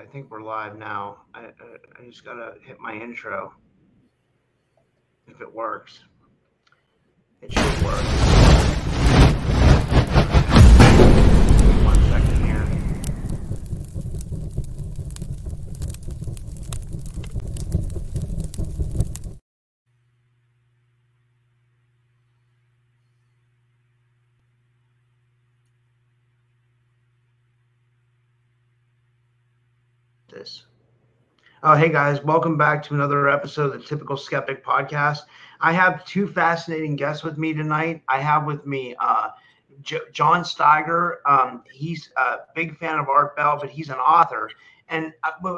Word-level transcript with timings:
think 0.11 0.29
we're 0.29 0.41
live 0.41 0.77
now. 0.77 1.19
I, 1.33 1.39
I, 1.39 1.45
I 1.99 2.05
just 2.05 2.25
gotta 2.25 2.55
hit 2.65 2.79
my 2.81 2.93
intro. 2.93 3.53
If 5.25 5.39
it 5.39 5.53
works, 5.53 6.01
it 7.41 7.53
should 7.53 7.81
work. 7.83 8.03
One 11.85 11.95
second 12.09 12.45
here. 12.45 12.67
This. 30.41 30.63
Oh, 31.61 31.75
hey 31.75 31.89
guys, 31.89 32.23
welcome 32.23 32.57
back 32.57 32.81
to 32.83 32.95
another 32.95 33.29
episode 33.29 33.75
of 33.75 33.79
the 33.79 33.87
Typical 33.87 34.17
Skeptic 34.17 34.65
Podcast. 34.65 35.19
I 35.59 35.71
have 35.71 36.03
two 36.03 36.27
fascinating 36.27 36.95
guests 36.95 37.23
with 37.23 37.37
me 37.37 37.53
tonight. 37.53 38.01
I 38.09 38.19
have 38.21 38.47
with 38.47 38.65
me 38.65 38.95
uh, 38.99 39.29
J- 39.83 39.99
John 40.11 40.41
Steiger. 40.41 41.17
Um, 41.27 41.61
he's 41.71 42.09
a 42.17 42.37
big 42.55 42.75
fan 42.79 42.97
of 42.97 43.07
Art 43.07 43.35
Bell, 43.35 43.59
but 43.61 43.69
he's 43.69 43.89
an 43.89 43.99
author. 43.99 44.49
And 44.89 45.13
uh, 45.23 45.53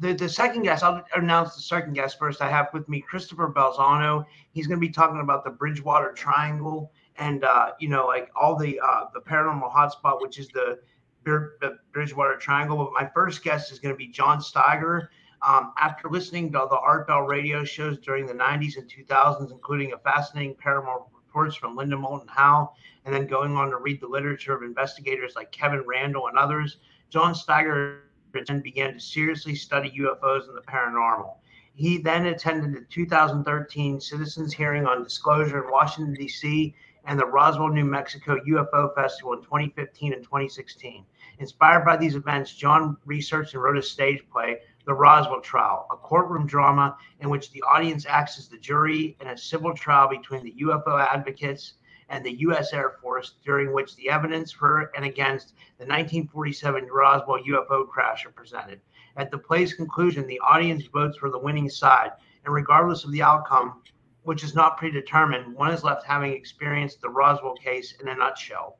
the, 0.00 0.14
the 0.14 0.28
second 0.30 0.62
guest, 0.62 0.82
I'll 0.82 1.04
announce 1.14 1.54
the 1.54 1.60
second 1.60 1.92
guest 1.92 2.18
first. 2.18 2.40
I 2.40 2.48
have 2.48 2.68
with 2.72 2.88
me 2.88 3.02
Christopher 3.02 3.52
Balzano. 3.54 4.24
He's 4.52 4.66
going 4.66 4.80
to 4.80 4.86
be 4.86 4.90
talking 4.90 5.20
about 5.20 5.44
the 5.44 5.50
Bridgewater 5.50 6.12
Triangle 6.12 6.90
and 7.16 7.44
uh, 7.44 7.72
you 7.78 7.88
know, 7.88 8.06
like 8.06 8.30
all 8.34 8.56
the 8.56 8.80
uh, 8.80 9.04
the 9.12 9.20
paranormal 9.20 9.70
hotspot, 9.70 10.22
which 10.22 10.38
is 10.38 10.48
the 10.48 10.78
Bridgewater 11.24 12.36
Triangle. 12.36 12.76
But 12.76 12.92
my 12.92 13.10
first 13.14 13.42
guest 13.42 13.72
is 13.72 13.78
going 13.78 13.94
to 13.94 13.98
be 13.98 14.08
John 14.08 14.38
Steiger. 14.38 15.08
Um, 15.46 15.72
after 15.78 16.08
listening 16.08 16.52
to 16.52 16.66
the 16.70 16.78
Art 16.78 17.06
Bell 17.06 17.20
radio 17.22 17.64
shows 17.64 17.98
during 17.98 18.26
the 18.26 18.32
90s 18.32 18.78
and 18.78 18.90
2000s, 18.90 19.50
including 19.50 19.92
a 19.92 19.98
fascinating 19.98 20.54
paranormal 20.54 21.08
reports 21.14 21.54
from 21.56 21.76
Linda 21.76 21.96
Moulton 21.96 22.28
Howe, 22.28 22.72
and 23.04 23.14
then 23.14 23.26
going 23.26 23.54
on 23.56 23.70
to 23.70 23.76
read 23.76 24.00
the 24.00 24.06
literature 24.06 24.54
of 24.54 24.62
investigators 24.62 25.34
like 25.36 25.52
Kevin 25.52 25.84
Randle 25.86 26.28
and 26.28 26.38
others, 26.38 26.78
John 27.10 27.34
Steiger 27.34 27.98
then 28.32 28.60
began 28.60 28.94
to 28.94 29.00
seriously 29.00 29.54
study 29.54 29.92
UFOs 29.98 30.48
and 30.48 30.56
the 30.56 30.62
paranormal. 30.62 31.36
He 31.74 31.98
then 31.98 32.26
attended 32.26 32.72
the 32.74 32.86
2013 32.88 34.00
Citizens 34.00 34.52
Hearing 34.52 34.86
on 34.86 35.02
Disclosure 35.02 35.64
in 35.64 35.70
Washington, 35.70 36.14
D.C., 36.14 36.74
and 37.06 37.18
the 37.18 37.26
Roswell, 37.26 37.68
New 37.68 37.84
Mexico 37.84 38.38
UFO 38.48 38.94
Festival 38.94 39.34
in 39.34 39.42
2015 39.42 40.14
and 40.14 40.22
2016. 40.22 41.04
Inspired 41.40 41.84
by 41.84 41.96
these 41.96 42.14
events, 42.14 42.54
John 42.54 42.96
researched 43.04 43.54
and 43.54 43.62
wrote 43.62 43.76
a 43.76 43.82
stage 43.82 44.24
play, 44.30 44.60
The 44.86 44.94
Roswell 44.94 45.40
Trial, 45.40 45.86
a 45.90 45.96
courtroom 45.96 46.46
drama 46.46 46.96
in 47.18 47.28
which 47.28 47.50
the 47.50 47.62
audience 47.62 48.06
acts 48.06 48.38
as 48.38 48.48
the 48.48 48.58
jury 48.58 49.16
in 49.20 49.26
a 49.26 49.36
civil 49.36 49.74
trial 49.74 50.08
between 50.08 50.44
the 50.44 50.54
UFO 50.62 51.00
advocates 51.00 51.74
and 52.08 52.24
the 52.24 52.38
U.S. 52.40 52.72
Air 52.72 52.90
Force, 53.02 53.34
during 53.44 53.72
which 53.72 53.96
the 53.96 54.10
evidence 54.10 54.52
for 54.52 54.92
and 54.94 55.04
against 55.04 55.54
the 55.78 55.86
1947 55.86 56.86
Roswell 56.86 57.42
UFO 57.42 57.88
crash 57.88 58.24
are 58.24 58.30
presented. 58.30 58.80
At 59.16 59.30
the 59.30 59.38
play's 59.38 59.74
conclusion, 59.74 60.26
the 60.26 60.40
audience 60.40 60.86
votes 60.86 61.18
for 61.18 61.30
the 61.30 61.38
winning 61.38 61.68
side, 61.68 62.12
and 62.44 62.54
regardless 62.54 63.04
of 63.04 63.10
the 63.10 63.22
outcome, 63.22 63.82
which 64.22 64.44
is 64.44 64.54
not 64.54 64.76
predetermined, 64.76 65.54
one 65.54 65.72
is 65.72 65.82
left 65.82 66.06
having 66.06 66.32
experienced 66.32 67.00
the 67.00 67.08
Roswell 67.08 67.54
case 67.54 67.94
in 68.00 68.08
a 68.08 68.14
nutshell. 68.14 68.78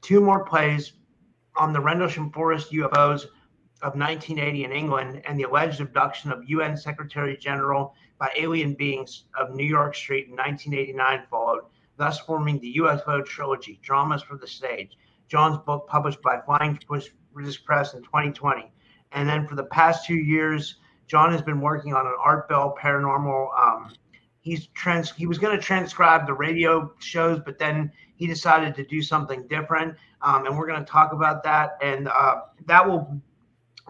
Two 0.00 0.20
more 0.20 0.44
plays 0.44 0.94
on 1.56 1.72
the 1.72 1.80
Rendlesham 1.80 2.30
Forest 2.30 2.72
UFOs 2.72 3.26
of 3.82 3.96
1980 3.96 4.64
in 4.64 4.72
England 4.72 5.22
and 5.26 5.38
the 5.38 5.42
alleged 5.42 5.80
abduction 5.80 6.30
of 6.30 6.48
UN 6.48 6.76
Secretary 6.76 7.36
General 7.36 7.94
by 8.18 8.30
alien 8.36 8.74
beings 8.74 9.24
of 9.38 9.54
New 9.54 9.66
York 9.66 9.94
Street 9.94 10.26
in 10.26 10.32
1989 10.32 11.24
followed, 11.28 11.62
thus 11.96 12.20
forming 12.20 12.60
the 12.60 12.76
UFO 12.76 13.24
trilogy, 13.24 13.80
Dramas 13.82 14.22
for 14.22 14.36
the 14.36 14.46
Stage. 14.46 14.96
John's 15.28 15.58
book 15.58 15.86
published 15.88 16.22
by 16.22 16.40
Flying 16.40 16.78
British 17.32 17.64
Press 17.64 17.94
in 17.94 18.02
2020. 18.02 18.70
And 19.12 19.28
then 19.28 19.46
for 19.46 19.56
the 19.56 19.64
past 19.64 20.06
two 20.06 20.14
years, 20.14 20.76
John 21.06 21.32
has 21.32 21.42
been 21.42 21.60
working 21.60 21.94
on 21.94 22.06
an 22.06 22.14
Art 22.22 22.48
Bell 22.48 22.74
paranormal. 22.80 23.48
Um, 23.58 23.92
he's 24.40 24.68
trans. 24.68 25.10
He 25.10 25.26
was 25.26 25.38
going 25.38 25.56
to 25.56 25.62
transcribe 25.62 26.26
the 26.26 26.34
radio 26.34 26.92
shows, 26.98 27.40
but 27.44 27.58
then 27.58 27.90
he 28.22 28.28
decided 28.28 28.72
to 28.76 28.84
do 28.84 29.02
something 29.02 29.44
different 29.48 29.96
um, 30.22 30.46
and 30.46 30.56
we're 30.56 30.66
going 30.68 30.84
to 30.84 30.90
talk 30.90 31.12
about 31.12 31.42
that. 31.42 31.76
And 31.82 32.06
uh, 32.06 32.42
that 32.66 32.88
will 32.88 33.20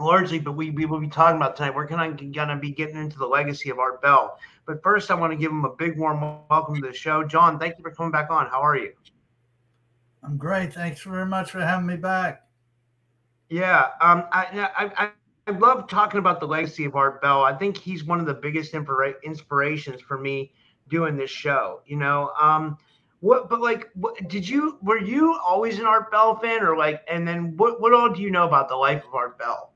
largely, 0.00 0.38
but 0.38 0.52
we, 0.52 0.70
we 0.70 0.86
will 0.86 1.00
be 1.00 1.08
talking 1.08 1.36
about 1.36 1.54
tonight. 1.54 1.74
We're 1.74 1.86
going 1.86 2.16
to 2.16 2.56
be 2.58 2.70
getting 2.70 2.96
into 2.96 3.18
the 3.18 3.26
legacy 3.26 3.68
of 3.68 3.78
Art 3.78 4.00
Bell. 4.00 4.38
But 4.66 4.82
first, 4.82 5.10
I 5.10 5.14
want 5.14 5.32
to 5.32 5.36
give 5.36 5.50
him 5.50 5.66
a 5.66 5.74
big 5.76 5.98
warm 5.98 6.38
welcome 6.48 6.76
to 6.76 6.80
the 6.80 6.94
show. 6.94 7.22
John, 7.22 7.58
thank 7.58 7.76
you 7.76 7.82
for 7.82 7.90
coming 7.90 8.12
back 8.12 8.30
on. 8.30 8.46
How 8.46 8.62
are 8.62 8.76
you? 8.76 8.92
I'm 10.24 10.38
great. 10.38 10.72
Thanks 10.72 11.02
very 11.02 11.26
much 11.26 11.50
for 11.50 11.60
having 11.60 11.86
me 11.86 11.96
back. 11.96 12.46
Yeah, 13.50 13.88
um, 14.00 14.24
I, 14.32 14.70
I, 14.78 15.04
I 15.04 15.10
I 15.48 15.50
love 15.50 15.88
talking 15.88 16.20
about 16.20 16.38
the 16.38 16.46
legacy 16.46 16.84
of 16.84 16.94
Art 16.94 17.20
Bell. 17.20 17.42
I 17.42 17.52
think 17.52 17.76
he's 17.76 18.04
one 18.04 18.20
of 18.20 18.26
the 18.26 18.34
biggest 18.34 18.74
inspirations 18.74 20.00
for 20.00 20.16
me 20.16 20.52
doing 20.88 21.16
this 21.16 21.30
show. 21.30 21.80
You 21.84 21.96
know, 21.96 22.30
um, 22.40 22.78
what, 23.22 23.48
but 23.48 23.60
like, 23.60 23.88
what, 23.94 24.28
did 24.28 24.48
you 24.48 24.78
were 24.82 24.98
you 24.98 25.38
always 25.46 25.78
an 25.78 25.86
Art 25.86 26.10
Bell 26.10 26.34
fan, 26.40 26.60
or 26.60 26.76
like, 26.76 27.04
and 27.08 27.26
then 27.26 27.56
what 27.56 27.80
what 27.80 27.94
all 27.94 28.12
do 28.12 28.20
you 28.20 28.32
know 28.32 28.48
about 28.48 28.68
the 28.68 28.74
life 28.74 29.04
of 29.06 29.14
Art 29.14 29.38
Bell? 29.38 29.70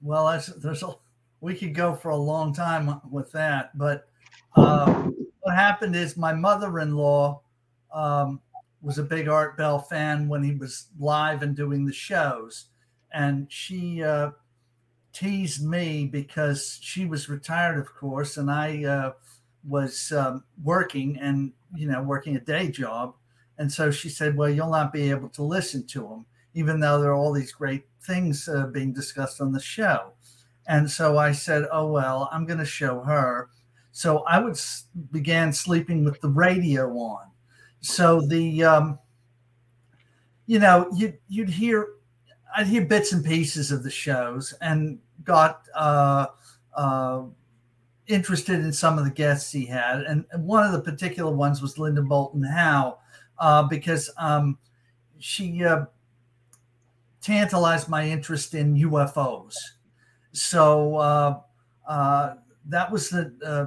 Well, 0.00 0.28
that's, 0.28 0.46
there's 0.46 0.84
a 0.84 0.94
we 1.40 1.56
could 1.56 1.74
go 1.74 1.96
for 1.96 2.10
a 2.10 2.16
long 2.16 2.54
time 2.54 3.00
with 3.10 3.32
that, 3.32 3.76
but 3.76 4.06
uh, 4.54 5.10
what 5.40 5.56
happened 5.56 5.96
is 5.96 6.16
my 6.16 6.32
mother-in-law 6.32 7.40
um, 7.92 8.40
was 8.80 8.98
a 8.98 9.02
big 9.02 9.26
Art 9.26 9.56
Bell 9.56 9.80
fan 9.80 10.28
when 10.28 10.44
he 10.44 10.54
was 10.54 10.90
live 10.96 11.42
and 11.42 11.56
doing 11.56 11.84
the 11.84 11.92
shows, 11.92 12.66
and 13.12 13.50
she 13.50 14.00
uh, 14.04 14.30
teased 15.12 15.66
me 15.66 16.06
because 16.06 16.78
she 16.80 17.04
was 17.04 17.28
retired, 17.28 17.80
of 17.80 17.92
course, 17.96 18.36
and 18.36 18.48
I. 18.48 18.84
Uh, 18.84 19.12
was 19.66 20.12
um, 20.12 20.44
working 20.62 21.18
and 21.18 21.52
you 21.74 21.86
know 21.86 22.02
working 22.02 22.36
a 22.36 22.40
day 22.40 22.68
job. 22.70 23.14
And 23.58 23.70
so 23.70 23.90
she 23.90 24.08
said 24.08 24.36
well 24.36 24.50
you'll 24.50 24.70
not 24.70 24.92
be 24.92 25.10
able 25.10 25.28
to 25.30 25.42
listen 25.42 25.86
to 25.88 26.00
them 26.00 26.26
even 26.54 26.80
though 26.80 27.00
there 27.00 27.10
are 27.12 27.14
all 27.14 27.32
these 27.32 27.52
great 27.52 27.84
things 28.02 28.46
uh, 28.48 28.66
being 28.66 28.92
discussed 28.92 29.40
on 29.40 29.52
the 29.52 29.60
show. 29.60 30.12
And 30.66 30.90
so 30.90 31.18
i 31.18 31.32
said 31.32 31.66
oh 31.72 31.90
well 31.90 32.28
i'm 32.32 32.46
going 32.46 32.58
to 32.58 32.64
show 32.64 33.00
her. 33.00 33.48
So 33.92 34.18
i 34.20 34.38
would 34.38 34.52
s- 34.52 34.86
began 35.10 35.52
sleeping 35.52 36.04
with 36.04 36.20
the 36.20 36.28
radio 36.28 36.88
on. 36.96 37.26
So 37.80 38.20
the 38.20 38.64
um, 38.64 38.98
you 40.46 40.58
know 40.58 40.88
you, 40.94 41.14
you'd 41.28 41.48
hear 41.48 41.88
i'd 42.56 42.66
hear 42.66 42.84
bits 42.84 43.12
and 43.12 43.24
pieces 43.24 43.72
of 43.72 43.82
the 43.82 43.90
shows 43.90 44.52
and 44.60 44.98
got 45.24 45.62
uh, 45.74 46.26
uh, 46.74 47.22
interested 48.06 48.60
in 48.60 48.72
some 48.72 48.98
of 48.98 49.04
the 49.04 49.10
guests 49.10 49.52
he 49.52 49.64
had, 49.64 50.02
and, 50.02 50.24
one 50.36 50.64
of 50.64 50.72
the 50.72 50.80
particular 50.80 51.30
ones 51.30 51.62
was 51.62 51.78
Linda 51.78 52.02
Moulton 52.02 52.42
Howe, 52.42 52.98
uh, 53.38 53.62
because 53.64 54.10
um, 54.18 54.58
she 55.18 55.64
uh, 55.64 55.86
tantalized 57.20 57.88
my 57.88 58.06
interest 58.06 58.54
in 58.54 58.74
UFOs. 58.74 59.54
So 60.32 60.96
uh, 60.96 61.40
uh, 61.86 62.34
that 62.66 62.90
was 62.90 63.10
the. 63.10 63.32
Uh, 63.44 63.66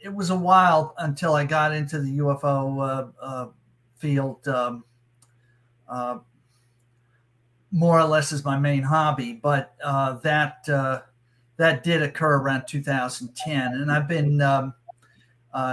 it 0.00 0.14
was 0.14 0.28
a 0.28 0.36
while 0.36 0.94
until 0.98 1.34
I 1.34 1.44
got 1.46 1.72
into 1.72 1.98
the 1.98 2.18
UFO 2.18 3.12
uh, 3.22 3.46
field. 3.96 4.46
Um, 4.46 4.84
more 7.70 7.98
or 7.98 8.04
less 8.04 8.30
as 8.30 8.44
my 8.44 8.58
main 8.58 8.82
hobby, 8.82 9.32
but 9.32 9.74
that 10.22 10.68
that 11.56 11.84
did 11.84 12.02
occur 12.02 12.36
around 12.36 12.66
2010, 12.66 13.72
and 13.74 13.90
I've 13.90 14.08
been 14.08 14.40
um, 14.40 14.74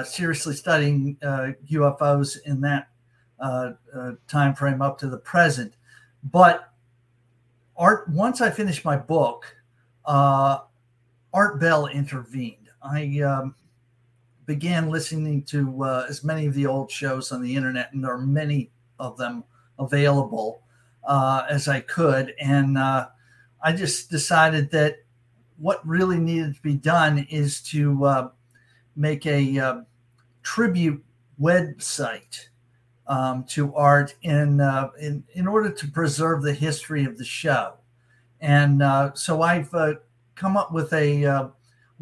seriously 0.03 0.55
studying 0.55 1.17
UFOs 1.23 2.37
in 2.45 2.61
that 2.61 2.89
time 4.27 4.55
frame 4.55 4.81
up 4.81 4.97
to 4.99 5.07
the 5.07 5.17
present. 5.17 5.73
But 6.23 6.71
Art, 7.77 8.07
once 8.09 8.41
I 8.41 8.51
finished 8.51 8.85
my 8.85 8.95
book, 8.95 9.55
uh, 10.05 10.59
Art 11.33 11.59
Bell 11.59 11.87
intervened. 11.87 12.69
I 12.83 13.21
um, 13.21 13.55
began 14.45 14.89
listening 14.89 15.43
to 15.43 15.83
uh, 15.83 16.05
as 16.09 16.23
many 16.23 16.45
of 16.45 16.53
the 16.53 16.65
old 16.65 16.91
shows 16.91 17.31
on 17.31 17.41
the 17.41 17.55
internet, 17.55 17.93
and 17.93 18.03
there 18.03 18.11
are 18.11 18.21
many 18.21 18.69
of 18.99 19.17
them 19.17 19.43
available 19.79 20.61
uh, 21.05 21.45
as 21.49 21.67
I 21.67 21.79
could. 21.81 22.33
And 22.39 22.77
uh, 22.77 23.07
I 23.63 23.73
just 23.73 24.11
decided 24.11 24.71
that 24.71 24.97
what 25.61 25.87
really 25.87 26.17
needed 26.17 26.55
to 26.55 26.61
be 26.61 26.73
done 26.73 27.25
is 27.29 27.61
to 27.61 28.03
uh, 28.03 28.29
make 28.95 29.27
a 29.27 29.59
uh, 29.59 29.81
tribute 30.41 31.05
website 31.39 32.47
um, 33.05 33.43
to 33.43 33.75
art 33.75 34.15
in, 34.23 34.59
uh, 34.59 34.89
in 34.99 35.23
in 35.33 35.47
order 35.47 35.69
to 35.69 35.87
preserve 35.87 36.41
the 36.41 36.53
history 36.53 37.05
of 37.05 37.15
the 37.17 37.23
show. 37.23 37.75
And 38.39 38.81
uh, 38.81 39.13
so 39.13 39.43
I've 39.43 39.71
uh, 39.73 39.93
come 40.33 40.57
up 40.57 40.73
with 40.73 40.91
a 40.93 41.25
uh, 41.25 41.49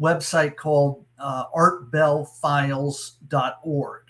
website 0.00 0.56
called 0.56 1.04
artbellfiles.org. 1.20 4.02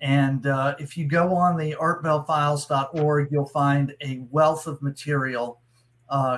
And 0.00 0.46
if 0.80 0.96
you 0.96 1.06
go 1.06 1.34
on 1.34 1.58
the 1.58 1.76
artbellfiles.org, 1.78 3.28
you'll 3.30 3.44
find 3.46 3.94
a 4.00 4.22
wealth 4.30 4.66
of 4.66 4.80
material 4.80 5.60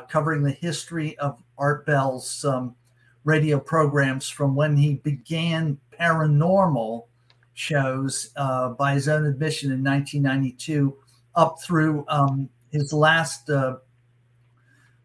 covering 0.08 0.42
the 0.42 0.50
history 0.50 1.16
of 1.18 1.40
Art 1.58 1.86
Bell's 1.86 2.44
um, 2.44 2.74
radio 3.24 3.58
programs 3.58 4.28
from 4.28 4.54
when 4.54 4.76
he 4.76 4.94
began 4.94 5.78
paranormal 5.98 7.06
shows 7.54 8.30
uh, 8.36 8.70
by 8.70 8.94
his 8.94 9.08
own 9.08 9.24
admission 9.24 9.72
in 9.72 9.82
1992 9.82 10.96
up 11.34 11.56
through 11.62 12.04
um, 12.08 12.48
his 12.70 12.92
last 12.92 13.48
uh, 13.50 13.76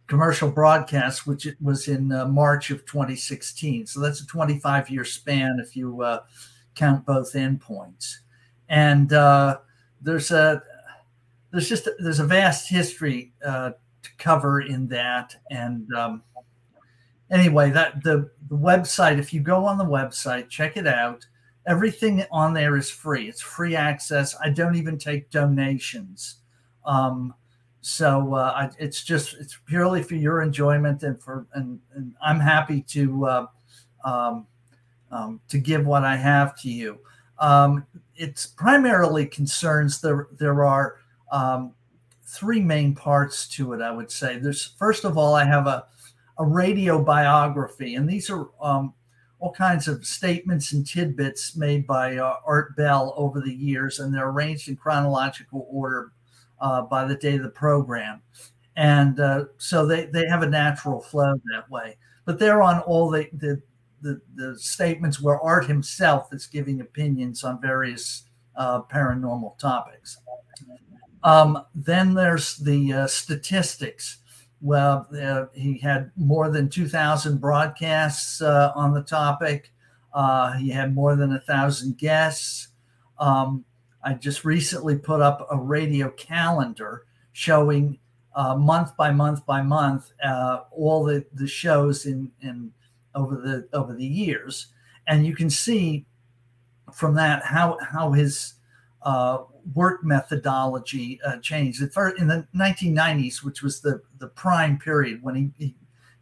commercial 0.07 0.51
broadcast, 0.51 1.25
which 1.25 1.45
it 1.45 1.56
was 1.62 1.88
in 1.88 2.12
uh, 2.12 2.25
March 2.25 2.69
of 2.69 2.86
2016. 2.86 3.88
So 3.88 4.01
that's 4.01 4.21
a 4.21 4.27
25 4.27 4.89
year 4.89 5.06
span 5.06 5.59
if 5.65 5.75
you 5.75 6.01
uh, 6.01 6.19
count 6.75 7.06
both 7.06 7.33
endpoints. 7.33 8.18
And 8.68 9.13
uh, 9.13 9.59
there's 10.01 10.31
a 10.31 10.62
there's 11.51 11.69
just 11.69 11.88
a, 11.88 11.95
there's 12.00 12.19
a 12.19 12.25
vast 12.25 12.69
history 12.69 13.33
uh, 13.45 13.71
to 14.03 14.09
cover 14.18 14.62
in 14.62 14.88
that. 14.89 15.36
And 15.50 15.88
um, 15.94 16.24
anyway, 17.31 17.72
that 17.72 18.04
the 18.04 18.30
the 18.50 18.57
website. 18.57 19.18
If 19.18 19.33
you 19.33 19.42
go 19.42 19.66
on 19.66 19.78
the 19.78 19.86
website, 19.86 20.50
check 20.50 20.78
it 20.78 20.86
out. 20.86 21.25
Everything 21.66 22.25
on 22.31 22.54
there 22.54 22.75
is 22.75 22.89
free. 22.89 23.30
It's 23.30 23.42
free 23.42 23.75
access. 23.75 24.36
I 24.44 24.50
don't 24.50 24.75
even 24.75 24.98
take 24.98 25.30
donations. 25.30 26.38
Um, 26.86 27.33
so 27.81 28.36
uh, 28.36 28.54
I, 28.56 28.69
it's 28.78 29.04
just 29.04 29.36
it's 29.36 29.57
purely 29.66 30.04
for 30.04 30.16
your 30.16 30.42
enjoyment 30.42 31.04
and 31.04 31.22
for 31.22 31.48
and, 31.54 31.80
and 31.95 32.13
I'm 32.22 32.39
happy 32.39 32.81
to 32.89 33.25
uh, 33.25 33.45
um, 34.04 34.48
um, 35.12 35.42
to 35.50 35.57
give 35.57 35.86
what 35.86 36.04
I 36.04 36.16
have 36.16 36.60
to 36.62 36.69
you. 36.69 37.00
Um, 37.39 37.86
it's 38.16 38.45
primarily 38.45 39.25
concerns 39.25 40.01
there 40.01 40.27
there 40.38 40.63
are 40.63 40.98
um, 41.31 41.74
three 42.24 42.62
main 42.62 42.94
parts 42.94 43.48
to 43.50 43.74
it. 43.74 43.81
I 43.81 43.92
would 43.92 44.12
say 44.12 44.38
there's 44.38 44.75
first 44.77 45.06
of 45.06 45.18
all 45.18 45.34
I 45.34 45.45
have 45.45 45.66
a 45.66 45.86
a 46.42 46.46
radio 46.46 47.04
biography, 47.04 47.96
and 47.96 48.10
these 48.10 48.30
are 48.30 48.50
um, 48.62 48.94
all 49.40 49.54
kinds 49.54 49.88
of 49.88 50.06
statements 50.06 50.74
and 50.74 50.88
tidbits 50.88 51.56
made 51.56 51.86
by 51.86 52.18
uh, 52.18 52.36
Art 52.46 52.76
Bell 52.76 53.14
over 53.16 53.42
the 53.42 53.54
years, 53.54 54.00
and 54.00 54.14
they're 54.14 54.30
arranged 54.30 54.68
in 54.68 54.76
chronological 54.76 55.68
order 55.70 56.12
uh, 56.60 56.82
by 56.82 57.06
the 57.06 57.16
day 57.16 57.36
of 57.36 57.44
the 57.44 57.50
program. 57.50 58.22
And 58.76 59.20
uh, 59.20 59.46
so 59.58 59.86
they, 59.86 60.06
they 60.06 60.26
have 60.28 60.44
a 60.44 60.50
natural 60.50 61.02
flow 61.02 61.34
that 61.54 61.70
way. 61.70 61.98
But 62.26 62.40
they're 62.40 62.62
on 62.62 62.80
all 62.82 63.10
the, 63.10 63.28
the, 63.34 63.62
the, 64.02 64.22
the 64.36 64.58
statements 64.58 65.22
where 65.22 65.40
Art 65.40 65.66
himself 65.66 66.34
is 66.34 66.48
giving 66.48 66.82
opinions 66.82 67.44
on 67.44 67.62
various 67.62 68.24
uh, 68.56 68.82
paranormal 68.84 69.58
topics. 69.60 70.18
Um, 71.24 71.66
then 71.76 72.14
there's 72.16 72.58
the 72.58 72.94
uh, 72.94 73.08
statistics. 73.08 74.18
Well, 74.62 75.08
uh, 75.19 75.46
he 75.54 75.80
had 75.80 76.12
more 76.16 76.50
than 76.50 76.69
2,000 76.69 77.40
broadcasts 77.40 78.42
uh, 78.42 78.72
on 78.75 78.94
the 78.94 79.02
topic. 79.02 79.72
he 80.60 80.69
had 80.69 80.94
more 80.94 81.16
than 81.16 81.34
a 81.34 81.40
thousand 81.40 81.98
guests. 81.98 82.68
Um, 83.18 83.66
I 84.04 84.13
just 84.13 84.46
recently 84.46 84.98
put 84.98 85.22
up 85.22 85.48
a 85.52 85.58
radio 85.58 86.10
calendar 86.12 87.06
showing 87.34 88.00
uh, 88.36 88.56
month 88.56 88.96
by 88.98 89.12
month 89.12 89.46
by 89.46 89.62
month 89.62 90.12
uh, 90.24 90.62
all 90.72 91.04
the, 91.04 91.25
the 91.34 91.48
shows 91.48 92.06
in, 92.06 92.31
in 92.42 92.72
over 93.13 93.36
the 93.36 93.68
over 93.78 93.94
the 93.94 94.06
years, 94.06 94.68
and 95.08 95.25
you 95.25 95.36
can 95.36 95.50
see 95.50 96.06
from 96.94 97.16
that 97.16 97.44
how 97.44 97.78
how 97.81 98.12
his 98.12 98.54
uh, 99.04 99.40
work 99.74 100.04
methodology 100.04 101.19
uh, 101.25 101.38
changed. 101.38 101.81
In 101.81 102.28
the 102.28 102.48
1990s, 102.56 103.44
which 103.44 103.62
was 103.62 103.81
the 103.81 104.02
the 104.19 104.28
prime 104.28 104.78
period 104.78 105.22
when 105.22 105.36
he, 105.36 105.52
he 105.58 105.75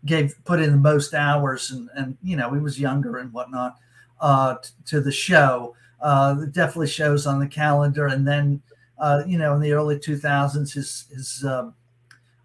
gave 0.05 0.35
put 0.45 0.59
in 0.59 0.71
the 0.71 0.77
most 0.77 1.13
hours 1.13 1.71
and 1.71 1.89
and 1.95 2.17
you 2.23 2.35
know 2.35 2.53
he 2.53 2.59
was 2.59 2.79
younger 2.79 3.17
and 3.17 3.33
whatnot 3.33 3.77
uh, 4.21 4.55
t- 4.55 4.69
to 4.85 5.01
the 5.01 5.11
show 5.11 5.75
uh, 6.01 6.33
definitely 6.51 6.87
shows 6.87 7.27
on 7.27 7.39
the 7.39 7.47
calendar. 7.47 8.07
And 8.07 8.27
then, 8.27 8.61
uh, 8.97 9.23
you 9.27 9.37
know, 9.37 9.53
in 9.55 9.61
the 9.61 9.73
early 9.73 9.97
2000s, 9.97 10.73
his 10.73 11.05
his 11.11 11.43
uh, 11.45 11.71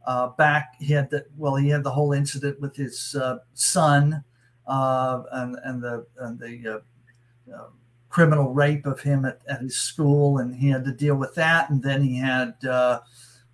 uh, 0.07 0.29
back 0.29 0.75
he 0.79 0.93
had 0.93 1.11
the 1.11 1.25
well, 1.37 1.57
he 1.57 1.69
had 1.69 1.85
the 1.85 1.91
whole 1.91 2.13
incident 2.13 2.61
with 2.61 2.77
his 2.77 3.17
uh, 3.21 3.39
son 3.55 4.25
uh, 4.67 5.23
and 5.33 5.57
and 5.65 5.83
the 5.83 6.07
and 6.19 6.39
the 6.39 6.83
uh, 7.55 7.69
criminal 8.15 8.55
rape 8.55 8.87
of 8.87 9.01
him 9.01 9.25
at, 9.25 9.41
at 9.49 9.61
his 9.61 9.77
school, 9.77 10.39
and 10.39 10.55
he 10.55 10.69
had 10.69 10.85
to 10.85 10.93
deal 10.93 11.17
with 11.17 11.35
that. 11.35 11.71
And 11.71 11.83
then 11.83 12.03
he 12.03 12.17
had. 12.17 12.55
Uh, 12.65 13.01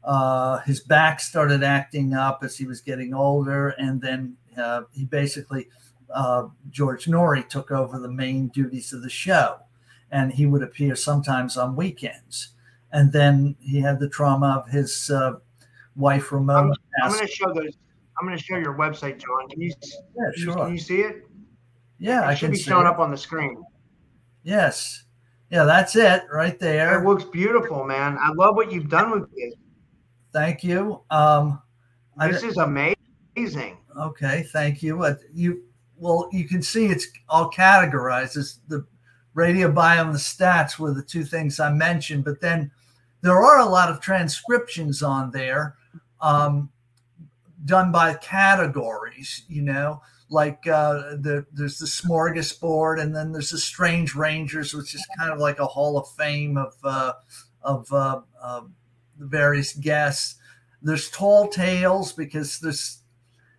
uh, 0.03 0.61
his 0.61 0.81
back 0.81 1.21
started 1.21 1.63
acting 1.63 2.15
up 2.15 2.41
as 2.43 2.57
he 2.57 2.65
was 2.65 2.81
getting 2.81 3.13
older, 3.13 3.69
and 3.77 4.01
then 4.01 4.35
uh, 4.57 4.81
he 4.93 5.05
basically 5.05 5.69
George 6.71 7.05
Noory 7.05 7.47
took 7.49 7.71
over 7.71 7.99
the 7.99 8.11
main 8.11 8.49
duties 8.49 8.95
of 8.95 9.03
the 9.03 9.11
show 9.11 9.59
and 10.11 10.33
he 10.33 10.47
would 10.47 10.63
appear 10.63 10.97
sometimes 10.97 11.57
on 11.57 11.77
weekends. 11.77 12.49
And 12.93 13.13
then 13.13 13.57
he 13.61 13.81
had 13.81 14.01
the 14.01 14.09
trauma 14.09 14.63
of 14.65 14.71
his 14.71 15.11
uh, 15.11 15.35
wife 15.95 16.33
Ramona. 16.33 16.73
I'm, 17.03 17.05
I'm 17.05 17.13
going 17.13 17.27
to 17.27 17.33
show 17.33 17.53
those. 17.55 17.77
I'm 18.19 18.27
going 18.27 18.37
to 18.37 18.43
show 18.43 18.57
your 18.57 18.75
website, 18.75 19.19
John. 19.19 19.49
Can 19.49 19.61
you? 19.61 19.73
Yeah, 20.17 20.31
sure. 20.35 20.55
Can 20.55 20.73
you 20.73 20.81
see 20.81 21.01
it? 21.03 21.23
Yeah, 21.99 22.25
it 22.25 22.27
I 22.27 22.35
should 22.35 22.51
be 22.51 22.59
showing 22.59 22.87
up 22.87 22.99
on 22.99 23.11
the 23.11 23.17
screen. 23.17 23.63
Yes. 24.43 25.05
Yeah, 25.51 25.65
that's 25.65 25.97
it 25.97 26.23
right 26.31 26.59
there. 26.59 27.01
It 27.01 27.07
looks 27.07 27.25
beautiful, 27.25 27.85
man. 27.85 28.17
I 28.21 28.31
love 28.33 28.55
what 28.55 28.71
you've 28.71 28.89
done 28.89 29.11
with 29.11 29.29
this. 29.35 29.55
Thank 30.33 30.63
you. 30.63 31.03
Um, 31.11 31.61
this 32.19 32.45
I, 32.45 32.47
is 32.47 32.57
amazing. 32.57 33.79
Okay, 33.99 34.45
thank 34.53 34.83
you. 34.83 35.03
Uh, 35.03 35.15
you 35.33 35.65
well, 35.97 36.29
you 36.33 36.49
can 36.49 36.63
see 36.63 36.87
it's 36.87 37.09
all 37.29 37.51
categorized 37.51 38.37
as 38.37 38.61
the 38.69 38.87
radio 39.35 39.71
biome 39.71 40.13
the 40.13 40.19
stats 40.19 40.79
were 40.79 40.95
the 40.95 41.03
two 41.03 41.25
things 41.25 41.61
I 41.61 41.73
mentioned, 41.73 42.25
but 42.25 42.41
then 42.41 42.71
there 43.21 43.37
are 43.37 43.61
a 43.61 43.67
lot 43.67 43.91
of 43.91 44.01
transcriptions 44.01 45.03
on 45.03 45.31
there 45.31 45.77
um, 46.21 46.71
done 47.65 47.93
by 47.93 48.15
categories, 48.15 49.45
you 49.49 49.63
know, 49.63 50.01
like 50.31 50.67
uh, 50.67 51.17
the, 51.17 51.45
there's 51.53 51.79
the 51.79 51.87
smorgasbord 51.87 53.01
and 53.01 53.15
then 53.15 53.33
there's 53.33 53.51
the 53.51 53.59
strange 53.59 54.15
rangers, 54.15 54.73
which 54.73 54.95
is 54.95 55.07
kind 55.19 55.31
of 55.31 55.39
like 55.39 55.59
a 55.59 55.67
hall 55.67 55.99
of 55.99 56.09
fame 56.17 56.57
of, 56.57 56.75
uh, 56.85 57.13
of 57.63 57.93
uh, 57.93 58.21
the 59.19 59.27
various 59.27 59.75
guests. 59.75 60.37
There's 60.83 61.11
tall 61.11 61.49
tales 61.49 62.13
because 62.13 62.59
there's, 62.61 63.03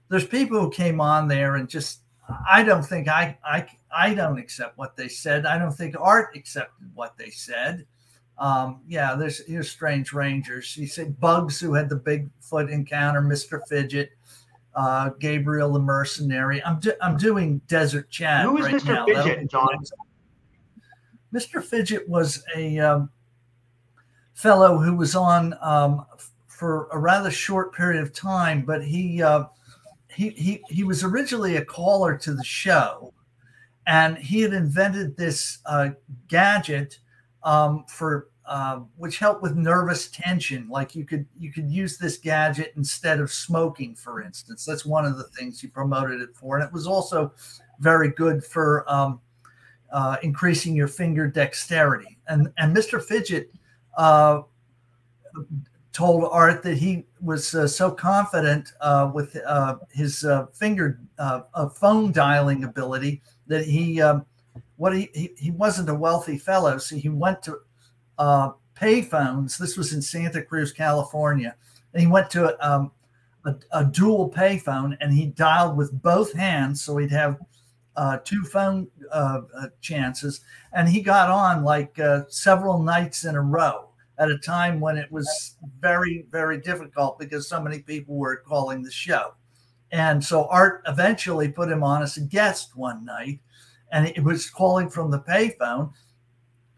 there's 0.10 0.26
people 0.26 0.60
who 0.60 0.72
came 0.72 1.00
on 1.00 1.28
there 1.28 1.56
and 1.56 1.70
just 1.70 2.02
I 2.50 2.64
don't 2.64 2.84
think 2.84 3.08
I, 3.08 3.38
I 3.44 3.68
I 3.96 4.14
don't 4.14 4.38
accept 4.38 4.78
what 4.78 4.96
they 4.96 5.08
said. 5.08 5.46
I 5.46 5.58
don't 5.58 5.72
think 5.72 5.96
art 6.00 6.36
accepted 6.36 6.92
what 6.94 7.18
they 7.18 7.30
said. 7.30 7.86
Um, 8.38 8.82
yeah, 8.88 9.16
there's 9.16 9.46
here's 9.46 9.70
Strange 9.70 10.14
Rangers. 10.14 10.76
You 10.78 10.88
said 10.88 11.20
Bugs, 11.20 11.60
who 11.60 11.74
had 11.74 11.90
the 11.90 12.00
Bigfoot 12.00 12.72
encounter, 12.72 13.22
Mr. 13.22 13.62
Fidget, 13.68 14.12
uh, 14.76 15.10
Gabriel 15.20 15.74
the 15.74 15.80
Mercenary. 15.80 16.64
I'm 16.64 16.80
do, 16.80 16.94
I'm 17.02 17.18
doing 17.18 17.62
Desert 17.68 18.10
Chat. 18.10 18.46
Who 18.46 18.58
is 18.58 18.66
right 18.66 18.76
Mr. 18.76 18.86
now. 18.86 19.06
Fidget, 19.06 19.50
John? 19.50 19.68
Mr. 21.34 21.64
Fidget 21.64 22.08
was 22.08 22.44
a 22.56 22.80
um, 22.80 23.10
fellow 24.34 24.78
who 24.78 24.96
was 24.96 25.16
on 25.16 25.56
um, 25.62 26.06
for 26.48 26.88
a 26.92 26.98
rather 26.98 27.32
short 27.32 27.74
period 27.74 28.02
of 28.02 28.14
time, 28.14 28.64
but 28.64 28.84
he, 28.84 29.22
uh, 29.22 29.46
he 30.10 30.30
he 30.32 30.62
he 30.70 30.84
was 30.84 31.04
originally 31.04 31.56
a 31.56 31.66
caller 31.66 32.18
to 32.18 32.34
the 32.34 32.44
show, 32.44 33.14
and 33.88 34.18
he 34.18 34.42
had 34.42 34.54
invented 34.54 35.16
this 35.16 35.60
uh, 35.66 35.90
gadget 36.28 37.00
um, 37.44 37.86
for 37.88 38.28
uh, 38.52 38.82
which 38.98 39.18
helped 39.18 39.42
with 39.42 39.56
nervous 39.56 40.10
tension. 40.10 40.68
Like 40.68 40.94
you 40.94 41.06
could 41.06 41.26
you 41.40 41.54
could 41.54 41.72
use 41.72 41.98
this 41.98 42.18
gadget 42.18 42.74
instead 42.76 43.22
of 43.22 43.32
smoking, 43.32 43.96
for 43.96 44.22
instance. 44.22 44.66
That's 44.66 44.86
one 44.86 45.06
of 45.06 45.18
the 45.18 45.24
things 45.24 45.64
you 45.64 45.70
promoted 45.70 46.20
it 46.20 46.36
for, 46.36 46.58
and 46.58 46.68
it 46.68 46.74
was 46.74 46.86
also 46.86 47.32
very 47.80 48.10
good 48.10 48.44
for 48.44 48.84
um, 48.92 49.22
uh, 49.94 50.18
increasing 50.22 50.76
your 50.76 50.90
finger 50.90 51.30
dexterity. 51.30 52.18
And 52.28 52.52
and 52.58 52.76
Mr. 52.76 53.02
Fidget 53.02 53.52
uh, 53.96 54.42
told 55.94 56.28
Art 56.30 56.62
that 56.64 56.76
he 56.78 57.06
was 57.22 57.56
uh, 57.56 57.70
so 57.70 57.90
confident 57.90 58.74
uh, 58.82 59.12
with 59.14 59.38
uh, 59.48 59.78
his 59.94 60.26
uh, 60.26 60.48
finger 60.48 61.00
phone 61.76 62.12
dialing 62.12 62.66
ability 62.66 63.22
that 63.48 63.64
he 63.64 64.02
um, 64.02 64.26
what 64.76 64.94
he, 64.94 65.10
he, 65.14 65.30
he 65.38 65.52
wasn't 65.52 65.88
a 65.88 65.96
wealthy 65.96 66.38
fellow, 66.38 66.78
so 66.80 66.98
he 66.98 67.08
went 67.08 67.42
to 67.44 67.60
pay 68.76 69.02
phones. 69.02 69.58
This 69.58 69.78
was 69.78 69.94
in 69.94 70.02
Santa 70.02 70.42
Cruz, 70.42 70.72
California, 70.72 71.56
and 71.94 72.02
he 72.02 72.08
went 72.08 72.30
to 72.32 72.44
um, 72.68 72.92
a, 73.46 73.56
a 73.72 73.86
dual 73.86 74.30
pay 74.30 74.58
phone 74.58 74.98
and 75.02 75.14
he 75.14 75.28
dialed 75.28 75.78
with 75.78 76.02
both 76.02 76.34
hands, 76.34 76.84
so 76.84 76.98
he'd 76.98 77.12
have 77.12 77.40
uh, 77.96 78.18
two 78.24 78.44
phone 78.44 78.88
uh, 79.12 79.42
uh, 79.58 79.68
chances, 79.82 80.42
and 80.74 80.88
he 80.88 81.02
got 81.02 81.30
on 81.30 81.64
like 81.64 82.00
several 82.30 82.82
nights 82.82 83.26
in 83.26 83.36
a 83.36 83.42
row 83.42 83.90
at 84.18 84.30
a 84.30 84.38
time 84.38 84.80
when 84.80 84.98
it 84.98 85.12
was 85.12 85.56
very, 85.80 86.26
very 86.30 86.60
difficult 86.60 87.18
because 87.18 87.50
so 87.50 87.60
many 87.60 87.80
people 87.80 88.16
were 88.16 88.38
calling 88.38 88.84
the 88.84 88.92
show. 88.92 89.34
And 89.92 90.24
so 90.24 90.46
Art 90.46 90.84
eventually 90.88 91.50
put 91.50 91.72
him 91.72 91.84
on 91.84 92.02
as 92.04 92.18
a 92.18 92.22
guest 92.22 92.78
one 92.78 93.04
night, 93.04 93.40
and 93.92 94.08
it 94.08 94.24
was 94.24 94.50
calling 94.50 94.90
from 94.90 95.12
the 95.12 95.20
payphone. 95.20 95.92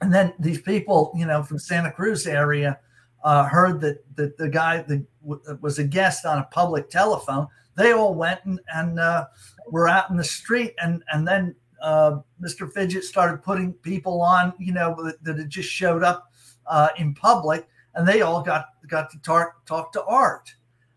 And 0.04 0.14
then 0.14 0.34
these 0.38 0.60
people, 0.60 1.14
you 1.16 1.26
know, 1.26 1.44
from 1.44 1.58
Santa 1.58 1.90
Cruz 1.90 2.28
area, 2.28 2.78
uh, 3.24 3.46
heard 3.46 3.80
that, 3.80 4.04
that 4.18 4.38
the 4.38 4.50
guy 4.50 4.82
that 4.82 5.02
w- 5.26 5.58
was 5.62 5.80
a 5.80 5.84
guest 5.86 6.26
on 6.26 6.40
a 6.40 6.44
public 6.52 6.90
telephone. 6.90 7.48
They 7.76 7.94
all 7.94 8.14
went 8.14 8.42
and, 8.44 8.60
and 8.76 9.00
uh, 9.00 9.28
were 9.70 9.88
out 9.88 10.10
in 10.10 10.18
the 10.18 10.24
street, 10.26 10.74
and 10.82 11.06
and 11.14 11.26
then 11.26 11.56
uh, 11.82 12.20
Mr. 12.44 12.70
Fidget 12.70 13.06
started 13.06 13.42
putting 13.44 13.72
people 13.76 14.22
on, 14.22 14.54
you 14.60 14.74
know, 14.74 14.94
that, 15.06 15.24
that 15.24 15.38
had 15.38 15.50
just 15.50 15.70
showed 15.70 16.04
up 16.04 16.34
uh, 16.68 16.90
in 16.98 17.14
public, 17.14 17.66
and 17.96 18.06
they 18.06 18.24
all 18.24 18.44
got 18.44 18.72
got 18.90 19.10
to 19.12 19.20
talk 19.20 19.66
talk 19.66 19.94
to 19.94 20.04
Art. 20.04 20.54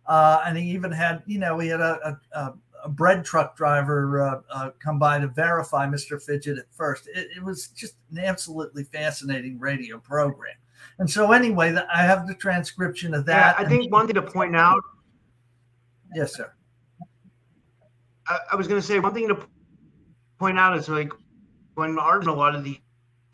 Uh, 0.07 0.43
and 0.45 0.59
he 0.59 0.69
even 0.71 0.91
had, 0.91 1.23
you 1.27 1.39
know, 1.39 1.61
he 1.61 1.69
had 1.69 1.81
a, 1.81 2.19
a, 2.35 2.41
a 2.41 2.55
bread 2.89 3.25
truck 3.25 3.57
driver 3.57 4.21
uh, 4.21 4.41
uh, 4.51 4.71
come 4.79 4.99
by 4.99 5.19
to 5.19 5.29
verify 5.29 5.87
Mr. 5.87 6.23
Fidget 6.23 6.59
at 6.59 6.67
first. 6.73 7.09
It, 7.09 7.29
it, 7.37 7.43
was 7.43 7.69
just 7.69 7.95
an 8.11 8.19
absolutely 8.19 8.85
fascinating 8.85 9.59
radio 9.59 9.99
program. 9.99 10.55
And 10.99 11.09
so, 11.11 11.33
anyway, 11.33 11.77
I 11.93 12.03
have 12.03 12.27
the 12.27 12.35
transcription 12.35 13.15
of 13.15 13.27
that. 13.27 13.57
Yeah, 13.59 13.65
I 13.65 13.69
think 13.69 13.93
one 13.93 14.07
thing 14.07 14.15
to 14.15 14.23
point 14.23 14.57
out. 14.57 14.83
Yes, 16.15 16.35
sir. 16.35 16.53
I, 18.29 18.39
I 18.53 18.57
was 18.57 18.67
going 18.67 18.81
to 18.81 18.87
say 18.87 18.99
one 18.99 19.15
thing 19.15 19.29
to 19.29 19.39
point 20.39 20.59
out 20.59 20.77
is 20.77 20.89
like 20.89 21.13
when 21.75 21.99
Art 21.99 22.27
a 22.27 22.33
lot 22.33 22.55
of 22.55 22.65
these 22.65 22.79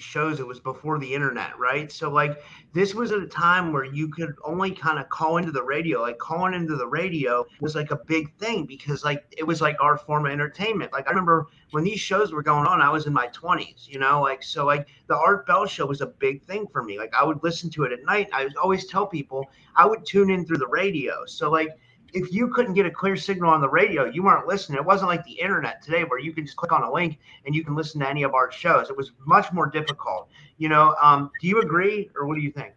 shows 0.03 0.41
it 0.41 0.47
was 0.47 0.61
before 0.61 0.99
the 0.99 1.15
internet 1.15 1.59
right? 1.59 1.91
So 1.91 2.11
like 2.11 2.43
this 2.73 2.95
was 2.95 3.13
at 3.13 3.21
a 3.21 3.27
time 3.27 3.73
where 3.73 3.85
you 3.85 4.09
could 4.09 4.35
only 4.45 4.71
kind 4.73 4.99
of 4.99 5.09
call 5.09 5.37
into 5.37 5.53
the 5.53 5.63
radio 5.63 6.01
like 6.03 6.19
calling 6.19 6.55
into 6.55 6.77
the 6.77 6.87
radio 6.87 7.47
was 7.61 7.75
like 7.75 7.91
a 7.91 8.01
big 8.07 8.35
thing 8.39 8.65
because 8.67 9.05
like 9.05 9.25
it 9.37 9.45
was 9.45 9.61
like 9.61 9.77
our 9.81 9.97
form 9.97 10.27
of 10.27 10.33
entertainment. 10.33 10.93
Like 10.93 11.07
i 11.07 11.11
remember 11.11 11.47
when 11.71 11.85
these 11.85 12.01
shows 12.01 12.33
were 12.33 12.43
going 12.43 12.67
on 12.67 12.83
i 12.83 12.91
was 12.91 13.07
in 13.07 13.13
my 13.13 13.29
20s 13.29 13.89
you 13.89 13.99
know? 13.99 14.23
Like 14.23 14.43
so 14.43 14.67
like 14.67 14.89
the 15.07 15.17
art 15.17 15.47
bell 15.47 15.67
show 15.67 15.87
was 15.87 16.01
a 16.01 16.07
big 16.07 16.43
thing 16.45 16.67
for 16.73 16.83
me. 16.83 16.99
Like 16.99 17.15
i 17.15 17.25
would 17.25 17.43
listen 17.43 17.71
to 17.71 17.85
it 17.85 17.93
at 17.93 18.05
night. 18.05 18.29
I 18.33 18.45
would 18.45 18.57
always 18.57 18.87
tell 18.87 19.07
people 19.07 19.51
i 19.77 19.87
would 19.87 20.05
tune 20.05 20.31
in 20.31 20.45
through 20.45 20.59
the 20.59 20.67
radio. 20.67 21.25
So 21.27 21.51
like 21.51 21.79
if 22.13 22.33
you 22.33 22.49
couldn't 22.49 22.75
get 22.75 22.87
a 22.87 22.91
clear 22.91 23.17
signal 23.17 23.51
on 23.51 23.61
the 23.61 23.69
radio, 23.69 24.05
you 24.05 24.23
weren't 24.23 24.47
listening. 24.47 24.79
It 24.79 24.85
wasn't 24.85 25.09
like 25.09 25.25
the 25.25 25.33
internet 25.33 25.83
today 25.83 26.05
where 26.05 26.19
you 26.19 26.33
can 26.33 26.45
just 26.45 26.57
click 26.57 26.73
on 26.73 26.83
a 26.83 26.93
link 26.93 27.19
and 27.47 27.55
you 27.55 27.65
can 27.65 27.75
listen 27.75 28.01
to 28.01 28.09
any 28.09 28.23
of 28.23 28.35
our 28.35 28.53
shows. 28.53 28.91
It 28.91 28.97
was 28.97 29.13
much 29.27 29.53
more 29.53 29.67
difficult. 29.67 30.29
You 30.59 30.69
know, 30.69 30.95
um, 31.01 31.31
do 31.41 31.49
you 31.49 31.61
agree 31.61 32.11
or 32.17 32.27
what 32.27 32.35
do 32.35 32.43
you 32.43 32.53
think? 32.53 32.75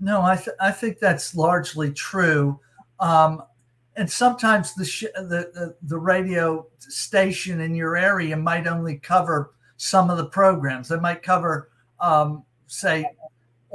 No, 0.00 0.22
I, 0.22 0.36
th- 0.36 0.56
I 0.60 0.70
think 0.70 0.98
that's 0.98 1.34
largely 1.34 1.92
true. 1.92 2.58
Um, 3.00 3.42
and 3.96 4.10
sometimes 4.10 4.74
the, 4.74 4.84
sh- 4.84 5.04
the, 5.14 5.50
the 5.54 5.76
the 5.82 5.98
radio 5.98 6.66
station 6.78 7.60
in 7.60 7.74
your 7.74 7.96
area 7.96 8.36
might 8.36 8.66
only 8.66 8.96
cover 8.96 9.54
some 9.76 10.10
of 10.10 10.16
the 10.16 10.26
programs. 10.26 10.88
They 10.88 10.98
might 10.98 11.22
cover, 11.22 11.70
um, 12.00 12.44
say, 12.66 13.06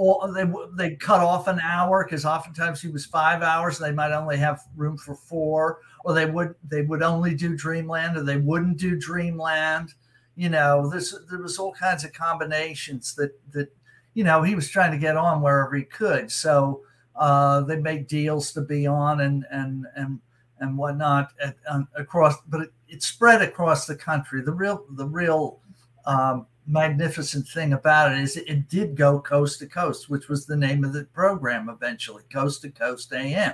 or 0.01 0.31
they 0.31 0.49
they 0.77 0.95
cut 0.95 1.19
off 1.19 1.49
an 1.49 1.59
hour 1.59 2.05
because 2.05 2.23
oftentimes 2.23 2.81
he 2.81 2.87
was 2.87 3.05
five 3.05 3.41
hours. 3.41 3.77
They 3.77 3.91
might 3.91 4.13
only 4.13 4.37
have 4.37 4.61
room 4.77 4.97
for 4.97 5.13
four, 5.13 5.81
or 6.05 6.13
they 6.13 6.25
would 6.25 6.55
they 6.63 6.83
would 6.83 7.03
only 7.03 7.35
do 7.35 7.57
Dreamland, 7.57 8.15
or 8.15 8.23
they 8.23 8.37
wouldn't 8.37 8.77
do 8.77 8.97
Dreamland. 8.97 9.93
You 10.37 10.47
know, 10.47 10.89
there's 10.89 11.13
there 11.29 11.41
was 11.41 11.59
all 11.59 11.73
kinds 11.73 12.05
of 12.05 12.13
combinations 12.13 13.13
that 13.15 13.37
that 13.51 13.75
you 14.13 14.23
know 14.23 14.41
he 14.41 14.55
was 14.55 14.69
trying 14.69 14.93
to 14.93 14.97
get 14.97 15.17
on 15.17 15.41
wherever 15.41 15.75
he 15.75 15.83
could. 15.83 16.31
So 16.31 16.81
uh, 17.17 17.59
they 17.61 17.75
made 17.75 18.07
deals 18.07 18.53
to 18.53 18.61
be 18.61 18.87
on 18.87 19.19
and 19.19 19.45
and 19.51 19.85
and 19.97 20.21
and 20.61 20.77
whatnot 20.77 21.31
at, 21.43 21.57
across, 21.97 22.35
but 22.47 22.61
it, 22.61 22.73
it, 22.87 23.03
spread 23.03 23.41
across 23.41 23.85
the 23.85 23.97
country. 23.97 24.41
The 24.41 24.53
real 24.53 24.85
the 24.91 25.07
real 25.07 25.59
um, 26.05 26.45
magnificent 26.69 27.47
thing 27.47 27.73
about 27.73 28.11
it 28.11 28.19
is 28.19 28.37
it 28.37 28.69
did 28.69 28.95
go 28.95 29.19
coast 29.19 29.59
to 29.59 29.67
coast, 29.67 30.09
which 30.09 30.29
was 30.29 30.45
the 30.45 30.55
name 30.55 30.83
of 30.83 30.93
the 30.93 31.05
program 31.05 31.67
eventually, 31.67 32.23
Coast 32.31 32.61
to 32.61 32.69
Coast 32.69 33.11
AM. 33.11 33.53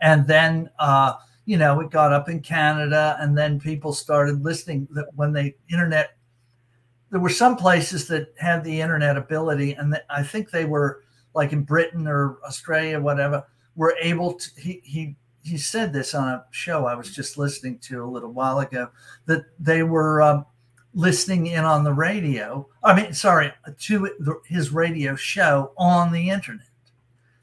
And 0.00 0.26
then, 0.26 0.68
uh, 0.78 1.14
you 1.46 1.56
know, 1.56 1.80
it 1.80 1.90
got 1.90 2.12
up 2.12 2.28
in 2.28 2.40
Canada, 2.40 3.16
and 3.20 3.36
then 3.36 3.58
people 3.58 3.92
started 3.92 4.42
listening. 4.42 4.86
That 4.90 5.06
when 5.14 5.32
the 5.32 5.54
internet, 5.70 6.16
there 7.10 7.20
were 7.20 7.30
some 7.30 7.56
places 7.56 8.06
that 8.08 8.34
had 8.38 8.62
the 8.62 8.80
internet 8.80 9.16
ability, 9.16 9.72
and 9.72 9.98
I 10.10 10.22
think 10.22 10.50
they 10.50 10.66
were 10.66 11.02
like 11.34 11.52
in 11.52 11.62
Britain 11.62 12.06
or 12.06 12.38
Australia, 12.46 13.00
whatever, 13.00 13.44
were 13.74 13.96
able 14.00 14.34
to. 14.34 14.50
He 14.60 14.80
he 14.84 15.16
he 15.42 15.56
said 15.56 15.92
this 15.92 16.14
on 16.14 16.28
a 16.28 16.44
show 16.50 16.86
I 16.86 16.94
was 16.94 17.14
just 17.14 17.38
listening 17.38 17.78
to 17.80 18.04
a 18.04 18.06
little 18.06 18.32
while 18.32 18.58
ago 18.60 18.90
that 19.26 19.44
they 19.58 19.82
were. 19.82 20.20
Um, 20.20 20.46
listening 20.94 21.48
in 21.48 21.64
on 21.64 21.84
the 21.84 21.92
radio. 21.92 22.66
I 22.82 22.94
mean, 22.94 23.12
sorry, 23.12 23.52
to 23.80 24.40
his 24.46 24.70
radio 24.70 25.16
show 25.16 25.72
on 25.76 26.12
the 26.12 26.30
internet. 26.30 26.66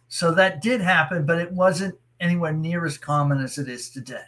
So 0.08 0.31
that 0.34 0.62
did 0.62 0.81
happen, 0.81 1.25
but 1.25 1.39
it 1.39 1.51
wasn't 1.51 1.96
anywhere 2.20 2.53
near 2.53 2.86
as 2.86 2.98
common 2.98 3.41
as 3.41 3.58
it 3.58 3.67
is 3.67 3.89
today. 3.89 4.24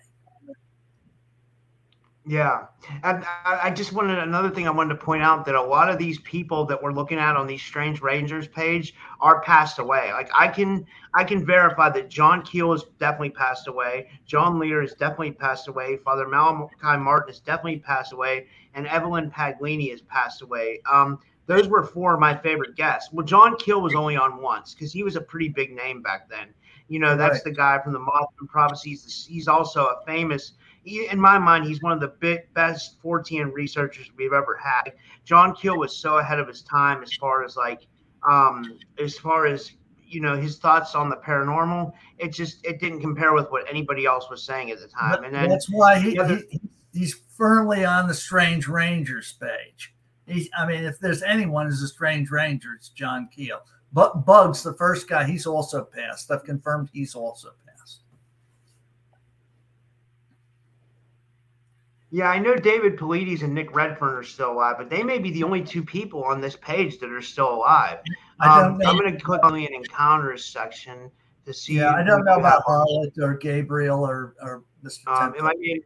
Yeah. 2.25 2.68
And 3.03 3.25
I 3.46 3.70
just 3.70 3.92
wanted 3.92 4.18
another 4.18 4.50
thing 4.50 4.65
I 4.65 4.72
wanted 4.72 4.98
to 4.98 5.06
point 5.06 5.24
out 5.24 5.46
that 5.46 5.56
a 5.56 5.62
lot 5.62 5.89
of 5.89 5.98
these 5.98 6.20
people 6.20 6.65
that 6.65 6.82
we're 6.82 6.94
looking 6.94 7.18
at 7.18 7.36
on 7.36 7.48
these 7.48 7.62
Strange 7.62 8.01
Rangers 8.01 8.48
page 8.48 8.94
are 9.20 9.42
passed 9.42 9.77
away. 9.77 10.12
Like 10.13 10.30
I 10.34 10.48
can 10.48 10.86
I 11.13 11.25
can 11.25 11.46
verify 11.46 11.89
that 11.89 12.10
John 12.10 12.42
Keel 12.42 12.72
has 12.72 12.86
definitely 12.98 13.32
passed 13.32 13.68
away. 13.68 14.10
John 14.25 14.58
Lear 14.58 14.82
has 14.82 14.94
definitely 14.94 15.32
passed 15.32 15.68
away. 15.68 15.98
Father 15.98 16.25
Malachi 16.25 16.98
Martin 16.98 17.27
has 17.27 17.42
definitely 17.42 17.80
passed 17.80 18.13
away. 18.13 18.48
And 18.74 18.88
Evelyn 18.88 19.30
Paglini 19.30 19.92
has 19.92 20.01
passed 20.01 20.42
away. 20.42 20.80
Um, 20.89 21.20
those 21.46 21.68
were 21.68 21.84
four 21.84 22.13
of 22.13 22.22
my 22.22 22.38
favorite 22.38 22.75
guests. 22.75 23.12
Well, 23.12 23.25
John 23.25 23.58
Keel 23.58 23.82
was 23.82 23.96
only 23.96 24.15
on 24.15 24.42
once 24.42 24.74
because 24.74 24.94
he 24.94 25.03
was 25.03 25.18
a 25.18 25.22
pretty 25.22 25.50
big 25.50 25.75
name 25.75 26.01
back 26.01 26.30
then. 26.30 26.53
You 26.88 27.00
know, 27.00 27.18
that's 27.18 27.36
right. 27.36 27.44
the 27.44 27.51
guy 27.51 27.80
from 27.84 27.92
the 27.92 28.00
Mothman 28.00 28.48
Prophecies. 28.48 29.25
He's 29.30 29.48
also 29.48 29.86
a 29.86 30.06
famous 30.06 30.53
he, 30.83 31.07
in 31.07 31.19
my 31.19 31.37
mind, 31.37 31.65
he's 31.65 31.81
one 31.81 31.91
of 31.91 31.99
the 31.99 32.13
big, 32.19 32.53
best 32.53 33.01
Fortean 33.01 33.51
researchers 33.53 34.09
we've 34.17 34.33
ever 34.33 34.57
had. 34.57 34.93
John 35.25 35.55
Keel 35.55 35.77
was 35.77 35.97
so 35.97 36.17
ahead 36.17 36.39
of 36.39 36.47
his 36.47 36.61
time 36.61 37.01
as 37.01 37.13
far 37.13 37.43
as 37.43 37.55
like, 37.55 37.87
um, 38.29 38.77
as 38.99 39.17
far 39.17 39.45
as 39.45 39.71
you 40.05 40.21
know, 40.21 40.37
his 40.37 40.57
thoughts 40.57 40.95
on 40.95 41.09
the 41.09 41.15
paranormal. 41.17 41.91
It 42.19 42.29
just 42.29 42.63
it 42.65 42.79
didn't 42.79 43.01
compare 43.01 43.33
with 43.33 43.49
what 43.49 43.67
anybody 43.69 44.05
else 44.05 44.29
was 44.29 44.43
saying 44.43 44.71
at 44.71 44.79
the 44.79 44.87
time. 44.87 45.23
And 45.23 45.33
then 45.33 45.49
that's 45.49 45.69
why 45.69 45.99
he, 45.99 46.19
other, 46.19 46.39
he 46.49 46.61
he's 46.93 47.15
firmly 47.35 47.83
on 47.83 48.07
the 48.07 48.13
Strange 48.13 48.67
Rangers 48.67 49.33
page. 49.41 49.93
He's, 50.27 50.49
I 50.57 50.65
mean, 50.65 50.85
if 50.85 50.99
there's 50.99 51.23
anyone 51.23 51.65
who's 51.65 51.81
a 51.81 51.87
Strange 51.87 52.31
Ranger, 52.31 52.73
it's 52.77 52.89
John 52.89 53.27
Keel. 53.35 53.61
But 53.91 54.25
Bugs, 54.25 54.63
the 54.63 54.73
first 54.73 55.07
guy, 55.09 55.25
he's 55.25 55.45
also 55.45 55.83
passed. 55.83 56.31
I've 56.31 56.43
confirmed 56.43 56.89
he's 56.93 57.13
also 57.13 57.49
passed. 57.67 58.01
Yeah, 62.13 62.29
I 62.29 62.38
know 62.38 62.55
David 62.55 62.96
Paulides 62.96 63.41
and 63.41 63.55
Nick 63.55 63.74
Redfern 63.74 64.13
are 64.13 64.22
still 64.22 64.51
alive, 64.51 64.75
but 64.77 64.88
they 64.88 65.01
may 65.01 65.17
be 65.17 65.32
the 65.32 65.41
only 65.41 65.63
two 65.63 65.84
people 65.84 66.24
on 66.24 66.41
this 66.41 66.55
page 66.55 67.00
that 67.00 67.12
are 67.12 67.24
still 67.24 67.55
alive. 67.55 68.01
Um, 68.39 68.79
I'm 68.86 69.00
going 69.00 69.12
to 69.12 69.20
click 69.20 69.43
on 69.43 69.55
the 69.55 69.67
encounters 69.74 70.46
section 70.46 71.10
to 71.48 71.53
see. 71.55 71.77
Yeah, 71.77 71.89
I 71.89 72.03
don't 72.03 72.24
know 72.24 72.36
about 72.36 72.63
Harlot 72.65 73.17
or 73.17 73.34
Gabriel 73.34 74.05
or, 74.05 74.36
or 74.43 74.63
Mr. 74.84 75.08
Um, 75.08 75.34
it 75.36 75.41
might 75.41 75.60
be 75.60 75.84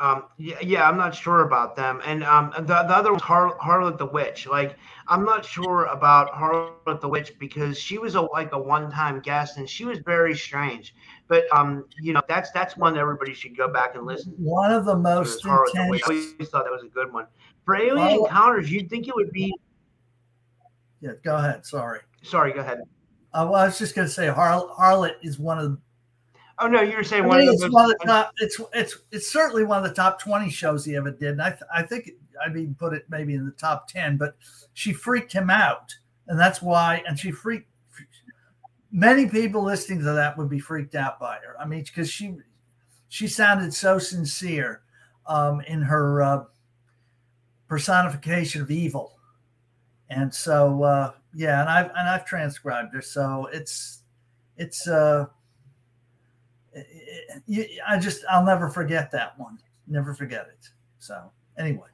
Um, 0.00 0.24
yeah, 0.36 0.60
yeah, 0.62 0.88
I'm 0.88 0.96
not 0.96 1.12
sure 1.12 1.40
about 1.40 1.74
them. 1.74 2.00
And 2.04 2.22
um, 2.22 2.52
the, 2.56 2.62
the 2.64 2.96
other 2.96 3.12
was 3.12 3.22
Har- 3.22 3.58
Harlot 3.58 3.98
the 3.98 4.06
Witch. 4.06 4.46
Like, 4.46 4.76
I'm 5.08 5.24
not 5.24 5.44
sure 5.44 5.86
about 5.86 6.30
Harlot 6.32 7.00
the 7.00 7.08
Witch 7.08 7.32
because 7.40 7.78
she 7.78 7.98
was 7.98 8.14
a 8.14 8.20
like 8.20 8.52
a 8.52 8.58
one-time 8.58 9.20
guest 9.20 9.56
and 9.56 9.68
she 9.68 9.84
was 9.84 9.98
very 9.98 10.36
strange. 10.36 10.94
But 11.28 11.44
um, 11.54 11.84
you 12.00 12.12
know, 12.12 12.22
that's 12.28 12.50
that's 12.52 12.76
one 12.76 12.94
that 12.94 13.00
everybody 13.00 13.34
should 13.34 13.56
go 13.56 13.70
back 13.70 13.94
and 13.94 14.06
listen. 14.06 14.32
One 14.38 14.72
of 14.72 14.84
the 14.84 14.96
most 14.96 15.44
intense. 15.44 15.74
I 15.76 15.82
always 15.82 16.02
thought 16.48 16.64
that 16.64 16.72
was 16.72 16.82
a 16.82 16.88
good 16.88 17.12
one. 17.12 17.26
For 17.64 17.76
Alien 17.76 17.96
Harlot- 17.98 18.26
Encounters, 18.28 18.72
you'd 18.72 18.88
think 18.88 19.08
it 19.08 19.14
would 19.14 19.30
be. 19.30 19.54
Yeah, 21.00 21.12
go 21.22 21.36
ahead. 21.36 21.66
Sorry. 21.66 22.00
Sorry, 22.22 22.52
go 22.52 22.60
ahead. 22.60 22.80
Uh, 23.34 23.46
well, 23.50 23.56
I 23.60 23.66
was 23.66 23.78
just 23.78 23.94
going 23.94 24.08
to 24.08 24.12
say 24.12 24.26
Har- 24.28 24.68
Harlot 24.78 25.16
is 25.22 25.38
one 25.38 25.58
of 25.58 25.70
the 25.70 25.78
Oh 26.60 26.66
no, 26.66 26.80
you 26.80 26.96
were 26.96 27.04
saying 27.04 27.24
one 27.24 27.40
of 27.40 27.48
it's 27.48 27.62
the 27.62 27.70
one 27.70 27.84
of 27.84 27.96
the 28.00 28.06
top. 28.06 28.32
It's 28.38 28.60
it's 28.72 28.98
it's 29.12 29.30
certainly 29.30 29.64
one 29.64 29.78
of 29.78 29.88
the 29.88 29.94
top 29.94 30.20
twenty 30.20 30.50
shows 30.50 30.84
he 30.84 30.96
ever 30.96 31.10
did. 31.10 31.32
And 31.32 31.42
I 31.42 31.50
th- 31.50 31.62
I 31.72 31.82
think 31.82 32.10
I'd 32.44 32.56
even 32.56 32.74
put 32.74 32.94
it 32.94 33.04
maybe 33.08 33.34
in 33.34 33.46
the 33.46 33.52
top 33.52 33.86
ten. 33.86 34.16
But 34.16 34.34
she 34.74 34.92
freaked 34.92 35.32
him 35.32 35.50
out, 35.50 35.94
and 36.26 36.38
that's 36.38 36.60
why. 36.60 37.02
And 37.06 37.16
she 37.18 37.30
freaked. 37.30 37.70
Many 38.90 39.28
people 39.28 39.62
listening 39.62 39.98
to 40.00 40.12
that 40.12 40.38
would 40.38 40.48
be 40.48 40.58
freaked 40.58 40.94
out 40.94 41.20
by 41.20 41.36
her. 41.36 41.60
I 41.60 41.66
mean, 41.66 41.82
because 41.84 42.10
she 42.10 42.36
she 43.08 43.26
sounded 43.26 43.74
so 43.74 43.98
sincere 43.98 44.82
um, 45.26 45.60
in 45.62 45.82
her 45.82 46.22
uh, 46.22 46.44
personification 47.68 48.62
of 48.62 48.70
evil, 48.70 49.18
and 50.08 50.32
so 50.34 50.82
uh, 50.82 51.12
yeah, 51.34 51.60
and 51.60 51.68
I've 51.68 51.90
and 51.90 52.08
I've 52.08 52.24
transcribed 52.24 52.94
her, 52.94 53.02
so 53.02 53.48
it's 53.52 54.02
it's. 54.56 54.88
uh 54.88 55.26
you, 57.46 57.66
I 57.86 57.98
just 57.98 58.24
I'll 58.30 58.44
never 58.44 58.68
forget 58.68 59.10
that 59.12 59.38
one. 59.38 59.58
Never 59.86 60.14
forget 60.14 60.46
it. 60.48 60.68
So 60.98 61.30
anyway, 61.58 61.88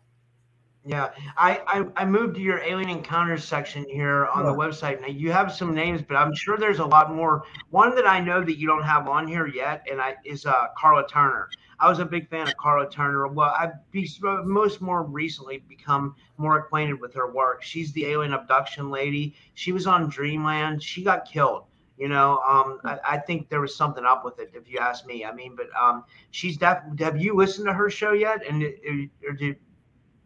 Yeah, 0.87 1.13
I, 1.39 1.63
I 1.67 2.03
I 2.03 2.05
moved 2.05 2.35
to 2.35 2.43
your 2.43 2.59
alien 2.59 2.91
encounters 2.91 3.43
section 3.43 3.87
here 3.89 4.27
on 4.27 4.45
the 4.45 4.53
website. 4.53 5.01
Now 5.01 5.07
you 5.07 5.33
have 5.33 5.51
some 5.51 5.75
names, 5.75 6.03
but 6.03 6.17
I'm 6.17 6.35
sure 6.35 6.59
there's 6.59 6.79
a 6.79 6.85
lot 6.85 7.11
more. 7.15 7.45
One 7.71 7.95
that 7.95 8.07
I 8.07 8.21
know 8.21 8.45
that 8.45 8.59
you 8.59 8.67
don't 8.67 8.83
have 8.83 9.09
on 9.09 9.27
here 9.27 9.47
yet, 9.47 9.87
and 9.91 9.99
I 9.99 10.17
is 10.27 10.45
uh, 10.45 10.67
Carla 10.77 11.07
Turner. 11.09 11.49
I 11.81 11.89
was 11.89 12.01
a 12.01 12.05
big 12.05 12.29
fan 12.29 12.49
of 12.49 12.57
Carla 12.59 12.91
Turner. 12.91 13.27
Well, 13.29 13.55
I've 13.59 13.73
be, 13.93 14.11
most 14.45 14.83
more 14.83 15.03
recently 15.05 15.59
become 15.69 16.15
more 16.37 16.59
acquainted 16.59 17.01
with 17.01 17.15
her 17.15 17.33
work. 17.33 17.63
She's 17.63 17.91
the 17.93 18.05
alien 18.07 18.35
abduction 18.35 18.91
lady. 18.91 19.35
She 19.55 19.73
was 19.73 19.87
on 19.87 20.11
Dreamland. 20.11 20.83
She 20.83 21.03
got 21.03 21.25
killed. 21.25 21.65
You 21.97 22.09
know, 22.09 22.41
um, 22.47 22.81
I, 22.85 22.99
I 23.13 23.19
think 23.19 23.49
there 23.49 23.61
was 23.61 23.75
something 23.75 24.05
up 24.05 24.23
with 24.25 24.39
it, 24.39 24.51
if 24.53 24.69
you 24.69 24.79
ask 24.81 25.07
me. 25.07 25.25
I 25.25 25.33
mean, 25.33 25.57
but 25.57 25.69
um, 25.81 26.05
she's 26.31 26.59
definitely. 26.59 27.03
Have 27.05 27.17
you 27.19 27.35
listened 27.35 27.67
to 27.69 27.73
her 27.73 27.89
show 27.89 28.13
yet? 28.13 28.43
And 28.47 28.63
it- 28.63 29.11
or 29.27 29.33
did 29.33 29.57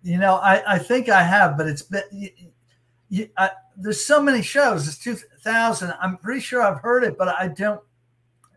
you 0.09 0.17
know 0.19 0.37
I 0.37 0.75
I 0.75 0.79
think 0.79 1.09
I 1.11 1.23
have, 1.23 1.59
but 1.59 1.67
it's 1.67 1.83
been. 1.83 2.03
You, 2.11 2.31
you, 3.11 3.29
I, 3.37 3.51
there's 3.77 4.05
so 4.05 4.23
many 4.23 4.43
shows. 4.43 4.89
It's 4.89 4.99
2000. 4.99 5.95
I'm 6.01 6.17
pretty 6.17 6.41
sure 6.41 6.63
I've 6.63 6.81
heard 6.81 7.05
it, 7.05 7.19
but 7.19 7.29
I 7.29 7.49
don't. 7.49 7.81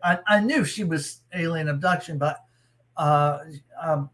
I, 0.02 0.18
I 0.26 0.40
knew 0.40 0.64
she 0.64 0.84
was 0.84 1.20
alien 1.34 1.68
abduction, 1.68 2.18
but 2.18 2.38
uh, 2.96 3.40
um, 3.80 4.10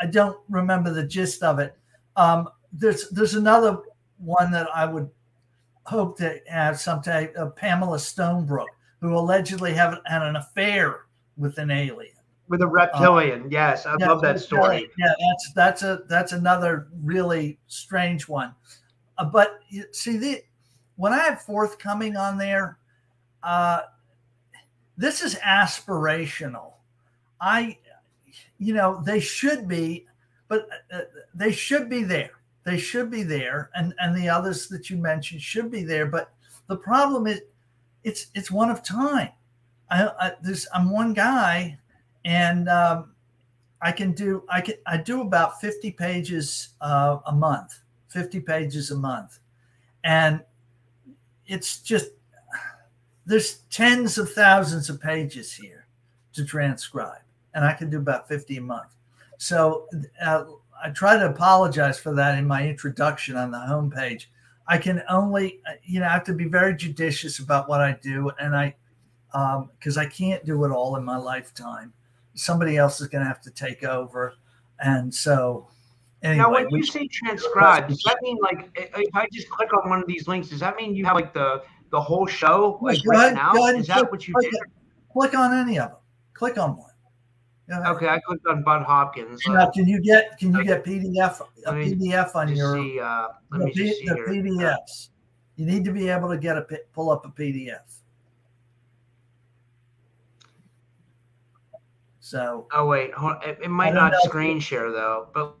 I 0.00 0.06
don't 0.06 0.38
remember 0.48 0.92
the 0.92 1.06
gist 1.06 1.42
of 1.42 1.60
it. 1.60 1.76
Um, 2.16 2.48
there's 2.72 3.08
there's 3.10 3.34
another 3.34 3.78
one 4.18 4.50
that 4.50 4.68
I 4.74 4.84
would 4.86 5.08
hope 5.84 6.18
to 6.18 6.40
have 6.48 6.80
someday. 6.80 7.32
Uh, 7.34 7.46
Pamela 7.50 7.98
Stonebrook, 7.98 8.66
who 9.00 9.16
allegedly 9.16 9.72
had 9.72 9.94
an 10.06 10.36
affair 10.36 11.02
with 11.36 11.58
an 11.58 11.70
alien. 11.70 12.12
With 12.48 12.62
a 12.62 12.66
reptilian? 12.66 13.50
yes, 13.50 13.86
I 13.86 13.96
Yeah, 13.96 14.08
love 14.08 14.22
that 14.22 14.40
story. 14.40 14.90
Yeah, 14.98 15.14
that's 15.18 15.52
that's 15.54 15.82
a 15.82 16.02
that's 16.08 16.32
another 16.32 16.88
really 17.02 17.58
strange 17.66 18.28
one. 18.28 18.54
Uh, 19.18 19.24
but 19.26 19.60
you 19.68 19.84
see, 19.92 20.16
the 20.16 20.42
when 20.96 21.12
I 21.12 21.18
have 21.18 21.42
forthcoming 21.42 22.16
on 22.16 22.38
there, 22.38 22.78
uh, 23.42 23.82
this 24.96 25.22
is 25.22 25.34
aspirational. 25.36 26.74
I, 27.40 27.78
you 28.58 28.74
know, 28.74 29.02
they 29.04 29.20
should 29.20 29.66
be, 29.66 30.06
but 30.48 30.68
uh, 30.92 31.00
they 31.34 31.52
should 31.52 31.88
be 31.88 32.02
there. 32.04 32.30
They 32.64 32.78
should 32.78 33.10
be 33.10 33.22
there, 33.24 33.70
and 33.74 33.94
and 33.98 34.16
the 34.16 34.28
others 34.28 34.68
that 34.68 34.90
you 34.90 34.96
mentioned 34.96 35.42
should 35.42 35.70
be 35.70 35.82
there. 35.82 36.06
But 36.06 36.32
the 36.68 36.76
problem 36.76 37.26
is, 37.26 37.40
it's 38.04 38.28
it's 38.34 38.50
one 38.50 38.70
of 38.70 38.82
time. 38.82 39.30
I, 39.90 40.08
I 40.20 40.32
there's 40.42 40.66
I'm 40.74 40.90
one 40.90 41.12
guy, 41.14 41.78
and 42.24 42.68
um, 42.68 43.12
I 43.80 43.92
can 43.92 44.12
do 44.12 44.44
I 44.48 44.60
can 44.60 44.74
I 44.86 44.96
do 44.96 45.20
about 45.20 45.60
50 45.60 45.90
pages 45.92 46.70
uh, 46.80 47.18
a 47.26 47.32
month, 47.32 47.80
50 48.08 48.40
pages 48.40 48.90
a 48.90 48.96
month, 48.96 49.40
and 50.04 50.42
it's 51.46 51.80
just 51.80 52.10
there's 53.26 53.58
tens 53.70 54.18
of 54.18 54.32
thousands 54.32 54.88
of 54.88 55.00
pages 55.00 55.52
here 55.52 55.86
to 56.34 56.44
transcribe, 56.44 57.22
and 57.54 57.64
I 57.64 57.72
can 57.72 57.90
do 57.90 57.98
about 57.98 58.28
50 58.28 58.56
a 58.56 58.60
month. 58.60 58.94
So 59.38 59.88
uh, 60.24 60.44
I 60.82 60.90
try 60.90 61.16
to 61.16 61.26
apologize 61.26 61.98
for 61.98 62.14
that 62.14 62.38
in 62.38 62.46
my 62.46 62.66
introduction 62.66 63.36
on 63.36 63.50
the 63.50 63.58
homepage. 63.58 64.26
I 64.66 64.78
can 64.78 65.02
only, 65.08 65.60
you 65.84 66.00
know, 66.00 66.06
I 66.06 66.10
have 66.10 66.24
to 66.24 66.32
be 66.32 66.44
very 66.44 66.74
judicious 66.76 67.40
about 67.40 67.68
what 67.68 67.80
I 67.80 67.98
do, 68.00 68.30
and 68.40 68.56
I, 68.56 68.74
because 69.78 69.96
I 69.96 70.06
can't 70.06 70.44
do 70.44 70.64
it 70.64 70.70
all 70.70 70.96
in 70.96 71.04
my 71.04 71.16
lifetime. 71.16 71.92
Somebody 72.34 72.76
else 72.76 73.00
is 73.00 73.08
going 73.08 73.22
to 73.22 73.28
have 73.28 73.40
to 73.42 73.50
take 73.50 73.84
over, 73.84 74.34
and 74.80 75.14
so 75.14 75.68
anyway, 76.22 76.38
now, 76.42 76.50
when 76.52 76.70
you 76.70 76.82
say 76.82 77.06
transcribe, 77.08 77.88
does 77.88 78.02
that 78.06 78.16
mean 78.22 78.38
like 78.42 78.70
i- 78.78 78.88
if 79.00 79.14
I 79.14 79.26
just 79.32 79.50
click 79.50 79.68
on 79.74 79.90
one 79.90 80.00
of 80.00 80.06
these 80.06 80.26
links, 80.28 80.48
does 80.48 80.60
that 80.60 80.76
mean 80.76 80.94
you 80.94 81.04
have 81.04 81.14
like 81.14 81.34
the 81.34 81.62
the 81.90 82.00
whole 82.00 82.26
show 82.26 82.78
like 82.80 82.98
right 83.06 83.18
ahead- 83.26 83.34
now? 83.34 83.52
go 83.52 83.64
ahead 83.64 83.74
and 83.74 83.82
Is 83.82 83.88
that 83.88 83.98
click- 83.98 84.12
what 84.12 84.28
you 84.28 84.34
did? 84.40 84.54
click 85.12 85.34
on 85.34 85.52
any 85.52 85.78
of 85.78 85.90
them. 85.90 85.98
Click 86.32 86.56
on 86.58 86.76
one. 86.76 86.88
Okay, 87.86 88.08
I 88.08 88.18
clicked 88.20 88.46
on 88.46 88.62
Bud 88.64 88.82
Hopkins. 88.82 89.40
Now, 89.48 89.70
can 89.70 89.86
you 89.86 90.00
get 90.00 90.38
can 90.38 90.52
you 90.52 90.58
Okay. 90.60 90.68
get 90.68 90.84
PDF 90.84 91.40
a 91.66 91.72
me 91.72 91.94
PDF 91.94 92.34
on 92.34 92.54
your 92.54 92.76
see, 92.76 92.98
uh, 93.00 93.28
let 93.50 93.58
the, 93.60 93.64
me 93.66 93.72
just 93.72 93.98
see 94.00 94.08
the 94.08 94.14
here. 94.14 94.26
PDFs? 94.26 95.10
You 95.56 95.66
need 95.66 95.84
to 95.84 95.92
be 95.92 96.08
able 96.08 96.28
to 96.30 96.38
get 96.38 96.56
a 96.56 96.66
pull 96.92 97.10
up 97.10 97.24
a 97.26 97.28
PDF. 97.28 98.00
So 102.32 102.66
Oh 102.72 102.86
wait, 102.86 103.12
hold, 103.12 103.36
it, 103.44 103.58
it 103.62 103.68
might 103.68 103.92
not 103.92 104.14
screen 104.22 104.58
share 104.58 104.90
though. 104.90 105.28
But 105.34 105.54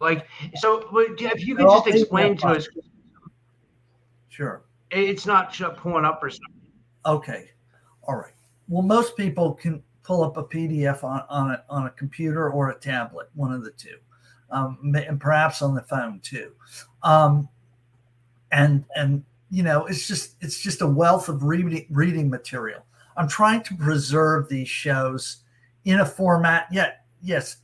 like, 0.00 0.28
so 0.54 0.88
if 0.94 1.44
you 1.44 1.56
could 1.56 1.66
just 1.66 1.88
explain 1.88 2.36
to 2.36 2.46
us, 2.46 2.68
sure. 4.28 4.62
it's 4.92 5.26
not 5.26 5.52
pulling 5.78 6.04
up 6.04 6.22
or 6.22 6.30
something. 6.30 6.70
Okay. 7.04 7.50
All 8.04 8.14
right. 8.14 8.34
Well, 8.68 8.84
most 8.84 9.16
people 9.16 9.54
can 9.54 9.82
pull 10.04 10.22
up 10.22 10.36
a 10.36 10.44
PDF 10.44 11.02
on, 11.02 11.24
on 11.28 11.50
a 11.50 11.64
on 11.68 11.86
a 11.88 11.90
computer 11.90 12.50
or 12.50 12.70
a 12.70 12.78
tablet, 12.78 13.28
one 13.34 13.52
of 13.52 13.64
the 13.64 13.72
two, 13.72 13.96
um, 14.52 14.94
and 14.94 15.20
perhaps 15.20 15.60
on 15.60 15.74
the 15.74 15.82
phone 15.82 16.20
too. 16.20 16.52
Um, 17.02 17.48
and 18.52 18.84
and 18.94 19.24
you 19.50 19.64
know, 19.64 19.86
it's 19.86 20.06
just 20.06 20.36
it's 20.40 20.60
just 20.60 20.82
a 20.82 20.86
wealth 20.86 21.28
of 21.28 21.42
reading 21.42 21.84
reading 21.90 22.30
material. 22.30 22.84
I'm 23.16 23.26
trying 23.26 23.64
to 23.64 23.74
preserve 23.74 24.48
these 24.48 24.68
shows 24.68 25.41
in 25.84 26.00
a 26.00 26.06
format. 26.06 26.66
Yet, 26.70 27.04
yes, 27.22 27.58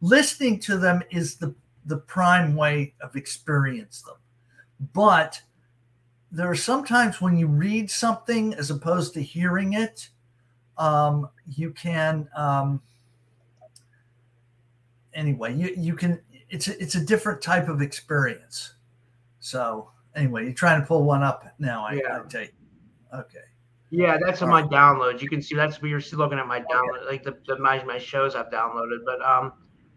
listening 0.00 0.58
to 0.60 0.76
them 0.76 1.02
is 1.10 1.36
the 1.36 1.54
the 1.86 1.96
prime 1.96 2.54
way 2.54 2.94
of 3.00 3.16
experience 3.16 4.02
them, 4.02 4.16
but 4.92 5.42
there 6.30 6.48
are 6.48 6.54
sometimes 6.54 7.20
when 7.20 7.36
you 7.36 7.46
read 7.46 7.90
something 7.90 8.54
as 8.54 8.70
opposed 8.70 9.12
to 9.14 9.22
hearing 9.22 9.74
it, 9.74 10.08
um, 10.78 11.28
you 11.46 11.70
can 11.70 12.28
um, 12.34 12.80
anyway. 15.14 15.54
You 15.54 15.74
you 15.76 15.94
can 15.94 16.20
it's 16.48 16.68
a, 16.68 16.80
it's 16.82 16.94
a 16.94 17.04
different 17.04 17.42
type 17.42 17.68
of 17.68 17.82
experience. 17.82 18.74
So 19.40 19.90
anyway, 20.14 20.44
you're 20.44 20.52
trying 20.52 20.80
to 20.80 20.86
pull 20.86 21.04
one 21.04 21.22
up 21.22 21.46
now. 21.58 21.84
I, 21.86 21.94
Yeah. 21.94 22.22
I 22.24 22.28
take 22.28 22.52
okay. 23.14 23.44
Yeah, 23.92 24.16
that's 24.24 24.40
on 24.40 24.48
my 24.48 24.62
downloads. 24.62 25.20
You 25.20 25.28
can 25.28 25.42
see 25.42 25.54
that's 25.54 25.82
where 25.82 25.90
you're 25.90 26.00
still 26.00 26.20
looking 26.20 26.38
at 26.38 26.46
my 26.46 26.60
download, 26.60 27.06
like 27.06 27.22
the, 27.22 27.36
the 27.46 27.58
my, 27.58 27.84
my 27.84 27.98
shows 27.98 28.34
I've 28.34 28.50
downloaded. 28.50 29.04
But 29.04 29.20
um, 29.22 29.52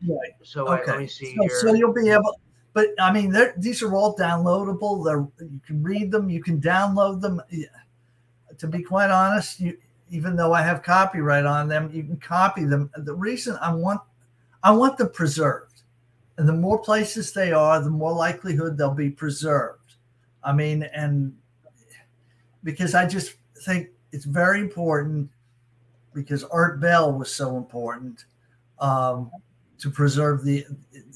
Right. 0.06 0.34
so 0.44 0.68
Okay. 0.68 0.92
let 0.92 1.00
me 1.00 1.08
see 1.08 1.34
So, 1.34 1.42
here. 1.42 1.50
so 1.50 1.74
you'll 1.74 1.94
be 1.94 2.10
able 2.10 2.38
but 2.74 2.90
I 3.00 3.14
mean, 3.14 3.34
these 3.58 3.82
are 3.82 3.96
all 3.96 4.18
downloadable. 4.18 5.06
They're, 5.06 5.26
you 5.48 5.62
can 5.66 5.82
read 5.82 6.12
them, 6.12 6.30
you 6.30 6.44
can 6.44 6.60
download 6.60 7.22
them. 7.22 7.42
To 8.58 8.68
be 8.68 8.84
quite 8.84 9.10
honest, 9.10 9.62
you, 9.62 9.78
even 10.12 10.36
though 10.36 10.52
I 10.52 10.62
have 10.62 10.84
copyright 10.84 11.46
on 11.46 11.70
them, 11.70 11.90
you 11.94 12.04
can 12.04 12.18
copy 12.18 12.66
them. 12.66 12.92
The 12.98 13.14
reason 13.14 13.58
I 13.62 13.74
want 13.74 14.02
I 14.62 14.72
want 14.72 14.98
them 14.98 15.10
preserved, 15.12 15.84
and 16.38 16.50
the 16.50 16.54
more 16.54 16.78
places 16.78 17.32
they 17.32 17.54
are, 17.54 17.80
the 17.80 17.90
more 17.90 18.12
likelihood 18.12 18.78
they'll 18.78 18.94
be 18.94 19.10
preserved. 19.10 19.96
I 20.44 20.52
mean, 20.52 20.84
and 20.84 21.34
because 22.62 22.94
I 22.94 23.08
just 23.08 23.36
think 23.66 23.90
it's 24.12 24.26
very 24.26 24.60
important 24.60 25.30
because 26.14 26.44
Art 26.46 26.80
Bell 26.80 27.12
was 27.12 27.34
so 27.34 27.58
important 27.58 28.26
um, 28.80 29.32
to 29.80 29.90
preserve 29.90 30.44
the 30.44 30.66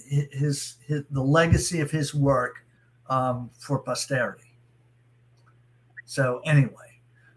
his, 0.07 0.77
his 0.85 1.03
the 1.12 1.21
legacy 1.21 1.79
of 1.79 1.91
his 1.91 2.13
work 2.13 2.65
um, 3.09 3.49
for 3.57 3.79
posterity. 3.79 4.57
So 6.05 6.41
anyway, 6.45 6.73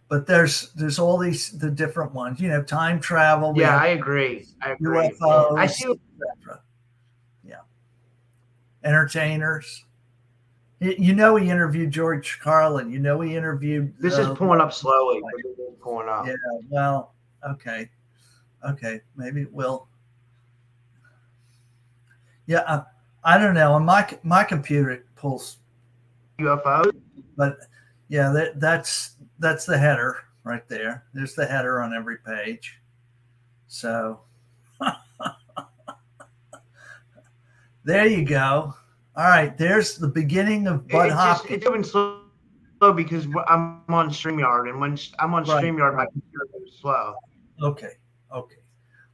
but 0.09 0.27
there's 0.27 0.72
there's 0.72 0.98
all 0.98 1.18
these 1.18 1.53
the 1.59 1.70
different 1.70 2.12
ones. 2.12 2.40
You 2.40 2.48
know, 2.48 2.62
time 2.62 2.98
travel. 2.98 3.53
Yeah, 3.57 3.77
I 3.77 3.88
agree. 3.88 4.46
I 4.61 4.72
agree. 4.72 5.11
UFOs, 5.11 5.59
I 5.59 5.66
see. 5.66 5.94
Yeah, 7.44 7.57
entertainers. 8.83 9.85
You 10.83 11.14
know, 11.14 11.37
he 11.37 11.49
interviewed 11.49 11.92
George 11.92 12.40
Carlin. 12.42 12.90
You 12.90 12.99
know, 12.99 13.21
he 13.21 13.37
interviewed. 13.37 13.95
This 14.01 14.18
uh, 14.18 14.33
is 14.33 14.38
pulling 14.38 14.61
up 14.61 14.73
slowly. 14.73 15.23
Pulling 15.81 16.09
up. 16.09 16.27
Yeah. 16.27 16.35
Well, 16.68 17.14
okay, 17.49 17.88
okay, 18.68 19.01
maybe 19.16 19.42
it 19.42 19.53
will. 19.53 19.87
Yeah, 22.47 22.64
uh, 22.66 22.83
I 23.23 23.38
don't 23.38 23.55
know. 23.55 23.75
On 23.75 23.85
my 23.85 24.09
my 24.25 24.42
computer, 24.42 24.90
it 24.90 25.07
pulls 25.14 25.59
UFO. 26.40 26.92
But 27.37 27.59
yeah, 28.09 28.33
that, 28.33 28.59
that's 28.59 29.14
that's 29.38 29.64
the 29.64 29.79
header 29.79 30.16
right 30.42 30.68
there. 30.68 31.05
There's 31.14 31.37
the 31.37 31.47
header 31.47 31.81
on 31.81 31.95
every 31.95 32.18
page. 32.18 32.81
So 33.68 34.21
there 37.85 38.07
you 38.07 38.25
go. 38.25 38.75
All 39.14 39.29
right, 39.29 39.57
there's 39.59 39.96
the 39.96 40.09
beginning 40.09 40.66
of 40.66 40.88
Bud 40.88 41.09
it, 41.09 41.12
Hopkins. 41.12 41.57
It's 41.57 41.66
doing 41.66 41.85
slow 41.85 42.22
because 42.94 43.27
I'm 43.46 43.83
on 43.88 44.11
StreamYard, 44.11 44.70
and 44.70 44.81
when 44.81 44.98
I'm 45.18 45.35
on 45.35 45.44
right. 45.44 45.64
StreamYard, 45.64 45.96
my 45.96 46.07
computer 46.07 46.48
goes 46.53 46.79
slow. 46.81 47.14
Okay, 47.62 47.92
okay. 48.35 48.57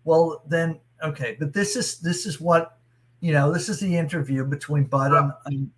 Well, 0.04 0.42
then, 0.46 0.80
okay, 1.02 1.36
but 1.38 1.52
this 1.52 1.74
is 1.74 1.98
this 1.98 2.26
is 2.26 2.40
what 2.40 2.78
you 3.20 3.32
know, 3.32 3.52
this 3.52 3.68
is 3.68 3.80
the 3.80 3.96
interview 3.96 4.44
between 4.44 4.84
Bud 4.84 5.12
and, 5.12 5.32
oh. 5.32 5.38
and, 5.46 5.70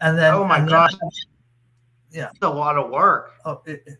and 0.00 0.18
then. 0.18 0.34
Oh 0.34 0.44
my 0.44 0.64
gosh! 0.64 0.92
yeah, 2.12 2.30
it's 2.30 2.42
a 2.42 2.48
lot 2.48 2.76
of 2.76 2.90
work. 2.90 3.32
Oh, 3.44 3.60
it, 3.66 3.82
it, 3.86 3.98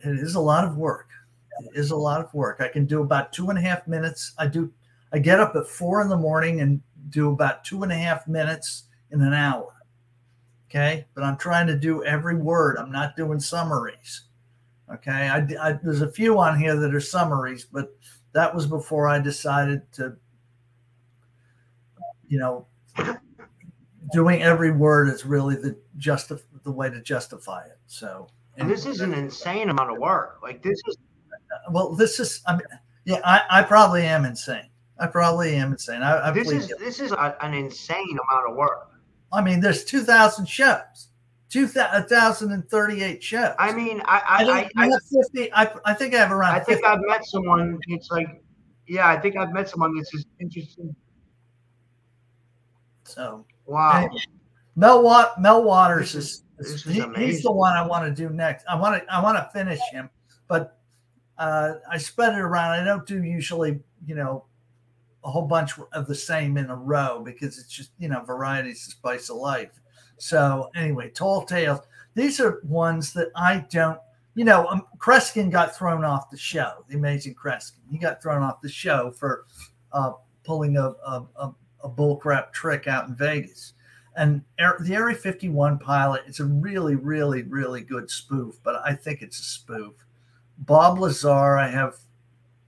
it 0.00 0.18
is 0.20 0.36
a 0.36 0.40
lot 0.40 0.64
of 0.64 0.76
work. 0.76 1.08
It 1.60 1.78
is 1.78 1.90
a 1.90 1.96
lot 1.96 2.20
of 2.20 2.32
work. 2.34 2.60
I 2.60 2.68
can 2.68 2.86
do 2.86 3.02
about 3.02 3.32
two 3.32 3.50
and 3.50 3.58
a 3.58 3.62
half 3.62 3.86
minutes. 3.88 4.34
I 4.38 4.46
do. 4.46 4.72
I 5.12 5.18
get 5.18 5.40
up 5.40 5.54
at 5.56 5.66
four 5.66 6.02
in 6.02 6.08
the 6.08 6.16
morning 6.16 6.60
and 6.60 6.80
do 7.08 7.30
about 7.30 7.64
two 7.64 7.82
and 7.82 7.92
a 7.92 7.96
half 7.96 8.26
minutes 8.26 8.84
in 9.10 9.20
an 9.20 9.32
hour. 9.32 9.72
Okay, 10.70 11.06
but 11.14 11.22
I'm 11.22 11.36
trying 11.36 11.66
to 11.68 11.78
do 11.78 12.04
every 12.04 12.36
word. 12.36 12.76
I'm 12.78 12.90
not 12.90 13.16
doing 13.16 13.38
summaries. 13.38 14.22
Okay, 14.92 15.28
I, 15.28 15.46
I, 15.60 15.72
there's 15.82 16.02
a 16.02 16.10
few 16.10 16.38
on 16.38 16.58
here 16.58 16.76
that 16.76 16.94
are 16.94 17.00
summaries, 17.00 17.64
but 17.64 17.96
that 18.32 18.54
was 18.54 18.66
before 18.66 19.08
I 19.08 19.18
decided 19.18 19.80
to 19.92 20.16
you 22.28 22.38
know, 22.38 22.66
doing 24.12 24.42
every 24.42 24.72
word 24.72 25.08
is 25.08 25.24
really 25.24 25.56
the 25.56 25.76
just 25.96 26.32
the 26.64 26.72
way 26.72 26.90
to 26.90 27.00
justify 27.00 27.64
it. 27.64 27.78
So, 27.86 28.28
and 28.56 28.68
this 28.68 28.86
is 28.86 29.00
an 29.00 29.14
insane 29.14 29.70
amount 29.70 29.92
of 29.92 29.98
work. 29.98 30.40
Like 30.42 30.62
this 30.62 30.80
is, 30.88 30.96
well, 31.70 31.94
this 31.94 32.20
is. 32.20 32.42
I 32.46 32.52
mean, 32.52 32.62
yeah, 33.04 33.20
I, 33.24 33.42
I 33.50 33.62
probably 33.62 34.02
am 34.02 34.24
insane. 34.24 34.68
I 35.04 35.06
probably 35.06 35.54
am 35.56 35.72
insane. 35.72 36.02
I, 36.02 36.28
I 36.28 36.30
this 36.30 36.50
is 36.50 36.72
this 36.78 37.00
is 37.00 37.12
a, 37.12 37.36
an 37.40 37.54
insane 37.54 38.18
amount 38.30 38.50
of 38.50 38.56
work. 38.56 38.90
I 39.32 39.42
mean, 39.42 39.60
there's 39.60 39.84
two 39.84 40.02
thousand 40.02 40.46
shows. 40.46 41.08
2,038 41.50 43.22
shows. 43.22 43.54
I 43.60 43.72
mean, 43.72 44.02
I 44.06 44.22
I, 44.26 44.44
I, 44.44 44.86
I, 44.86 44.88
I 44.88 44.98
50, 45.12 45.52
I, 45.52 45.72
I 45.84 45.94
think 45.94 46.12
I 46.12 46.18
have 46.18 46.32
around. 46.32 46.56
I 46.56 46.58
think 46.58 46.80
50. 46.80 46.84
I've 46.84 46.98
met 47.06 47.24
someone. 47.24 47.78
It's 47.86 48.10
like, 48.10 48.42
yeah, 48.88 49.08
I 49.08 49.20
think 49.20 49.36
I've 49.36 49.52
met 49.52 49.68
someone 49.68 49.94
that's 49.94 50.10
just 50.10 50.26
interesting 50.40 50.96
so 53.04 53.44
wow, 53.66 54.08
Mel 54.76 55.02
Wat 55.02 55.40
Mel 55.40 55.62
Waters 55.62 56.14
is, 56.14 56.42
is, 56.58 56.72
is 56.72 56.84
he, 56.84 57.04
he's 57.16 57.42
the 57.42 57.52
one 57.52 57.76
I 57.76 57.86
want 57.86 58.04
to 58.04 58.10
do 58.10 58.32
next. 58.34 58.64
I 58.66 58.74
want 58.76 59.02
to 59.02 59.14
I 59.14 59.22
want 59.22 59.36
to 59.36 59.48
finish 59.52 59.80
him, 59.90 60.10
but 60.48 60.78
uh, 61.38 61.74
I 61.90 61.98
spread 61.98 62.32
it 62.34 62.40
around. 62.40 62.72
I 62.80 62.84
don't 62.84 63.06
do 63.06 63.22
usually 63.22 63.80
you 64.06 64.14
know 64.14 64.44
a 65.24 65.30
whole 65.30 65.46
bunch 65.46 65.72
of 65.92 66.06
the 66.06 66.14
same 66.14 66.56
in 66.56 66.70
a 66.70 66.76
row 66.76 67.22
because 67.24 67.58
it's 67.58 67.68
just 67.68 67.90
you 67.98 68.08
know 68.08 68.22
varieties 68.24 68.84
the 68.84 68.92
spice 68.92 69.30
of 69.30 69.36
life. 69.36 69.80
So 70.18 70.70
anyway, 70.74 71.10
tall 71.10 71.44
tales. 71.44 71.80
These 72.14 72.40
are 72.40 72.60
ones 72.64 73.12
that 73.14 73.28
I 73.34 73.64
don't. 73.70 73.98
You 74.36 74.44
know, 74.44 74.66
um, 74.66 74.82
Kreskin 74.98 75.50
got 75.50 75.76
thrown 75.76 76.04
off 76.04 76.30
the 76.30 76.36
show. 76.36 76.84
The 76.88 76.96
amazing 76.96 77.34
Kreskin. 77.34 77.80
He 77.90 77.98
got 77.98 78.20
thrown 78.22 78.42
off 78.42 78.60
the 78.60 78.68
show 78.68 79.12
for 79.12 79.44
uh, 79.92 80.12
pulling 80.42 80.76
a, 80.76 80.88
a, 81.06 81.24
a 81.36 81.54
a 81.84 81.88
bullcrap 81.88 82.50
trick 82.52 82.88
out 82.88 83.08
in 83.08 83.14
Vegas. 83.14 83.74
And 84.16 84.42
the 84.58 84.94
Area 84.94 85.16
51 85.16 85.78
pilot, 85.78 86.22
it's 86.26 86.40
a 86.40 86.44
really, 86.44 86.94
really, 86.94 87.42
really 87.42 87.82
good 87.82 88.10
spoof, 88.10 88.58
but 88.62 88.80
I 88.84 88.94
think 88.94 89.22
it's 89.22 89.38
a 89.38 89.42
spoof. 89.42 89.94
Bob 90.58 90.98
Lazar, 90.98 91.56
I 91.56 91.68
have 91.68 91.96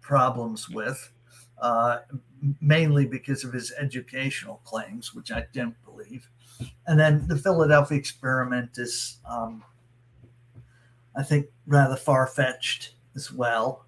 problems 0.00 0.68
with, 0.68 1.12
uh, 1.58 1.98
mainly 2.60 3.06
because 3.06 3.44
of 3.44 3.52
his 3.52 3.72
educational 3.78 4.60
claims, 4.64 5.14
which 5.14 5.32
I 5.32 5.46
didn't 5.52 5.82
believe. 5.84 6.28
And 6.86 6.98
then 6.98 7.26
the 7.26 7.36
Philadelphia 7.36 7.98
experiment 7.98 8.78
is, 8.78 9.18
um, 9.28 9.64
I 11.16 11.22
think, 11.22 11.46
rather 11.66 11.96
far 11.96 12.26
fetched 12.26 12.94
as 13.14 13.32
well. 13.32 13.86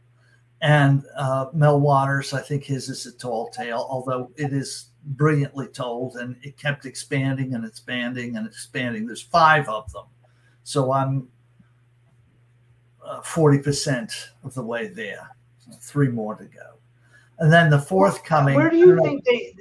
And 0.60 1.04
uh, 1.16 1.46
Mel 1.52 1.80
Waters, 1.80 2.32
I 2.32 2.40
think 2.40 2.64
his 2.64 2.88
is 2.88 3.06
a 3.06 3.16
tall 3.16 3.48
tale, 3.50 3.86
although 3.88 4.32
it 4.36 4.52
is 4.52 4.86
brilliantly 5.04 5.68
told, 5.68 6.16
and 6.16 6.36
it 6.42 6.56
kept 6.56 6.84
expanding 6.84 7.54
and 7.54 7.64
expanding 7.64 8.36
and 8.36 8.46
expanding. 8.46 9.06
There's 9.06 9.22
five 9.22 9.68
of 9.68 9.92
them, 9.92 10.06
so 10.64 10.92
I'm 10.92 11.28
uh, 13.04 13.20
forty 13.22 13.60
uh, 13.60 13.62
percent 13.62 14.30
of 14.42 14.52
the 14.54 14.62
way 14.62 14.88
there. 14.88 15.30
Three 15.80 16.08
more 16.08 16.34
to 16.34 16.44
go, 16.44 16.77
and 17.38 17.52
then 17.52 17.70
the 17.70 17.78
forthcoming. 17.78 18.54
Where 18.54 18.70
do 18.70 18.76
you 18.76 19.00
think 19.02 19.24
they? 19.24 19.54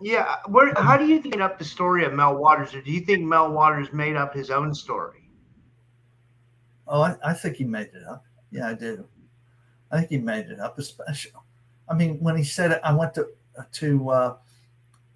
Yeah, 0.00 0.36
where? 0.46 0.72
How 0.74 0.96
do 0.96 1.06
you 1.06 1.20
think 1.20 1.40
up 1.40 1.58
the 1.58 1.64
story 1.64 2.04
of 2.04 2.12
Mel 2.12 2.36
Waters, 2.36 2.74
or 2.74 2.80
do 2.80 2.90
you 2.92 3.00
think 3.00 3.24
Mel 3.24 3.52
Waters 3.52 3.92
made 3.92 4.16
up 4.16 4.32
his 4.32 4.50
own 4.50 4.74
story? 4.74 5.28
Oh, 6.86 7.02
I, 7.02 7.16
I 7.24 7.34
think 7.34 7.56
he 7.56 7.64
made 7.64 7.88
it 7.88 8.04
up. 8.08 8.24
Yeah, 8.50 8.68
I 8.68 8.74
do. 8.74 9.06
I 9.90 9.98
think 9.98 10.10
he 10.10 10.18
made 10.18 10.46
it 10.46 10.60
up, 10.60 10.78
especially. 10.78 11.32
I 11.88 11.94
mean, 11.94 12.18
when 12.20 12.36
he 12.36 12.44
said 12.44 12.72
it, 12.72 12.80
I 12.84 12.94
went 12.94 13.14
to 13.14 13.28
to 13.72 14.10
uh, 14.10 14.36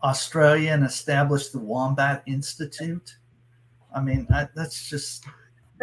Australia 0.03 0.73
and 0.73 0.85
established 0.85 1.53
the 1.53 1.59
Wombat 1.59 2.23
Institute. 2.27 3.17
I 3.95 4.01
mean, 4.01 4.27
I, 4.31 4.49
that's 4.55 4.89
just. 4.89 5.25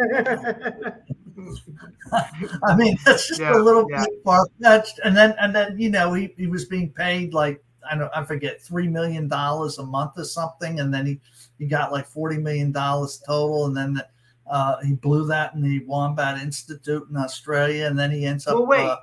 I 2.62 2.76
mean, 2.76 2.96
that's 3.04 3.28
just 3.28 3.40
yeah, 3.40 3.56
a 3.56 3.58
little 3.58 3.86
yeah. 3.90 4.04
bit 4.04 4.22
far 4.24 4.46
fetched. 4.62 5.00
And 5.04 5.16
then, 5.16 5.34
and 5.40 5.54
then, 5.54 5.78
you 5.78 5.90
know, 5.90 6.12
he, 6.12 6.34
he 6.36 6.46
was 6.46 6.64
being 6.64 6.90
paid 6.90 7.34
like 7.34 7.62
I 7.90 7.96
don't, 7.96 8.10
I 8.14 8.24
forget, 8.24 8.62
three 8.62 8.88
million 8.88 9.28
dollars 9.28 9.78
a 9.78 9.84
month 9.84 10.12
or 10.16 10.24
something, 10.24 10.80
and 10.80 10.92
then 10.92 11.06
he 11.06 11.20
he 11.58 11.66
got 11.66 11.92
like 11.92 12.06
forty 12.06 12.38
million 12.38 12.72
dollars 12.72 13.22
total, 13.26 13.66
and 13.66 13.76
then 13.76 14.02
uh, 14.50 14.76
he 14.82 14.94
blew 14.94 15.26
that 15.28 15.54
in 15.54 15.62
the 15.62 15.84
Wombat 15.84 16.40
Institute 16.40 17.06
in 17.10 17.16
Australia, 17.16 17.86
and 17.86 17.98
then 17.98 18.10
he 18.10 18.26
ends 18.26 18.46
up. 18.46 18.66
Well. 18.66 18.90
Uh, 18.90 18.96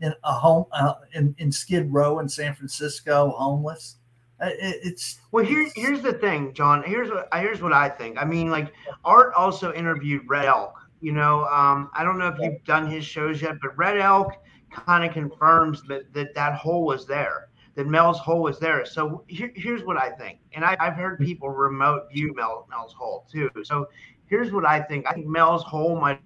in 0.00 0.14
a 0.22 0.32
home 0.32 0.64
uh, 0.70 0.94
in, 1.12 1.34
in 1.38 1.50
Skid 1.50 1.92
Row 1.92 2.20
in 2.20 2.28
San 2.28 2.54
Francisco, 2.54 3.30
homeless. 3.30 3.96
It, 4.40 4.80
it's 4.82 5.18
well. 5.32 5.44
Here's 5.44 5.72
here's 5.74 6.02
the 6.02 6.12
thing, 6.12 6.52
John. 6.54 6.82
Here's 6.82 7.10
what 7.10 7.28
here's 7.34 7.60
what 7.60 7.72
I 7.72 7.88
think. 7.88 8.18
I 8.18 8.24
mean, 8.24 8.50
like 8.50 8.72
Art 9.04 9.32
also 9.34 9.72
interviewed 9.72 10.22
Red 10.28 10.46
Elk. 10.46 10.74
You 11.00 11.12
know, 11.12 11.44
um, 11.46 11.90
I 11.94 12.02
don't 12.02 12.18
know 12.18 12.28
if 12.28 12.38
you've 12.40 12.64
done 12.64 12.90
his 12.90 13.04
shows 13.04 13.40
yet, 13.40 13.56
but 13.62 13.76
Red 13.78 13.98
Elk 13.98 14.32
kind 14.70 15.04
of 15.04 15.12
confirms 15.12 15.82
that, 15.84 16.12
that 16.12 16.34
that 16.34 16.54
hole 16.54 16.84
was 16.84 17.06
there, 17.06 17.48
that 17.76 17.86
Mel's 17.86 18.18
hole 18.18 18.42
was 18.42 18.58
there. 18.58 18.84
So 18.84 19.24
here, 19.28 19.52
here's 19.54 19.84
what 19.84 19.96
I 19.96 20.10
think, 20.10 20.40
and 20.52 20.64
I, 20.64 20.76
have 20.80 20.94
heard 20.94 21.20
people 21.20 21.50
remote 21.50 22.08
view 22.12 22.34
Mel, 22.34 22.66
Mel's 22.68 22.92
hole 22.92 23.26
too. 23.30 23.50
So 23.62 23.88
here's 24.26 24.52
what 24.52 24.66
I 24.66 24.80
think. 24.80 25.06
I 25.06 25.14
think 25.14 25.26
Mel's 25.26 25.62
hole 25.62 25.98
might 26.00 26.20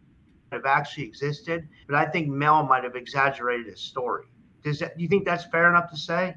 have 0.52 0.64
actually 0.66 1.04
existed, 1.04 1.68
but 1.86 1.96
I 1.96 2.06
think 2.06 2.28
Mel 2.28 2.62
might 2.62 2.84
have 2.84 2.96
exaggerated 2.96 3.66
his 3.66 3.80
story. 3.80 4.26
Does 4.62 4.78
that, 4.78 4.96
do 4.96 5.02
you 5.02 5.08
think 5.08 5.24
that's 5.24 5.44
fair 5.46 5.68
enough 5.68 5.90
to 5.90 5.96
say? 5.96 6.34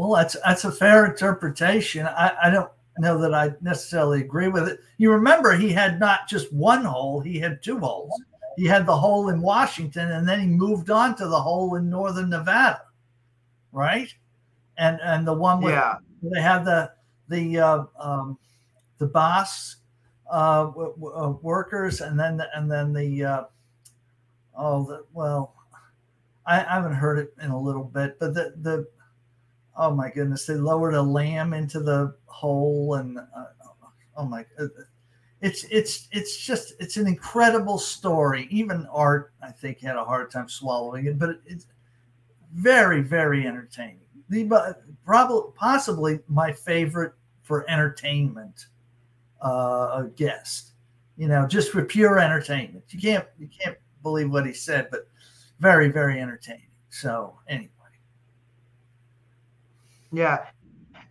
Well, 0.00 0.14
that's 0.14 0.34
that's 0.46 0.64
a 0.64 0.72
fair 0.72 1.04
interpretation. 1.04 2.06
I, 2.06 2.34
I 2.44 2.48
don't 2.50 2.70
know 3.00 3.18
that 3.18 3.34
I 3.34 3.52
necessarily 3.60 4.22
agree 4.22 4.48
with 4.48 4.66
it. 4.66 4.80
You 4.96 5.12
remember 5.12 5.54
he 5.54 5.70
had 5.72 6.00
not 6.00 6.26
just 6.26 6.50
one 6.54 6.86
hole; 6.86 7.20
he 7.20 7.38
had 7.38 7.62
two 7.62 7.78
holes. 7.78 8.10
He 8.56 8.64
had 8.64 8.86
the 8.86 8.96
hole 8.96 9.28
in 9.28 9.42
Washington, 9.42 10.12
and 10.12 10.26
then 10.26 10.40
he 10.40 10.46
moved 10.46 10.88
on 10.88 11.16
to 11.16 11.28
the 11.28 11.38
hole 11.38 11.74
in 11.74 11.90
northern 11.90 12.30
Nevada, 12.30 12.80
right? 13.72 14.08
And 14.78 14.98
and 15.02 15.26
the 15.26 15.34
one 15.34 15.60
with 15.60 15.74
Yeah. 15.74 15.96
they 16.22 16.40
have 16.40 16.64
the 16.64 16.92
the 17.28 17.58
uh, 17.58 17.84
um, 17.98 18.38
the 18.96 19.06
boss 19.06 19.76
uh, 20.30 20.64
w- 20.64 20.94
w- 20.94 21.14
uh, 21.14 21.30
workers, 21.42 22.00
and 22.00 22.18
then 22.18 22.38
the, 22.38 22.48
and 22.56 22.72
then 22.72 22.94
the 22.94 23.22
uh, 23.22 23.44
oh 24.56 24.82
the 24.86 25.04
well, 25.12 25.54
I, 26.46 26.60
I 26.64 26.72
haven't 26.76 26.94
heard 26.94 27.18
it 27.18 27.34
in 27.42 27.50
a 27.50 27.60
little 27.60 27.84
bit, 27.84 28.18
but 28.18 28.32
the 28.32 28.54
the 28.62 28.88
oh 29.76 29.94
my 29.94 30.10
goodness, 30.10 30.46
they 30.46 30.54
lowered 30.54 30.94
a 30.94 31.02
lamb 31.02 31.52
into 31.52 31.80
the 31.80 32.14
hole, 32.26 32.94
and 32.94 33.18
uh, 33.18 33.44
oh 34.16 34.24
my, 34.24 34.44
uh, 34.58 34.66
it's 35.40 35.64
it's 35.70 36.08
it's 36.12 36.36
just 36.36 36.74
it's 36.80 36.96
an 36.96 37.06
incredible 37.06 37.78
story. 37.78 38.46
Even 38.50 38.86
Art, 38.92 39.32
I 39.42 39.50
think, 39.50 39.80
had 39.80 39.96
a 39.96 40.04
hard 40.04 40.30
time 40.30 40.48
swallowing 40.48 41.06
it, 41.06 41.18
but 41.18 41.40
it's 41.46 41.66
very 42.52 43.00
very 43.00 43.46
entertaining. 43.46 44.00
The 44.28 44.76
probably 45.04 45.52
possibly 45.56 46.20
my 46.28 46.52
favorite 46.52 47.14
for 47.42 47.68
entertainment 47.68 48.66
uh, 49.40 50.02
guest. 50.16 50.72
You 51.16 51.28
know, 51.28 51.46
just 51.46 51.70
for 51.70 51.84
pure 51.84 52.18
entertainment. 52.18 52.84
You 52.90 53.00
can't 53.00 53.26
you 53.38 53.48
can't 53.48 53.76
believe 54.02 54.30
what 54.30 54.46
he 54.46 54.52
said, 54.52 54.88
but 54.90 55.08
very 55.58 55.88
very 55.88 56.20
entertaining. 56.20 56.70
So 56.90 57.38
anyway, 57.48 57.70
Yeah. 60.12 60.46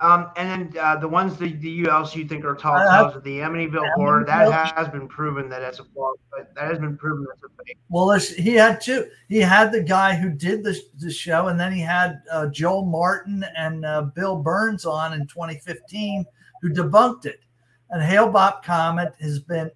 Um, 0.01 0.31
and 0.37 0.71
then 0.71 0.81
uh, 0.81 0.95
the 0.95 1.09
ones 1.09 1.35
that 1.37 1.59
the 1.59 1.85
else 1.89 2.15
you 2.15 2.25
think 2.25 2.45
are 2.45 2.55
tall 2.55 2.77
tales 2.77 3.17
of 3.17 3.23
the 3.23 3.39
Amityville 3.39 3.95
horror 3.95 4.23
that 4.25 4.73
has 4.73 4.87
been 4.87 5.09
proven 5.09 5.49
that 5.49 5.61
it's 5.61 5.79
a 5.79 5.83
flaw, 5.83 6.13
but 6.31 6.55
that 6.55 6.69
has 6.69 6.79
been 6.79 6.97
proven 6.97 7.25
that's 7.27 7.43
a 7.43 7.63
fake. 7.65 7.77
well, 7.89 8.17
he 8.17 8.53
had 8.53 8.79
two. 8.79 9.09
He 9.27 9.39
had 9.39 9.73
the 9.73 9.83
guy 9.83 10.15
who 10.15 10.29
did 10.29 10.63
the, 10.63 10.79
the 10.99 11.11
show, 11.11 11.47
and 11.47 11.59
then 11.59 11.73
he 11.73 11.81
had 11.81 12.21
uh, 12.31 12.47
Joel 12.47 12.85
Martin 12.85 13.43
and 13.57 13.83
uh, 13.83 14.03
Bill 14.03 14.37
Burns 14.37 14.85
on 14.85 15.11
in 15.13 15.27
2015 15.27 16.25
who 16.61 16.69
debunked 16.69 17.25
it. 17.25 17.41
And 17.89 18.01
Hale 18.01 18.31
Bopp 18.31 18.63
Comet 18.63 19.13
has 19.19 19.39
been 19.39 19.69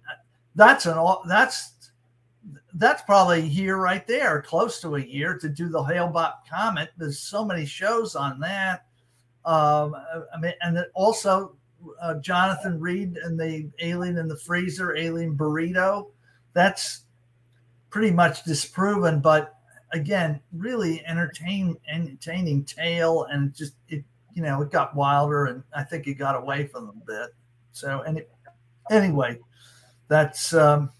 that's 0.54 0.86
an 0.86 0.96
all 0.96 1.22
that's 1.28 1.72
that's 2.74 3.02
probably 3.02 3.40
a 3.40 3.44
year 3.44 3.76
right 3.76 4.06
there, 4.06 4.42
close 4.42 4.80
to 4.80 4.96
a 4.96 5.00
year 5.00 5.36
to 5.38 5.48
do 5.48 5.68
the 5.68 5.82
Hale 5.82 6.08
Bopp 6.08 6.48
Comet. 6.48 6.90
There's 6.96 7.18
so 7.18 7.44
many 7.44 7.66
shows 7.66 8.16
on 8.16 8.40
that. 8.40 8.86
Um, 9.44 9.94
I 10.34 10.40
mean, 10.40 10.52
and 10.62 10.76
then 10.76 10.86
also 10.94 11.56
uh, 12.00 12.14
Jonathan 12.14 12.80
Reed 12.80 13.18
and 13.18 13.38
the 13.38 13.70
Alien 13.80 14.18
in 14.18 14.28
the 14.28 14.36
Freezer, 14.36 14.96
Alien 14.96 15.36
Burrito. 15.36 16.10
That's 16.54 17.02
pretty 17.90 18.10
much 18.10 18.44
disproven, 18.44 19.20
but 19.20 19.54
again, 19.92 20.40
really 20.52 21.04
entertain 21.06 21.76
entertaining 21.88 22.64
tale, 22.64 23.24
and 23.30 23.54
just 23.54 23.74
it 23.88 24.04
you 24.34 24.42
know 24.42 24.62
it 24.62 24.70
got 24.70 24.94
wilder, 24.94 25.46
and 25.46 25.62
I 25.74 25.84
think 25.84 26.06
it 26.06 26.14
got 26.14 26.36
away 26.36 26.66
from 26.66 26.86
them 26.86 27.02
a 27.02 27.06
bit. 27.06 27.34
So 27.72 28.02
and 28.02 28.22
anyway, 28.90 29.38
that's 30.08 30.54
um, 30.54 30.90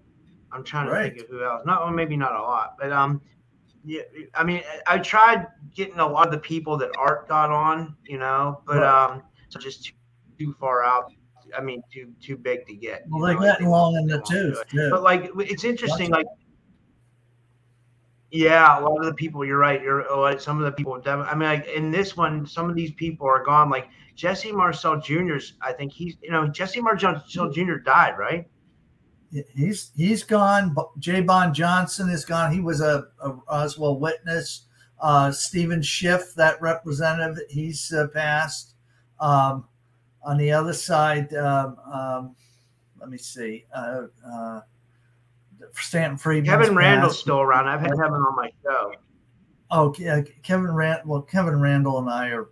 I'm 0.52 0.64
trying 0.64 0.86
to 0.86 0.92
Right. 0.92 1.12
think 1.12 1.24
of 1.24 1.28
who 1.28 1.44
else. 1.44 1.62
Not 1.66 1.82
well, 1.82 1.90
maybe 1.92 2.16
not 2.16 2.34
a 2.34 2.40
lot, 2.40 2.76
but 2.78 2.90
um, 2.92 3.20
yeah. 3.84 4.02
I 4.34 4.44
mean, 4.44 4.62
I 4.86 4.98
tried 4.98 5.46
getting 5.74 5.98
a 5.98 6.06
lot 6.06 6.26
of 6.26 6.32
the 6.32 6.38
people 6.38 6.76
that 6.78 6.90
Art 6.96 7.28
got 7.28 7.50
on, 7.50 7.96
you 8.04 8.18
know, 8.18 8.62
but 8.66 8.78
Right. 8.78 9.04
um, 9.14 9.22
so 9.48 9.58
just 9.58 9.84
too, 9.84 9.92
too 10.38 10.52
far 10.54 10.84
out. 10.84 11.12
I 11.56 11.60
mean, 11.60 11.82
too 11.92 12.12
too 12.20 12.36
big 12.36 12.66
to 12.66 12.74
get. 12.74 13.04
well, 13.08 13.22
they're 13.22 13.34
know, 13.34 13.40
I 13.40 13.44
getting 13.46 13.58
think 13.66 13.70
long 13.70 13.96
in 13.96 14.06
the 14.06 14.20
tooth 14.20 14.62
too. 14.68 14.90
But 14.90 15.02
like, 15.02 15.30
it's 15.38 15.64
interesting. 15.64 16.10
Like, 16.10 16.26
yeah, 18.30 18.78
a 18.78 18.80
lot 18.82 18.98
of 19.00 19.06
the 19.06 19.14
people. 19.14 19.44
You're 19.44 19.58
right. 19.58 19.80
You're 19.82 20.00
a 20.00 20.16
lot- 20.20 20.42
some 20.42 20.58
of 20.58 20.64
the 20.64 20.72
people. 20.72 21.00
I 21.06 21.34
mean, 21.34 21.48
like 21.48 21.66
in 21.66 21.90
this 21.90 22.16
one, 22.16 22.46
some 22.46 22.68
of 22.68 22.76
these 22.76 22.92
people 22.92 23.26
are 23.26 23.42
gone. 23.42 23.70
Like 23.70 23.88
Jesse 24.18 24.50
Marcel 24.50 25.00
Jr.'s. 25.00 25.52
I 25.62 25.72
think 25.72 25.92
he's. 25.92 26.16
You 26.20 26.32
know, 26.32 26.48
Jesse 26.48 26.80
Marcel 26.80 27.22
Jr. 27.28 27.76
died, 27.76 28.18
right? 28.18 28.46
he's 29.54 29.92
he's 29.96 30.24
gone. 30.24 30.74
J. 30.98 31.20
Bond 31.20 31.54
Johnson 31.54 32.10
is 32.10 32.24
gone. 32.24 32.52
He 32.52 32.60
was 32.60 32.80
a, 32.80 33.06
a 33.22 33.30
Roswell 33.48 34.00
witness. 34.00 34.66
Uh, 35.00 35.30
Steven 35.30 35.80
Schiff, 35.80 36.34
that 36.34 36.60
representative, 36.60 37.38
he's 37.48 37.92
uh, 37.92 38.08
passed. 38.08 38.74
Um, 39.20 39.68
on 40.24 40.36
the 40.36 40.50
other 40.50 40.72
side, 40.72 41.32
um, 41.34 41.76
um, 41.92 42.36
let 43.00 43.08
me 43.08 43.18
see. 43.18 43.66
Uh, 43.72 44.06
uh, 44.26 44.60
Stanton 45.74 46.18
Friedman. 46.18 46.50
Kevin 46.50 46.74
Randle's 46.74 47.20
still 47.20 47.40
around. 47.40 47.68
I've 47.68 47.80
had 47.80 47.90
Kevin 47.90 48.14
on 48.14 48.34
my 48.34 48.50
show. 48.64 48.92
Oh, 49.70 49.94
yeah, 49.96 50.22
Kevin 50.42 50.72
Rand. 50.72 51.02
Well, 51.04 51.22
Kevin 51.22 51.60
Randle 51.60 51.98
and 51.98 52.10
I 52.10 52.30
are. 52.30 52.48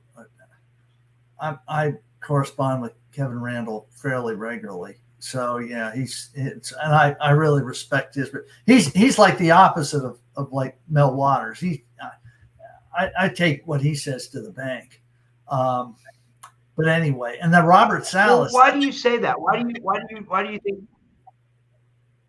I, 1.41 1.57
I 1.69 1.95
correspond 2.21 2.83
with 2.83 2.93
Kevin 3.13 3.41
Randle 3.41 3.89
fairly 3.91 4.35
regularly. 4.35 4.97
So 5.19 5.59
yeah, 5.59 5.95
he's 5.95 6.31
it's 6.35 6.73
and 6.83 6.95
I, 6.95 7.17
I 7.21 7.31
really 7.31 7.63
respect 7.63 8.15
his. 8.15 8.29
But 8.29 8.43
he's 8.67 8.93
he's 8.93 9.19
like 9.19 9.39
the 9.39 9.51
opposite 9.51 10.05
of, 10.05 10.19
of 10.37 10.53
like 10.53 10.79
Mel 10.89 11.15
Waters. 11.15 11.59
He 11.59 11.85
I, 12.97 13.11
I 13.19 13.29
take 13.29 13.67
what 13.67 13.81
he 13.81 13.95
says 13.95 14.29
to 14.29 14.41
the 14.41 14.51
bank. 14.51 15.03
Um, 15.49 15.97
but 16.77 16.89
anyway, 16.89 17.39
and 17.41 17.53
then 17.53 17.65
Robert 17.65 18.01
Well, 18.01 18.05
Salas. 18.05 18.53
why 18.53 18.71
do 18.71 18.85
you 18.85 18.93
say 18.93 19.19
that? 19.19 19.41
Why 19.41 19.63
do 19.63 19.69
you? 19.69 19.75
Why 19.83 19.99
do 19.99 20.07
you? 20.11 20.25
Why 20.27 20.45
do 20.45 20.53
you 20.53 20.59
think? 20.61 20.81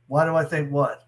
Why 0.07 0.25
do 0.25 0.35
I 0.35 0.45
think 0.45 0.71
what? 0.71 1.06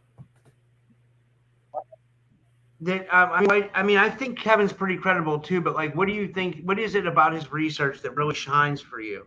That, 2.81 3.01
um, 3.13 3.29
I, 3.33 3.41
mean, 3.41 3.69
I- 3.73 3.83
mean, 3.83 3.97
I 3.97 4.09
think 4.09 4.39
Kevin's 4.39 4.71
pretty 4.71 4.97
credible 4.97 5.39
too. 5.39 5.59
But 5.61 5.75
like, 5.75 5.95
what 5.95 6.07
do 6.07 6.13
you 6.13 6.27
think? 6.27 6.61
What 6.63 6.79
is 6.79 6.95
it 6.95 7.05
about 7.05 7.33
his 7.33 7.51
research 7.51 8.01
that 8.01 8.15
really 8.15 8.35
shines 8.35 8.79
for 8.81 9.01
you? 9.01 9.25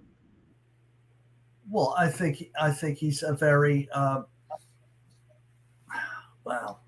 Well, 1.71 1.95
I 1.99 2.09
think 2.09 2.51
I 2.61 2.71
think 2.71 2.99
he's 2.99 3.23
a 3.23 3.33
very 3.33 3.89
uh, 3.95 4.23
wow. 6.45 6.79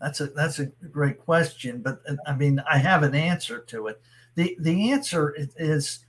That's 0.00 0.20
a 0.20 0.26
that's 0.28 0.58
a 0.60 0.66
great 0.66 1.18
question, 1.18 1.82
but 1.82 2.00
uh, 2.08 2.16
I 2.26 2.34
mean 2.34 2.62
I 2.70 2.78
have 2.78 3.02
an 3.02 3.14
answer 3.14 3.60
to 3.60 3.88
it. 3.88 4.00
the 4.34 4.56
The 4.60 4.92
answer 4.92 5.34
is 5.56 6.00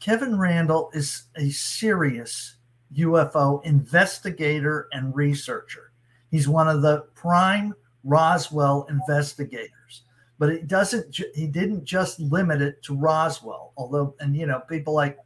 Kevin 0.00 0.38
Randle 0.38 0.90
is 0.94 1.24
a 1.36 1.50
serious 1.50 2.56
UFO 2.96 3.64
investigator 3.64 4.88
and 4.92 5.14
researcher. 5.14 5.92
He's 6.30 6.48
one 6.48 6.68
of 6.68 6.82
the 6.82 7.06
prime 7.14 7.74
Roswell 8.04 8.86
investigators, 8.88 10.02
but 10.38 10.50
it 10.50 10.68
doesn't. 10.68 11.20
He 11.34 11.46
didn't 11.46 11.84
just 11.84 12.20
limit 12.20 12.60
it 12.60 12.82
to 12.84 12.96
Roswell, 12.96 13.72
although 13.76 14.14
and 14.20 14.36
you 14.36 14.46
know 14.46 14.60
people 14.68 14.94
like 14.94 15.18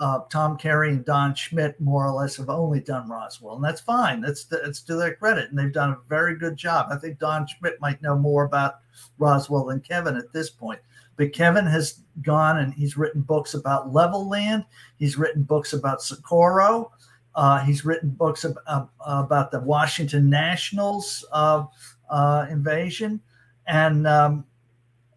uh, 0.00 0.20
Tom 0.30 0.56
Carey 0.56 0.90
and 0.90 1.04
Don 1.04 1.34
Schmidt 1.34 1.80
more 1.80 2.06
or 2.06 2.12
less 2.12 2.36
have 2.36 2.50
only 2.50 2.80
done 2.80 3.08
Roswell, 3.08 3.56
and 3.56 3.64
that's 3.64 3.80
fine. 3.80 4.20
That's 4.20 4.44
that's 4.44 4.80
to 4.82 4.96
their 4.96 5.14
credit, 5.14 5.50
and 5.50 5.58
they've 5.58 5.72
done 5.72 5.90
a 5.90 6.08
very 6.08 6.36
good 6.36 6.56
job. 6.56 6.88
I 6.90 6.96
think 6.96 7.18
Don 7.18 7.46
Schmidt 7.46 7.80
might 7.80 8.02
know 8.02 8.16
more 8.16 8.44
about 8.44 8.80
Roswell 9.18 9.66
than 9.66 9.80
Kevin 9.80 10.16
at 10.16 10.32
this 10.32 10.50
point. 10.50 10.80
But 11.18 11.32
Kevin 11.32 11.66
has 11.66 12.00
gone 12.22 12.58
and 12.58 12.72
he's 12.72 12.96
written 12.96 13.22
books 13.22 13.54
about 13.54 13.92
Levelland. 13.92 14.64
He's 14.98 15.18
written 15.18 15.42
books 15.42 15.72
about 15.72 16.00
Socorro. 16.00 16.92
Uh, 17.34 17.58
he's 17.64 17.84
written 17.84 18.10
books 18.10 18.44
ab- 18.44 18.58
uh, 18.66 18.86
about 19.00 19.50
the 19.50 19.60
Washington 19.60 20.30
Nationals 20.30 21.24
uh, 21.32 21.64
uh, 22.10 22.46
invasion, 22.50 23.20
and 23.66 24.06
um, 24.06 24.44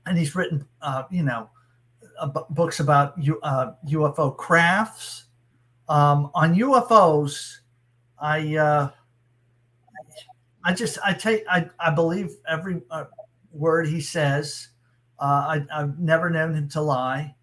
and 0.05 0.17
he's 0.17 0.35
written 0.35 0.65
uh, 0.81 1.03
you 1.11 1.23
know 1.23 1.49
uh, 2.19 2.27
books 2.49 2.79
about 2.79 3.17
U, 3.17 3.39
uh, 3.41 3.73
UFO 3.87 4.35
crafts. 4.35 5.25
Um, 5.89 6.31
on 6.33 6.55
UFOs, 6.55 7.57
I 8.19 8.55
uh, 8.55 8.89
I 10.63 10.73
just 10.73 10.97
I 11.03 11.13
take 11.13 11.43
I 11.49 11.69
I 11.79 11.91
believe 11.91 12.31
every 12.47 12.81
uh, 12.89 13.05
word 13.51 13.87
he 13.87 14.01
says. 14.01 14.67
I, 15.23 15.63
I've 15.71 15.99
never 15.99 16.31
known 16.31 16.55
him 16.55 16.67
to 16.69 16.81
lie. 16.81 17.35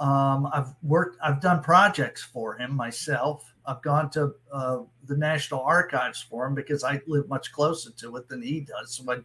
Um, 0.00 0.48
I've 0.50 0.74
worked, 0.82 1.18
I've 1.22 1.42
done 1.42 1.62
projects 1.62 2.22
for 2.22 2.56
him 2.56 2.74
myself. 2.74 3.52
I've 3.66 3.82
gone 3.82 4.10
to 4.12 4.34
uh, 4.50 4.78
the 5.06 5.16
National 5.16 5.60
Archives 5.60 6.22
for 6.22 6.46
him 6.46 6.54
because 6.54 6.82
I 6.82 7.02
live 7.06 7.28
much 7.28 7.52
closer 7.52 7.90
to 7.90 8.16
it 8.16 8.26
than 8.26 8.40
he 8.42 8.60
does. 8.60 8.94
So 8.94 9.12
I, 9.12 9.18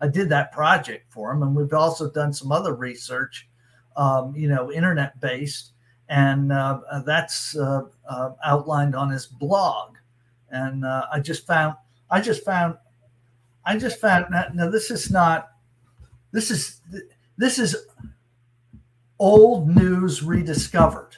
I 0.00 0.06
did 0.06 0.28
that 0.28 0.52
project 0.52 1.12
for 1.12 1.32
him, 1.32 1.42
and 1.42 1.54
we've 1.54 1.72
also 1.72 2.08
done 2.08 2.32
some 2.32 2.52
other 2.52 2.74
research, 2.74 3.48
um, 3.96 4.34
you 4.36 4.48
know, 4.48 4.70
internet 4.70 5.20
based, 5.20 5.72
and 6.08 6.52
uh, 6.52 6.80
uh 6.90 7.02
that's 7.02 7.56
uh, 7.56 7.82
uh, 8.08 8.30
outlined 8.44 8.94
on 8.94 9.10
his 9.10 9.26
blog. 9.26 9.96
And 10.50 10.84
uh, 10.84 11.06
I 11.12 11.18
just 11.18 11.44
found, 11.44 11.74
I 12.08 12.20
just 12.20 12.44
found, 12.44 12.76
I 13.66 13.76
just 13.76 14.00
found. 14.00 14.26
That 14.32 14.54
now 14.54 14.70
this 14.70 14.92
is 14.92 15.10
not, 15.10 15.50
this 16.30 16.50
is 16.52 16.80
this 17.36 17.58
is 17.58 17.76
old 19.20 19.68
news 19.68 20.22
rediscovered. 20.22 21.16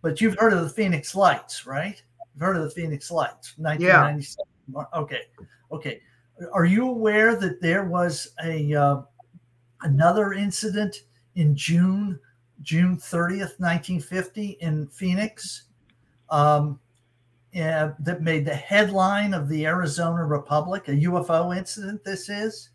But 0.00 0.20
you've 0.20 0.38
heard 0.38 0.52
of 0.52 0.62
the 0.62 0.70
Phoenix 0.70 1.14
Lights, 1.14 1.66
right? 1.66 2.02
You've 2.34 2.40
heard 2.40 2.56
of 2.56 2.62
the 2.62 2.70
Phoenix 2.70 3.10
Lights, 3.10 3.54
1997. 3.58 4.46
Yeah. 4.74 5.00
Okay, 5.00 5.22
okay. 5.70 6.00
Are 6.52 6.64
you 6.64 6.88
aware 6.88 7.36
that 7.36 7.60
there 7.60 7.84
was 7.84 8.28
a 8.42 8.74
uh, 8.74 9.02
another 9.82 10.32
incident 10.32 11.02
in 11.34 11.54
June, 11.54 12.18
June 12.62 12.96
30th, 12.96 13.58
1950, 13.60 14.58
in 14.60 14.86
Phoenix, 14.88 15.64
um, 16.30 16.80
uh, 17.54 17.90
that 18.00 18.22
made 18.22 18.44
the 18.44 18.54
headline 18.54 19.34
of 19.34 19.48
the 19.48 19.66
Arizona 19.66 20.24
Republic? 20.24 20.88
A 20.88 20.92
UFO 20.92 21.56
incident. 21.56 22.04
This 22.04 22.28
is, 22.28 22.70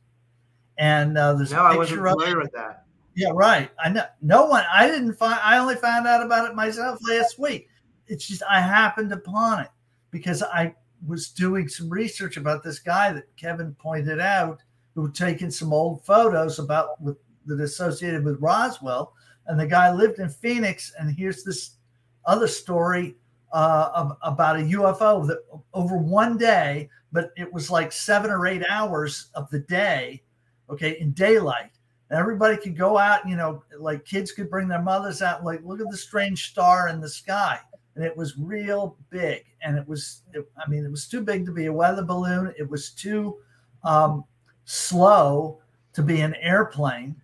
and 0.78 1.18
uh, 1.18 1.34
there's 1.34 1.52
no, 1.52 1.66
a 1.66 1.70
picture 1.70 1.76
I 1.76 1.78
wasn't 1.78 2.00
familiar 2.00 2.38
of 2.38 2.40
it. 2.40 2.44
with 2.44 2.54
that. 2.54 2.86
Yeah, 3.16 3.32
right. 3.34 3.70
I 3.84 3.90
know 3.90 4.06
no 4.22 4.46
one. 4.46 4.64
I 4.72 4.88
didn't 4.88 5.16
find. 5.16 5.40
I 5.44 5.58
only 5.58 5.76
found 5.76 6.08
out 6.08 6.26
about 6.26 6.50
it 6.50 6.56
myself 6.56 7.00
last 7.08 7.40
week. 7.40 7.68
It's 8.08 8.28
just 8.28 8.44
I 8.50 8.62
happened 8.62 9.12
upon 9.12 9.62
it 9.62 9.70
because 10.12 10.42
I 10.44 10.76
was 11.06 11.30
doing 11.30 11.68
some 11.68 11.90
research 11.90 12.38
about 12.38 12.64
this 12.64 12.80
guy 12.80 13.12
that 13.12 13.36
Kevin 13.36 13.76
pointed 13.76 14.20
out 14.20 14.62
who 14.96 15.06
had 15.06 15.16
taken 15.16 15.52
some 15.52 15.74
old 15.74 16.06
photos 16.06 16.60
about 16.60 17.02
with 17.02 17.18
that 17.48 17.60
associated 17.60 18.24
with 18.24 18.40
Roswell, 18.40 19.14
and 19.48 19.60
the 19.60 19.68
guy 19.68 19.92
lived 19.92 20.20
in 20.20 20.30
Phoenix. 20.30 20.94
And 20.98 21.14
here's 21.14 21.44
this 21.44 21.78
other 22.26 22.48
story 22.48 23.16
uh, 23.52 23.90
of, 23.94 24.18
about 24.22 24.58
a 24.58 24.64
UFO 24.64 25.28
that 25.28 25.40
over 25.74 25.98
one 25.98 26.38
day, 26.38 26.90
but 27.12 27.32
it 27.36 27.52
was 27.52 27.70
like 27.70 27.92
seven 27.92 28.32
or 28.32 28.48
eight 28.48 28.64
hours 28.70 29.32
of 29.34 29.50
the 29.50 29.60
day, 29.60 30.24
okay, 30.70 30.98
in 31.00 31.12
daylight 31.12 31.72
everybody 32.12 32.58
could 32.58 32.78
go 32.78 32.98
out, 32.98 33.28
you 33.28 33.36
know, 33.36 33.64
like 33.80 34.06
kids 34.06 34.32
could 34.32 34.50
bring 34.50 34.68
their 34.68 34.82
mothers 34.82 35.22
out, 35.22 35.46
like, 35.46 35.62
look 35.64 35.80
at 35.80 35.90
the 35.90 35.98
strange 35.98 36.50
star 36.50 36.90
in 36.90 37.00
the 37.00 37.10
sky. 37.10 37.60
And 37.96 38.04
it 38.04 38.16
was 38.16 38.38
real 38.38 38.98
big. 39.10 39.44
And 39.62 39.78
it 39.78 39.88
was, 39.88 40.24
it, 40.34 40.46
I 40.58 40.70
mean, 40.70 40.84
it 40.84 40.92
was 40.92 41.08
too 41.08 41.22
big 41.22 41.46
to 41.46 41.52
be 41.52 41.68
a 41.68 41.74
weather 41.74 42.04
balloon. 42.04 42.54
It 42.58 42.70
was 42.70 42.92
too 42.92 43.38
um, 43.84 44.26
slow 44.66 45.62
to 45.94 46.02
be 46.02 46.22
an 46.22 46.36
airplane 46.36 47.16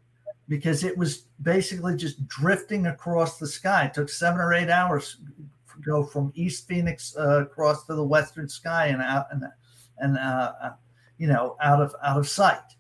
because 0.50 0.84
it 0.84 0.98
was 0.98 1.26
basically 1.42 1.96
just 1.96 2.26
drifting 2.28 2.88
across 2.88 3.38
the 3.38 3.48
sky. 3.48 3.86
It 3.86 3.94
took 3.94 4.10
seven 4.10 4.40
or 4.40 4.54
eight 4.54 4.70
hours 4.70 5.18
to 5.74 5.82
go 5.82 6.04
from 6.04 6.32
East 6.36 6.68
Phoenix 6.68 7.16
uh, 7.18 7.44
across 7.44 7.86
to 7.86 7.96
the 7.96 8.04
western 8.04 8.48
sky 8.48 8.88
and 8.88 9.02
out 9.02 9.28
and, 9.32 9.44
and 9.98 10.18
uh, 10.18 10.54
uh 10.62 10.72
you 11.18 11.26
know, 11.28 11.58
out 11.62 11.82
of 11.82 11.96
out 12.04 12.18
of 12.18 12.30
sight 12.30 12.77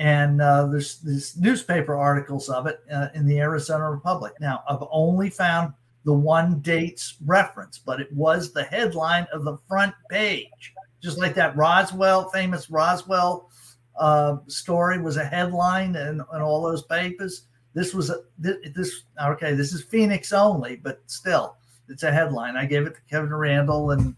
and 0.00 0.40
uh, 0.40 0.64
there's 0.64 0.96
these 1.00 1.36
newspaper 1.36 1.94
articles 1.94 2.48
of 2.48 2.66
it 2.66 2.80
uh, 2.90 3.08
in 3.14 3.26
the 3.26 3.38
Arizona 3.38 3.90
Republic. 3.90 4.32
Now, 4.40 4.62
I've 4.66 4.82
only 4.90 5.28
found 5.28 5.74
the 6.06 6.12
one 6.14 6.60
dates 6.60 7.16
reference, 7.26 7.78
but 7.78 8.00
it 8.00 8.10
was 8.10 8.50
the 8.50 8.64
headline 8.64 9.26
of 9.30 9.44
the 9.44 9.58
front 9.68 9.94
page, 10.08 10.72
just 11.02 11.18
like 11.18 11.34
that 11.34 11.54
Roswell, 11.54 12.30
famous 12.30 12.70
Roswell 12.70 13.50
uh, 13.98 14.38
story 14.46 14.98
was 14.98 15.18
a 15.18 15.24
headline 15.24 15.94
in, 15.94 16.22
in 16.34 16.40
all 16.40 16.62
those 16.62 16.84
papers. 16.84 17.42
This 17.74 17.92
was 17.92 18.08
a 18.08 18.22
this, 18.38 19.02
okay. 19.22 19.52
This 19.52 19.74
is 19.74 19.82
Phoenix 19.82 20.32
only, 20.32 20.76
but 20.76 21.02
still, 21.08 21.56
it's 21.90 22.04
a 22.04 22.10
headline. 22.10 22.56
I 22.56 22.64
gave 22.64 22.86
it 22.86 22.94
to 22.94 23.00
Kevin 23.10 23.34
Randle, 23.34 23.90
and 23.90 24.16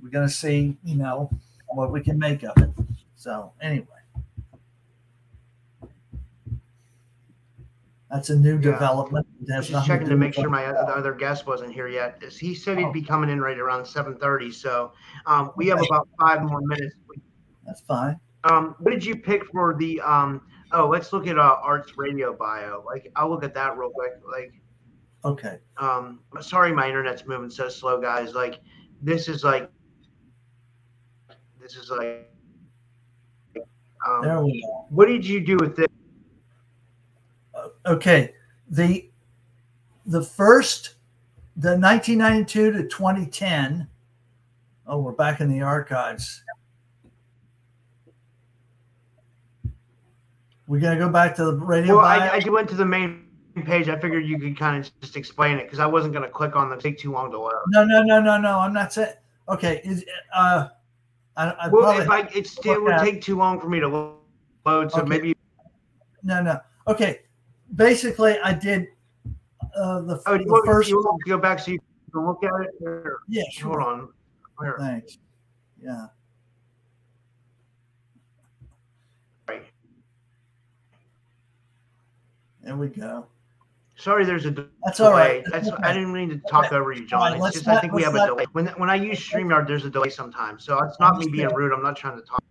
we're 0.00 0.10
gonna 0.10 0.28
see, 0.28 0.78
you 0.84 0.94
know, 0.94 1.28
what 1.66 1.90
we 1.90 2.00
can 2.00 2.16
make 2.16 2.44
of 2.44 2.56
it. 2.58 2.70
So 3.16 3.52
anyway. 3.60 3.99
That's 8.10 8.30
a 8.30 8.36
new 8.36 8.54
yeah. 8.54 8.72
development. 8.72 9.26
Just 9.46 9.70
checking 9.86 10.06
to, 10.06 10.10
to 10.10 10.16
make 10.16 10.34
sure 10.34 10.50
my 10.50 10.66
other 10.66 11.14
guest 11.14 11.46
wasn't 11.46 11.72
here 11.72 11.86
yet. 11.86 12.20
He 12.32 12.54
said 12.54 12.78
he'd 12.78 12.92
be 12.92 13.02
coming 13.02 13.30
in 13.30 13.40
right 13.40 13.58
around 13.58 13.84
7:30. 13.84 14.52
So 14.52 14.92
um, 15.26 15.52
we 15.56 15.68
have 15.68 15.80
about 15.80 16.08
five 16.18 16.42
more 16.42 16.60
minutes. 16.60 16.96
That's 17.64 17.80
fine. 17.82 18.18
Um, 18.44 18.74
what 18.80 18.90
did 18.90 19.04
you 19.04 19.16
pick 19.16 19.44
for 19.46 19.76
the? 19.78 20.00
Um, 20.00 20.42
oh, 20.72 20.88
let's 20.88 21.12
look 21.12 21.28
at 21.28 21.38
uh, 21.38 21.56
Art's 21.62 21.96
radio 21.96 22.34
bio. 22.34 22.82
Like, 22.84 23.12
I'll 23.14 23.30
look 23.30 23.44
at 23.44 23.54
that 23.54 23.76
real 23.76 23.90
quick. 23.90 24.12
Like, 24.30 24.52
okay. 25.24 25.58
Um, 25.76 26.20
sorry, 26.40 26.72
my 26.72 26.88
internet's 26.88 27.26
moving 27.26 27.50
so 27.50 27.68
slow, 27.68 28.00
guys. 28.00 28.34
Like, 28.34 28.60
this 29.02 29.28
is 29.28 29.44
like, 29.44 29.70
this 31.60 31.76
is 31.76 31.90
like. 31.90 32.26
Um, 34.08 34.22
there 34.22 34.42
we 34.42 34.62
go. 34.62 34.86
What 34.88 35.06
did 35.06 35.24
you 35.24 35.40
do 35.40 35.58
with 35.58 35.76
this? 35.76 35.89
Okay, 37.86 38.34
the 38.68 39.10
the 40.06 40.22
first 40.22 40.94
the 41.56 41.76
1992 41.76 42.72
to 42.72 42.88
2010. 42.88 43.88
Oh, 44.86 45.00
we're 45.00 45.12
back 45.12 45.40
in 45.40 45.48
the 45.48 45.60
archives. 45.60 46.42
We're 50.66 50.80
gonna 50.80 50.98
go 50.98 51.08
back 51.08 51.34
to 51.36 51.44
the 51.44 51.54
radio. 51.54 51.96
Well, 51.96 52.04
I, 52.04 52.40
I, 52.44 52.48
went 52.48 52.68
to 52.70 52.76
the 52.76 52.86
main 52.86 53.26
page. 53.64 53.88
I 53.88 53.98
figured 53.98 54.24
you 54.24 54.38
could 54.38 54.56
kind 54.56 54.84
of 54.84 55.00
just 55.00 55.16
explain 55.16 55.58
it 55.58 55.64
because 55.64 55.80
I 55.80 55.86
wasn't 55.86 56.14
gonna 56.14 56.28
click 56.28 56.56
on 56.56 56.70
them. 56.70 56.78
Take 56.78 56.98
too 56.98 57.12
long 57.12 57.30
to 57.32 57.38
load. 57.38 57.52
No, 57.68 57.84
no, 57.84 58.02
no, 58.02 58.20
no, 58.20 58.38
no. 58.38 58.58
I'm 58.58 58.72
not 58.72 58.92
saying. 58.92 59.14
Okay, 59.48 59.80
is 59.84 60.04
uh, 60.32 60.68
I, 61.36 61.50
I 61.50 61.68
well, 61.68 62.00
if 62.00 62.08
I 62.08 62.20
it 62.34 62.46
still 62.46 62.82
would 62.84 62.98
take 62.98 63.20
too 63.20 63.36
long 63.36 63.60
for 63.60 63.68
me 63.68 63.80
to 63.80 63.88
load, 63.88 64.92
so 64.92 65.00
okay. 65.00 65.08
maybe. 65.08 65.36
No, 66.22 66.40
no. 66.40 66.60
Okay, 66.86 67.22
basically, 67.74 68.38
I 68.40 68.52
did 68.52 68.88
uh, 69.76 70.00
the, 70.02 70.22
oh, 70.26 70.38
the 70.38 70.62
first. 70.64 70.88
You 70.88 70.96
want 70.96 71.20
to 71.24 71.30
go 71.30 71.38
back 71.38 71.58
so 71.58 71.72
you 71.72 71.78
can 72.12 72.26
look 72.26 72.42
at 72.44 72.50
it? 72.62 72.70
Or, 72.82 73.20
yeah, 73.28 73.42
sure. 73.50 73.80
Hold 73.80 73.92
on. 74.00 74.08
Here. 74.62 74.76
Thanks. 74.78 75.18
Yeah. 75.82 76.06
Right. 79.48 79.64
There 82.62 82.76
we 82.76 82.88
go. 82.88 83.26
Sorry, 83.96 84.24
there's 84.24 84.46
a 84.46 84.50
delay. 84.50 84.68
That's 84.84 85.00
all 85.00 85.12
right. 85.12 85.42
That's, 85.50 85.68
okay. 85.68 85.82
I 85.82 85.92
didn't 85.92 86.12
mean 86.12 86.30
to 86.30 86.38
talk 86.38 86.66
okay. 86.66 86.76
over 86.76 86.92
you, 86.92 87.06
John. 87.06 87.32
Right, 87.32 87.48
it's 87.48 87.56
just 87.56 87.66
not, 87.66 87.76
I 87.76 87.80
think 87.80 87.92
we 87.92 88.02
have 88.02 88.14
not, 88.14 88.28
a 88.28 88.32
delay. 88.32 88.46
When 88.52 88.66
when 88.78 88.88
I 88.88 88.94
use 88.94 89.20
StreamYard, 89.20 89.66
there's 89.66 89.84
a 89.84 89.90
delay 89.90 90.08
sometimes. 90.08 90.64
So 90.64 90.82
it's 90.84 90.98
not 90.98 91.18
me 91.18 91.28
being 91.28 91.52
rude. 91.54 91.72
I'm 91.72 91.82
not 91.82 91.96
trying 91.96 92.16
to 92.18 92.22
talk. 92.22 92.42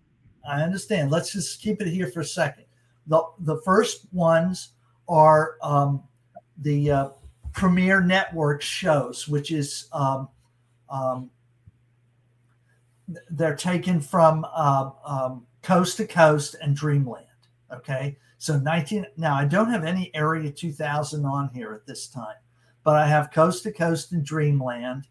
I 0.48 0.62
understand. 0.62 1.12
Let's 1.12 1.32
just 1.32 1.62
keep 1.62 1.82
it 1.82 1.88
here 1.88 2.08
for 2.08 2.22
a 2.22 2.26
second. 2.26 2.66
The, 3.08 3.24
the 3.40 3.62
first 3.62 4.08
ones 4.12 4.74
are 5.10 5.58
um, 5.62 6.04
the 6.60 6.92
uh, 6.92 7.10
Premier 7.54 8.02
Network 8.02 8.62
shows, 8.62 9.28
which 9.28 9.52
is 9.52 9.88
um, 9.92 10.30
um, 10.90 11.30
they're 13.32 13.56
taken 13.56 14.00
from 14.00 14.46
uh, 14.54 14.92
um, 15.04 15.46
Coast 15.64 15.98
to 15.98 16.06
Coast 16.06 16.56
and 16.62 16.76
Dreamland. 16.76 17.26
Okay, 17.74 18.18
so 18.38 18.58
19. 18.58 19.06
Now 19.18 19.36
I 19.36 19.46
don't 19.46 19.70
have 19.70 19.84
any 19.84 20.12
Area 20.14 20.52
2000 20.52 21.26
on 21.26 21.50
here 21.50 21.74
at 21.74 21.86
this 21.86 22.08
time, 22.08 22.38
but 22.84 22.96
I 22.96 23.08
have 23.08 23.32
Coast 23.32 23.64
to 23.64 23.72
Coast 23.72 24.12
and 24.12 24.24
Dreamland. 24.24 25.08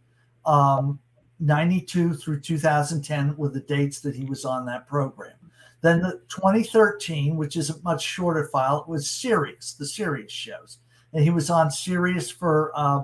Um, 0.47 1.01
92 1.41 2.15
through 2.15 2.41
2010 2.41 3.37
were 3.37 3.49
the 3.49 3.61
dates 3.61 4.01
that 4.01 4.17
he 4.17 4.25
was 4.25 4.45
on 4.45 4.67
that 4.67 4.89
program. 4.89 5.38
Then 5.81 6.01
the 6.01 6.21
2013, 6.29 7.37
which 7.37 7.57
is 7.57 7.71
a 7.71 7.81
much 7.83 8.03
shorter 8.03 8.49
file, 8.49 8.85
was 8.89 9.09
Sirius, 9.09 9.75
the 9.75 9.87
Sirius 9.87 10.33
shows. 10.33 10.79
And 11.13 11.23
he 11.23 11.31
was 11.31 11.51
on 11.51 11.71
Sirius 11.71 12.31
for, 12.31 12.73
uh, 12.75 13.03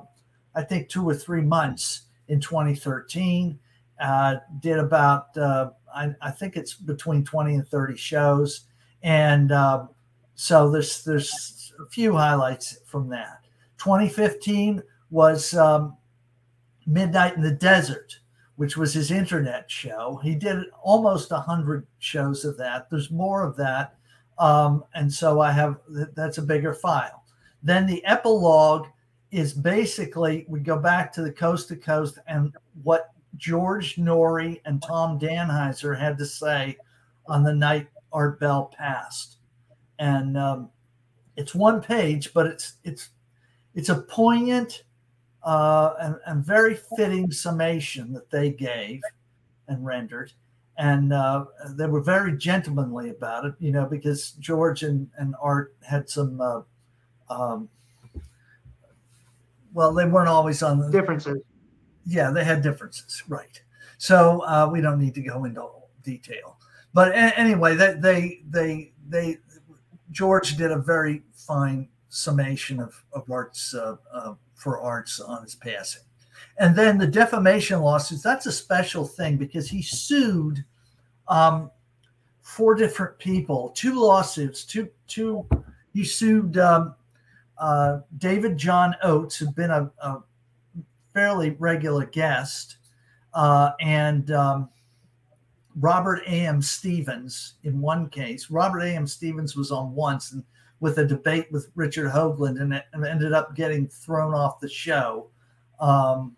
I 0.54 0.62
think, 0.62 0.88
two 0.88 1.08
or 1.08 1.14
three 1.14 1.40
months 1.40 2.02
in 2.28 2.40
2013. 2.40 3.58
Uh, 4.00 4.36
did 4.58 4.78
about, 4.78 5.36
uh, 5.36 5.70
I, 5.94 6.10
I, 6.20 6.32
think 6.32 6.56
it's 6.56 6.74
between 6.74 7.24
20 7.24 7.54
and 7.54 7.68
30 7.68 7.96
shows. 7.96 8.62
And 9.04 9.52
uh, 9.52 9.86
so 10.34 10.68
there's, 10.68 11.04
there's 11.04 11.72
a 11.80 11.88
few 11.90 12.12
highlights 12.12 12.78
from 12.86 13.08
that. 13.10 13.44
2015 13.78 14.82
was 15.10 15.54
um, 15.54 15.96
Midnight 16.86 17.36
in 17.36 17.42
the 17.42 17.52
Desert, 17.52 18.18
which 18.56 18.76
was 18.76 18.94
his 18.94 19.10
internet 19.10 19.70
show. 19.70 20.20
He 20.22 20.34
did 20.34 20.66
almost 20.82 21.32
a 21.32 21.38
hundred 21.38 21.86
shows 21.98 22.44
of 22.44 22.56
that. 22.58 22.88
There's 22.90 23.10
more 23.10 23.42
of 23.42 23.56
that, 23.56 23.96
um, 24.38 24.84
and 24.94 25.12
so 25.12 25.40
I 25.40 25.52
have 25.52 25.78
that's 26.14 26.38
a 26.38 26.42
bigger 26.42 26.74
file. 26.74 27.24
Then 27.62 27.86
the 27.86 28.04
epilogue 28.04 28.86
is 29.30 29.52
basically 29.52 30.44
we 30.48 30.60
go 30.60 30.78
back 30.78 31.12
to 31.14 31.22
the 31.22 31.32
coast 31.32 31.68
to 31.68 31.76
coast 31.76 32.18
and 32.28 32.54
what 32.82 33.10
George 33.36 33.96
Noory 33.96 34.60
and 34.64 34.80
Tom 34.80 35.18
Danheiser 35.18 35.98
had 35.98 36.16
to 36.18 36.26
say 36.26 36.76
on 37.26 37.42
the 37.42 37.54
night 37.54 37.88
Art 38.12 38.38
Bell 38.38 38.72
passed, 38.78 39.38
and 39.98 40.38
um, 40.38 40.70
it's 41.36 41.54
one 41.54 41.80
page, 41.80 42.32
but 42.32 42.46
it's 42.46 42.74
it's 42.84 43.10
it's 43.74 43.88
a 43.88 44.02
poignant 44.02 44.84
uh, 45.44 45.94
and, 46.00 46.16
and, 46.26 46.44
very 46.44 46.74
fitting 46.96 47.30
summation 47.30 48.12
that 48.14 48.30
they 48.30 48.50
gave 48.50 49.02
and 49.68 49.84
rendered. 49.84 50.32
And 50.78 51.12
uh, 51.12 51.44
they 51.70 51.86
were 51.86 52.00
very 52.00 52.36
gentlemanly 52.36 53.10
about 53.10 53.44
it, 53.44 53.54
you 53.60 53.70
know, 53.70 53.86
because 53.86 54.32
George 54.32 54.82
and, 54.82 55.08
and 55.18 55.34
Art 55.40 55.74
had 55.82 56.08
some, 56.08 56.40
uh, 56.40 56.62
um, 57.28 57.68
well, 59.72 59.92
they 59.92 60.06
weren't 60.06 60.28
always 60.28 60.62
on 60.62 60.78
the 60.78 60.90
differences. 60.90 61.42
Yeah, 62.06 62.30
they 62.30 62.44
had 62.44 62.62
differences, 62.62 63.22
right? 63.28 63.60
So 63.98 64.40
uh, 64.40 64.68
we 64.72 64.80
don't 64.80 64.98
need 64.98 65.14
to 65.14 65.22
go 65.22 65.44
into 65.44 65.68
detail. 66.02 66.58
But 66.92 67.12
a- 67.12 67.38
anyway, 67.38 67.76
they, 67.76 67.94
they, 67.94 68.40
they, 68.48 68.92
they, 69.08 69.38
George 70.10 70.56
did 70.56 70.70
a 70.70 70.78
very 70.78 71.22
fine 71.34 71.88
summation 72.08 72.80
of, 72.80 73.04
of 73.12 73.30
Art's 73.30 73.74
uh, 73.74 73.96
uh, 74.12 74.34
for 74.64 74.80
Arts 74.80 75.20
on 75.20 75.42
his 75.42 75.54
passing. 75.54 76.02
And 76.56 76.74
then 76.74 76.96
the 76.96 77.06
defamation 77.06 77.80
lawsuits, 77.80 78.22
that's 78.22 78.46
a 78.46 78.52
special 78.52 79.04
thing 79.04 79.36
because 79.36 79.68
he 79.68 79.82
sued 79.82 80.64
um, 81.28 81.70
four 82.40 82.74
different 82.74 83.18
people, 83.18 83.72
two 83.76 84.00
lawsuits, 84.00 84.64
two, 84.64 84.88
two, 85.06 85.46
he 85.92 86.02
sued 86.02 86.56
um, 86.56 86.94
uh, 87.58 88.00
David 88.16 88.56
John 88.56 88.96
Oates, 89.02 89.36
who'd 89.36 89.54
been 89.54 89.70
a, 89.70 89.90
a 90.00 90.22
fairly 91.12 91.50
regular 91.58 92.06
guest, 92.06 92.78
uh, 93.34 93.72
and 93.80 94.30
um, 94.30 94.70
Robert 95.76 96.22
A.M. 96.26 96.62
Stevens 96.62 97.54
in 97.64 97.80
one 97.80 98.08
case. 98.08 98.50
Robert 98.50 98.80
A.M. 98.80 99.06
Stevens 99.06 99.56
was 99.56 99.70
on 99.70 99.94
once, 99.94 100.32
and 100.32 100.42
with 100.80 100.98
a 100.98 101.04
debate 101.04 101.46
with 101.50 101.70
Richard 101.74 102.10
Hoagland 102.10 102.60
and, 102.60 102.74
it, 102.74 102.84
ended 102.94 103.32
up 103.32 103.54
getting 103.54 103.88
thrown 103.88 104.34
off 104.34 104.60
the 104.60 104.68
show. 104.68 105.30
Um, 105.80 106.36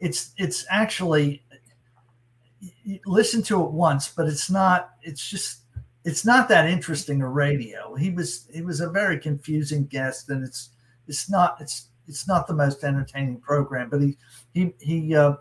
it's 0.00 0.32
it's 0.36 0.66
actually 0.70 1.42
listen 3.06 3.42
to 3.44 3.64
it 3.64 3.70
once, 3.70 4.08
but 4.08 4.26
it's 4.26 4.50
not. 4.50 4.90
It's 5.02 5.28
just 5.28 5.60
it's 6.04 6.24
not 6.24 6.48
that 6.48 6.68
interesting 6.68 7.20
a 7.22 7.28
radio. 7.28 7.94
He 7.94 8.10
was 8.10 8.48
he 8.52 8.62
was 8.62 8.80
a 8.80 8.90
very 8.90 9.18
confusing 9.18 9.86
guest, 9.86 10.28
and 10.30 10.44
it's 10.44 10.70
it's 11.08 11.30
not 11.30 11.56
it's 11.60 11.88
it's 12.06 12.28
not 12.28 12.46
the 12.46 12.54
most 12.54 12.84
entertaining 12.84 13.40
program. 13.40 13.88
But 13.90 14.02
he 14.02 14.16
he 14.52 14.74
he 14.80 15.14
uh, 15.16 15.36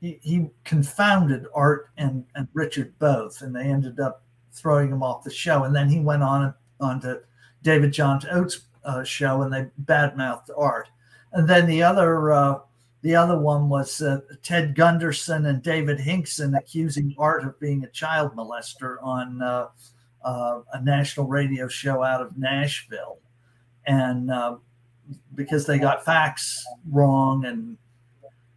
he, 0.00 0.18
he 0.22 0.50
confounded 0.64 1.46
Art 1.54 1.90
and 1.96 2.24
and 2.34 2.48
Richard 2.54 2.98
both, 2.98 3.42
and 3.42 3.54
they 3.54 3.64
ended 3.64 4.00
up 4.00 4.24
throwing 4.52 4.90
him 4.90 5.02
off 5.02 5.24
the 5.24 5.30
show. 5.30 5.64
And 5.64 5.74
then 5.74 5.88
he 5.88 6.00
went 6.00 6.22
on 6.22 6.54
on 6.80 7.00
to 7.02 7.22
David 7.62 7.92
John 7.92 8.20
Oates 8.30 8.60
uh, 8.84 9.04
show, 9.04 9.42
and 9.42 9.52
they 9.52 9.66
badmouthed 9.84 10.50
Art. 10.56 10.88
And 11.32 11.48
then 11.48 11.66
the 11.66 11.82
other 11.82 12.32
uh, 12.32 12.58
the 13.02 13.16
other 13.16 13.38
one 13.38 13.68
was 13.68 14.00
uh, 14.00 14.20
Ted 14.42 14.74
Gunderson 14.74 15.46
and 15.46 15.62
David 15.62 15.98
Hinkson 15.98 16.54
accusing 16.54 17.14
Art 17.18 17.44
of 17.44 17.58
being 17.58 17.84
a 17.84 17.90
child 17.90 18.36
molester 18.36 18.96
on 19.02 19.42
uh, 19.42 19.68
uh, 20.24 20.60
a 20.72 20.82
national 20.82 21.26
radio 21.26 21.68
show 21.68 22.02
out 22.02 22.20
of 22.20 22.38
Nashville, 22.38 23.18
and 23.86 24.30
uh, 24.30 24.56
because 25.34 25.66
they 25.66 25.78
got 25.78 26.04
facts 26.04 26.64
wrong, 26.90 27.44
and 27.44 27.76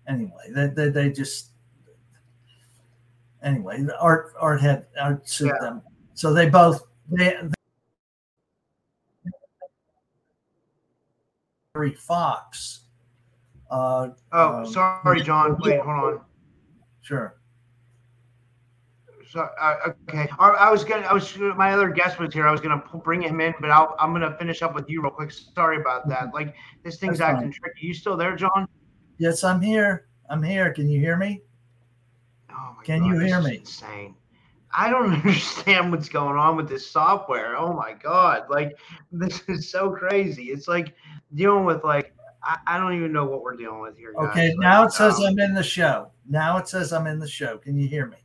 anyway, 0.08 0.52
they 0.54 0.68
they, 0.68 0.90
they 0.90 1.12
just 1.12 1.52
anyway, 3.42 3.84
Art 4.00 4.34
Art 4.40 4.62
had 4.62 4.86
Art 5.00 5.28
sued 5.28 5.48
yeah. 5.48 5.66
them, 5.66 5.82
so 6.14 6.34
they 6.34 6.50
both 6.50 6.84
they 7.10 7.36
Fox. 11.98 12.82
Uh, 13.70 14.10
oh, 14.32 14.54
um, 14.58 14.66
sorry, 14.66 15.22
John. 15.22 15.58
Wait, 15.60 15.80
hold 15.82 16.14
on. 16.14 16.22
Sure. 17.02 17.38
So 19.30 19.50
uh, 19.60 19.92
okay, 20.08 20.30
I 20.40 20.72
was 20.72 20.86
gonna. 20.86 21.06
I 21.06 21.14
was 21.14 21.38
my 21.58 21.74
other 21.74 21.90
guest 21.90 22.20
was 22.20 22.34
here. 22.34 22.48
I 22.48 22.52
was 22.52 22.62
gonna 22.62 22.82
bring 23.04 23.22
him 23.22 23.42
in, 23.42 23.54
but 23.60 23.70
i 23.70 23.86
am 24.00 24.14
gonna 24.14 24.36
finish 24.38 24.62
up 24.62 24.74
with 24.74 24.90
you 24.90 25.02
real 25.02 25.12
quick. 25.12 25.32
Sorry 25.32 25.78
about 25.78 26.08
that. 26.08 26.34
Like 26.34 26.56
this 26.84 26.98
thing's 26.98 27.18
That's 27.18 27.34
acting 27.34 27.52
fine. 27.52 27.60
tricky. 27.60 27.88
You 27.88 27.94
still 27.94 28.16
there, 28.16 28.36
John? 28.36 28.68
Yes, 29.18 29.44
I'm 29.44 29.62
here. 29.62 30.08
I'm 30.30 30.42
here. 30.42 30.72
Can 30.74 30.90
you 30.90 31.02
hear 31.02 31.18
me? 31.18 31.42
Oh 32.50 32.78
Can 32.86 33.02
God, 33.02 33.08
you 33.08 33.20
hear 33.20 33.42
me? 33.42 33.58
Insane. 33.58 34.16
I 34.76 34.90
don't 34.90 35.14
understand 35.26 35.92
what's 35.92 36.10
going 36.10 36.38
on 36.38 36.56
with 36.56 36.68
this 36.68 36.90
software. 36.90 37.58
Oh 37.58 37.74
my 37.74 37.94
God. 37.94 38.46
Like, 38.50 38.78
this 39.12 39.42
is 39.48 39.70
so 39.70 39.92
crazy. 39.92 40.46
It's 40.46 40.68
like 40.68 40.96
dealing 41.34 41.66
with, 41.66 41.84
like, 41.84 42.14
I, 42.44 42.58
I 42.68 42.78
don't 42.78 42.96
even 42.96 43.12
know 43.12 43.26
what 43.26 43.42
we're 43.42 43.56
dealing 43.56 43.82
with 43.82 43.98
here. 43.98 44.14
Guys. 44.14 44.30
Okay. 44.30 44.50
Like, 44.50 44.60
now 44.60 44.84
it 44.84 44.92
says 44.92 45.18
um, 45.20 45.26
I'm 45.26 45.40
in 45.40 45.54
the 45.54 45.64
show. 45.64 46.12
Now 46.30 46.58
it 46.58 46.68
says 46.68 46.94
I'm 46.94 47.08
in 47.08 47.20
the 47.20 47.28
show. 47.28 47.58
Can 47.58 47.78
you 47.78 47.88
hear 47.88 48.08
me? 48.08 48.18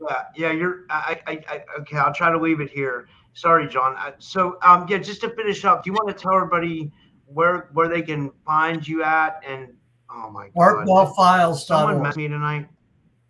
Yeah. 0.00 0.22
Yeah. 0.36 0.52
You're, 0.52 0.84
I, 0.90 1.20
I, 1.26 1.44
I 1.48 1.64
okay. 1.80 1.96
I'll 1.96 2.14
try 2.14 2.30
to 2.30 2.38
leave 2.38 2.60
it 2.60 2.70
here. 2.70 3.08
Sorry, 3.34 3.68
John. 3.68 3.94
I, 3.96 4.14
so, 4.18 4.58
um, 4.62 4.86
yeah, 4.88 4.98
just 4.98 5.20
to 5.20 5.30
finish 5.30 5.64
up, 5.64 5.84
do 5.84 5.90
you 5.90 5.94
want 5.94 6.08
to 6.08 6.14
tell 6.14 6.34
everybody 6.34 6.90
where, 7.26 7.68
where 7.72 7.88
they 7.88 8.02
can 8.02 8.32
find 8.44 8.86
you 8.86 9.04
at? 9.04 9.40
And, 9.46 9.74
oh 10.10 10.30
my 10.30 10.48
God. 10.56 10.86
Artbellfiles. 10.86 11.58
Someone 11.58 12.02
met 12.02 12.16
me 12.16 12.26
tonight 12.26 12.68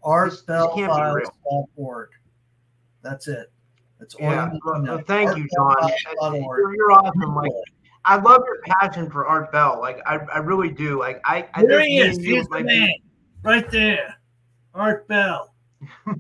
artbellfiles.org. 0.05 2.09
That's 3.03 3.29
it. 3.29 3.53
That's 3.99 4.15
all. 4.15 4.23
Yeah. 4.23 4.51
Well, 4.65 5.03
thank 5.07 5.37
you, 5.37 5.47
John. 5.55 5.75
You're, 6.35 6.75
you're 6.75 6.93
awesome. 6.93 7.35
Like, 7.35 7.53
I 8.05 8.17
love 8.17 8.43
your 8.47 8.61
passion 8.65 9.11
for 9.11 9.27
Art 9.27 9.53
Bell. 9.53 9.79
Like, 9.81 10.01
I, 10.07 10.19
I 10.33 10.39
really 10.39 10.71
do. 10.71 10.99
Like, 10.99 11.21
I, 11.25 11.49
I 11.55 11.65
there 11.65 11.81
he 11.81 11.99
is. 11.99 12.17
He's 12.19 12.47
the 12.49 12.61
man, 12.61 12.91
right 13.43 13.71
there, 13.71 14.17
Art 14.75 15.07
Bell. 15.09 15.55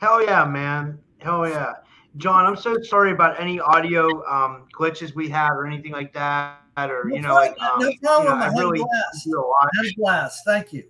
Hell 0.00 0.24
yeah, 0.24 0.44
man. 0.44 0.98
Hell 1.18 1.48
yeah. 1.48 1.74
John, 2.16 2.46
I'm 2.46 2.56
so 2.56 2.80
sorry 2.82 3.12
about 3.12 3.40
any 3.40 3.60
audio 3.60 4.26
um, 4.26 4.66
glitches 4.76 5.14
we 5.14 5.28
had 5.28 5.50
or 5.50 5.66
anything 5.66 5.92
like 5.92 6.12
that. 6.14 6.62
Or, 6.76 7.04
no 7.06 7.14
you 7.14 7.22
know, 7.22 7.34
problem. 7.34 7.54
like, 7.56 7.60
um, 7.60 7.80
no 7.80 7.92
problem. 8.00 8.02
You 8.02 8.02
know, 8.02 8.34
I, 8.34 8.48
I 8.48 8.58
really 8.58 8.84
feel 9.22 9.40
a 9.40 9.46
lot. 9.46 9.68
Had 9.76 9.86
a 9.86 9.94
blast. 9.96 10.44
Thank 10.44 10.72
you. 10.72 10.84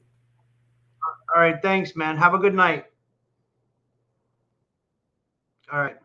All 1.34 1.40
right. 1.40 1.60
Thanks, 1.62 1.94
man. 1.96 2.16
Have 2.16 2.34
a 2.34 2.38
good 2.38 2.54
night. 2.54 2.86
All 5.72 5.80
right. 5.80 5.96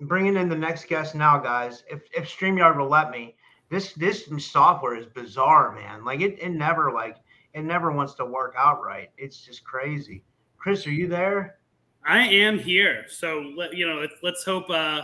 bringing 0.00 0.36
in 0.36 0.48
the 0.48 0.56
next 0.56 0.88
guest 0.88 1.14
now, 1.14 1.38
guys. 1.38 1.84
If 1.90 2.02
if 2.14 2.24
Streamyard 2.24 2.76
will 2.76 2.88
let 2.88 3.10
me, 3.10 3.36
this 3.70 3.92
this 3.94 4.28
software 4.38 4.96
is 4.96 5.06
bizarre, 5.06 5.74
man. 5.74 6.04
Like 6.04 6.20
it, 6.20 6.38
it 6.40 6.50
never 6.50 6.92
like 6.92 7.16
it 7.54 7.62
never 7.62 7.92
wants 7.92 8.14
to 8.14 8.24
work 8.24 8.54
out 8.56 8.82
right. 8.82 9.10
It's 9.16 9.40
just 9.40 9.64
crazy. 9.64 10.22
Chris, 10.58 10.86
are 10.86 10.92
you 10.92 11.06
there? 11.06 11.58
I 12.06 12.20
am 12.20 12.58
here. 12.58 13.06
So 13.08 13.40
you 13.72 13.86
know, 13.86 14.06
let's, 14.22 14.44
hope 14.44 14.70
uh, 14.70 15.02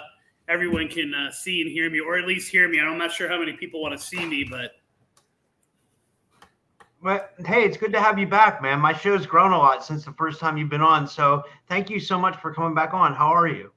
everyone 0.48 0.88
can 0.88 1.12
uh, 1.14 1.32
see 1.32 1.62
and 1.62 1.70
hear 1.70 1.90
me, 1.90 2.00
or 2.00 2.16
at 2.16 2.26
least 2.26 2.50
hear 2.50 2.68
me. 2.68 2.80
I'm 2.80 2.98
not 2.98 3.12
sure 3.12 3.28
how 3.28 3.38
many 3.38 3.54
people 3.54 3.82
want 3.82 3.98
to 3.98 4.04
see 4.04 4.24
me, 4.24 4.44
but 4.48 4.72
hey, 7.02 7.64
it's 7.64 7.76
good 7.76 7.92
to 7.92 8.00
have 8.00 8.18
you 8.18 8.26
back, 8.26 8.62
man. 8.62 8.80
My 8.80 8.92
show's 8.92 9.26
grown 9.26 9.52
a 9.52 9.58
lot 9.58 9.84
since 9.84 10.04
the 10.04 10.12
first 10.12 10.40
time 10.40 10.56
you've 10.56 10.70
been 10.70 10.80
on. 10.82 11.06
So 11.06 11.42
thank 11.68 11.90
you 11.90 11.98
so 11.98 12.18
much 12.18 12.36
for 12.36 12.54
coming 12.54 12.74
back 12.74 12.94
on. 12.94 13.14
How 13.14 13.28
are 13.28 13.48
you? 13.48 13.72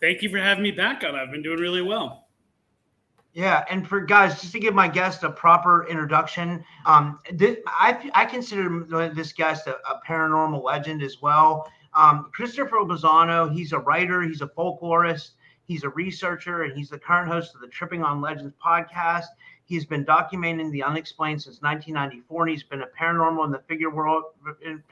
Thank 0.00 0.22
you 0.22 0.28
for 0.28 0.38
having 0.38 0.62
me 0.62 0.70
back 0.70 1.04
on. 1.04 1.14
I've 1.14 1.30
been 1.30 1.42
doing 1.42 1.58
really 1.58 1.82
well. 1.82 2.24
Yeah, 3.32 3.64
and 3.68 3.88
for 3.88 4.00
guys, 4.00 4.40
just 4.40 4.52
to 4.52 4.60
give 4.60 4.74
my 4.74 4.86
guest 4.86 5.24
a 5.24 5.30
proper 5.30 5.88
introduction, 5.88 6.64
um, 6.86 7.18
this, 7.32 7.58
I, 7.66 8.10
I 8.14 8.26
consider 8.26 8.84
this 9.12 9.32
guest 9.32 9.66
a, 9.66 9.74
a 9.90 10.00
paranormal 10.06 10.62
legend 10.62 11.02
as 11.02 11.20
well. 11.20 11.68
Um, 11.94 12.30
Christopher 12.32 12.76
Balzano, 12.76 13.52
he's 13.52 13.72
a 13.72 13.78
writer, 13.78 14.22
he's 14.22 14.40
a 14.40 14.46
folklorist, 14.46 15.30
he's 15.66 15.82
a 15.82 15.88
researcher, 15.90 16.62
and 16.62 16.76
he's 16.76 16.90
the 16.90 16.98
current 16.98 17.28
host 17.28 17.56
of 17.56 17.60
the 17.60 17.66
Tripping 17.66 18.04
on 18.04 18.20
Legends 18.20 18.54
podcast. 18.64 19.26
He's 19.66 19.86
been 19.86 20.04
documenting 20.04 20.70
the 20.70 20.82
unexplained 20.82 21.40
since 21.40 21.62
1994, 21.62 22.42
and 22.42 22.50
he's 22.50 22.62
been 22.62 22.82
a 22.82 22.86
paranormal 22.86 23.46
in 23.46 23.50
the 23.50 23.60
figure 23.60 23.88
world, 23.88 24.24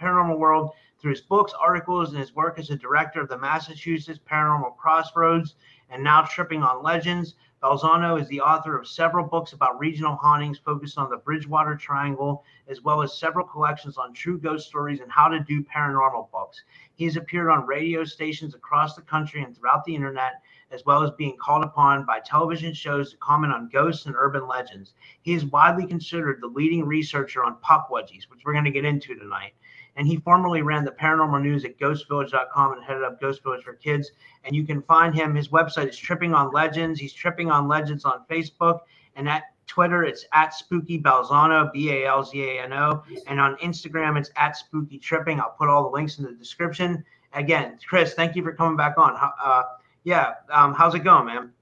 paranormal 0.01 0.39
world 0.39 0.71
through 0.99 1.11
his 1.11 1.21
books, 1.21 1.53
articles, 1.61 2.11
and 2.11 2.19
his 2.19 2.35
work 2.35 2.59
as 2.59 2.71
a 2.71 2.77
director 2.77 3.21
of 3.21 3.29
the 3.29 3.37
Massachusetts 3.37 4.19
Paranormal 4.27 4.77
Crossroads, 4.79 5.57
and 5.91 6.03
now 6.03 6.23
Tripping 6.23 6.63
on 6.63 6.83
Legends. 6.83 7.35
Balzano 7.63 8.21
is 8.21 8.27
the 8.29 8.41
author 8.41 8.77
of 8.77 8.89
several 8.89 9.25
books 9.25 9.53
about 9.53 9.79
regional 9.79 10.17
hauntings 10.17 10.59
focused 10.59 10.99
on 10.99 11.11
the 11.11 11.19
Bridgewater 11.19 11.77
Triangle, 11.77 12.43
as 12.67 12.81
well 12.81 13.03
as 13.03 13.19
several 13.19 13.47
collections 13.47 13.99
on 13.99 14.15
true 14.15 14.39
ghost 14.39 14.69
stories 14.69 15.01
and 15.01 15.13
how 15.13 15.29
to 15.29 15.39
do 15.41 15.63
paranormal 15.63 16.31
books. 16.33 16.65
He 16.95 17.05
has 17.05 17.17
appeared 17.17 17.51
on 17.51 17.67
radio 17.67 18.05
stations 18.05 18.55
across 18.55 18.97
the 18.97 19.03
country 19.03 19.43
and 19.43 19.57
throughout 19.57 19.85
the 19.85 19.95
internet, 19.95 20.43
as 20.73 20.85
well 20.85 21.03
as 21.03 21.11
being 21.13 21.37
called 21.37 21.65
upon 21.65 22.05
by 22.05 22.21
television 22.21 22.73
shows 22.73 23.11
to 23.11 23.17
comment 23.19 23.53
on 23.53 23.69
ghosts 23.73 24.07
and 24.07 24.15
urban 24.19 24.49
legends. 24.49 24.95
He 25.23 25.35
is 25.35 25.45
widely 25.45 25.87
considered 25.87 26.41
the 26.41 26.49
leading 26.49 26.85
researcher 26.85 27.45
on 27.45 27.57
pukwudgies, 27.57 28.29
which 28.31 28.41
we're 28.45 28.53
going 28.53 28.65
to 28.65 28.71
get 28.71 28.85
into 28.85 29.15
tonight 29.15 29.53
and 29.97 30.07
he 30.07 30.17
formerly 30.17 30.63
ran 30.63 30.85
the 30.85 30.91
paranormal 30.91 31.43
news 31.43 31.67
at 31.67 31.79
ghostvillage.com 31.79 32.73
and 32.73 32.83
headed 32.83 33.03
up 33.03 33.21
Ghost 33.21 33.43
Village 33.43 33.63
for 33.63 33.75
Kids. 33.75 34.13
And 34.45 34.57
you 34.57 34.65
can 34.65 34.81
find 34.83 35.15
him. 35.15 35.35
His 35.35 35.49
website 35.49 35.91
is 35.91 35.99
Tripping 35.99 36.33
on 36.33 36.51
Legends. 36.51 36.99
He's 36.99 37.13
Tripping 37.13 37.51
on 37.51 37.69
Legends 37.69 38.07
on 38.07 38.25
Facebook 38.31 38.81
and 39.17 39.29
at 39.29 39.45
Twitter, 39.67 40.05
it's 40.05 40.27
at 40.33 40.53
Spooky 40.53 41.01
Balzano, 41.01 41.73
B 41.73 41.91
A 41.91 42.07
L 42.07 42.25
Z 42.25 42.43
A 42.43 42.63
N 42.63 42.73
O. 42.73 43.03
And 43.27 43.41
on 43.41 43.57
Instagram, 43.57 44.19
it's 44.19 44.31
at 44.37 44.57
Spooky 44.57 44.99
Tripping. 44.99 45.41
I'll 45.41 45.55
put 45.59 45.69
all 45.69 45.85
the 45.85 45.91
links 45.91 46.19
in 46.19 46.25
the 46.25 46.33
description. 46.33 47.05
Again, 47.33 47.79
Chris, 47.87 48.13
thank 48.15 48.37
you 48.37 48.43
for 48.43 48.53
coming 48.53 48.77
back 48.77 48.99
on. 48.99 49.17
Uh, 49.43 49.63
yeah, 50.05 50.35
um, 50.51 50.75
how's 50.75 50.95
it 50.95 51.01
going, 51.01 51.27
man? 51.27 51.53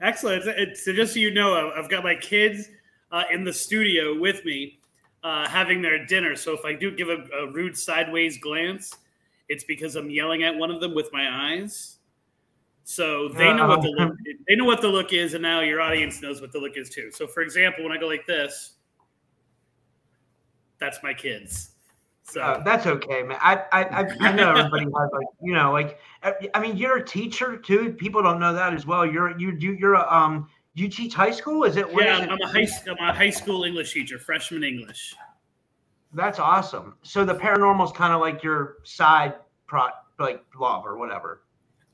Excellent. 0.00 0.44
It's, 0.46 0.84
so 0.84 0.92
just 0.92 1.14
so 1.14 1.20
you 1.20 1.32
know, 1.32 1.72
I've 1.76 1.88
got 1.88 2.04
my 2.04 2.14
kids 2.14 2.68
uh, 3.10 3.24
in 3.32 3.44
the 3.44 3.52
studio 3.52 4.18
with 4.18 4.44
me 4.44 4.78
uh, 5.24 5.48
having 5.48 5.80
their 5.82 6.04
dinner. 6.04 6.36
So 6.36 6.52
if 6.52 6.64
I 6.64 6.74
do 6.74 6.94
give 6.94 7.08
a, 7.08 7.24
a, 7.36 7.50
rude 7.50 7.76
sideways 7.76 8.38
glance, 8.38 8.94
it's 9.48 9.64
because 9.64 9.96
I'm 9.96 10.10
yelling 10.10 10.42
at 10.42 10.54
one 10.54 10.70
of 10.70 10.80
them 10.80 10.94
with 10.94 11.10
my 11.12 11.54
eyes. 11.54 11.96
So 12.84 13.28
they 13.28 13.52
know 13.52 13.66
what 13.66 13.82
the 13.82 13.88
look, 13.88 14.14
they 14.46 14.54
know 14.54 14.64
what 14.64 14.80
the 14.80 14.88
look 14.88 15.12
is, 15.12 15.34
and 15.34 15.42
now 15.42 15.60
your 15.60 15.80
audience 15.80 16.22
knows 16.22 16.40
what 16.40 16.52
the 16.52 16.58
look 16.60 16.76
is 16.76 16.88
too. 16.88 17.10
So 17.10 17.26
for 17.26 17.42
example, 17.42 17.82
when 17.82 17.92
I 17.92 17.98
go 17.98 18.06
like 18.06 18.26
this, 18.28 18.74
that's 20.78 21.02
my 21.02 21.12
kids. 21.12 21.70
So 22.28 22.40
uh, 22.40 22.62
that's 22.64 22.86
okay, 22.86 23.22
man. 23.22 23.38
I 23.40 23.62
I 23.70 24.04
I 24.20 24.32
know 24.32 24.50
everybody 24.50 24.84
has 24.98 25.10
like 25.12 25.26
you 25.40 25.52
know 25.52 25.72
like 25.72 25.98
I 26.22 26.60
mean 26.60 26.76
you're 26.76 26.96
a 26.96 27.04
teacher 27.04 27.56
too. 27.56 27.92
People 27.92 28.22
don't 28.22 28.40
know 28.40 28.52
that 28.52 28.74
as 28.74 28.84
well. 28.84 29.06
You're 29.06 29.38
you 29.38 29.52
do 29.52 29.72
you're 29.74 29.94
a 29.94 30.12
um 30.12 30.48
you 30.74 30.88
teach 30.88 31.14
high 31.14 31.30
school? 31.30 31.64
Is 31.64 31.76
it? 31.76 31.86
Yeah, 31.92 32.18
is 32.18 32.24
it? 32.24 32.30
I'm 32.30 32.40
a 32.40 32.48
high 32.48 32.66
I'm 32.88 33.08
a 33.08 33.12
high 33.12 33.30
school 33.30 33.64
English 33.64 33.92
teacher, 33.92 34.18
freshman 34.18 34.64
English. 34.64 35.14
That's 36.12 36.38
awesome. 36.38 36.96
So 37.02 37.24
the 37.24 37.34
paranormal 37.34 37.84
is 37.84 37.92
kind 37.92 38.12
of 38.12 38.20
like 38.20 38.42
your 38.42 38.78
side 38.82 39.34
pro, 39.66 39.88
like 40.18 40.44
love 40.58 40.84
or 40.84 40.98
whatever. 40.98 41.42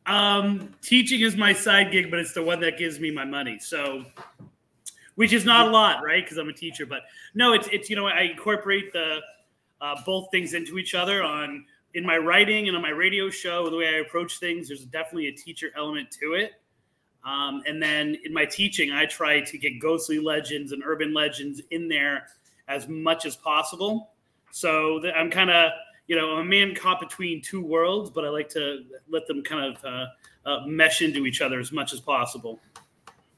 Um, 0.07 0.75
teaching 0.83 1.21
is 1.21 1.37
my 1.37 1.53
side 1.53 1.93
gig, 1.93 2.11
but 2.11 2.19
it's 2.21 2.33
the 2.33 2.43
one 2.43 2.59
that 2.61 2.79
gives 2.79 2.99
me 2.99 3.11
my 3.11 3.25
money. 3.25 3.59
So, 3.59 4.05
which 5.15 5.33
is 5.33 5.45
not 5.45 5.69
a 5.69 5.71
lot, 5.71 6.03
right? 6.03 6.25
Because 6.25 6.39
I'm 6.39 6.49
a 6.49 6.53
teacher, 6.53 6.87
but 6.87 7.03
no, 7.35 7.53
it's 7.53 7.69
it's 7.71 7.91
you 7.91 7.97
know 7.97 8.07
I 8.07 8.23
incorporate 8.23 8.93
the 8.93 9.21
uh, 9.83 9.97
both 10.07 10.31
things 10.31 10.55
into 10.55 10.79
each 10.79 10.95
other 10.95 11.23
on 11.23 11.67
in 11.95 12.07
my 12.07 12.17
writing 12.17 12.69
and 12.69 12.77
on 12.77 12.83
my 12.83 12.91
radio 12.91 13.29
show. 13.29 13.69
The 13.69 13.77
way 13.77 13.89
I 13.89 13.99
approach 13.99 14.39
things, 14.39 14.69
there's 14.69 14.85
definitely 14.85 15.27
a 15.27 15.33
teacher 15.33 15.71
element 15.77 16.11
to 16.23 16.35
it. 16.35 16.53
Um, 17.25 17.63
and 17.67 17.83
then 17.83 18.17
in 18.25 18.33
my 18.33 18.45
teaching, 18.45 18.91
I 18.93 19.07
try 19.07 19.41
to 19.41 19.59
get 19.59 19.81
ghostly 19.81 20.19
legends 20.19 20.73
and 20.73 20.83
urban 20.85 21.13
legends 21.13 21.61
in 21.71 21.89
there 21.89 22.29
as 22.69 22.89
much 22.89 23.27
as 23.27 23.37
possible. 23.37 24.13
So 24.51 25.01
I'm 25.15 25.31
kind 25.31 25.51
of, 25.51 25.73
you 26.07 26.17
know, 26.17 26.37
a 26.37 26.45
man 26.45 26.75
caught 26.75 27.01
between 27.01 27.43
two 27.43 27.63
worlds, 27.63 28.11
but 28.11 28.25
I 28.25 28.29
like 28.29 28.49
to 28.51 28.85
let 29.09 29.27
them 29.27 29.43
kind 29.43 29.77
of 29.77 29.85
uh, 29.85 30.07
uh, 30.49 30.67
mesh 30.67 31.03
into 31.03 31.27
each 31.27 31.41
other 31.41 31.61
as 31.61 31.71
much 31.71 31.93
as 31.93 32.01
possible. 32.01 32.61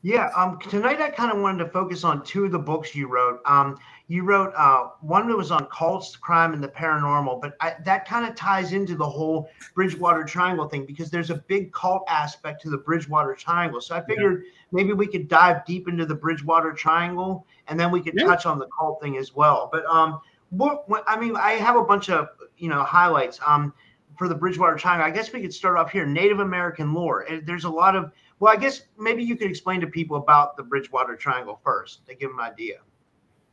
Yeah, 0.02 0.30
um, 0.36 0.58
tonight 0.68 1.00
I 1.00 1.08
kind 1.08 1.32
of 1.32 1.40
wanted 1.40 1.64
to 1.64 1.70
focus 1.70 2.04
on 2.04 2.22
two 2.24 2.44
of 2.44 2.52
the 2.52 2.58
books 2.58 2.94
you 2.94 3.06
wrote. 3.08 3.40
Um, 3.46 3.78
you 4.06 4.22
wrote 4.22 4.52
uh, 4.54 4.88
one 5.00 5.28
that 5.28 5.36
was 5.36 5.50
on 5.50 5.66
cults, 5.66 6.14
crime, 6.14 6.52
and 6.52 6.62
the 6.62 6.68
paranormal, 6.68 7.40
but 7.40 7.54
I, 7.60 7.74
that 7.84 8.06
kind 8.06 8.28
of 8.28 8.34
ties 8.34 8.72
into 8.72 8.96
the 8.96 9.08
whole 9.08 9.48
Bridgewater 9.74 10.24
Triangle 10.24 10.68
thing 10.68 10.84
because 10.84 11.10
there's 11.10 11.30
a 11.30 11.36
big 11.36 11.72
cult 11.72 12.04
aspect 12.08 12.60
to 12.62 12.70
the 12.70 12.76
Bridgewater 12.76 13.34
Triangle. 13.34 13.80
So 13.80 13.96
I 13.96 14.04
figured 14.04 14.42
yeah. 14.44 14.50
maybe 14.72 14.92
we 14.92 15.06
could 15.06 15.26
dive 15.26 15.64
deep 15.64 15.88
into 15.88 16.04
the 16.04 16.14
Bridgewater 16.14 16.72
Triangle 16.72 17.46
and 17.68 17.80
then 17.80 17.90
we 17.90 18.02
could 18.02 18.14
yeah. 18.14 18.26
touch 18.26 18.44
on 18.44 18.58
the 18.58 18.68
cult 18.78 19.00
thing 19.00 19.16
as 19.16 19.34
well. 19.34 19.70
But 19.72 19.86
um, 19.86 20.20
what, 20.50 20.86
what, 20.88 21.02
I 21.06 21.18
mean, 21.18 21.34
I 21.36 21.52
have 21.52 21.76
a 21.76 21.84
bunch 21.84 22.10
of 22.10 22.28
you 22.58 22.68
know 22.68 22.82
highlights. 22.82 23.40
Um, 23.46 23.72
for 24.16 24.28
the 24.28 24.34
Bridgewater 24.34 24.76
Triangle, 24.76 25.08
I 25.08 25.10
guess 25.10 25.32
we 25.32 25.40
could 25.40 25.52
start 25.52 25.76
off 25.76 25.90
here. 25.90 26.06
Native 26.06 26.38
American 26.38 26.94
lore. 26.94 27.26
There's 27.42 27.64
a 27.64 27.68
lot 27.68 27.96
of 27.96 28.12
well, 28.38 28.52
I 28.52 28.56
guess 28.56 28.82
maybe 28.96 29.24
you 29.24 29.36
could 29.36 29.50
explain 29.50 29.80
to 29.80 29.88
people 29.88 30.16
about 30.16 30.56
the 30.56 30.62
Bridgewater 30.62 31.16
Triangle 31.16 31.60
first 31.64 32.06
to 32.06 32.14
give 32.14 32.30
them 32.30 32.38
an 32.38 32.44
idea. 32.44 32.76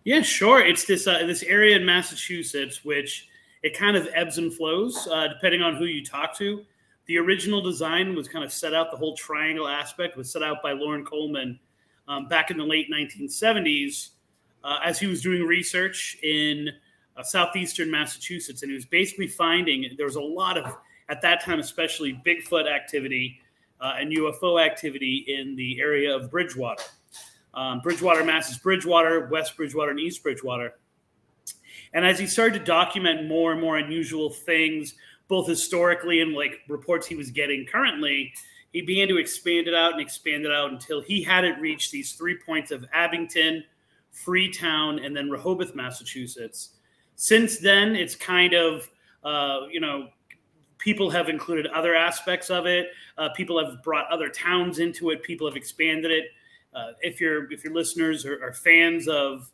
Yeah, 0.04 0.22
sure. 0.22 0.66
It's 0.66 0.86
this 0.86 1.06
uh, 1.06 1.26
this 1.26 1.44
area 1.44 1.76
in 1.76 1.86
Massachusetts, 1.86 2.84
which 2.84 3.28
it 3.62 3.78
kind 3.78 3.96
of 3.96 4.08
ebbs 4.14 4.38
and 4.40 4.54
flows 4.54 5.08
uh, 5.12 5.28
depending 5.28 5.62
on 5.62 5.76
who 5.76 5.86
you 5.86 6.04
talk 6.04 6.36
to. 6.38 6.66
The 7.06 7.18
original 7.18 7.62
design 7.62 8.16
was 8.16 8.28
kind 8.28 8.44
of 8.44 8.52
set 8.52 8.74
out. 8.74 8.90
The 8.90 8.98
whole 8.98 9.16
triangle 9.16 9.68
aspect 9.68 10.18
was 10.18 10.32
set 10.32 10.42
out 10.42 10.64
by 10.64 10.72
Loren 10.72 11.06
Coleman 11.06 11.60
um, 12.08 12.28
back 12.28 12.52
in 12.52 12.58
the 12.58 12.64
late 12.64 12.88
1970s 12.92 14.10
uh, 14.64 14.80
as 14.84 15.00
he 15.00 15.08
was 15.08 15.22
doing 15.22 15.44
research 15.44 16.18
in 16.24 16.70
uh, 17.18 17.24
southeastern 17.24 17.92
Massachusetts, 17.92 18.64
and 18.64 18.72
he 18.72 18.76
was 18.76 18.86
basically 18.86 19.28
finding 19.28 19.86
there 19.98 20.06
was 20.06 20.16
a 20.16 20.22
lot 20.22 20.58
of 20.58 20.78
at 21.10 21.22
that 21.22 21.44
time, 21.44 21.60
especially 21.60 22.20
Bigfoot 22.26 22.72
activity 22.72 23.40
uh, 23.82 23.96
and 24.00 24.16
UFO 24.16 24.64
activity 24.64 25.26
in 25.28 25.56
the 25.56 25.80
area 25.80 26.16
of 26.16 26.32
Bridgewater. 26.32 26.84
Um, 27.54 27.82
Bridgewater, 27.82 28.24
Mass 28.24 28.50
is 28.50 28.58
Bridgewater, 28.58 29.28
West 29.28 29.58
Bridgewater, 29.58 29.92
and 29.92 30.00
East 30.00 30.24
Bridgewater. 30.24 30.74
And 31.94 32.06
as 32.06 32.18
he 32.18 32.26
started 32.26 32.60
to 32.60 32.66
document 32.66 33.28
more 33.28 33.52
and 33.52 33.60
more 33.60 33.78
unusual 33.78 34.30
things, 34.30 34.96
both 35.28 35.48
historically 35.48 36.22
and 36.22 36.34
like 36.34 36.62
reports 36.68 37.08
he 37.08 37.16
was 37.16 37.32
getting 37.32 37.66
currently, 37.66 38.34
he 38.72 38.82
began 38.82 39.08
to 39.10 39.18
expand 39.18 39.68
it 39.68 39.74
out 39.74 39.92
and 39.92 40.02
expand 40.02 40.46
it 40.46 40.52
out 40.52 40.72
until 40.72 41.02
he 41.02 41.22
had 41.22 41.44
it 41.44 41.60
reach 41.60 41.92
these 41.92 42.14
three 42.14 42.38
points 42.38 42.72
of 42.72 42.86
Abington, 42.94 43.64
Freetown, 44.12 45.00
and 45.00 45.16
then 45.16 45.30
Rehoboth, 45.30 45.76
Massachusetts. 45.76 46.72
Since 47.16 47.60
then, 47.60 47.96
it's 47.96 48.16
kind 48.16 48.54
of, 48.54 48.90
uh, 49.24 49.68
you 49.70 49.82
know, 49.82 50.08
people 50.78 51.10
have 51.10 51.30
included 51.30 51.68
other 51.68 51.96
aspects 51.96 52.50
of 52.50 52.66
it. 52.66 52.88
Uh, 53.18 53.30
people 53.36 53.64
have 53.64 53.84
brought 53.84 54.10
other 54.10 54.30
towns 54.30 54.80
into 54.80 55.12
it. 55.12 55.22
People 55.22 55.48
have 55.48 55.56
expanded 55.58 56.12
it. 56.12 56.26
Uh, 56.74 56.92
if 57.02 57.20
your 57.20 57.52
if 57.52 57.64
your 57.64 57.74
listeners 57.74 58.26
are, 58.26 58.42
are, 58.44 58.54
fans 58.54 59.08
of 59.08 59.52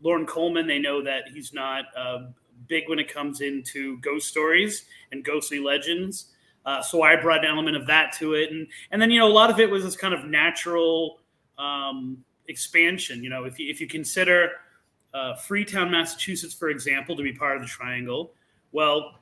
Loren 0.00 0.26
Coleman, 0.26 0.66
they 0.66 0.78
know 0.78 1.02
that 1.02 1.24
he's 1.32 1.52
not 1.52 1.84
uh, 1.96 2.26
big 2.68 2.88
when 2.88 2.98
it 2.98 3.12
comes 3.12 3.42
into 3.42 3.98
ghost 4.00 4.28
stories 4.28 4.86
and 5.12 5.24
ghostly 5.24 5.58
legends. 5.58 6.32
Uh, 6.64 6.80
so 6.80 7.02
I 7.02 7.16
brought 7.16 7.44
an 7.44 7.50
element 7.50 7.76
of 7.76 7.86
that 7.88 8.12
to 8.14 8.34
it, 8.34 8.50
and 8.50 8.66
and 8.90 9.00
then 9.00 9.10
you 9.10 9.18
know 9.18 9.28
a 9.28 9.32
lot 9.32 9.50
of 9.50 9.60
it 9.60 9.70
was 9.70 9.84
this 9.84 9.96
kind 9.96 10.14
of 10.14 10.24
natural 10.24 11.18
um, 11.58 12.24
expansion. 12.48 13.22
You 13.22 13.30
know, 13.30 13.44
if 13.44 13.58
you 13.58 13.70
if 13.70 13.80
you 13.80 13.86
consider 13.86 14.52
uh, 15.12 15.34
Freetown, 15.36 15.90
Massachusetts, 15.90 16.54
for 16.54 16.70
example, 16.70 17.14
to 17.16 17.22
be 17.22 17.32
part 17.32 17.56
of 17.56 17.62
the 17.62 17.68
triangle, 17.68 18.32
well, 18.72 19.20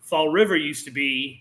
Fall 0.00 0.28
River 0.28 0.56
used 0.56 0.84
to 0.84 0.90
be 0.90 1.40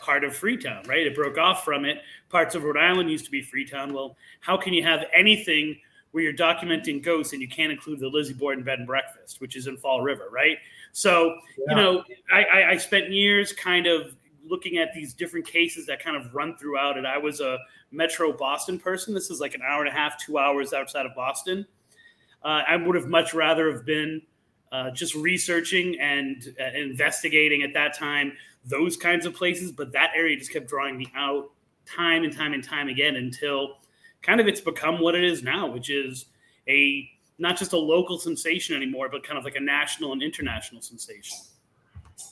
part 0.00 0.24
of 0.24 0.34
Freetown, 0.34 0.82
right? 0.86 1.06
It 1.06 1.14
broke 1.14 1.38
off 1.38 1.64
from 1.64 1.84
it. 1.84 1.98
Parts 2.32 2.54
of 2.54 2.64
Rhode 2.64 2.78
Island 2.78 3.10
used 3.10 3.26
to 3.26 3.30
be 3.30 3.42
Freetown. 3.42 3.92
Well, 3.92 4.16
how 4.40 4.56
can 4.56 4.72
you 4.72 4.82
have 4.82 5.04
anything 5.14 5.78
where 6.12 6.24
you're 6.24 6.32
documenting 6.32 7.02
ghosts 7.02 7.34
and 7.34 7.42
you 7.42 7.48
can't 7.48 7.70
include 7.70 8.00
the 8.00 8.08
Lizzie 8.08 8.32
Borden 8.32 8.64
bed 8.64 8.78
and 8.78 8.86
breakfast, 8.86 9.40
which 9.40 9.54
is 9.54 9.66
in 9.66 9.76
Fall 9.76 10.00
River, 10.00 10.28
right? 10.32 10.56
So, 10.92 11.36
yeah. 11.58 11.64
you 11.68 11.76
know, 11.76 12.04
I, 12.32 12.44
I, 12.44 12.70
I 12.70 12.76
spent 12.78 13.10
years 13.10 13.52
kind 13.52 13.86
of 13.86 14.16
looking 14.48 14.78
at 14.78 14.94
these 14.94 15.12
different 15.12 15.46
cases 15.46 15.86
that 15.86 16.02
kind 16.02 16.16
of 16.16 16.34
run 16.34 16.56
throughout 16.56 16.96
it. 16.96 17.04
I 17.04 17.18
was 17.18 17.40
a 17.40 17.58
Metro 17.90 18.32
Boston 18.32 18.78
person. 18.78 19.12
This 19.12 19.30
is 19.30 19.38
like 19.38 19.54
an 19.54 19.60
hour 19.62 19.84
and 19.84 19.88
a 19.88 19.96
half, 19.96 20.18
two 20.18 20.38
hours 20.38 20.72
outside 20.72 21.04
of 21.04 21.14
Boston. 21.14 21.66
Uh, 22.42 22.62
I 22.66 22.76
would 22.76 22.96
have 22.96 23.08
much 23.08 23.34
rather 23.34 23.70
have 23.70 23.84
been 23.84 24.22
uh, 24.72 24.90
just 24.90 25.14
researching 25.14 26.00
and 26.00 26.54
uh, 26.58 26.76
investigating 26.76 27.62
at 27.62 27.74
that 27.74 27.96
time 27.96 28.32
those 28.64 28.96
kinds 28.96 29.26
of 29.26 29.34
places. 29.34 29.70
But 29.70 29.92
that 29.92 30.12
area 30.16 30.36
just 30.38 30.50
kept 30.50 30.66
drawing 30.66 30.96
me 30.96 31.06
out 31.14 31.50
time 31.86 32.24
and 32.24 32.34
time 32.34 32.52
and 32.52 32.62
time 32.62 32.88
again 32.88 33.16
until 33.16 33.78
kind 34.22 34.40
of 34.40 34.46
it's 34.46 34.60
become 34.60 35.00
what 35.00 35.14
it 35.14 35.24
is 35.24 35.42
now, 35.42 35.70
which 35.70 35.90
is 35.90 36.26
a 36.68 37.08
not 37.38 37.56
just 37.56 37.72
a 37.72 37.78
local 37.78 38.18
sensation 38.18 38.76
anymore, 38.76 39.08
but 39.10 39.24
kind 39.24 39.38
of 39.38 39.44
like 39.44 39.56
a 39.56 39.60
national 39.60 40.12
and 40.12 40.22
international 40.22 40.80
sensation. 40.80 41.36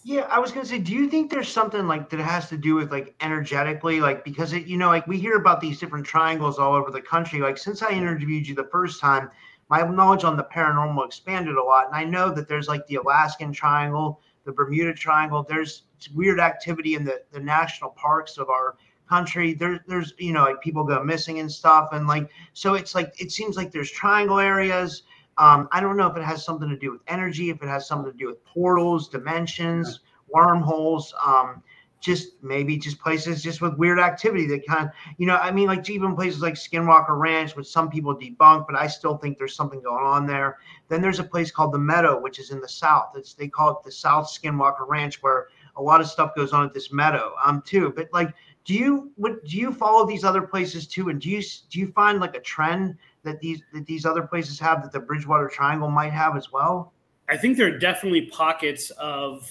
Yeah, 0.04 0.22
I 0.30 0.38
was 0.38 0.52
gonna 0.52 0.66
say, 0.66 0.78
do 0.78 0.94
you 0.94 1.08
think 1.08 1.30
there's 1.30 1.48
something 1.48 1.88
like 1.88 2.10
that 2.10 2.20
has 2.20 2.48
to 2.50 2.56
do 2.56 2.74
with 2.74 2.92
like 2.92 3.14
energetically, 3.20 4.00
like 4.00 4.24
because 4.24 4.52
it, 4.52 4.66
you 4.66 4.76
know, 4.76 4.88
like 4.88 5.06
we 5.06 5.18
hear 5.18 5.36
about 5.36 5.60
these 5.60 5.80
different 5.80 6.06
triangles 6.06 6.58
all 6.58 6.74
over 6.74 6.90
the 6.90 7.02
country. 7.02 7.40
Like 7.40 7.58
since 7.58 7.82
I 7.82 7.90
interviewed 7.90 8.46
you 8.46 8.54
the 8.54 8.68
first 8.70 9.00
time, 9.00 9.30
my 9.68 9.82
knowledge 9.82 10.24
on 10.24 10.36
the 10.36 10.44
paranormal 10.44 11.06
expanded 11.06 11.56
a 11.56 11.62
lot. 11.62 11.86
And 11.86 11.94
I 11.94 12.04
know 12.04 12.32
that 12.34 12.48
there's 12.48 12.68
like 12.68 12.86
the 12.86 12.96
Alaskan 12.96 13.52
Triangle, 13.52 14.20
the 14.44 14.52
Bermuda 14.52 14.92
Triangle. 14.94 15.46
There's 15.48 15.84
weird 16.14 16.40
activity 16.40 16.94
in 16.94 17.04
the, 17.04 17.22
the 17.32 17.40
national 17.40 17.90
parks 17.90 18.36
of 18.36 18.48
our 18.50 18.76
country. 19.10 19.52
There, 19.52 19.84
there's 19.86 20.14
you 20.18 20.32
know 20.32 20.44
like 20.44 20.60
people 20.62 20.84
go 20.84 21.02
missing 21.02 21.40
and 21.40 21.50
stuff, 21.50 21.90
and 21.92 22.06
like 22.06 22.30
so 22.54 22.74
it's 22.74 22.94
like 22.94 23.12
it 23.20 23.30
seems 23.32 23.56
like 23.56 23.72
there's 23.72 23.90
triangle 23.90 24.38
areas. 24.38 25.02
Um, 25.36 25.68
I 25.72 25.80
don't 25.80 25.96
know 25.96 26.06
if 26.06 26.16
it 26.16 26.22
has 26.22 26.44
something 26.44 26.68
to 26.68 26.76
do 26.76 26.92
with 26.92 27.00
energy, 27.08 27.50
if 27.50 27.62
it 27.62 27.68
has 27.68 27.86
something 27.86 28.12
to 28.12 28.16
do 28.16 28.26
with 28.26 28.44
portals, 28.44 29.08
dimensions, 29.08 30.00
wormholes. 30.28 31.12
Um, 31.24 31.62
just 32.00 32.42
maybe 32.42 32.78
just 32.78 32.98
places 32.98 33.42
just 33.42 33.60
with 33.60 33.74
weird 33.76 34.00
activity 34.00 34.46
that 34.46 34.66
kind 34.66 34.86
of 34.86 34.92
you 35.18 35.26
know 35.26 35.36
i 35.36 35.50
mean 35.50 35.66
like 35.66 35.88
even 35.88 36.16
places 36.16 36.40
like 36.40 36.54
skinwalker 36.54 37.18
ranch 37.18 37.54
which 37.54 37.66
some 37.66 37.90
people 37.90 38.16
debunk 38.16 38.66
but 38.66 38.74
i 38.74 38.86
still 38.86 39.16
think 39.18 39.36
there's 39.38 39.54
something 39.54 39.82
going 39.82 40.04
on 40.04 40.26
there 40.26 40.58
then 40.88 41.02
there's 41.02 41.18
a 41.18 41.24
place 41.24 41.50
called 41.50 41.72
the 41.72 41.78
meadow 41.78 42.18
which 42.18 42.38
is 42.38 42.50
in 42.50 42.60
the 42.60 42.68
south 42.68 43.10
it's 43.16 43.34
they 43.34 43.46
call 43.46 43.70
it 43.70 43.84
the 43.84 43.92
south 43.92 44.26
skinwalker 44.26 44.88
ranch 44.88 45.22
where 45.22 45.48
a 45.76 45.82
lot 45.82 46.00
of 46.00 46.08
stuff 46.08 46.34
goes 46.34 46.52
on 46.52 46.64
at 46.64 46.72
this 46.72 46.90
meadow 46.90 47.34
um 47.44 47.62
too 47.66 47.92
but 47.94 48.08
like 48.12 48.34
do 48.64 48.74
you 48.74 49.10
what 49.16 49.44
do 49.44 49.56
you 49.56 49.72
follow 49.72 50.06
these 50.06 50.24
other 50.24 50.42
places 50.42 50.86
too? 50.86 51.08
And 51.08 51.20
do 51.20 51.30
you 51.30 51.42
do 51.70 51.80
you 51.80 51.92
find 51.92 52.20
like 52.20 52.36
a 52.36 52.40
trend 52.40 52.96
that 53.22 53.40
these 53.40 53.62
that 53.72 53.86
these 53.86 54.04
other 54.04 54.22
places 54.22 54.58
have 54.60 54.82
that 54.82 54.92
the 54.92 55.00
bridgewater 55.00 55.48
triangle 55.48 55.90
might 55.90 56.12
have 56.12 56.36
as 56.36 56.52
well? 56.52 56.92
I 57.28 57.36
think 57.36 57.56
there 57.56 57.66
are 57.68 57.78
definitely 57.78 58.22
pockets 58.22 58.90
of 58.90 59.48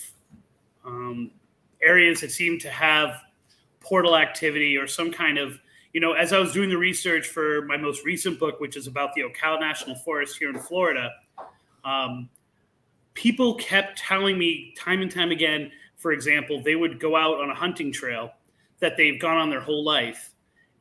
um, 0.85 1.31
areas 1.81 2.21
that 2.21 2.31
seem 2.31 2.59
to 2.59 2.69
have 2.69 3.21
portal 3.79 4.17
activity 4.17 4.77
or 4.77 4.87
some 4.87 5.11
kind 5.11 5.37
of 5.37 5.59
you 5.93 6.01
know 6.01 6.13
as 6.13 6.33
i 6.33 6.37
was 6.37 6.51
doing 6.51 6.69
the 6.69 6.77
research 6.77 7.27
for 7.27 7.61
my 7.63 7.77
most 7.77 8.03
recent 8.03 8.37
book 8.39 8.59
which 8.59 8.75
is 8.75 8.87
about 8.87 9.13
the 9.15 9.21
ocala 9.21 9.59
national 9.59 9.95
forest 9.95 10.37
here 10.37 10.49
in 10.49 10.59
florida 10.59 11.11
um, 11.85 12.29
people 13.13 13.55
kept 13.55 13.97
telling 13.97 14.37
me 14.37 14.73
time 14.77 15.01
and 15.01 15.11
time 15.11 15.31
again 15.31 15.71
for 15.95 16.11
example 16.11 16.61
they 16.61 16.75
would 16.75 16.99
go 16.99 17.15
out 17.15 17.39
on 17.39 17.49
a 17.49 17.55
hunting 17.55 17.91
trail 17.91 18.33
that 18.79 18.97
they've 18.97 19.19
gone 19.19 19.37
on 19.37 19.49
their 19.49 19.61
whole 19.61 19.83
life 19.83 20.31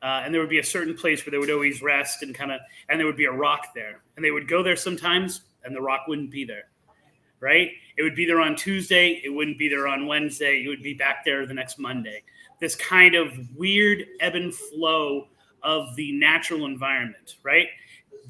uh, 0.01 0.21
and 0.23 0.33
there 0.33 0.39
would 0.41 0.49
be 0.49 0.59
a 0.59 0.63
certain 0.63 0.95
place 0.95 1.25
where 1.25 1.31
they 1.31 1.37
would 1.37 1.51
always 1.51 1.81
rest 1.81 2.23
and 2.23 2.33
kind 2.33 2.51
of 2.51 2.61
and 2.87 2.99
there 2.99 3.07
would 3.07 3.17
be 3.17 3.25
a 3.25 3.31
rock 3.31 3.67
there 3.75 4.01
and 4.15 4.25
they 4.25 4.31
would 4.31 4.47
go 4.47 4.63
there 4.63 4.75
sometimes 4.75 5.41
and 5.63 5.75
the 5.75 5.81
rock 5.81 6.07
wouldn't 6.07 6.31
be 6.31 6.45
there 6.45 6.69
right? 7.39 7.71
It 7.97 8.03
would 8.03 8.15
be 8.15 8.25
there 8.25 8.41
on 8.41 8.55
Tuesday. 8.55 9.21
It 9.23 9.29
wouldn't 9.29 9.57
be 9.57 9.69
there 9.69 9.87
on 9.87 10.07
Wednesday. 10.07 10.63
It 10.63 10.67
would 10.67 10.83
be 10.83 10.93
back 10.93 11.23
there 11.25 11.45
the 11.45 11.53
next 11.53 11.79
Monday. 11.79 12.23
This 12.59 12.75
kind 12.75 13.15
of 13.15 13.31
weird 13.55 14.05
ebb 14.19 14.35
and 14.35 14.53
flow 14.53 15.27
of 15.63 15.95
the 15.95 16.11
natural 16.13 16.65
environment, 16.65 17.35
right? 17.43 17.67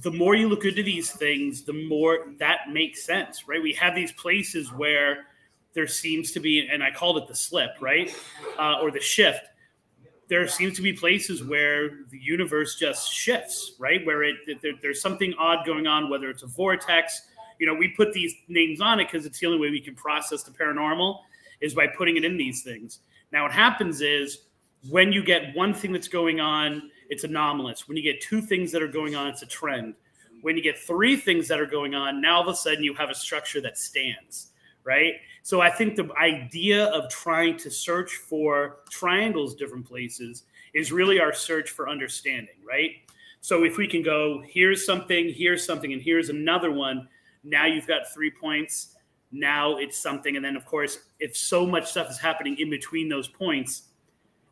The 0.01 0.11
more 0.11 0.35
you 0.35 0.47
look 0.47 0.65
into 0.65 0.83
these 0.83 1.11
things, 1.11 1.63
the 1.63 1.73
more 1.73 2.27
that 2.37 2.69
makes 2.71 3.03
sense, 3.03 3.47
right? 3.47 3.61
We 3.61 3.73
have 3.73 3.95
these 3.95 4.11
places 4.11 4.71
where 4.71 5.25
there 5.73 5.87
seems 5.87 6.31
to 6.31 6.39
be, 6.39 6.67
and 6.67 6.83
I 6.83 6.91
called 6.91 7.17
it 7.17 7.27
the 7.27 7.35
slip, 7.35 7.71
right? 7.79 8.13
Uh, 8.57 8.79
or 8.81 8.91
the 8.91 8.99
shift. 8.99 9.41
There 10.29 10.47
seems 10.47 10.75
to 10.75 10.81
be 10.81 10.93
places 10.93 11.43
where 11.43 11.89
the 12.09 12.19
universe 12.19 12.75
just 12.75 13.11
shifts, 13.11 13.73
right? 13.79 14.05
Where 14.05 14.23
it 14.23 14.35
there, 14.61 14.73
there's 14.81 15.01
something 15.01 15.33
odd 15.39 15.65
going 15.65 15.87
on, 15.87 16.09
whether 16.09 16.29
it's 16.29 16.43
a 16.43 16.47
vortex, 16.47 17.21
you 17.59 17.67
know, 17.67 17.73
we 17.73 17.89
put 17.89 18.13
these 18.13 18.33
names 18.47 18.81
on 18.81 18.99
it 18.99 19.11
because 19.11 19.25
it's 19.25 19.39
the 19.39 19.45
only 19.45 19.59
way 19.59 19.69
we 19.69 19.81
can 19.81 19.93
process 19.93 20.43
the 20.43 20.51
paranormal 20.51 21.19
is 21.61 21.73
by 21.73 21.87
putting 21.87 22.15
it 22.17 22.23
in 22.23 22.37
these 22.37 22.63
things. 22.63 22.99
Now, 23.31 23.43
what 23.43 23.51
happens 23.51 24.01
is 24.01 24.45
when 24.89 25.11
you 25.11 25.23
get 25.23 25.53
one 25.55 25.73
thing 25.73 25.91
that's 25.91 26.07
going 26.07 26.39
on, 26.39 26.89
it's 27.09 27.25
anomalous. 27.25 27.87
When 27.87 27.97
you 27.97 28.03
get 28.03 28.21
two 28.21 28.41
things 28.41 28.71
that 28.71 28.81
are 28.81 28.87
going 28.87 29.15
on, 29.15 29.27
it's 29.27 29.41
a 29.41 29.45
trend. 29.45 29.95
When 30.41 30.55
you 30.55 30.63
get 30.63 30.79
three 30.79 31.17
things 31.17 31.49
that 31.49 31.59
are 31.59 31.65
going 31.65 31.95
on, 31.95 32.21
now 32.21 32.37
all 32.37 32.41
of 32.41 32.47
a 32.47 32.55
sudden 32.55 32.83
you 32.83 32.93
have 32.93 33.09
a 33.09 33.15
structure 33.15 33.59
that 33.61 33.77
stands, 33.77 34.51
right? 34.89 35.13
So 35.43 35.61
I 35.61 35.69
think 35.69 35.95
the 35.95 36.09
idea 36.19 36.87
of 36.87 37.11
trying 37.11 37.57
to 37.57 37.69
search 37.69 38.15
for 38.15 38.79
triangles 38.89 39.53
different 39.53 39.85
places 39.87 40.45
is 40.73 40.91
really 40.91 41.19
our 41.19 41.31
search 41.31 41.69
for 41.69 41.87
understanding, 41.87 42.55
right? 42.67 42.93
So 43.41 43.63
if 43.63 43.77
we 43.77 43.87
can 43.87 44.01
go, 44.01 44.43
here's 44.47 44.83
something, 44.83 45.31
here's 45.31 45.63
something, 45.63 45.93
and 45.93 46.01
here's 46.01 46.29
another 46.29 46.71
one, 46.71 47.07
now 47.43 47.67
you've 47.67 47.85
got 47.85 48.11
three 48.11 48.31
points. 48.31 48.95
Now 49.31 49.77
it's 49.77 49.99
something. 49.99 50.35
And 50.35 50.43
then, 50.43 50.55
of 50.55 50.65
course, 50.65 50.97
if 51.19 51.37
so 51.37 51.67
much 51.67 51.91
stuff 51.91 52.09
is 52.09 52.17
happening 52.17 52.57
in 52.59 52.71
between 52.71 53.09
those 53.09 53.27
points, 53.27 53.83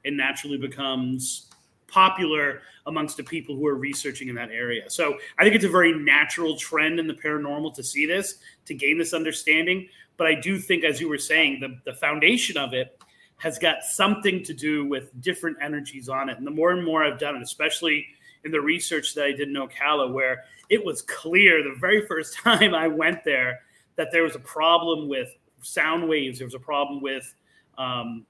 it 0.03 0.13
naturally 0.13 0.59
becomes 0.59 1.46
popular 1.87 2.61
amongst 2.85 3.17
the 3.17 3.23
people 3.23 3.55
who 3.55 3.67
are 3.67 3.75
researching 3.75 4.27
in 4.29 4.35
that 4.35 4.51
area. 4.51 4.89
So 4.89 5.17
I 5.37 5.43
think 5.43 5.55
it's 5.55 5.65
a 5.65 5.69
very 5.69 5.93
natural 5.93 6.57
trend 6.57 6.99
in 6.99 7.07
the 7.07 7.13
paranormal 7.13 7.73
to 7.75 7.83
see 7.83 8.05
this, 8.05 8.39
to 8.65 8.73
gain 8.73 8.97
this 8.97 9.13
understanding. 9.13 9.87
But 10.17 10.27
I 10.27 10.35
do 10.35 10.57
think, 10.57 10.83
as 10.83 10.99
you 10.99 11.09
were 11.09 11.17
saying, 11.17 11.59
the, 11.59 11.79
the 11.89 11.97
foundation 11.97 12.57
of 12.57 12.73
it 12.73 12.99
has 13.37 13.59
got 13.59 13.83
something 13.83 14.43
to 14.43 14.53
do 14.53 14.85
with 14.85 15.19
different 15.21 15.57
energies 15.61 16.09
on 16.09 16.29
it. 16.29 16.37
And 16.37 16.45
the 16.45 16.51
more 16.51 16.71
and 16.71 16.83
more 16.83 17.03
I've 17.03 17.19
done 17.19 17.35
it, 17.35 17.41
especially 17.41 18.05
in 18.43 18.51
the 18.51 18.61
research 18.61 19.13
that 19.13 19.25
I 19.25 19.31
did 19.31 19.49
in 19.49 19.55
Ocala, 19.55 20.11
where 20.11 20.43
it 20.69 20.83
was 20.83 21.03
clear 21.03 21.63
the 21.63 21.75
very 21.79 22.05
first 22.07 22.35
time 22.43 22.73
I 22.73 22.87
went 22.87 23.23
there 23.23 23.59
that 23.95 24.09
there 24.11 24.23
was 24.23 24.35
a 24.35 24.39
problem 24.39 25.07
with 25.07 25.29
sound 25.61 26.07
waves. 26.07 26.39
There 26.39 26.47
was 26.47 26.55
a 26.55 26.59
problem 26.59 27.01
with 27.01 27.33
um, 27.77 28.25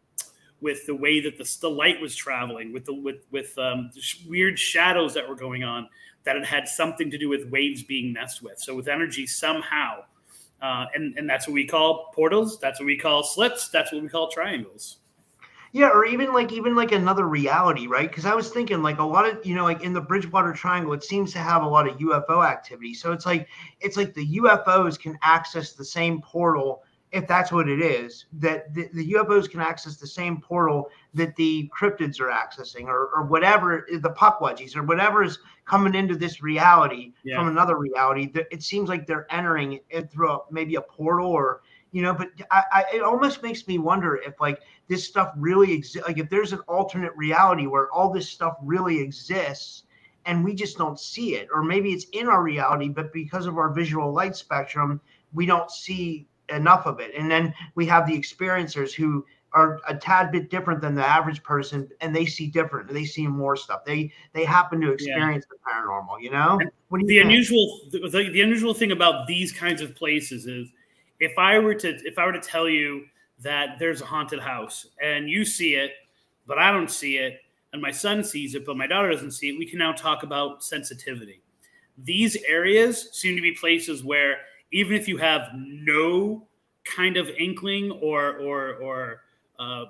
with 0.62 0.86
the 0.86 0.96
way 0.96 1.20
that 1.22 1.38
the, 1.38 1.58
the 1.62 1.70
light 1.70 2.02
was 2.02 2.16
traveling, 2.16 2.74
with 2.74 2.86
the 2.86 2.94
with 2.94 3.26
with 3.32 3.58
um, 3.58 3.92
weird 4.28 4.58
shadows 4.58 5.14
that 5.14 5.28
were 5.28 5.36
going 5.36 5.64
on. 5.64 5.88
That 6.24 6.36
it 6.36 6.46
had 6.46 6.68
something 6.68 7.10
to 7.12 7.18
do 7.18 7.30
with 7.30 7.50
waves 7.50 7.84
being 7.84 8.12
messed 8.12 8.42
with. 8.42 8.60
So 8.60 8.76
with 8.76 8.90
energy 8.90 9.26
somehow, 9.26 10.04
uh, 10.62 10.86
and 10.94 11.18
and 11.18 11.30
that's 11.30 11.48
what 11.48 11.54
we 11.54 11.66
call 11.66 12.12
portals. 12.14 12.60
That's 12.60 12.80
what 12.80 12.86
we 12.86 12.98
call 12.98 13.24
slits. 13.24 13.70
That's 13.70 13.94
what 13.94 14.02
we 14.02 14.10
call 14.10 14.30
triangles. 14.30 14.98
Yeah, 15.74 15.90
or 15.90 16.06
even 16.06 16.34
like 16.34 16.52
even 16.52 16.76
like 16.76 16.92
another 16.92 17.28
reality, 17.28 17.88
right? 17.88 18.10
Because 18.10 18.26
I 18.26 18.34
was 18.34 18.50
thinking 18.50 18.82
like 18.82 19.00
a 19.00 19.04
lot 19.04 19.30
of 19.30 19.46
you 19.46 19.54
know 19.54 19.64
like 19.64 19.84
in 19.84 19.94
the 19.94 20.02
Bridgewater 20.02 20.54
Triangle, 20.54 20.94
it 20.94 21.04
seems 21.04 21.32
to 21.34 21.40
have 21.40 21.64
a 21.64 21.68
lot 21.68 21.88
of 21.88 21.98
UFO 21.98 22.46
activity. 22.46 22.94
So 22.94 23.12
it's 23.12 23.26
like 23.26 23.48
it's 23.80 23.98
like 23.98 24.14
the 24.14 24.40
UFOs 24.40 25.00
can 25.00 25.18
access 25.22 25.74
the 25.74 25.86
same 25.86 26.22
portal 26.22 26.84
if 27.12 27.28
that's 27.28 27.52
what 27.52 27.70
it 27.70 27.82
is. 27.82 28.26
That 28.34 28.74
the, 28.74 28.90
the 28.94 29.14
UFOs 29.14 29.50
can 29.50 29.62
access 29.62 29.96
the 29.96 30.08
same 30.08 30.42
portal 30.42 30.90
that 31.14 31.36
the 31.36 31.70
cryptids 31.78 32.20
are 32.20 32.30
accessing, 32.30 32.86
or 32.86 33.10
or 33.16 33.24
whatever 33.24 33.88
the 33.90 34.10
pukwudgies, 34.10 34.76
or 34.76 34.84
whatever 34.84 35.24
is 35.24 35.40
coming 35.66 35.96
into 35.96 36.16
this 36.16 36.42
reality 36.42 37.14
yeah. 37.24 37.38
from 37.38 37.48
another 37.48 37.78
reality. 37.78 38.28
That 38.28 38.48
it 38.52 38.64
seems 38.64 38.90
like 38.90 39.08
they're 39.08 39.28
entering 39.32 39.80
it 39.90 40.12
through 40.12 40.32
a, 40.32 40.40
maybe 40.52 40.76
a 40.76 40.82
portal 40.82 41.28
or 41.28 41.62
you 41.92 42.02
know 42.02 42.14
but 42.14 42.30
I, 42.52 42.64
I, 42.72 42.84
it 42.96 43.02
almost 43.02 43.42
makes 43.42 43.66
me 43.68 43.78
wonder 43.78 44.18
if 44.18 44.40
like 44.42 44.62
this 44.88 45.08
stuff 45.08 45.32
really 45.38 45.74
exists 45.74 46.06
like 46.08 46.18
if 46.18 46.30
there's 46.30 46.54
an 46.54 46.60
alternate 46.68 47.16
reality 47.16 47.66
where 47.66 47.90
all 47.92 48.12
this 48.12 48.30
stuff 48.30 48.58
really 48.62 49.00
exists 49.00 49.84
and 50.26 50.44
we 50.44 50.54
just 50.54 50.78
don't 50.78 51.00
see 51.00 51.36
it 51.36 51.48
or 51.54 51.64
maybe 51.64 51.94
it's 51.94 52.06
in 52.12 52.28
our 52.28 52.44
reality 52.44 52.90
but 52.90 53.14
because 53.14 53.46
of 53.46 53.58
our 53.58 53.70
visual 53.70 54.12
light 54.12 54.36
spectrum 54.36 55.00
we 55.34 55.46
don't 55.46 55.72
see 55.72 56.28
enough 56.50 56.86
of 56.86 57.00
it 57.00 57.14
and 57.16 57.30
then 57.30 57.54
we 57.76 57.86
have 57.86 58.08
the 58.08 58.18
experiencers 58.18 58.94
who 58.94 59.26
are 59.54 59.80
a 59.88 59.96
tad 59.96 60.32
bit 60.32 60.50
different 60.50 60.82
than 60.82 60.94
the 60.94 61.06
average 61.06 61.42
person 61.44 61.90
and 62.02 62.16
they 62.16 62.26
see 62.26 62.48
different 62.48 62.92
they 62.92 63.06
see 63.06 63.28
more 63.28 63.56
stuff 63.56 63.84
they 63.86 64.12
they 64.34 64.46
happen 64.46 64.80
to 64.80 64.92
experience 64.92 65.46
yeah. 65.50 65.58
the 65.58 65.72
paranormal 65.72 66.22
you 66.22 66.30
know 66.30 66.60
you 66.92 67.08
the 67.08 67.08
think? 67.08 67.26
unusual 67.26 67.80
the, 67.92 68.30
the 68.32 68.42
unusual 68.42 68.74
thing 68.74 68.92
about 68.92 69.28
these 69.28 69.52
kinds 69.52 69.82
of 69.82 69.96
places 69.96 70.46
is 70.46 70.70
if 71.20 71.38
I 71.38 71.60
were 71.60 71.76
to 71.76 71.90
if 72.06 72.18
I 72.18 72.26
were 72.26 72.34
to 72.34 72.40
tell 72.40 72.70
you 72.70 73.06
that 73.40 73.80
there's 73.80 74.02
a 74.02 74.06
haunted 74.06 74.40
house 74.40 74.88
and 75.02 75.30
you 75.30 75.46
see 75.46 75.76
it, 75.76 75.92
but 76.46 76.58
I 76.58 76.72
don't 76.72 76.90
see 76.90 77.18
it, 77.18 77.40
and 77.74 77.82
my 77.82 77.92
son 77.92 78.24
sees 78.24 78.56
it, 78.56 78.66
but 78.66 78.78
my 78.78 78.88
daughter 78.88 79.12
doesn't 79.12 79.32
see 79.32 79.50
it, 79.50 79.58
we 79.58 79.66
can 79.66 79.80
now 79.80 79.92
talk 79.92 80.24
about 80.24 80.64
sensitivity. 80.64 81.42
These 81.98 82.38
areas 82.48 83.10
seem 83.14 83.36
to 83.36 83.42
be 83.42 83.52
places 83.52 84.04
where 84.04 84.38
even 84.72 84.96
if 84.96 85.08
you 85.08 85.18
have 85.18 85.50
no 85.56 86.48
kind 86.84 87.18
of 87.18 87.30
inkling 87.30 87.92
or 87.92 88.38
or 88.38 88.76
or 88.76 89.22
uh, 89.60 89.86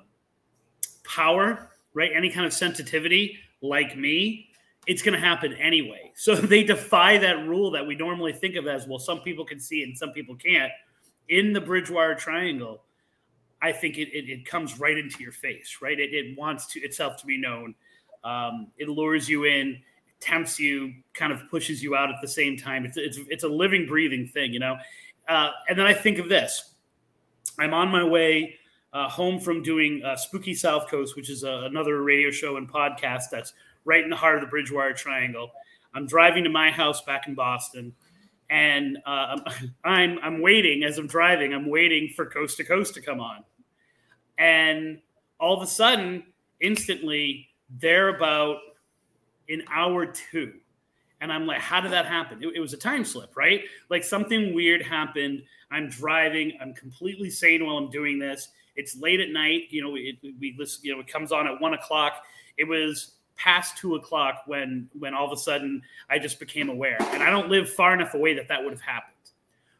power, 1.03 1.69
right, 1.93 2.11
any 2.13 2.29
kind 2.29 2.45
of 2.45 2.53
sensitivity, 2.53 3.37
like 3.61 3.97
me, 3.97 4.49
it's 4.87 5.01
going 5.01 5.13
to 5.13 5.25
happen 5.25 5.53
anyway. 5.53 6.01
So 6.19 6.33
they 6.33 6.63
defy 6.63 7.19
that 7.19 7.47
rule 7.47 7.69
that 7.69 7.85
we 7.85 7.93
normally 7.95 8.33
think 8.33 8.55
of 8.55 8.65
as 8.65 8.87
well. 8.87 8.97
Some 8.97 9.19
people 9.19 9.45
can 9.45 9.59
see 9.59 9.81
it 9.81 9.83
and 9.83 9.95
some 9.95 10.13
people 10.13 10.35
can't 10.35 10.71
in 11.29 11.53
the 11.53 11.61
Bridgewater 11.61 12.15
Triangle, 12.15 12.83
I 13.61 13.71
think 13.71 13.97
it, 13.97 14.09
it, 14.09 14.29
it 14.29 14.45
comes 14.45 14.79
right 14.79 14.97
into 14.97 15.21
your 15.21 15.31
face, 15.31 15.77
right? 15.81 15.99
It, 15.99 16.13
it 16.13 16.37
wants 16.37 16.67
to 16.73 16.79
itself 16.79 17.17
to 17.17 17.25
be 17.25 17.37
known. 17.37 17.75
Um, 18.23 18.67
it 18.77 18.87
lures 18.87 19.27
you 19.27 19.45
in, 19.45 19.81
tempts 20.19 20.59
you, 20.59 20.93
kind 21.13 21.31
of 21.31 21.49
pushes 21.49 21.83
you 21.83 21.95
out 21.95 22.09
at 22.09 22.15
the 22.21 22.27
same 22.27 22.57
time. 22.57 22.85
It's, 22.85 22.97
it's, 22.97 23.19
it's 23.29 23.43
a 23.43 23.47
living, 23.47 23.85
breathing 23.85 24.27
thing, 24.27 24.53
you 24.53 24.59
know? 24.59 24.77
Uh, 25.27 25.51
and 25.69 25.77
then 25.77 25.85
I 25.85 25.93
think 25.93 26.17
of 26.19 26.29
this. 26.29 26.73
I'm 27.59 27.73
on 27.73 27.89
my 27.89 28.03
way 28.03 28.55
uh, 28.93 29.09
home 29.09 29.39
from 29.39 29.61
doing 29.61 30.01
uh, 30.03 30.15
Spooky 30.15 30.53
South 30.53 30.89
Coast, 30.89 31.15
which 31.15 31.29
is 31.29 31.43
a, 31.43 31.63
another 31.65 32.01
radio 32.03 32.31
show 32.31 32.57
and 32.57 32.71
podcast 32.71 33.25
that's 33.31 33.53
right 33.85 34.03
in 34.03 34.09
the 34.09 34.15
heart 34.15 34.35
of 34.35 34.41
the 34.41 34.47
Bridgewater 34.47 34.93
Triangle. 34.93 35.51
I'm 35.93 36.05
driving 36.05 36.43
to 36.43 36.49
my 36.49 36.71
house 36.71 37.01
back 37.01 37.27
in 37.27 37.35
Boston 37.35 37.93
and 38.49 38.97
uh, 39.05 39.39
I'm 39.83 40.19
I'm 40.21 40.41
waiting 40.41 40.83
as 40.83 40.97
I'm 40.97 41.07
driving. 41.07 41.53
I'm 41.53 41.69
waiting 41.69 42.11
for 42.15 42.25
Coast 42.25 42.57
to 42.57 42.63
Coast 42.63 42.93
to 42.95 43.01
come 43.01 43.19
on, 43.19 43.43
and 44.37 44.99
all 45.39 45.55
of 45.55 45.63
a 45.63 45.67
sudden, 45.67 46.23
instantly, 46.61 47.49
they're 47.69 48.15
about 48.15 48.57
an 49.49 49.63
hour 49.71 50.05
two. 50.05 50.53
And 51.19 51.31
I'm 51.31 51.47
like, 51.47 51.59
how 51.59 51.81
did 51.81 51.91
that 51.91 52.05
happen? 52.05 52.43
It, 52.43 52.55
it, 52.55 52.59
was 52.59 52.73
a 52.73 52.77
time 52.77 53.03
slip, 53.03 53.35
right? 53.35 53.63
Like 53.89 54.03
something 54.03 54.53
weird 54.53 54.83
happened. 54.83 55.43
I'm 55.71 55.89
driving. 55.89 56.53
I'm 56.61 56.73
completely 56.73 57.29
sane 57.29 57.65
while 57.65 57.77
I'm 57.77 57.89
doing 57.89 58.19
this. 58.19 58.49
It's 58.75 58.95
late 58.95 59.19
at 59.19 59.29
night. 59.29 59.63
You 59.69 59.81
know, 59.81 59.95
it, 59.95 60.17
we 60.39 60.55
listen. 60.57 60.81
You 60.83 60.93
know, 60.93 61.01
it 61.01 61.07
comes 61.07 61.31
on 61.31 61.47
at 61.47 61.59
one 61.59 61.73
o'clock. 61.73 62.23
It 62.57 62.67
was 62.67 63.13
past 63.35 63.77
two 63.77 63.95
o'clock 63.95 64.43
when 64.45 64.89
when 64.97 65.13
all 65.13 65.25
of 65.25 65.31
a 65.31 65.37
sudden 65.37 65.81
I 66.09 66.19
just 66.19 66.39
became 66.39 66.69
aware. 66.69 66.97
And 66.99 67.23
I 67.23 67.29
don't 67.29 67.49
live 67.49 67.69
far 67.69 67.93
enough 67.93 68.13
away 68.13 68.35
that 68.35 68.47
that 68.49 68.63
would 68.63 68.73
have 68.73 68.81
happened. 68.81 69.13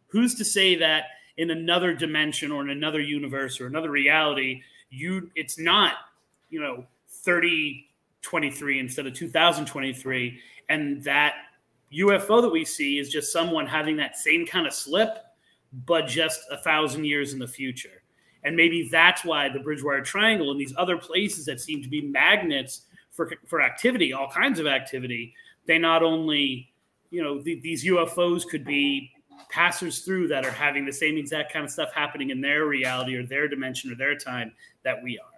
Who's 0.07 0.35
to 0.35 0.45
say 0.45 0.75
that 0.75 1.05
in 1.37 1.51
another 1.51 1.93
dimension 1.93 2.51
or 2.51 2.61
in 2.63 2.69
another 2.69 2.99
universe 2.99 3.61
or 3.61 3.67
another 3.67 3.91
reality, 3.91 4.63
you 4.89 5.29
it's 5.35 5.59
not 5.59 5.93
you 6.49 6.59
know 6.59 6.85
3023 8.27 8.79
instead 8.79 9.07
of 9.07 9.13
2023 9.13 10.39
and 10.69 11.01
that 11.03 11.33
ufo 11.93 12.41
that 12.41 12.51
we 12.51 12.65
see 12.65 12.99
is 12.99 13.09
just 13.09 13.31
someone 13.31 13.65
having 13.65 13.95
that 13.95 14.17
same 14.17 14.45
kind 14.45 14.67
of 14.67 14.73
slip 14.73 15.19
but 15.85 16.07
just 16.07 16.41
a 16.51 16.57
thousand 16.57 17.05
years 17.05 17.33
in 17.33 17.39
the 17.39 17.47
future. 17.47 18.01
And 18.43 18.55
maybe 18.55 18.87
that's 18.89 19.25
why 19.25 19.49
the 19.49 19.59
bridgewater 19.59 20.01
triangle 20.01 20.51
and 20.51 20.59
these 20.59 20.73
other 20.77 20.97
places 20.97 21.45
that 21.45 21.59
seem 21.59 21.81
to 21.83 21.89
be 21.89 22.01
magnets 22.01 22.83
for, 23.11 23.31
for 23.47 23.61
activity 23.61 24.13
all 24.13 24.29
kinds 24.29 24.59
of 24.59 24.67
activity 24.67 25.33
they 25.65 25.79
not 25.79 26.03
only 26.03 26.71
you 27.09 27.23
know 27.23 27.41
the, 27.41 27.59
these 27.61 27.83
ufos 27.83 28.47
could 28.47 28.63
be 28.63 29.11
passers 29.49 30.01
through 30.01 30.27
that 30.27 30.45
are 30.45 30.51
having 30.51 30.85
the 30.85 30.93
same 30.93 31.17
exact 31.17 31.51
kind 31.51 31.65
of 31.65 31.71
stuff 31.71 31.91
happening 31.95 32.29
in 32.29 32.41
their 32.41 32.67
reality 32.67 33.15
or 33.15 33.25
their 33.25 33.47
dimension 33.47 33.91
or 33.91 33.95
their 33.95 34.15
time 34.15 34.51
that 34.83 35.01
we 35.01 35.17
are 35.17 35.36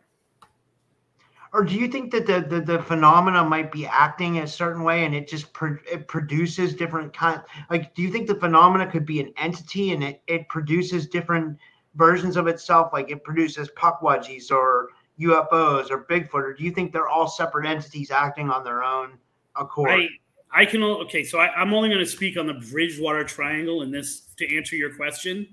or 1.52 1.64
do 1.64 1.76
you 1.76 1.88
think 1.88 2.12
that 2.12 2.28
the, 2.28 2.42
the, 2.42 2.62
the 2.62 2.82
phenomena 2.84 3.44
might 3.44 3.72
be 3.72 3.86
acting 3.86 4.40
a 4.40 4.48
certain 4.48 4.84
way 4.84 5.06
and 5.06 5.16
it 5.16 5.28
just 5.28 5.52
pro- 5.54 5.78
it 5.92 6.08
produces 6.08 6.74
different 6.74 7.14
kind 7.14 7.42
like 7.70 7.94
do 7.96 8.02
you 8.02 8.12
think 8.12 8.28
the 8.28 8.36
phenomena 8.36 8.90
could 8.90 9.06
be 9.06 9.20
an 9.20 9.34
entity 9.38 9.94
and 9.94 10.04
it, 10.04 10.22
it 10.28 10.48
produces 10.50 11.08
different 11.08 11.58
versions 11.96 12.38
of 12.38 12.48
itself? 12.48 12.92
Like 12.94 13.12
it 13.12 13.24
produces 13.24 13.70
pukwudgies 13.76 14.52
or 14.52 14.90
ufos 15.20 15.92
or 15.92 16.06
bigfoot 16.10 16.34
or 16.34 16.54
do 16.54 16.64
you 16.64 16.72
think 16.72 16.94
they're 16.94 17.10
all 17.10 17.28
separate 17.28 17.66
entities 17.66 18.12
acting 18.12 18.50
on 18.50 18.64
their 18.64 18.84
own 18.84 19.18
accord? 19.56 19.90
I, 19.90 20.08
I 20.52 20.66
can 20.66 20.82
okay 20.82 21.24
so 21.24 21.40
I, 21.40 21.54
i'm 21.56 21.74
only 21.74 21.90
going 21.90 22.00
to 22.00 22.06
speak 22.06 22.38
on 22.38 22.48
the 22.48 22.54
bridgewater 22.54 23.24
triangle 23.24 23.82
in 23.82 23.92
this 23.92 24.22
to 24.38 24.56
answer 24.56 24.76
your 24.76 24.94
question. 24.96 25.48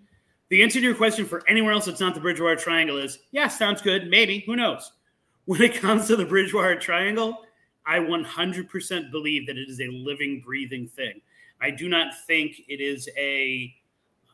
The 0.48 0.62
answer 0.62 0.78
to 0.78 0.84
your 0.84 0.94
question 0.94 1.26
for 1.26 1.42
anywhere 1.48 1.72
else 1.72 1.86
that's 1.86 1.98
not 2.00 2.14
the 2.14 2.20
bridgewater 2.20 2.56
triangle 2.56 2.98
is 2.98 3.18
yeah 3.32 3.48
sounds 3.48 3.82
good 3.82 4.08
maybe 4.08 4.44
who 4.46 4.54
knows 4.54 4.92
when 5.46 5.62
it 5.62 5.74
comes 5.74 6.06
to 6.08 6.16
the 6.16 6.24
Bridgewater 6.24 6.76
Triangle, 6.76 7.44
I 7.86 7.98
100% 7.98 9.10
believe 9.10 9.46
that 9.46 9.56
it 9.56 9.68
is 9.68 9.80
a 9.80 9.88
living, 9.88 10.42
breathing 10.44 10.88
thing. 10.88 11.20
I 11.60 11.70
do 11.70 11.88
not 11.88 12.08
think 12.26 12.62
it 12.68 12.80
is 12.80 13.08
a, 13.16 13.72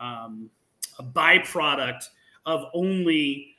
um, 0.01 0.51
a 0.99 1.03
byproduct 1.03 2.09
of 2.47 2.67
only 2.75 3.55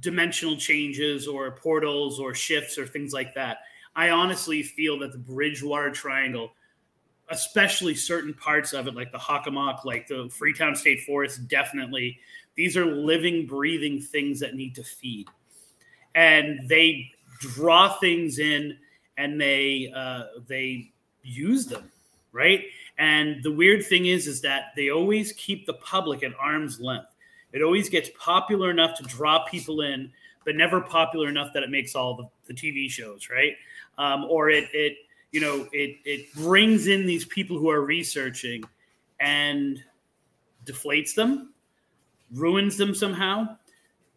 dimensional 0.00 0.56
changes 0.56 1.26
or 1.26 1.52
portals 1.52 2.18
or 2.18 2.34
shifts 2.34 2.76
or 2.76 2.86
things 2.86 3.12
like 3.12 3.34
that. 3.34 3.58
I 3.96 4.10
honestly 4.10 4.62
feel 4.62 4.98
that 4.98 5.12
the 5.12 5.18
Bridgewater 5.18 5.90
Triangle, 5.92 6.50
especially 7.30 7.94
certain 7.94 8.34
parts 8.34 8.72
of 8.72 8.88
it, 8.88 8.96
like 8.96 9.12
the 9.12 9.18
Hockomock, 9.18 9.84
like 9.84 10.08
the 10.08 10.28
Freetown 10.30 10.74
State 10.74 11.02
Forest, 11.02 11.46
definitely, 11.46 12.18
these 12.56 12.76
are 12.76 12.84
living, 12.84 13.46
breathing 13.46 14.00
things 14.00 14.40
that 14.40 14.56
need 14.56 14.74
to 14.74 14.82
feed 14.82 15.28
and 16.14 16.68
they 16.68 17.10
draw 17.40 17.98
things 17.98 18.38
in 18.38 18.76
and 19.16 19.40
they 19.40 19.92
uh, 19.94 20.24
they 20.46 20.90
use 21.22 21.66
them 21.66 21.90
right? 22.34 22.64
And 22.98 23.42
the 23.42 23.52
weird 23.52 23.86
thing 23.86 24.06
is 24.06 24.26
is 24.26 24.42
that 24.42 24.72
they 24.76 24.90
always 24.90 25.32
keep 25.32 25.64
the 25.64 25.74
public 25.74 26.22
at 26.22 26.32
arm's 26.38 26.78
length. 26.78 27.14
It 27.52 27.62
always 27.62 27.88
gets 27.88 28.10
popular 28.18 28.70
enough 28.70 28.98
to 28.98 29.04
draw 29.04 29.44
people 29.44 29.80
in 29.80 30.12
but 30.44 30.56
never 30.56 30.78
popular 30.82 31.30
enough 31.30 31.54
that 31.54 31.62
it 31.62 31.70
makes 31.70 31.94
all 31.94 32.14
the, 32.14 32.28
the 32.46 32.52
tv 32.52 32.90
shows 32.90 33.30
right? 33.30 33.54
Um, 33.96 34.24
or 34.24 34.50
it 34.50 34.68
it 34.74 34.96
you 35.32 35.40
know 35.40 35.66
it 35.72 35.96
it 36.04 36.34
brings 36.34 36.88
in 36.88 37.06
these 37.06 37.24
people 37.24 37.56
who 37.56 37.70
are 37.70 37.82
researching 37.82 38.62
and 39.20 39.82
deflates 40.66 41.14
them 41.14 41.54
ruins 42.32 42.76
them 42.76 42.94
somehow 42.94 43.56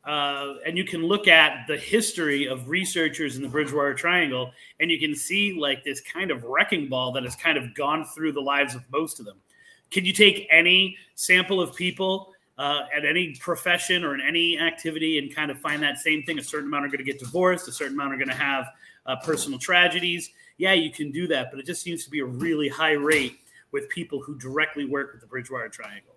uh, 0.08 0.56
and 0.66 0.78
you 0.78 0.86
can 0.86 1.04
look 1.04 1.28
at 1.28 1.68
the 1.68 1.76
history 1.76 2.48
of 2.48 2.70
researchers 2.70 3.36
in 3.36 3.42
the 3.42 3.48
Bridgewater 3.50 3.94
Triangle, 3.94 4.52
and 4.80 4.90
you 4.90 4.98
can 4.98 5.14
see 5.14 5.60
like 5.60 5.84
this 5.84 6.00
kind 6.00 6.32
of 6.32 6.46
wrecking 6.46 6.88
ball 6.88 7.12
that 7.12 7.24
has 7.24 7.36
kind 7.36 7.58
of 7.58 7.76
gone 7.76 8.06
through 8.06 8.32
the 8.32 8.42
lives 8.42 8.74
of 8.74 8.84
most 8.90 9.20
of 9.20 9.26
them. 9.26 9.38
Can 9.92 10.06
you 10.06 10.14
take 10.14 10.48
any 10.50 10.96
sample 11.16 11.60
of 11.60 11.76
people 11.76 12.34
uh, 12.58 12.84
at 12.96 13.04
any 13.04 13.36
profession 13.36 14.06
or 14.06 14.16
in 14.16 14.22
any 14.22 14.58
activity 14.58 15.20
and 15.20 15.36
kind 15.36 15.52
of 15.52 15.60
find 15.60 15.84
that 15.84 15.98
same 15.98 16.24
thing? 16.24 16.40
A 16.40 16.44
certain 16.44 16.68
amount 16.68 16.86
are 16.86 16.90
going 16.90 17.00
to 17.00 17.04
get 17.04 17.20
divorced, 17.20 17.68
a 17.68 17.74
certain 17.74 17.96
amount 17.96 18.14
are 18.14 18.18
going 18.18 18.30
to 18.30 18.34
have 18.34 18.68
uh, 19.08 19.18
personal 19.18 19.60
tragedies. 19.60 20.32
Yeah, 20.58 20.72
you 20.72 20.90
can 20.90 21.12
do 21.12 21.28
that, 21.28 21.52
but 21.52 21.60
it 21.60 21.66
just 21.66 21.82
seems 21.82 22.06
to 22.06 22.10
be 22.10 22.22
a 22.22 22.26
really 22.26 22.70
high 22.70 22.94
rate 22.94 23.40
with 23.74 23.90
people 23.90 24.22
who 24.22 24.38
directly 24.40 24.86
work 24.86 25.12
with 25.12 25.20
the 25.20 25.28
Bridgewater 25.28 25.68
Triangle. 25.68 26.17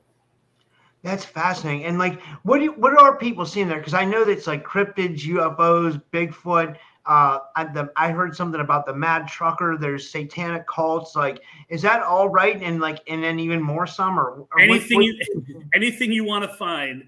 That's 1.03 1.25
fascinating. 1.25 1.85
And 1.87 1.99
like, 1.99 2.21
what 2.43 2.59
do 2.59 2.65
you, 2.65 2.73
what 2.73 2.99
are 2.99 3.17
people 3.17 3.47
seeing 3.47 3.69
there? 3.69 3.79
Because 3.79 3.95
I 3.95 4.05
know 4.05 4.25
that 4.25 4.33
it's 4.33 4.47
like 4.47 4.67
cryptids, 4.67 5.21
UFOs, 5.21 6.03
Bigfoot. 6.13 6.77
Uh, 7.07 7.39
I, 7.57 7.65
the, 7.65 7.91
I 7.97 8.11
heard 8.11 8.37
something 8.37 8.61
about 8.61 8.85
the 8.85 8.95
mad 8.95 9.27
trucker. 9.27 9.79
There's 9.81 10.11
satanic 10.11 10.67
cults. 10.67 11.17
Like, 11.17 11.41
is 11.71 11.81
that 11.83 12.03
all 12.03 12.29
right? 12.29 12.61
And 12.63 12.81
like, 12.81 13.01
and 13.09 13.25
then 13.25 13.41
even 13.41 13.63
more 13.63 13.87
some 13.87 14.19
or, 14.19 14.47
or 14.53 14.61
anything 14.61 14.99
what, 14.99 15.07
what, 15.35 15.49
you 15.49 15.65
anything 15.75 16.13
you 16.13 16.25
want 16.25 16.49
to 16.49 16.57
find 16.57 17.05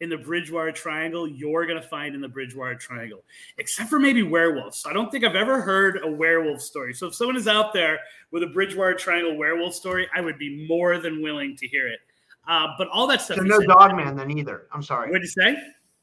in 0.00 0.08
the 0.08 0.16
Bridgewater 0.16 0.72
Triangle, 0.72 1.28
you're 1.28 1.66
gonna 1.66 1.82
find 1.82 2.14
in 2.14 2.20
the 2.20 2.28
Bridgewater 2.28 2.74
Triangle, 2.74 3.22
except 3.58 3.88
for 3.88 3.98
maybe 3.98 4.22
werewolves. 4.22 4.84
I 4.88 4.92
don't 4.92 5.10
think 5.10 5.24
I've 5.24 5.36
ever 5.36 5.60
heard 5.60 6.00
a 6.02 6.10
werewolf 6.10 6.60
story. 6.60 6.94
So 6.94 7.06
if 7.06 7.14
someone 7.14 7.36
is 7.36 7.46
out 7.46 7.72
there 7.72 8.00
with 8.30 8.42
a 8.42 8.48
Bridgewater 8.48 8.94
Triangle 8.94 9.36
werewolf 9.36 9.74
story, 9.74 10.08
I 10.14 10.20
would 10.20 10.38
be 10.38 10.66
more 10.68 10.98
than 10.98 11.22
willing 11.22 11.56
to 11.56 11.68
hear 11.68 11.88
it. 11.88 12.00
Uh, 12.46 12.68
but 12.76 12.88
all 12.88 13.06
that 13.06 13.22
stuff. 13.22 13.38
So 13.38 13.42
no 13.42 13.60
Dogman 13.60 14.16
then 14.16 14.30
either. 14.36 14.66
I'm 14.72 14.82
sorry. 14.82 15.10
What 15.10 15.20
did 15.20 15.30
you 15.34 15.42
say? 15.42 15.56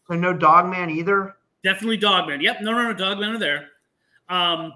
So 0.07 0.15
no 0.15 0.33
Dogman 0.33 0.89
either. 0.89 1.35
Definitely 1.63 1.97
Dogman. 1.97 2.41
Yep. 2.41 2.61
No, 2.61 2.71
no, 2.71 2.83
no. 2.83 2.93
Dogman 2.93 3.29
are 3.29 3.37
there. 3.37 3.67
Um, 4.29 4.73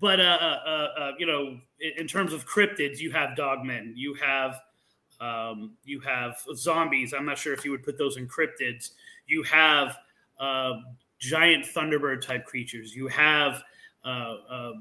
but 0.00 0.20
uh, 0.20 0.38
uh, 0.40 0.60
uh, 0.66 1.00
uh 1.00 1.12
you 1.18 1.26
know, 1.26 1.58
in, 1.80 1.92
in, 1.98 2.06
terms 2.06 2.32
of 2.32 2.46
cryptids, 2.46 2.98
you 2.98 3.10
have 3.12 3.36
Dogmen. 3.36 3.92
You 3.94 4.14
have 4.14 4.60
um, 5.20 5.72
you 5.84 6.00
have 6.00 6.38
zombies. 6.54 7.14
I'm 7.14 7.24
not 7.24 7.38
sure 7.38 7.54
if 7.54 7.64
you 7.64 7.70
would 7.70 7.82
put 7.82 7.96
those 7.96 8.16
in 8.16 8.28
cryptids. 8.28 8.90
You 9.26 9.42
have 9.44 9.96
uh, 10.38 10.74
giant 11.18 11.64
thunderbird 11.64 12.20
type 12.20 12.44
creatures. 12.44 12.94
You 12.94 13.08
have 13.08 13.62
uh, 14.04 14.34
uh, 14.50 14.72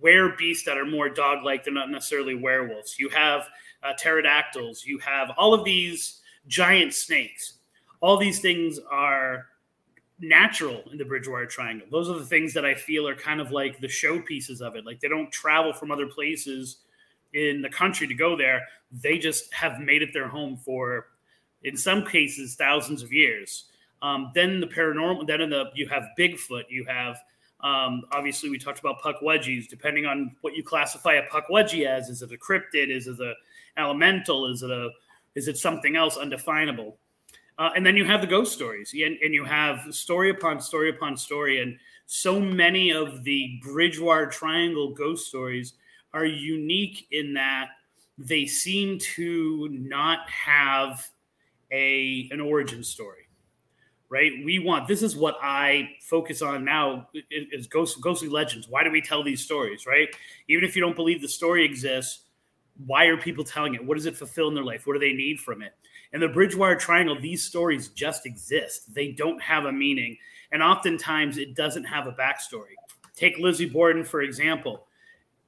were 0.00 0.34
beasts 0.36 0.64
that 0.64 0.78
are 0.78 0.86
more 0.86 1.08
dog 1.08 1.44
like. 1.44 1.64
They're 1.64 1.74
not 1.74 1.90
necessarily 1.90 2.34
werewolves. 2.34 2.98
You 2.98 3.08
have 3.10 3.48
uh, 3.82 3.92
pterodactyls, 3.98 4.84
you 4.84 4.98
have 4.98 5.30
all 5.36 5.54
of 5.54 5.64
these 5.64 6.20
giant 6.46 6.94
snakes. 6.94 7.54
All 8.00 8.16
these 8.16 8.40
things 8.40 8.78
are 8.90 9.46
natural 10.18 10.82
in 10.92 10.98
the 10.98 11.04
Bridgewater 11.04 11.46
Triangle. 11.46 11.86
Those 11.90 12.08
are 12.08 12.18
the 12.18 12.26
things 12.26 12.52
that 12.54 12.64
I 12.64 12.74
feel 12.74 13.08
are 13.08 13.14
kind 13.14 13.40
of 13.40 13.50
like 13.50 13.80
the 13.80 13.86
showpieces 13.86 14.60
of 14.60 14.76
it. 14.76 14.84
Like 14.84 15.00
they 15.00 15.08
don't 15.08 15.30
travel 15.32 15.72
from 15.72 15.90
other 15.90 16.06
places 16.06 16.78
in 17.32 17.62
the 17.62 17.68
country 17.68 18.06
to 18.06 18.14
go 18.14 18.36
there. 18.36 18.62
They 18.92 19.18
just 19.18 19.52
have 19.54 19.80
made 19.80 20.02
it 20.02 20.12
their 20.12 20.28
home 20.28 20.56
for, 20.56 21.06
in 21.62 21.76
some 21.76 22.04
cases, 22.04 22.54
thousands 22.54 23.02
of 23.02 23.12
years. 23.12 23.66
Um, 24.02 24.32
then 24.34 24.60
the 24.60 24.66
paranormal. 24.66 25.26
Then 25.26 25.40
in 25.40 25.50
the 25.50 25.70
you 25.74 25.86
have 25.88 26.08
Bigfoot. 26.18 26.64
You 26.68 26.84
have 26.86 27.16
um, 27.62 28.02
obviously 28.12 28.48
we 28.48 28.58
talked 28.58 28.80
about 28.80 29.00
pukwudgies. 29.00 29.68
Depending 29.68 30.06
on 30.06 30.34
what 30.40 30.54
you 30.54 30.62
classify 30.62 31.14
a 31.14 31.26
pukwudgie 31.28 31.86
as, 31.86 32.08
is 32.08 32.22
it 32.22 32.32
a 32.32 32.36
cryptid? 32.36 32.90
Is 32.90 33.06
it 33.06 33.20
a 33.20 33.34
elemental? 33.80 34.46
Is 34.46 34.62
it 34.62 34.70
a 34.70 34.90
is 35.34 35.48
it 35.48 35.58
something 35.58 35.96
else 35.96 36.16
undefinable? 36.16 36.98
Uh, 37.58 37.70
and 37.76 37.84
then 37.84 37.96
you 37.96 38.04
have 38.04 38.22
the 38.22 38.26
ghost 38.26 38.52
stories, 38.52 38.92
and, 38.94 39.18
and 39.22 39.34
you 39.34 39.44
have 39.44 39.94
story 39.94 40.30
upon 40.30 40.60
story 40.60 40.90
upon 40.90 41.16
story, 41.16 41.60
and 41.60 41.76
so 42.06 42.40
many 42.40 42.90
of 42.90 43.22
the 43.22 43.60
Bridgewater 43.62 44.26
Triangle 44.26 44.94
ghost 44.94 45.28
stories 45.28 45.74
are 46.12 46.24
unique 46.24 47.06
in 47.10 47.34
that 47.34 47.68
they 48.18 48.46
seem 48.46 48.98
to 48.98 49.68
not 49.70 50.28
have 50.28 51.06
a 51.70 52.28
an 52.32 52.40
origin 52.40 52.82
story 52.82 53.28
right 54.08 54.32
we 54.44 54.58
want 54.58 54.86
this 54.88 55.02
is 55.02 55.16
what 55.16 55.36
i 55.40 55.88
focus 56.02 56.42
on 56.42 56.64
now 56.64 57.08
is 57.30 57.66
ghost, 57.68 58.00
ghostly 58.00 58.28
legends 58.28 58.68
why 58.68 58.84
do 58.84 58.90
we 58.90 59.00
tell 59.00 59.22
these 59.22 59.42
stories 59.42 59.86
right 59.86 60.08
even 60.48 60.64
if 60.64 60.76
you 60.76 60.82
don't 60.82 60.96
believe 60.96 61.22
the 61.22 61.28
story 61.28 61.64
exists 61.64 62.26
why 62.86 63.06
are 63.06 63.16
people 63.16 63.44
telling 63.44 63.74
it? 63.74 63.84
What 63.84 63.96
does 63.96 64.06
it 64.06 64.16
fulfill 64.16 64.48
in 64.48 64.54
their 64.54 64.64
life? 64.64 64.86
What 64.86 64.94
do 64.94 64.98
they 64.98 65.12
need 65.12 65.40
from 65.40 65.62
it? 65.62 65.72
In 66.12 66.20
the 66.20 66.28
Bridgewater 66.28 66.76
Triangle, 66.76 67.18
these 67.20 67.44
stories 67.44 67.88
just 67.88 68.26
exist. 68.26 68.92
They 68.94 69.12
don't 69.12 69.40
have 69.40 69.66
a 69.66 69.72
meaning. 69.72 70.16
And 70.52 70.62
oftentimes 70.62 71.38
it 71.38 71.54
doesn't 71.54 71.84
have 71.84 72.06
a 72.06 72.12
backstory. 72.12 72.74
take 73.14 73.38
Lizzie 73.38 73.68
Borden 73.68 74.04
for 74.04 74.22
example. 74.22 74.86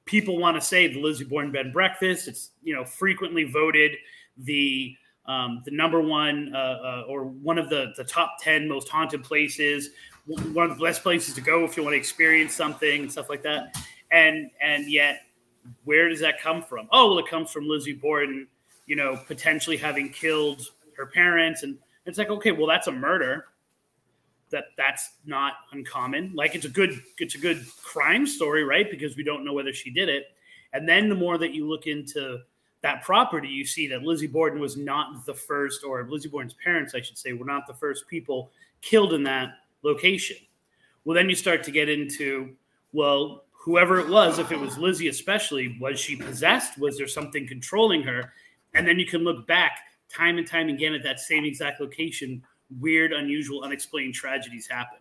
People 0.05 0.37
want 0.37 0.55
to 0.55 0.61
say 0.61 0.87
the 0.87 1.01
Lizzie 1.01 1.23
Borden 1.25 1.51
bed 1.51 1.65
and 1.65 1.73
breakfast. 1.73 2.27
It's 2.27 2.51
you 2.61 2.75
know 2.75 2.85
frequently 2.85 3.43
voted 3.45 3.93
the 4.37 4.95
um, 5.25 5.61
the 5.63 5.71
number 5.71 6.01
one 6.01 6.53
uh, 6.53 6.57
uh, 6.57 7.05
or 7.07 7.25
one 7.25 7.57
of 7.57 7.69
the 7.69 7.93
the 7.95 8.03
top 8.03 8.35
ten 8.41 8.67
most 8.67 8.89
haunted 8.89 9.23
places, 9.23 9.91
one 10.25 10.69
of 10.69 10.77
the 10.77 10.83
best 10.83 11.03
places 11.03 11.33
to 11.35 11.41
go 11.41 11.63
if 11.63 11.77
you 11.77 11.83
want 11.83 11.93
to 11.93 11.97
experience 11.97 12.53
something 12.53 13.03
and 13.03 13.11
stuff 13.11 13.29
like 13.29 13.43
that. 13.43 13.75
And 14.11 14.51
and 14.61 14.91
yet, 14.91 15.21
where 15.83 16.09
does 16.09 16.19
that 16.19 16.41
come 16.41 16.61
from? 16.63 16.87
Oh 16.91 17.09
well, 17.09 17.19
it 17.19 17.27
comes 17.27 17.51
from 17.51 17.67
Lizzie 17.67 17.93
Borden, 17.93 18.47
you 18.85 18.95
know, 18.95 19.17
potentially 19.27 19.77
having 19.77 20.09
killed 20.09 20.67
her 20.97 21.05
parents, 21.05 21.63
and 21.63 21.77
it's 22.05 22.17
like 22.17 22.29
okay, 22.29 22.51
well 22.51 22.67
that's 22.67 22.87
a 22.87 22.91
murder 22.91 23.45
that 24.53 24.65
that's 24.77 25.13
not 25.25 25.53
uncommon. 25.71 26.31
Like 26.33 26.55
it's 26.55 26.65
a 26.65 26.69
good 26.69 27.01
it's 27.17 27.35
a 27.35 27.39
good 27.39 27.65
crime 27.81 28.25
story, 28.25 28.63
right? 28.63 28.89
Because 28.89 29.17
we 29.17 29.23
don't 29.23 29.43
know 29.43 29.53
whether 29.53 29.73
she 29.73 29.89
did 29.89 30.07
it. 30.07 30.27
And 30.73 30.87
then 30.87 31.09
the 31.09 31.15
more 31.15 31.37
that 31.37 31.53
you 31.53 31.67
look 31.67 31.87
into 31.87 32.39
that 32.81 33.01
property, 33.01 33.47
you 33.47 33.65
see 33.65 33.87
that 33.87 34.03
Lizzie 34.03 34.27
Borden 34.27 34.59
was 34.59 34.75
not 34.77 35.25
the 35.25 35.33
first, 35.33 35.83
or 35.83 36.05
Lizzie 36.09 36.29
Borden's 36.29 36.55
parents, 36.55 36.93
I 36.93 37.01
should 37.01 37.17
say, 37.17 37.33
were 37.33 37.45
not 37.45 37.65
the 37.65 37.73
first 37.73 38.07
people 38.07 38.51
killed 38.81 39.13
in 39.13 39.23
that 39.23 39.59
location. 39.83 40.37
Well, 41.05 41.15
then 41.15 41.29
you 41.29 41.35
start 41.35 41.63
to 41.63 41.71
get 41.71 41.89
into, 41.89 42.55
well, 42.91 43.45
whoever 43.63 43.97
it 43.99 44.09
was, 44.09 44.39
if 44.39 44.51
it 44.51 44.59
was 44.59 44.77
Lizzie 44.77 45.07
especially, 45.07 45.77
was 45.79 45.97
she 45.97 46.17
possessed? 46.17 46.77
Was 46.77 46.97
there 46.97 47.07
something 47.07 47.47
controlling 47.47 48.03
her? 48.03 48.33
And 48.73 48.85
then 48.85 48.99
you 48.99 49.05
can 49.05 49.23
look 49.23 49.47
back 49.47 49.79
time 50.13 50.37
and 50.37 50.45
time 50.45 50.67
again 50.67 50.93
at 50.93 51.03
that 51.03 51.21
same 51.21 51.45
exact 51.45 51.79
location 51.79 52.43
weird, 52.81 53.13
unusual, 53.13 53.63
unexplained 53.63 54.15
tragedies 54.15 54.67
happen. 54.67 54.97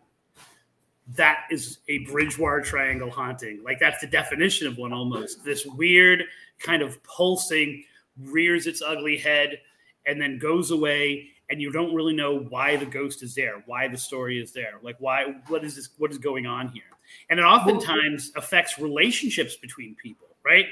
That 1.16 1.44
is 1.50 1.78
a 1.88 1.98
Bridgewater 1.98 2.60
Triangle 2.60 3.10
haunting. 3.10 3.62
Like 3.64 3.80
that's 3.80 4.00
the 4.00 4.06
definition 4.06 4.68
of 4.68 4.78
one 4.78 4.92
almost. 4.92 5.44
This 5.44 5.66
weird 5.66 6.22
kind 6.60 6.82
of 6.82 7.02
pulsing 7.02 7.82
rears 8.16 8.68
its 8.68 8.80
ugly 8.80 9.16
head 9.16 9.58
and 10.06 10.20
then 10.20 10.38
goes 10.38 10.70
away 10.70 11.30
and 11.50 11.60
you 11.60 11.72
don't 11.72 11.94
really 11.94 12.14
know 12.14 12.38
why 12.38 12.76
the 12.76 12.86
ghost 12.86 13.24
is 13.24 13.34
there, 13.34 13.62
why 13.66 13.88
the 13.88 13.98
story 13.98 14.40
is 14.40 14.52
there, 14.52 14.78
like 14.82 14.96
why 15.00 15.34
what 15.48 15.64
is 15.64 15.74
this 15.74 15.88
what 15.98 16.12
is 16.12 16.18
going 16.18 16.46
on 16.46 16.68
here. 16.68 16.84
And 17.30 17.38
it 17.38 17.44
oftentimes 17.44 18.32
affects 18.36 18.78
relationships 18.78 19.56
between 19.56 19.94
people, 19.94 20.28
right? 20.44 20.66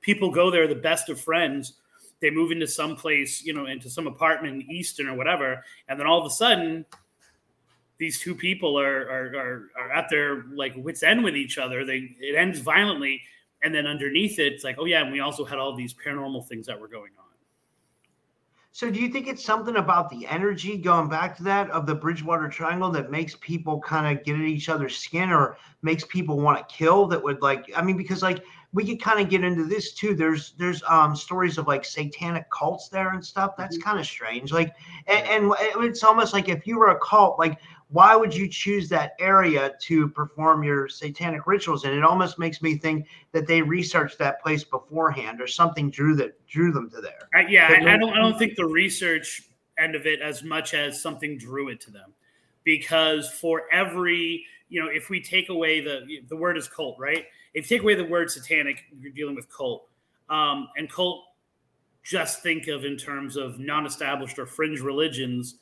People 0.00 0.30
go 0.30 0.50
there 0.50 0.66
the 0.66 0.74
best 0.74 1.08
of 1.08 1.20
friends 1.20 1.74
they 2.20 2.30
move 2.30 2.50
into 2.50 2.66
some 2.66 2.96
place, 2.96 3.44
you 3.44 3.52
know, 3.52 3.66
into 3.66 3.90
some 3.90 4.06
apartment 4.06 4.62
in 4.62 4.70
Easton 4.70 5.06
or 5.06 5.14
whatever, 5.14 5.62
and 5.88 6.00
then 6.00 6.06
all 6.06 6.20
of 6.20 6.26
a 6.26 6.30
sudden, 6.30 6.84
these 7.98 8.20
two 8.20 8.34
people 8.34 8.78
are 8.78 9.02
are, 9.08 9.36
are, 9.36 9.70
are 9.78 9.92
at 9.92 10.08
their 10.10 10.44
like 10.54 10.74
wits 10.76 11.02
end 11.02 11.22
with 11.24 11.36
each 11.36 11.58
other. 11.58 11.84
They 11.84 12.14
it 12.20 12.34
ends 12.36 12.58
violently, 12.58 13.20
and 13.62 13.74
then 13.74 13.86
underneath 13.86 14.38
it, 14.38 14.54
it's 14.54 14.64
like, 14.64 14.76
oh 14.78 14.86
yeah, 14.86 15.02
and 15.02 15.12
we 15.12 15.20
also 15.20 15.44
had 15.44 15.58
all 15.58 15.74
these 15.74 15.94
paranormal 15.94 16.46
things 16.46 16.66
that 16.66 16.80
were 16.80 16.88
going 16.88 17.12
on. 17.18 17.25
So, 18.76 18.90
do 18.90 19.00
you 19.00 19.08
think 19.08 19.26
it's 19.26 19.42
something 19.42 19.76
about 19.76 20.10
the 20.10 20.26
energy 20.26 20.76
going 20.76 21.08
back 21.08 21.34
to 21.38 21.42
that 21.44 21.70
of 21.70 21.86
the 21.86 21.94
Bridgewater 21.94 22.46
Triangle 22.46 22.90
that 22.90 23.10
makes 23.10 23.34
people 23.40 23.80
kind 23.80 24.06
of 24.06 24.22
get 24.22 24.34
at 24.34 24.42
each 24.42 24.68
other's 24.68 24.98
skin 24.98 25.32
or 25.32 25.56
makes 25.80 26.04
people 26.04 26.38
want 26.38 26.58
to 26.58 26.74
kill? 26.74 27.06
That 27.06 27.24
would 27.24 27.40
like, 27.40 27.72
I 27.74 27.80
mean, 27.80 27.96
because 27.96 28.20
like 28.22 28.44
we 28.74 28.84
could 28.84 29.00
kind 29.00 29.18
of 29.18 29.30
get 29.30 29.42
into 29.42 29.64
this 29.64 29.94
too. 29.94 30.14
There's 30.14 30.52
there's 30.58 30.82
um 30.86 31.16
stories 31.16 31.56
of 31.56 31.66
like 31.66 31.86
satanic 31.86 32.50
cults 32.50 32.90
there 32.90 33.14
and 33.14 33.24
stuff. 33.24 33.56
That's 33.56 33.78
mm-hmm. 33.78 33.88
kind 33.88 33.98
of 33.98 34.04
strange. 34.04 34.52
Like, 34.52 34.74
and, 35.06 35.54
and 35.54 35.82
it's 35.82 36.04
almost 36.04 36.34
like 36.34 36.50
if 36.50 36.66
you 36.66 36.78
were 36.78 36.90
a 36.90 36.98
cult, 36.98 37.38
like 37.38 37.58
why 37.88 38.16
would 38.16 38.34
you 38.34 38.48
choose 38.48 38.88
that 38.88 39.12
area 39.20 39.74
to 39.80 40.08
perform 40.08 40.64
your 40.64 40.88
satanic 40.88 41.46
rituals 41.46 41.84
and 41.84 41.94
it 41.94 42.02
almost 42.02 42.38
makes 42.38 42.60
me 42.60 42.76
think 42.76 43.06
that 43.32 43.46
they 43.46 43.62
researched 43.62 44.18
that 44.18 44.42
place 44.42 44.64
beforehand 44.64 45.40
or 45.40 45.46
something 45.46 45.90
drew 45.90 46.16
that 46.16 46.44
drew 46.46 46.72
them 46.72 46.90
to 46.90 47.00
there. 47.00 47.28
Uh, 47.34 47.46
yeah 47.48 47.68
I, 47.70 47.94
I, 47.94 47.96
don't 47.96 48.12
i 48.12 48.16
don't 48.16 48.38
think 48.38 48.56
the 48.56 48.66
research 48.66 49.42
end 49.78 49.94
of 49.94 50.06
it 50.06 50.20
as 50.20 50.42
much 50.42 50.74
as 50.74 51.00
something 51.00 51.38
drew 51.38 51.68
it 51.68 51.80
to 51.82 51.90
them. 51.90 52.12
Because 52.64 53.30
for 53.30 53.62
every 53.72 54.44
you 54.68 54.82
know 54.82 54.90
if 54.90 55.08
we 55.10 55.20
take 55.20 55.48
away 55.48 55.80
the 55.80 56.06
the 56.28 56.36
word 56.36 56.56
is 56.56 56.68
cult 56.68 56.98
right? 56.98 57.24
If 57.54 57.70
you 57.70 57.76
take 57.76 57.82
away 57.82 57.94
the 57.94 58.04
word 58.04 58.30
satanic, 58.30 58.84
you're 59.00 59.12
dealing 59.12 59.34
with 59.34 59.48
cult. 59.48 59.88
Um, 60.28 60.68
and 60.76 60.90
cult, 60.90 61.24
just 62.02 62.42
think 62.42 62.66
of 62.66 62.84
in 62.84 62.96
terms 62.96 63.36
of 63.36 63.58
non 63.58 63.86
established 63.86 64.38
or 64.38 64.46
fringe 64.46 64.80
religions, 64.80 65.56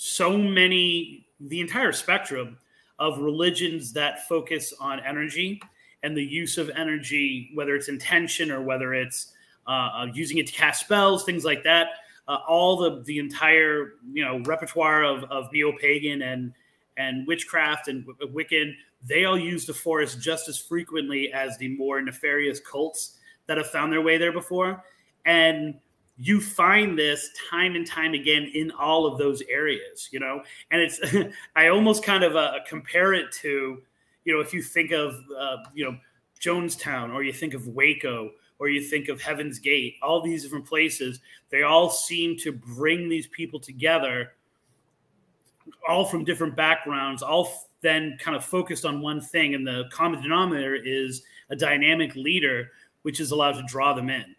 so 0.00 0.38
many, 0.38 1.26
the 1.40 1.60
entire 1.60 1.90
spectrum 1.90 2.56
of 3.00 3.18
religions 3.18 3.92
that 3.94 4.28
focus 4.28 4.72
on 4.78 5.00
energy 5.00 5.60
and 6.04 6.16
the 6.16 6.22
use 6.22 6.56
of 6.56 6.70
energy, 6.70 7.50
whether 7.56 7.74
it's 7.74 7.88
intention 7.88 8.52
or 8.52 8.62
whether 8.62 8.94
it's 8.94 9.32
uh, 9.66 9.70
uh, 9.70 10.06
using 10.14 10.38
it 10.38 10.46
to 10.46 10.52
cast 10.52 10.82
spells, 10.82 11.24
things 11.24 11.44
like 11.44 11.64
that. 11.64 11.88
Uh, 12.28 12.38
all 12.46 12.76
the 12.76 13.02
the 13.06 13.18
entire 13.18 13.94
you 14.12 14.24
know 14.24 14.38
repertoire 14.44 15.02
of, 15.02 15.24
of 15.24 15.50
neo 15.52 15.72
pagan 15.80 16.22
and 16.22 16.52
and 16.96 17.26
witchcraft 17.26 17.88
and 17.88 18.06
Wiccan 18.06 18.74
they 19.04 19.24
all 19.24 19.38
use 19.38 19.66
the 19.66 19.74
forest 19.74 20.20
just 20.20 20.48
as 20.48 20.58
frequently 20.58 21.32
as 21.32 21.58
the 21.58 21.76
more 21.76 22.00
nefarious 22.00 22.60
cults 22.60 23.18
that 23.46 23.56
have 23.56 23.70
found 23.70 23.92
their 23.92 24.02
way 24.02 24.16
there 24.16 24.32
before. 24.32 24.84
And 25.24 25.74
you 26.18 26.40
find 26.40 26.98
this 26.98 27.30
time 27.48 27.76
and 27.76 27.86
time 27.86 28.12
again 28.12 28.50
in 28.54 28.72
all 28.72 29.06
of 29.06 29.18
those 29.18 29.42
areas, 29.48 30.08
you 30.10 30.18
know. 30.18 30.42
And 30.70 30.80
it's, 30.80 31.00
I 31.56 31.68
almost 31.68 32.02
kind 32.02 32.24
of 32.24 32.34
uh, 32.34 32.54
compare 32.66 33.14
it 33.14 33.30
to, 33.40 33.80
you 34.24 34.34
know, 34.34 34.40
if 34.40 34.52
you 34.52 34.60
think 34.60 34.90
of, 34.90 35.14
uh, 35.38 35.58
you 35.74 35.84
know, 35.84 35.96
Jonestown 36.40 37.12
or 37.12 37.22
you 37.22 37.32
think 37.32 37.54
of 37.54 37.68
Waco 37.68 38.30
or 38.58 38.68
you 38.68 38.82
think 38.82 39.08
of 39.08 39.22
Heaven's 39.22 39.60
Gate, 39.60 39.94
all 40.02 40.20
these 40.20 40.42
different 40.42 40.66
places, 40.66 41.20
they 41.50 41.62
all 41.62 41.88
seem 41.88 42.36
to 42.38 42.52
bring 42.52 43.08
these 43.08 43.28
people 43.28 43.60
together, 43.60 44.32
all 45.88 46.04
from 46.04 46.24
different 46.24 46.56
backgrounds, 46.56 47.22
all 47.22 47.68
then 47.80 48.16
kind 48.18 48.36
of 48.36 48.44
focused 48.44 48.84
on 48.84 49.00
one 49.00 49.20
thing, 49.20 49.54
and 49.54 49.64
the 49.64 49.84
common 49.92 50.20
denominator 50.20 50.74
is 50.74 51.22
a 51.50 51.56
dynamic 51.56 52.16
leader, 52.16 52.72
which 53.02 53.20
is 53.20 53.30
allowed 53.30 53.52
to 53.52 53.62
draw 53.68 53.94
them 53.94 54.10
in. 54.10 54.34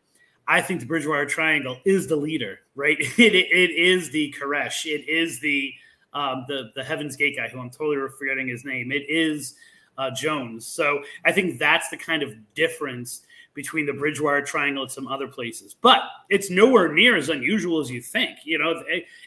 I 0.50 0.62
think 0.62 0.80
the 0.82 0.88
Bridgewater 0.88 1.28
Triangle 1.28 1.80
is 1.86 2.08
the 2.08 2.16
leader, 2.16 2.60
right? 2.76 2.98
It, 3.00 3.20
it, 3.20 3.36
it 3.36 3.72
is 3.72 4.10
the 4.10 4.34
Koresh. 4.38 4.86
It 4.86 5.08
is 5.08 5.40
the 5.40 5.74
um, 6.12 6.46
the 6.48 6.72
the 6.76 6.84
Heaven's 6.84 7.16
Gate 7.16 7.38
guy, 7.38 7.48
who 7.48 7.60
I'm 7.60 7.70
totally 7.70 7.98
forgetting 8.18 8.48
his 8.48 8.66
name. 8.66 8.92
It 8.92 9.06
is 9.08 9.56
uh, 9.98 10.10
Jones. 10.12 10.66
So 10.66 11.04
I 11.24 11.32
think 11.32 11.60
that's 11.60 11.90
the 11.90 11.98
kind 11.98 12.24
of 12.24 12.34
difference 12.56 13.22
between 13.54 13.86
the 13.86 13.94
Bridgewater 13.94 14.42
Triangle 14.42 14.84
and 14.84 14.92
some 14.92 15.08
other 15.08 15.28
places. 15.28 15.76
But 15.80 16.02
it's 16.30 16.50
nowhere 16.50 16.92
near 16.94 17.16
as 17.16 17.30
unusual 17.30 17.80
as 17.80 17.92
you 17.92 18.02
think. 18.02 18.40
You 18.44 18.58
know, 18.58 18.84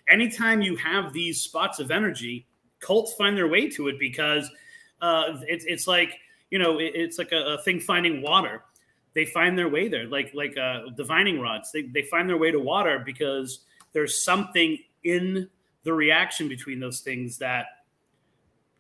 anytime 0.09 0.61
you 0.61 0.75
have 0.77 1.13
these 1.13 1.41
spots 1.41 1.79
of 1.79 1.91
energy, 1.91 2.47
cults 2.81 3.13
find 3.13 3.37
their 3.37 3.49
way 3.49 3.69
to 3.71 3.89
it 3.89 3.99
because 3.99 4.51
uh, 5.01 5.39
it's 5.47 5.65
it's 5.67 5.87
like 5.87 6.19
you 6.51 6.59
know 6.59 6.79
it, 6.79 6.93
it's 6.95 7.19
like 7.19 7.33
a, 7.33 7.55
a, 7.55 7.63
thing 7.63 7.79
finding 7.79 8.23
water. 8.23 8.63
They 9.15 9.27
find 9.27 9.59
their 9.59 9.69
way 9.69 9.89
there, 9.89 10.07
like 10.07 10.33
like 10.35 10.57
uh, 10.57 10.91
divining 10.97 11.41
rods. 11.41 11.71
They 11.73 11.83
they 11.83 12.03
find 12.03 12.29
their 12.29 12.39
way 12.39 12.51
to 12.51 12.59
water 12.59 13.03
because 13.05 13.61
there's 13.93 14.23
something 14.23 14.79
in 15.05 15.49
the 15.85 15.93
reaction 15.93 16.49
between 16.49 16.81
those 16.81 17.01
things 17.01 17.39
that 17.39 17.67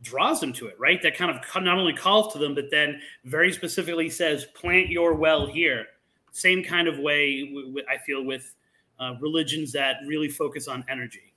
draws 0.02 0.40
them 0.40 0.52
to 0.54 0.66
it, 0.66 0.78
right? 0.78 1.02
That 1.02 1.16
kind 1.16 1.30
of 1.30 1.62
not 1.62 1.78
only 1.78 1.92
calls 1.92 2.32
to 2.32 2.38
them, 2.38 2.54
but 2.54 2.70
then 2.70 3.00
very 3.24 3.52
specifically 3.52 4.08
says, 4.08 4.46
"Plant 4.54 4.88
your 4.88 5.14
well 5.14 5.46
here." 5.46 5.86
Same 6.32 6.64
kind 6.64 6.88
of 6.88 6.98
way 6.98 7.52
I 7.90 7.98
feel 7.98 8.24
with 8.24 8.54
uh, 8.98 9.14
religions 9.20 9.72
that 9.72 9.96
really 10.06 10.28
focus 10.28 10.66
on 10.66 10.84
energy. 10.88 11.32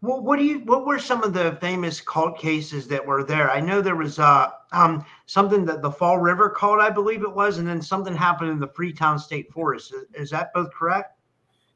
Well, 0.00 0.20
what 0.20 0.40
do 0.40 0.44
you? 0.44 0.58
What 0.60 0.84
were 0.84 0.98
some 0.98 1.22
of 1.22 1.32
the 1.32 1.56
famous 1.60 2.00
cult 2.00 2.36
cases 2.36 2.88
that 2.88 3.06
were 3.06 3.22
there? 3.22 3.50
I 3.50 3.60
know 3.60 3.80
there 3.80 3.94
was 3.94 4.18
uh, 4.18 4.50
um, 4.72 5.04
something 5.32 5.64
that 5.64 5.80
the 5.80 5.90
Fall 5.90 6.18
River 6.18 6.50
cult, 6.50 6.78
I 6.78 6.90
believe 6.90 7.22
it 7.22 7.34
was, 7.34 7.56
and 7.56 7.66
then 7.66 7.80
something 7.80 8.14
happened 8.14 8.50
in 8.50 8.60
the 8.60 8.68
Freetown 8.68 9.18
State 9.18 9.50
Forest. 9.50 9.94
Is, 9.94 10.24
is 10.24 10.30
that 10.30 10.52
both 10.52 10.70
correct? 10.74 11.18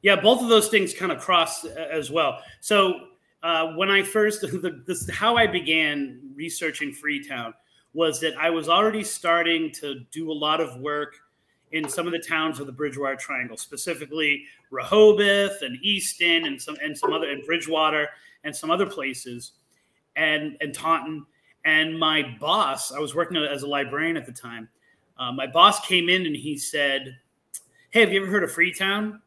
Yeah, 0.03 0.15
both 0.15 0.43
of 0.43 0.47
those 0.47 0.67
things 0.67 0.93
kind 0.93 1.11
of 1.11 1.19
cross 1.19 1.65
uh, 1.65 1.87
as 1.91 2.11
well. 2.11 2.39
So 2.59 3.07
uh, 3.41 3.73
when 3.73 3.89
I 3.89 4.03
first, 4.03 4.41
the, 4.41 4.83
this, 4.85 5.09
how 5.09 5.37
I 5.37 5.47
began 5.47 6.19
researching 6.35 6.91
Freetown 6.91 7.51
was 7.95 8.19
that 8.19 8.37
I 8.37 8.51
was 8.51 8.69
already 8.69 9.03
starting 9.03 9.71
to 9.81 10.01
do 10.11 10.31
a 10.31 10.37
lot 10.37 10.61
of 10.61 10.79
work 10.79 11.15
in 11.71 11.89
some 11.89 12.05
of 12.05 12.11
the 12.11 12.19
towns 12.19 12.59
of 12.59 12.67
the 12.67 12.71
Bridgewater 12.71 13.15
Triangle, 13.15 13.57
specifically 13.57 14.43
Rehoboth 14.69 15.63
and 15.63 15.79
Easton 15.81 16.45
and 16.45 16.61
some 16.61 16.77
and 16.83 16.95
some 16.95 17.11
other 17.11 17.31
and 17.31 17.43
Bridgewater 17.43 18.07
and 18.43 18.55
some 18.55 18.69
other 18.69 18.85
places, 18.85 19.53
and 20.15 20.57
and 20.61 20.75
Taunton. 20.75 21.25
And 21.67 21.99
my 21.99 22.23
boss, 22.39 22.93
I 22.93 22.99
was 22.99 23.13
working 23.13 23.35
as 23.35 23.63
a 23.63 23.67
librarian 23.67 24.15
at 24.15 24.25
the 24.25 24.31
time. 24.31 24.69
Uh, 25.19 25.33
my 25.33 25.45
boss 25.45 25.85
came 25.85 26.07
in 26.07 26.25
and 26.25 26.33
he 26.33 26.57
said, 26.57 27.17
"Hey, 27.89 27.99
have 27.99 28.13
you 28.13 28.21
ever 28.21 28.31
heard 28.31 28.45
of 28.45 28.53
Freetown?" 28.53 29.21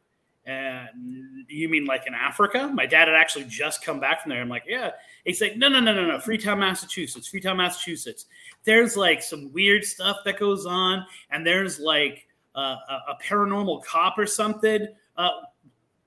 And 0.47 1.45
you 1.49 1.69
mean 1.69 1.85
like 1.85 2.07
in 2.07 2.15
Africa? 2.15 2.71
My 2.73 2.87
dad 2.87 3.09
had 3.09 3.15
actually 3.15 3.45
just 3.45 3.85
come 3.85 4.01
back 4.01 4.23
from 4.23 4.31
there. 4.31 4.41
I'm 4.41 4.49
like, 4.49 4.65
yeah. 4.67 4.93
He's 5.27 5.39
like, 5.43 5.59
no, 5.59 5.69
no, 5.69 5.81
no, 5.81 5.93
no, 5.93 6.07
no. 6.07 6.19
Freetown, 6.19 6.61
Massachusetts. 6.61 7.29
Freetown, 7.29 7.59
Massachusetts. 7.59 8.25
There's 8.65 8.97
like 8.97 9.23
some 9.23 9.53
weird 9.53 9.85
stuff 9.85 10.17
that 10.25 10.39
goes 10.39 10.65
on, 10.65 11.05
and 11.31 11.47
there's 11.47 11.79
like 11.79 12.27
uh, 12.55 12.77
a, 12.89 12.95
a, 13.11 13.19
paranormal 13.23 13.85
cop 13.85 14.19
or 14.19 14.27
something. 14.27 14.89
Uh, 15.15 15.29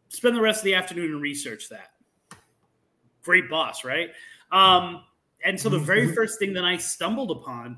spend 0.09 0.35
the 0.35 0.41
rest 0.41 0.61
of 0.61 0.65
the 0.65 0.73
afternoon 0.73 1.11
and 1.11 1.21
research 1.21 1.69
that. 1.69 1.91
Great 3.21 3.51
boss, 3.51 3.85
right? 3.85 4.09
Um, 4.51 5.03
and 5.43 5.59
so 5.59 5.69
the 5.69 5.79
very 5.79 6.05
mm-hmm. 6.05 6.13
first 6.13 6.39
thing 6.39 6.53
that 6.53 6.63
I 6.63 6.77
stumbled 6.77 7.31
upon 7.31 7.77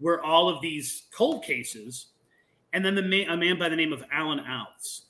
were 0.00 0.22
all 0.22 0.48
of 0.48 0.60
these 0.60 1.04
cold 1.14 1.44
cases, 1.44 2.08
and 2.72 2.84
then 2.84 2.94
the 2.94 3.02
ma- 3.02 3.32
a 3.32 3.36
man 3.36 3.58
by 3.58 3.68
the 3.68 3.76
name 3.76 3.92
of 3.92 4.04
Alan 4.12 4.40
Alves, 4.40 5.02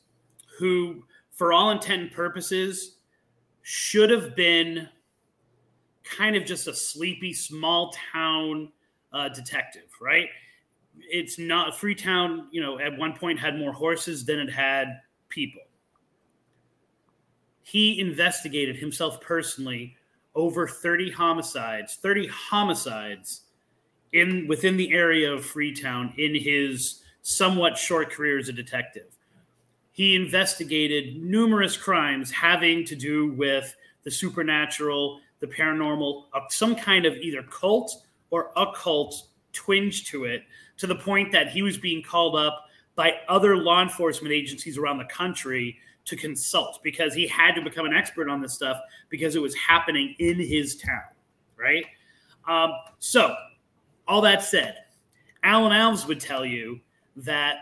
who, 0.58 1.02
for 1.32 1.52
all 1.52 1.70
intent 1.70 2.02
and 2.02 2.12
purposes, 2.12 2.96
should 3.62 4.10
have 4.10 4.36
been 4.36 4.88
kind 6.04 6.36
of 6.36 6.44
just 6.44 6.68
a 6.68 6.74
sleepy 6.74 7.32
small 7.32 7.94
town 8.12 8.70
uh, 9.12 9.28
detective, 9.30 9.88
right? 10.00 10.28
It's 11.10 11.38
not 11.38 11.76
Freetown. 11.78 12.48
You 12.50 12.60
know, 12.60 12.78
at 12.78 12.96
one 12.96 13.14
point 13.14 13.38
had 13.38 13.58
more 13.58 13.72
horses 13.72 14.24
than 14.24 14.38
it 14.38 14.52
had 14.52 15.00
people. 15.28 15.62
He 17.62 17.98
investigated 17.98 18.76
himself 18.76 19.20
personally 19.22 19.96
over 20.34 20.66
30 20.66 21.10
homicides, 21.10 21.96
30 21.96 22.26
homicides 22.28 23.42
in 24.12 24.46
within 24.46 24.76
the 24.76 24.92
area 24.92 25.32
of 25.32 25.44
Freetown 25.44 26.12
in 26.18 26.34
his 26.34 27.02
somewhat 27.22 27.76
short 27.76 28.10
career 28.10 28.38
as 28.38 28.48
a 28.48 28.52
detective. 28.52 29.16
He 29.92 30.14
investigated 30.14 31.22
numerous 31.22 31.76
crimes 31.76 32.30
having 32.30 32.84
to 32.86 32.96
do 32.96 33.32
with 33.32 33.74
the 34.02 34.10
supernatural, 34.10 35.20
the 35.40 35.46
paranormal, 35.46 36.24
uh, 36.34 36.40
some 36.48 36.74
kind 36.74 37.06
of 37.06 37.14
either 37.16 37.42
cult 37.44 38.04
or 38.30 38.50
occult 38.56 39.28
twinge 39.52 40.10
to 40.10 40.24
it, 40.24 40.42
to 40.78 40.86
the 40.86 40.96
point 40.96 41.30
that 41.32 41.48
he 41.48 41.62
was 41.62 41.78
being 41.78 42.02
called 42.02 42.36
up 42.36 42.66
by 42.96 43.14
other 43.28 43.56
law 43.56 43.82
enforcement 43.82 44.32
agencies 44.32 44.76
around 44.76 44.98
the 44.98 45.04
country 45.04 45.78
to 46.04 46.16
consult 46.16 46.80
because 46.82 47.14
he 47.14 47.26
had 47.26 47.54
to 47.54 47.62
become 47.62 47.86
an 47.86 47.94
expert 47.94 48.28
on 48.28 48.40
this 48.40 48.52
stuff 48.52 48.78
because 49.08 49.36
it 49.36 49.42
was 49.42 49.54
happening 49.54 50.14
in 50.18 50.38
his 50.38 50.76
town, 50.76 51.02
right? 51.56 51.86
Um, 52.46 52.72
so, 52.98 53.34
all 54.06 54.20
that 54.20 54.42
said, 54.42 54.76
Alan 55.42 55.72
Alves 55.72 56.06
would 56.06 56.20
tell 56.20 56.44
you 56.44 56.80
that 57.16 57.56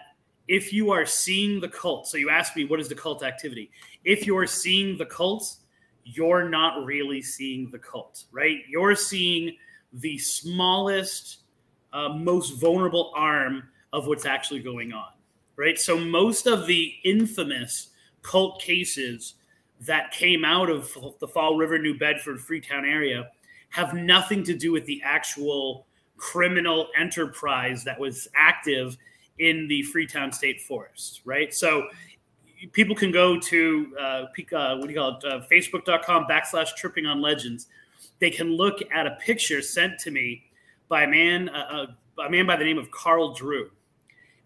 if 0.49 0.73
you 0.73 0.91
are 0.91 1.07
seeing 1.07 1.61
the 1.61 1.69
cult, 1.69 2.09
so 2.09 2.17
you 2.17 2.31
ask 2.31 2.57
me, 2.57 2.65
what 2.65 2.81
is 2.81 2.89
the 2.89 2.95
cult 2.95 3.23
activity? 3.23 3.71
If 4.05 4.27
you're 4.27 4.47
seeing 4.47 4.99
the 4.99 5.07
cult, 5.07 5.57
you're 6.05 6.49
not 6.49 6.85
really 6.85 7.23
seeing 7.23 7.71
the 7.71 7.79
cult, 7.79 8.25
right? 8.33 8.59
You're 8.69 8.97
seeing 8.97 9.57
the 9.93 10.19
smallest, 10.19 11.39
uh, 11.93 12.09
most 12.09 12.61
vulnerable 12.61 13.13
arm 13.15 13.69
of 13.93 14.07
what's 14.09 14.27
actually 14.27 14.61
going 14.61 14.93
on, 14.93 15.13
right? 15.57 15.79
So 15.79 15.97
most 15.99 16.47
of 16.47 16.67
the 16.67 16.93
infamous 17.05 17.91
cult 18.23 18.61
cases 18.61 19.35
that 19.81 20.13
came 20.13 20.45
out 20.45 20.71
of 20.71 20.97
the 21.21 21.29
Fall 21.29 21.57
River, 21.57 21.79
New 21.79 21.99
Bedford, 21.99 22.41
Freetown 22.41 22.85
area 22.85 23.29
have 23.71 23.95
nothing 23.95 24.45
to 24.45 24.55
do 24.55 24.71
with 24.71 24.85
the 24.87 25.01
actual 25.05 25.87
criminal 26.17 26.89
enterprise 26.97 27.83
that 27.85 27.99
was 27.99 28.29
active 28.37 28.97
in 29.39 29.67
the 29.67 29.83
Freetown 29.83 30.31
State 30.31 30.61
Forest, 30.61 31.23
right? 31.25 31.53
So 31.53 31.89
people 32.71 32.95
can 32.95 33.11
go 33.11 33.41
to 33.41 33.97
uh, 33.99 34.03
uh, 34.03 34.77
what 34.77 34.87
do 34.87 34.93
you 34.93 34.95
call 34.95 35.19
it? 35.19 35.25
Uh, 35.25 35.41
Facebook.com 35.51 36.27
backslash 36.27 36.77
tripping 36.77 37.07
on 37.07 37.21
legends. 37.21 37.67
They 38.21 38.31
can 38.31 38.53
look 38.53 38.79
at 38.93 39.07
a 39.07 39.17
picture 39.17 39.61
sent 39.63 39.99
to 40.01 40.11
me 40.11 40.45
by 40.89 41.05
a 41.05 41.09
man, 41.09 41.49
uh, 41.49 41.87
uh, 42.19 42.23
a 42.25 42.31
man 42.31 42.47
by 42.47 42.57
the 42.57 42.65
name 42.65 42.79
of 42.79 42.91
Carl 42.91 43.35
Drew. 43.35 43.71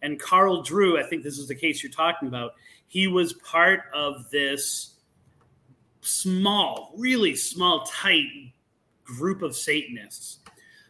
And 0.03 0.21
Carl 0.21 0.63
Drew, 0.63 0.99
I 0.99 1.03
think 1.03 1.25
this 1.25 1.39
is 1.39 1.49
the 1.49 1.55
case 1.55 1.83
you're 1.83 1.93
talking 1.93 2.29
about. 2.29 2.55
He 2.89 3.07
was 3.07 3.33
part 3.35 3.85
of 3.95 4.31
this 4.31 4.95
small, 6.01 6.93
really 6.97 7.35
small, 7.35 7.85
tight 7.85 8.53
group 9.05 9.43
of 9.43 9.57
Satanists 9.57 10.39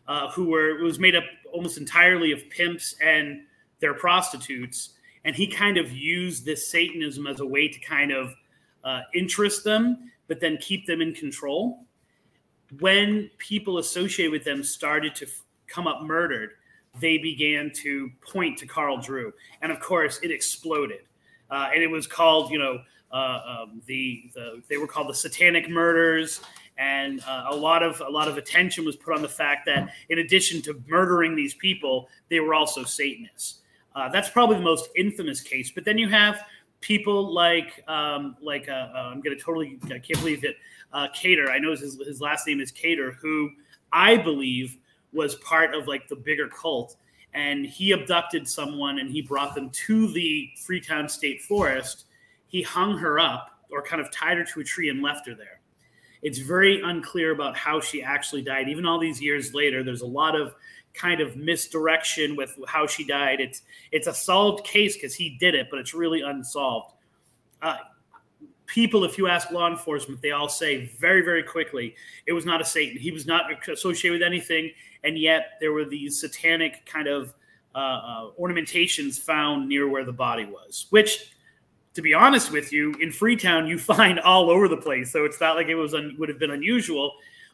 uh, 0.08 0.30
who 0.30 0.46
were 0.46 0.82
was 0.82 0.98
made 0.98 1.14
up 1.14 1.24
almost 1.52 1.78
entirely 1.78 2.32
of 2.32 2.48
pimps 2.50 2.94
and 3.02 3.42
their 3.80 3.94
prostitutes, 3.94 4.90
and 5.24 5.34
he 5.34 5.46
kind 5.46 5.76
of 5.76 5.90
used 5.92 6.44
this 6.44 6.68
Satanism 6.68 7.26
as 7.26 7.40
a 7.40 7.46
way 7.46 7.68
to 7.68 7.78
kind 7.80 8.12
of 8.12 8.34
uh, 8.84 9.02
interest 9.14 9.64
them, 9.64 10.10
but 10.28 10.40
then 10.40 10.56
keep 10.58 10.86
them 10.86 11.00
in 11.00 11.12
control. 11.12 11.84
When 12.80 13.30
people 13.38 13.78
associated 13.78 14.32
with 14.32 14.44
them 14.44 14.62
started 14.62 15.14
to 15.16 15.26
f- 15.26 15.42
come 15.66 15.86
up 15.86 16.02
murdered, 16.02 16.50
they 17.00 17.18
began 17.18 17.70
to 17.76 18.10
point 18.20 18.58
to 18.58 18.66
Carl 18.66 18.98
Drew, 18.98 19.32
and 19.62 19.70
of 19.70 19.80
course, 19.80 20.20
it 20.22 20.30
exploded, 20.30 21.00
uh, 21.50 21.70
and 21.72 21.82
it 21.82 21.90
was 21.90 22.06
called, 22.06 22.50
you 22.50 22.58
know, 22.58 22.80
uh, 23.12 23.62
um, 23.62 23.80
the, 23.86 24.30
the 24.34 24.62
they 24.68 24.76
were 24.76 24.86
called 24.86 25.08
the 25.08 25.14
Satanic 25.14 25.68
Murders, 25.68 26.40
and 26.76 27.22
uh, 27.26 27.46
a 27.50 27.54
lot 27.54 27.82
of 27.82 28.00
a 28.00 28.10
lot 28.10 28.28
of 28.28 28.36
attention 28.36 28.84
was 28.84 28.96
put 28.96 29.14
on 29.14 29.22
the 29.22 29.28
fact 29.28 29.64
that 29.66 29.90
in 30.08 30.18
addition 30.18 30.60
to 30.62 30.82
murdering 30.88 31.34
these 31.36 31.54
people, 31.54 32.08
they 32.28 32.40
were 32.40 32.54
also 32.54 32.84
Satanists. 32.84 33.60
Uh, 33.94 34.08
that's 34.10 34.28
probably 34.28 34.56
the 34.56 34.62
most 34.62 34.90
infamous 34.96 35.40
case. 35.40 35.70
But 35.70 35.84
then 35.84 35.96
you 35.96 36.08
have 36.08 36.40
people 36.80 37.32
like 37.32 37.82
um, 37.88 38.36
like 38.42 38.68
uh, 38.68 38.88
uh 38.94 39.10
I'm 39.12 39.20
going 39.20 39.36
to 39.36 39.42
totally 39.42 39.78
I 39.84 39.98
can't 39.98 40.18
believe 40.18 40.44
it. 40.44 40.56
Kater, 41.12 41.50
I 41.50 41.58
know 41.58 41.72
his, 41.72 42.00
his 42.06 42.22
last 42.22 42.46
name 42.46 42.58
is 42.58 42.70
Kater, 42.70 43.12
who 43.20 43.50
I 43.92 44.16
believe 44.16 44.78
was 45.12 45.34
part 45.36 45.74
of 45.74 45.86
like 45.86 46.08
the 46.08 46.16
bigger 46.16 46.48
cult, 46.48 46.96
and 47.36 47.66
he 47.66 47.92
abducted 47.92 48.48
someone 48.48 48.98
and 48.98 49.10
he 49.10 49.20
brought 49.20 49.54
them 49.54 49.68
to 49.68 50.10
the 50.12 50.50
Freetown 50.64 51.06
State 51.06 51.42
Forest. 51.42 52.06
He 52.48 52.62
hung 52.62 52.96
her 52.96 53.18
up 53.20 53.50
or 53.70 53.82
kind 53.82 54.00
of 54.00 54.10
tied 54.10 54.38
her 54.38 54.44
to 54.44 54.60
a 54.60 54.64
tree 54.64 54.88
and 54.88 55.02
left 55.02 55.28
her 55.28 55.34
there. 55.34 55.60
It's 56.22 56.38
very 56.38 56.80
unclear 56.80 57.32
about 57.32 57.54
how 57.54 57.78
she 57.78 58.02
actually 58.02 58.40
died. 58.40 58.70
Even 58.70 58.86
all 58.86 58.98
these 58.98 59.20
years 59.20 59.52
later, 59.52 59.84
there's 59.84 60.00
a 60.00 60.06
lot 60.06 60.34
of 60.34 60.54
kind 60.94 61.20
of 61.20 61.36
misdirection 61.36 62.36
with 62.36 62.58
how 62.66 62.86
she 62.86 63.04
died. 63.04 63.38
It's 63.40 63.60
it's 63.92 64.06
a 64.06 64.14
solved 64.14 64.64
case 64.64 64.96
because 64.96 65.14
he 65.14 65.36
did 65.38 65.54
it, 65.54 65.68
but 65.70 65.78
it's 65.78 65.92
really 65.92 66.22
unsolved. 66.22 66.94
Uh, 67.60 67.76
people, 68.66 69.04
if 69.04 69.18
you 69.18 69.28
ask 69.28 69.50
law 69.50 69.70
enforcement, 69.70 70.20
they 70.20 70.32
all 70.32 70.48
say 70.48 70.86
very 70.98 71.22
very 71.22 71.42
quickly 71.42 71.94
it 72.26 72.32
was 72.32 72.44
not 72.44 72.60
a 72.60 72.64
Satan. 72.64 72.98
He 72.98 73.10
was 73.10 73.26
not 73.26 73.44
associated 73.68 74.20
with 74.20 74.26
anything, 74.26 74.72
and 75.04 75.18
yet 75.18 75.52
there 75.60 75.72
were 75.72 75.84
these 75.84 76.20
satanic 76.20 76.84
kind 76.86 77.08
of 77.08 77.34
uh, 77.74 77.78
uh, 77.78 78.30
ornamentations 78.38 79.18
found 79.18 79.68
near 79.68 79.88
where 79.88 80.04
the 80.04 80.12
body 80.12 80.44
was, 80.44 80.86
which 80.90 81.32
to 81.96 82.02
be 82.02 82.12
honest 82.12 82.52
with 82.52 82.74
you, 82.74 82.92
in 83.00 83.10
Freetown, 83.10 83.66
you 83.66 83.78
find 83.96 84.20
all 84.20 84.50
over 84.50 84.68
the 84.68 84.76
place. 84.76 85.10
So 85.10 85.24
it's 85.24 85.40
not 85.40 85.56
like 85.56 85.68
it 85.68 85.74
was 85.74 85.94
un- 85.94 86.14
would 86.18 86.28
have 86.28 86.38
been 86.38 86.50
unusual. 86.50 87.12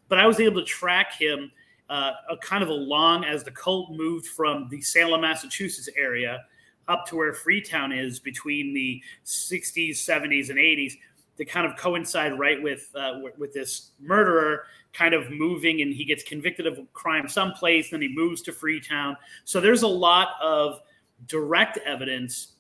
But 0.09 0.19
I 0.19 0.27
was 0.27 0.41
able 0.41 0.61
to 0.61 0.67
track 0.67 1.15
him 1.15 1.51
uh, 1.89 2.13
a 2.29 2.37
kind 2.39 2.63
of 2.63 2.69
along 2.69 3.25
as 3.25 3.45
the 3.45 3.51
cult 3.53 3.93
moved 3.93 4.27
from 4.27 4.69
the 4.69 4.81
Salem, 4.81 5.21
Massachusetts 5.21 5.89
area 5.97 6.45
up 6.89 7.07
to 7.07 7.17
where 7.17 7.33
Freetown 7.33 7.93
is 7.93 8.19
between 8.19 8.75
the 8.75 9.01
60s, 9.25 9.93
70s, 9.93 10.51
and 10.51 10.59
80s 10.59 10.95
to 11.39 11.45
kind 11.45 11.67
of 11.67 11.77
coincide 11.79 12.39
right 12.39 12.63
with 12.63 12.91
uh, 12.95 13.21
with 13.39 13.53
this 13.53 13.93
murderer 14.01 14.65
kind 14.93 15.15
of 15.15 15.31
moving 15.31 15.81
and 15.81 15.95
he 15.95 16.05
gets 16.05 16.23
convicted 16.23 16.67
of 16.67 16.79
a 16.79 16.85
crime 16.93 17.27
someplace 17.27 17.91
then 17.91 18.03
he 18.03 18.09
moves 18.09 18.43
to 18.43 18.53
freetown. 18.53 19.17
So 19.45 19.61
there's 19.61 19.83
a 19.83 19.89
lot 19.89 20.35
of 20.43 20.81
direct 21.27 21.79
evidence. 21.79 22.53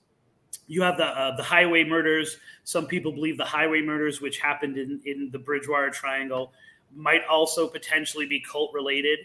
You 0.66 0.83
have 0.83 0.97
the 0.97 1.07
uh, 1.07 1.37
the 1.37 1.43
highway 1.43 1.85
murders. 1.85 2.39
Some 2.64 2.87
people 2.87 3.12
believe 3.12 3.37
the 3.37 3.45
highway 3.45 3.83
murders, 3.83 4.20
which 4.20 4.39
happened 4.39 4.79
in 4.79 5.01
in 5.05 5.31
the 5.31 5.39
Bridgewater 5.39 5.91
Triangle, 5.91 6.53
might 6.95 7.25
also 7.31 7.68
potentially 7.68 8.27
be 8.27 8.41
cult 8.41 8.73
related, 8.73 9.18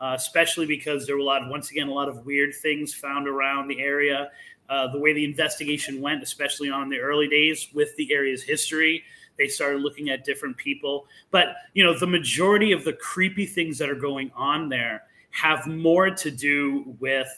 uh, 0.00 0.12
especially 0.16 0.66
because 0.66 1.06
there 1.06 1.16
were 1.16 1.22
a 1.22 1.24
lot, 1.24 1.48
once 1.48 1.70
again, 1.70 1.88
a 1.88 1.92
lot 1.92 2.08
of 2.08 2.24
weird 2.26 2.54
things 2.54 2.94
found 2.94 3.28
around 3.28 3.68
the 3.68 3.80
area. 3.80 4.30
Uh, 4.68 4.88
the 4.88 4.98
way 4.98 5.12
the 5.12 5.24
investigation 5.24 6.00
went, 6.00 6.22
especially 6.22 6.70
on 6.70 6.88
the 6.88 6.98
early 6.98 7.28
days 7.28 7.68
with 7.72 7.94
the 7.96 8.12
area's 8.12 8.42
history, 8.42 9.02
they 9.38 9.46
started 9.46 9.80
looking 9.80 10.10
at 10.10 10.24
different 10.24 10.56
people. 10.56 11.06
But 11.30 11.54
you 11.74 11.84
know, 11.84 11.96
the 11.96 12.06
majority 12.06 12.72
of 12.72 12.84
the 12.84 12.92
creepy 12.94 13.46
things 13.46 13.78
that 13.78 13.88
are 13.88 13.94
going 13.94 14.32
on 14.34 14.68
there 14.68 15.04
have 15.30 15.66
more 15.66 16.10
to 16.10 16.30
do 16.30 16.96
with 16.98 17.28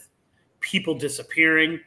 people 0.59 0.95
disappearing 0.95 1.79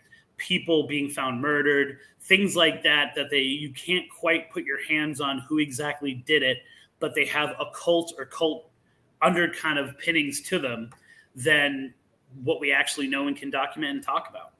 people 0.43 0.87
being 0.87 1.09
found 1.09 1.41
murdered, 1.41 1.99
things 2.23 2.57
like 2.57 2.83
that 2.83 3.15
that 3.15 3.31
they 3.31 3.41
you 3.41 3.73
can't 3.73 4.07
quite 4.11 4.51
put 4.51 4.65
your 4.65 4.83
hands 4.85 5.21
on 5.21 5.39
who 5.49 5.59
exactly 5.59 6.15
did 6.27 6.43
it, 6.43 6.59
but 6.99 7.15
they 7.15 7.25
have 7.25 7.51
a 7.61 7.67
cult 7.75 8.13
or 8.19 8.25
cult 8.27 8.71
under 9.23 9.49
kind 9.49 9.79
of 9.79 9.97
pinnings 9.99 10.41
to 10.43 10.59
them 10.59 10.91
than 11.35 11.95
what 12.43 12.61
we 12.61 12.73
actually 12.73 13.07
know 13.07 13.29
and 13.29 13.37
can 13.37 13.51
document 13.51 13.93
and 13.93 14.03
talk 14.05 14.29
about. 14.29 14.53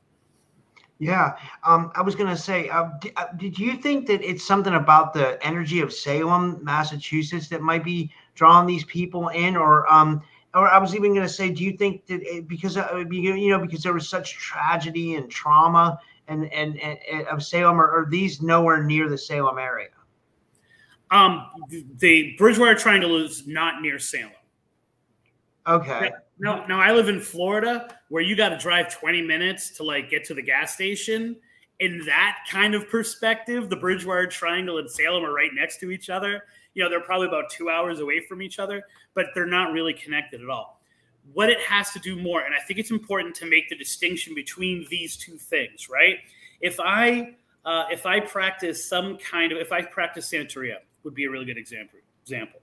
Yeah, 0.99 1.37
um, 1.65 1.91
I 1.97 2.03
was 2.03 2.15
gonna 2.15 2.37
say, 2.37 2.69
uh, 2.69 2.91
d- 3.01 3.11
uh, 3.17 3.27
did 3.37 3.59
you 3.59 3.77
think 3.77 4.07
that 4.07 4.23
it's 4.23 4.45
something 4.45 4.75
about 4.75 5.13
the 5.13 5.45
energy 5.45 5.81
of 5.81 5.93
Salem, 5.93 6.63
Massachusetts, 6.63 7.49
that 7.49 7.61
might 7.61 7.83
be 7.83 8.13
drawing 8.37 8.69
these 8.69 8.85
people 8.85 9.27
in, 9.29 9.57
or 9.57 9.93
um, 9.93 10.23
or 10.55 10.69
I 10.69 10.79
was 10.79 10.95
even 10.95 11.13
gonna 11.13 11.29
say, 11.29 11.51
do 11.51 11.65
you 11.65 11.77
think 11.77 12.07
that 12.07 12.23
it, 12.23 12.47
because 12.47 12.77
uh, 12.77 13.05
you 13.11 13.51
know 13.51 13.59
because 13.59 13.83
there 13.83 13.95
was 13.95 14.09
such 14.09 14.35
tragedy 14.35 15.17
and 15.17 15.29
trauma 15.29 15.99
and 16.29 16.45
and, 16.53 16.81
and, 16.81 16.99
and 17.11 17.27
of 17.27 17.43
Salem, 17.43 17.81
or 17.81 17.91
are 17.91 18.07
these 18.09 18.41
nowhere 18.41 18.85
near 18.85 19.09
the 19.09 19.19
Salem 19.19 19.59
area? 19.59 19.89
Um, 21.11 21.47
the 21.99 22.37
Bridgewater 22.39 22.77
Triangle 22.77 23.17
is 23.17 23.45
not 23.45 23.83
near 23.83 23.99
Salem. 23.99 24.31
Okay. 25.67 26.11
No, 26.39 26.65
no, 26.67 26.81
I 26.81 26.93
live 26.93 27.09
in 27.09 27.21
Florida 27.21 27.95
where 28.09 28.23
you 28.23 28.35
got 28.35 28.49
to 28.51 28.59
drive 28.59 28.93
20 28.93 29.23
minutes 29.23 29.71
to 29.77 29.85
like 29.85 30.11
get 30.11 30.25
to 30.25 30.35
the 30.35 30.43
gas 30.43 30.75
station. 30.75 31.37
In 31.79 32.05
that 32.07 32.39
kind 32.51 32.75
of 32.75 32.89
perspective, 32.89 33.69
the 33.69 33.77
Bridgewater 33.77 34.27
Triangle 34.27 34.79
and 34.79 34.91
Salem 34.91 35.25
are 35.25 35.33
right 35.33 35.51
next 35.55 35.79
to 35.81 35.91
each 35.91 36.11
other. 36.11 36.45
You 36.75 36.83
know, 36.83 36.91
they're 36.91 37.01
probably 37.01 37.29
about 37.29 37.51
two 37.51 37.71
hours 37.71 38.01
away 38.01 38.21
from 38.29 38.43
each 38.43 38.59
other, 38.59 38.83
but 39.15 39.27
they're 39.35 39.47
not 39.47 39.73
really 39.73 39.93
connected 39.93 40.43
at 40.43 40.49
all. 40.49 40.81
What 41.33 41.51
it 41.51 41.61
has 41.61 41.91
to 41.91 42.01
do 42.01 42.17
more, 42.17 42.41
and 42.41 42.55
I 42.55 42.59
think 42.61 42.81
it's 42.81 42.91
important 42.91 43.35
to 43.37 43.47
make 43.47 43.69
the 43.69 43.77
distinction 43.77 44.35
between 44.35 44.87
these 44.91 45.17
two 45.17 45.37
things, 45.37 45.89
right? 45.89 46.17
If 46.61 46.81
I 46.81 47.37
uh, 47.65 47.85
if 47.91 48.07
I 48.07 48.19
practice 48.19 48.85
some 48.89 49.19
kind 49.19 49.53
of 49.53 49.59
if 49.59 49.71
I 49.71 49.83
practice 49.83 50.29
Santeria, 50.29 50.79
would 51.05 51.15
be 51.15 51.27
a 51.27 51.31
really 51.31 51.45
good 51.45 51.59
example. 51.59 52.01
Example 52.23 52.62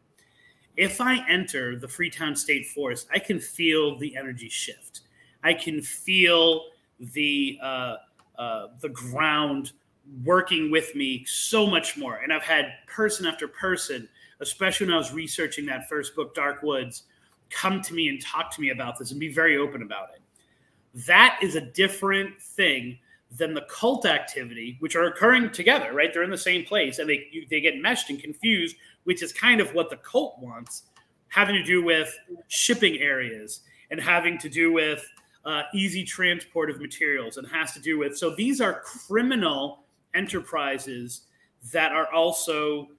if 0.77 1.01
I 1.01 1.27
enter 1.27 1.77
the 1.77 1.87
Freetown 1.87 2.35
State 2.35 2.67
Forest, 2.67 3.07
I 3.13 3.19
can 3.19 3.39
feel 3.39 3.97
the 3.97 4.15
energy 4.15 4.49
shift. 4.49 5.01
I 5.43 5.53
can 5.53 5.81
feel 5.81 6.65
the 6.99 7.59
uh, 7.61 7.95
uh, 8.37 8.67
the 8.79 8.89
ground 8.89 9.73
working 10.23 10.71
with 10.71 10.95
me 10.95 11.23
so 11.25 11.67
much 11.67 11.97
more. 11.97 12.17
And 12.17 12.33
I've 12.33 12.43
had 12.43 12.73
person 12.87 13.25
after 13.25 13.47
person, 13.47 14.07
especially 14.39 14.87
when 14.87 14.95
I 14.95 14.97
was 14.97 15.13
researching 15.13 15.65
that 15.67 15.87
first 15.87 16.15
book, 16.15 16.33
Dark 16.33 16.63
Woods, 16.63 17.03
come 17.49 17.81
to 17.81 17.93
me 17.93 18.09
and 18.09 18.21
talk 18.21 18.53
to 18.55 18.61
me 18.61 18.69
about 18.69 18.97
this 18.97 19.11
and 19.11 19.19
be 19.19 19.31
very 19.31 19.57
open 19.57 19.81
about 19.81 20.09
it. 20.15 20.21
That 21.05 21.39
is 21.41 21.55
a 21.55 21.61
different 21.61 22.41
thing 22.41 22.97
than 23.37 23.53
the 23.53 23.65
cult 23.69 24.05
activity, 24.05 24.77
which 24.79 24.95
are 24.95 25.05
occurring 25.05 25.51
together, 25.51 25.93
right? 25.93 26.11
They're 26.13 26.23
in 26.23 26.31
the 26.31 26.37
same 26.37 26.65
place 26.65 26.99
and 26.99 27.07
they 27.07 27.45
they 27.49 27.61
get 27.61 27.77
meshed 27.77 28.09
and 28.09 28.19
confused 28.19 28.75
which 29.09 29.23
is 29.23 29.33
kind 29.33 29.59
of 29.59 29.73
what 29.73 29.89
the 29.89 29.95
cult 29.95 30.37
wants, 30.37 30.83
having 31.29 31.55
to 31.55 31.63
do 31.63 31.83
with 31.83 32.15
shipping 32.47 32.99
areas 32.99 33.61
and 33.89 33.99
having 33.99 34.37
to 34.37 34.47
do 34.47 34.71
with 34.71 35.03
uh, 35.45 35.63
easy 35.73 36.03
transport 36.03 36.69
of 36.69 36.79
materials 36.79 37.37
and 37.37 37.47
has 37.47 37.73
to 37.73 37.79
do 37.79 37.97
with. 37.97 38.15
So 38.15 38.35
these 38.35 38.61
are 38.61 38.83
criminal 38.83 39.79
enterprises 40.13 41.21
that 41.73 41.91
are 41.91 42.13
also 42.13 42.89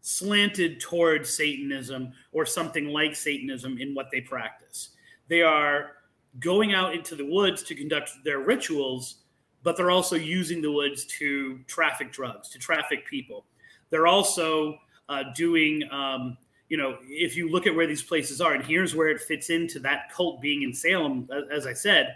slanted 0.00 0.80
towards 0.80 1.32
Satanism 1.32 2.12
or 2.32 2.44
something 2.44 2.86
like 2.86 3.14
Satanism 3.14 3.78
in 3.78 3.94
what 3.94 4.06
they 4.10 4.20
practice. 4.20 4.88
They 5.28 5.42
are 5.42 5.92
going 6.40 6.74
out 6.74 6.96
into 6.96 7.14
the 7.14 7.26
woods 7.26 7.62
to 7.62 7.76
conduct 7.76 8.10
their 8.24 8.40
rituals, 8.40 9.18
but 9.62 9.76
they're 9.76 9.92
also 9.92 10.16
using 10.16 10.60
the 10.60 10.72
woods 10.72 11.04
to 11.20 11.60
traffic 11.68 12.10
drugs, 12.10 12.48
to 12.48 12.58
traffic 12.58 13.06
people. 13.06 13.44
They're 13.90 14.06
also 14.06 14.78
uh, 15.08 15.24
doing, 15.34 15.82
um, 15.90 16.38
you 16.68 16.76
know, 16.76 16.98
if 17.08 17.36
you 17.36 17.50
look 17.50 17.66
at 17.66 17.74
where 17.74 17.86
these 17.86 18.02
places 18.02 18.40
are, 18.40 18.54
and 18.54 18.64
here's 18.64 18.94
where 18.94 19.08
it 19.08 19.20
fits 19.20 19.50
into 19.50 19.78
that 19.80 20.12
cult 20.12 20.40
being 20.40 20.62
in 20.62 20.72
Salem, 20.72 21.28
as 21.52 21.66
I 21.66 21.72
said, 21.72 22.14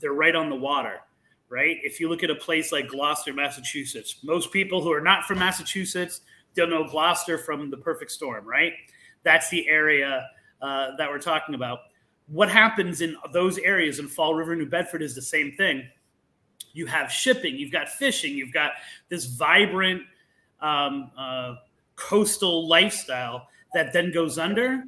they're 0.00 0.12
right 0.12 0.36
on 0.36 0.50
the 0.50 0.56
water, 0.56 1.00
right? 1.48 1.78
If 1.82 1.98
you 1.98 2.08
look 2.08 2.22
at 2.22 2.30
a 2.30 2.34
place 2.34 2.72
like 2.72 2.88
Gloucester, 2.88 3.32
Massachusetts, 3.32 4.18
most 4.22 4.52
people 4.52 4.82
who 4.82 4.92
are 4.92 5.00
not 5.00 5.24
from 5.24 5.38
Massachusetts 5.38 6.20
don't 6.54 6.70
know 6.70 6.84
Gloucester 6.84 7.38
from 7.38 7.70
the 7.70 7.76
perfect 7.76 8.10
storm, 8.10 8.46
right? 8.46 8.74
That's 9.22 9.48
the 9.48 9.66
area 9.68 10.28
uh, 10.60 10.96
that 10.96 11.08
we're 11.08 11.18
talking 11.18 11.54
about. 11.54 11.80
What 12.28 12.50
happens 12.50 13.00
in 13.00 13.16
those 13.32 13.58
areas 13.58 13.98
in 13.98 14.08
Fall 14.08 14.34
River, 14.34 14.56
New 14.56 14.66
Bedford 14.66 15.02
is 15.02 15.14
the 15.14 15.22
same 15.22 15.52
thing. 15.52 15.88
You 16.72 16.86
have 16.86 17.10
shipping, 17.10 17.56
you've 17.56 17.72
got 17.72 17.88
fishing, 17.88 18.34
you've 18.34 18.52
got 18.52 18.72
this 19.08 19.26
vibrant 19.26 20.02
um, 20.60 21.10
uh, 21.16 21.56
coastal 21.96 22.68
lifestyle 22.68 23.48
that 23.74 23.92
then 23.92 24.12
goes 24.12 24.38
under. 24.38 24.84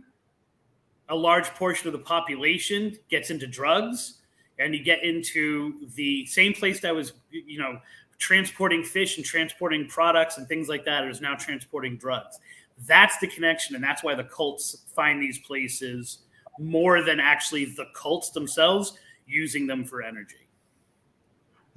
A 1.11 1.17
large 1.17 1.47
portion 1.55 1.87
of 1.89 1.93
the 1.93 1.99
population 2.01 2.97
gets 3.09 3.31
into 3.31 3.47
drugs, 3.47 4.19
and 4.59 4.75
you 4.75 4.83
get 4.83 5.03
into 5.03 5.89
the 5.95 6.27
same 6.27 6.53
place 6.53 6.81
that 6.81 6.95
was, 6.95 7.15
you 7.31 7.59
know, 7.59 7.79
transporting 8.19 8.83
fish 8.83 9.17
and 9.17 9.25
transporting 9.25 9.87
products 9.87 10.39
and 10.39 10.49
things 10.49 10.69
like 10.69 10.85
that 10.85 11.07
is 11.07 11.21
now 11.21 11.35
transporting 11.35 11.97
drugs. 11.97 12.39
That's 12.87 13.19
the 13.19 13.29
connection, 13.29 13.75
and 13.75 13.83
that's 13.83 14.05
why 14.05 14.15
the 14.15 14.25
cults 14.25 14.85
find 14.95 15.23
these 15.23 15.39
places 15.39 16.19
more 16.59 17.03
than 17.03 17.21
actually 17.21 17.67
the 17.67 17.87
cults 17.95 18.31
themselves 18.31 18.99
using 19.27 19.67
them 19.67 19.85
for 19.85 20.03
energy. 20.03 20.48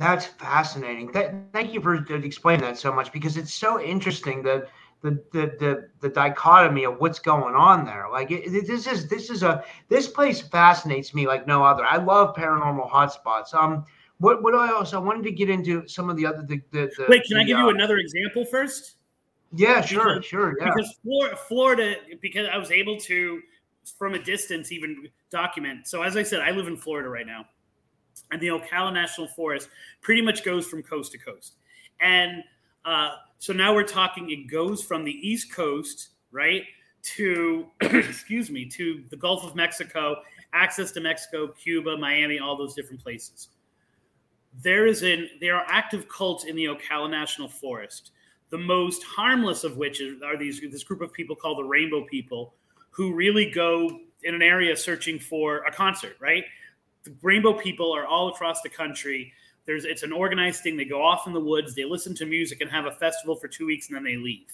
That's 0.01 0.25
fascinating. 0.25 1.13
thank 1.53 1.75
you 1.75 1.79
for 1.79 1.93
explaining 1.93 2.61
that 2.61 2.75
so 2.75 2.91
much 2.91 3.11
because 3.11 3.37
it's 3.37 3.53
so 3.53 3.79
interesting 3.79 4.41
that 4.41 4.67
the 5.03 5.11
the 5.31 5.55
the, 5.59 5.89
the 5.99 6.09
dichotomy 6.09 6.85
of 6.85 6.99
what's 6.99 7.19
going 7.19 7.53
on 7.53 7.85
there. 7.85 8.07
Like 8.11 8.31
it, 8.31 8.51
it, 8.51 8.65
this 8.65 8.87
is 8.87 9.07
this 9.07 9.29
is 9.29 9.43
a 9.43 9.63
this 9.89 10.07
place 10.07 10.41
fascinates 10.41 11.13
me 11.13 11.27
like 11.27 11.45
no 11.45 11.63
other. 11.63 11.85
I 11.85 11.97
love 11.97 12.35
paranormal 12.35 12.89
hotspots. 12.89 13.53
Um, 13.53 13.85
what 14.17 14.41
what 14.41 14.55
I 14.55 14.71
also 14.71 14.97
I 14.97 15.03
wanted 15.03 15.23
to 15.25 15.31
get 15.31 15.51
into 15.51 15.87
some 15.87 16.09
of 16.09 16.17
the 16.17 16.25
other 16.25 16.41
the, 16.41 16.59
the, 16.71 16.91
the 16.97 17.05
wait. 17.07 17.23
Can 17.25 17.37
the, 17.37 17.43
I 17.43 17.43
give 17.43 17.57
uh, 17.57 17.61
you 17.61 17.69
another 17.69 17.99
example 17.99 18.43
first? 18.43 18.95
Yeah, 19.53 19.81
sure, 19.81 20.15
because, 20.15 20.25
sure. 20.25 20.55
Yeah, 20.59 20.71
because 20.73 20.95
Florida, 21.03 21.35
Florida, 21.47 21.95
because 22.23 22.47
I 22.51 22.57
was 22.57 22.71
able 22.71 22.97
to 23.01 23.39
from 23.99 24.15
a 24.15 24.19
distance 24.19 24.71
even 24.71 25.09
document. 25.29 25.87
So 25.87 26.01
as 26.01 26.17
I 26.17 26.23
said, 26.23 26.39
I 26.41 26.49
live 26.49 26.67
in 26.67 26.75
Florida 26.75 27.07
right 27.07 27.27
now 27.27 27.45
and 28.31 28.41
the 28.41 28.47
Ocala 28.47 28.93
National 28.93 29.27
Forest 29.27 29.69
pretty 30.01 30.21
much 30.21 30.43
goes 30.43 30.67
from 30.67 30.81
coast 30.83 31.11
to 31.11 31.17
coast. 31.17 31.55
And 31.99 32.43
uh, 32.85 33.11
so 33.39 33.53
now 33.53 33.73
we're 33.73 33.83
talking, 33.83 34.29
it 34.29 34.49
goes 34.49 34.83
from 34.83 35.03
the 35.03 35.11
East 35.11 35.53
Coast, 35.53 36.09
right, 36.31 36.63
to, 37.03 37.67
excuse 37.81 38.49
me, 38.49 38.65
to 38.65 39.03
the 39.09 39.17
Gulf 39.17 39.43
of 39.43 39.55
Mexico, 39.55 40.17
access 40.53 40.91
to 40.91 41.01
Mexico, 41.01 41.47
Cuba, 41.47 41.97
Miami, 41.97 42.39
all 42.39 42.57
those 42.57 42.73
different 42.73 43.01
places. 43.01 43.49
There 44.61 44.85
is 44.85 45.01
an 45.03 45.29
there 45.39 45.55
are 45.55 45.65
active 45.69 46.09
cults 46.09 46.43
in 46.43 46.57
the 46.57 46.65
Ocala 46.65 47.09
National 47.09 47.47
Forest. 47.47 48.11
The 48.49 48.57
most 48.57 49.01
harmless 49.03 49.63
of 49.63 49.77
which 49.77 50.01
are 50.01 50.37
these 50.37 50.59
this 50.59 50.83
group 50.83 50.99
of 50.99 51.13
people 51.13 51.37
called 51.37 51.59
the 51.59 51.63
Rainbow 51.63 52.03
People, 52.03 52.53
who 52.89 53.13
really 53.13 53.49
go 53.49 54.01
in 54.23 54.35
an 54.35 54.41
area 54.41 54.75
searching 54.75 55.19
for 55.19 55.59
a 55.59 55.71
concert, 55.71 56.17
right? 56.19 56.43
The 57.03 57.13
rainbow 57.21 57.53
people 57.53 57.95
are 57.95 58.05
all 58.05 58.29
across 58.29 58.61
the 58.61 58.69
country. 58.69 59.33
There's 59.65 59.85
it's 59.85 60.03
an 60.03 60.11
organized 60.11 60.61
thing. 60.61 60.77
They 60.77 60.85
go 60.85 61.03
off 61.03 61.27
in 61.27 61.33
the 61.33 61.39
woods, 61.39 61.75
they 61.75 61.85
listen 61.85 62.15
to 62.15 62.25
music 62.25 62.61
and 62.61 62.69
have 62.69 62.85
a 62.85 62.91
festival 62.91 63.35
for 63.35 63.47
two 63.47 63.65
weeks, 63.65 63.87
and 63.87 63.95
then 63.95 64.03
they 64.03 64.17
leave. 64.17 64.53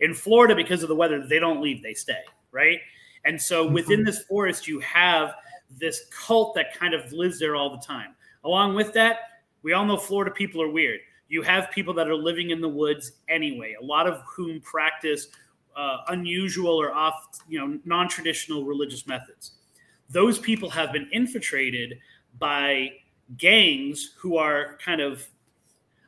In 0.00 0.14
Florida, 0.14 0.54
because 0.54 0.82
of 0.82 0.88
the 0.88 0.94
weather, 0.94 1.24
they 1.26 1.38
don't 1.38 1.60
leave; 1.60 1.82
they 1.82 1.94
stay. 1.94 2.22
Right, 2.52 2.80
and 3.24 3.40
so 3.40 3.64
mm-hmm. 3.64 3.74
within 3.74 4.04
this 4.04 4.22
forest, 4.24 4.68
you 4.68 4.80
have 4.80 5.34
this 5.70 6.06
cult 6.10 6.54
that 6.54 6.74
kind 6.74 6.94
of 6.94 7.12
lives 7.12 7.38
there 7.38 7.56
all 7.56 7.70
the 7.70 7.84
time. 7.84 8.14
Along 8.44 8.74
with 8.74 8.92
that, 8.92 9.16
we 9.62 9.72
all 9.72 9.84
know 9.84 9.96
Florida 9.96 10.30
people 10.30 10.62
are 10.62 10.68
weird. 10.68 11.00
You 11.28 11.42
have 11.42 11.70
people 11.70 11.94
that 11.94 12.08
are 12.08 12.14
living 12.14 12.50
in 12.50 12.60
the 12.60 12.68
woods 12.68 13.12
anyway, 13.28 13.74
a 13.80 13.84
lot 13.84 14.06
of 14.06 14.20
whom 14.26 14.60
practice 14.60 15.28
uh, 15.74 15.98
unusual 16.08 16.80
or 16.80 16.92
off, 16.92 17.14
you 17.48 17.58
know, 17.58 17.80
non-traditional 17.84 18.64
religious 18.64 19.06
methods 19.06 19.52
those 20.10 20.38
people 20.38 20.70
have 20.70 20.92
been 20.92 21.08
infiltrated 21.12 21.98
by 22.38 22.90
gangs 23.38 24.12
who 24.18 24.36
are 24.36 24.78
kind 24.84 25.00
of 25.00 25.26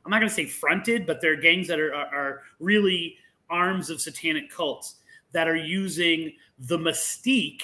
i'm 0.04 0.10
not 0.10 0.18
going 0.18 0.28
to 0.28 0.34
say 0.34 0.46
fronted 0.46 1.06
but 1.06 1.20
they're 1.20 1.36
gangs 1.36 1.66
that 1.66 1.80
are, 1.80 1.94
are, 1.94 2.14
are, 2.14 2.42
really 2.60 3.16
arms 3.48 3.90
of 3.90 4.00
satanic 4.00 4.50
cults 4.50 4.96
that 5.32 5.48
are 5.48 5.56
using 5.56 6.32
the 6.58 6.76
mystique 6.76 7.62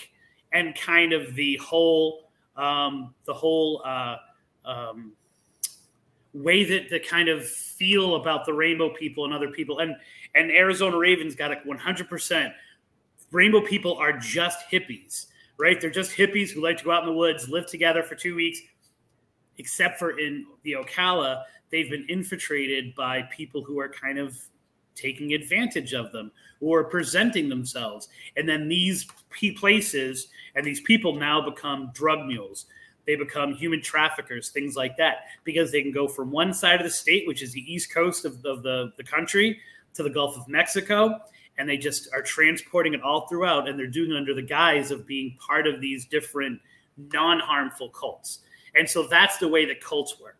and 0.52 0.74
kind 0.74 1.12
of 1.12 1.34
the 1.34 1.56
whole 1.56 2.30
um, 2.56 3.14
the 3.24 3.32
whole 3.32 3.82
uh, 3.84 4.16
um, 4.64 5.12
way 6.34 6.64
that 6.64 6.90
the 6.90 7.00
kind 7.00 7.28
of 7.28 7.46
feel 7.46 8.16
about 8.16 8.44
the 8.46 8.52
rainbow 8.52 8.90
people 8.90 9.24
and 9.24 9.34
other 9.34 9.48
people 9.48 9.80
and 9.80 9.96
and 10.34 10.50
arizona 10.50 10.96
ravens 10.96 11.34
got 11.34 11.50
it 11.50 11.58
100% 11.66 12.52
rainbow 13.32 13.60
people 13.60 13.96
are 13.96 14.12
just 14.12 14.60
hippies 14.70 15.26
right? 15.62 15.80
They're 15.80 15.90
just 15.90 16.10
hippies 16.16 16.50
who 16.50 16.60
like 16.60 16.78
to 16.78 16.84
go 16.84 16.90
out 16.90 17.04
in 17.04 17.08
the 17.08 17.14
woods, 17.14 17.48
live 17.48 17.66
together 17.66 18.02
for 18.02 18.16
two 18.16 18.34
weeks. 18.34 18.58
Except 19.58 19.96
for 19.96 20.18
in 20.18 20.44
the 20.64 20.72
Ocala, 20.72 21.44
they've 21.70 21.88
been 21.88 22.04
infiltrated 22.08 22.96
by 22.96 23.22
people 23.30 23.62
who 23.62 23.78
are 23.78 23.88
kind 23.88 24.18
of 24.18 24.36
taking 24.96 25.34
advantage 25.34 25.92
of 25.92 26.10
them 26.10 26.32
or 26.60 26.82
presenting 26.82 27.48
themselves. 27.48 28.08
And 28.36 28.48
then 28.48 28.66
these 28.66 29.06
places 29.56 30.28
and 30.56 30.66
these 30.66 30.80
people 30.80 31.14
now 31.14 31.40
become 31.48 31.92
drug 31.94 32.26
mules. 32.26 32.66
they 33.06 33.14
become 33.14 33.54
human 33.54 33.82
traffickers, 33.82 34.50
things 34.50 34.74
like 34.74 34.96
that, 34.96 35.26
because 35.44 35.70
they 35.70 35.82
can 35.82 35.92
go 35.92 36.08
from 36.08 36.32
one 36.32 36.52
side 36.52 36.80
of 36.80 36.84
the 36.84 36.90
state, 36.90 37.26
which 37.28 37.42
is 37.42 37.52
the 37.52 37.72
east 37.72 37.94
coast 37.94 38.24
of, 38.24 38.44
of 38.44 38.64
the, 38.64 38.92
the 38.96 39.04
country, 39.04 39.60
to 39.94 40.02
the 40.02 40.10
Gulf 40.10 40.36
of 40.36 40.48
Mexico, 40.48 41.20
and 41.58 41.68
they 41.68 41.76
just 41.76 42.08
are 42.12 42.22
transporting 42.22 42.94
it 42.94 43.02
all 43.02 43.26
throughout, 43.28 43.68
and 43.68 43.78
they're 43.78 43.86
doing 43.86 44.12
it 44.12 44.16
under 44.16 44.34
the 44.34 44.42
guise 44.42 44.90
of 44.90 45.06
being 45.06 45.36
part 45.38 45.66
of 45.66 45.80
these 45.80 46.06
different 46.06 46.60
non-harmful 47.12 47.90
cults. 47.90 48.40
And 48.74 48.88
so 48.88 49.06
that's 49.06 49.38
the 49.38 49.48
way 49.48 49.64
that 49.66 49.80
cults 49.80 50.18
work. 50.20 50.36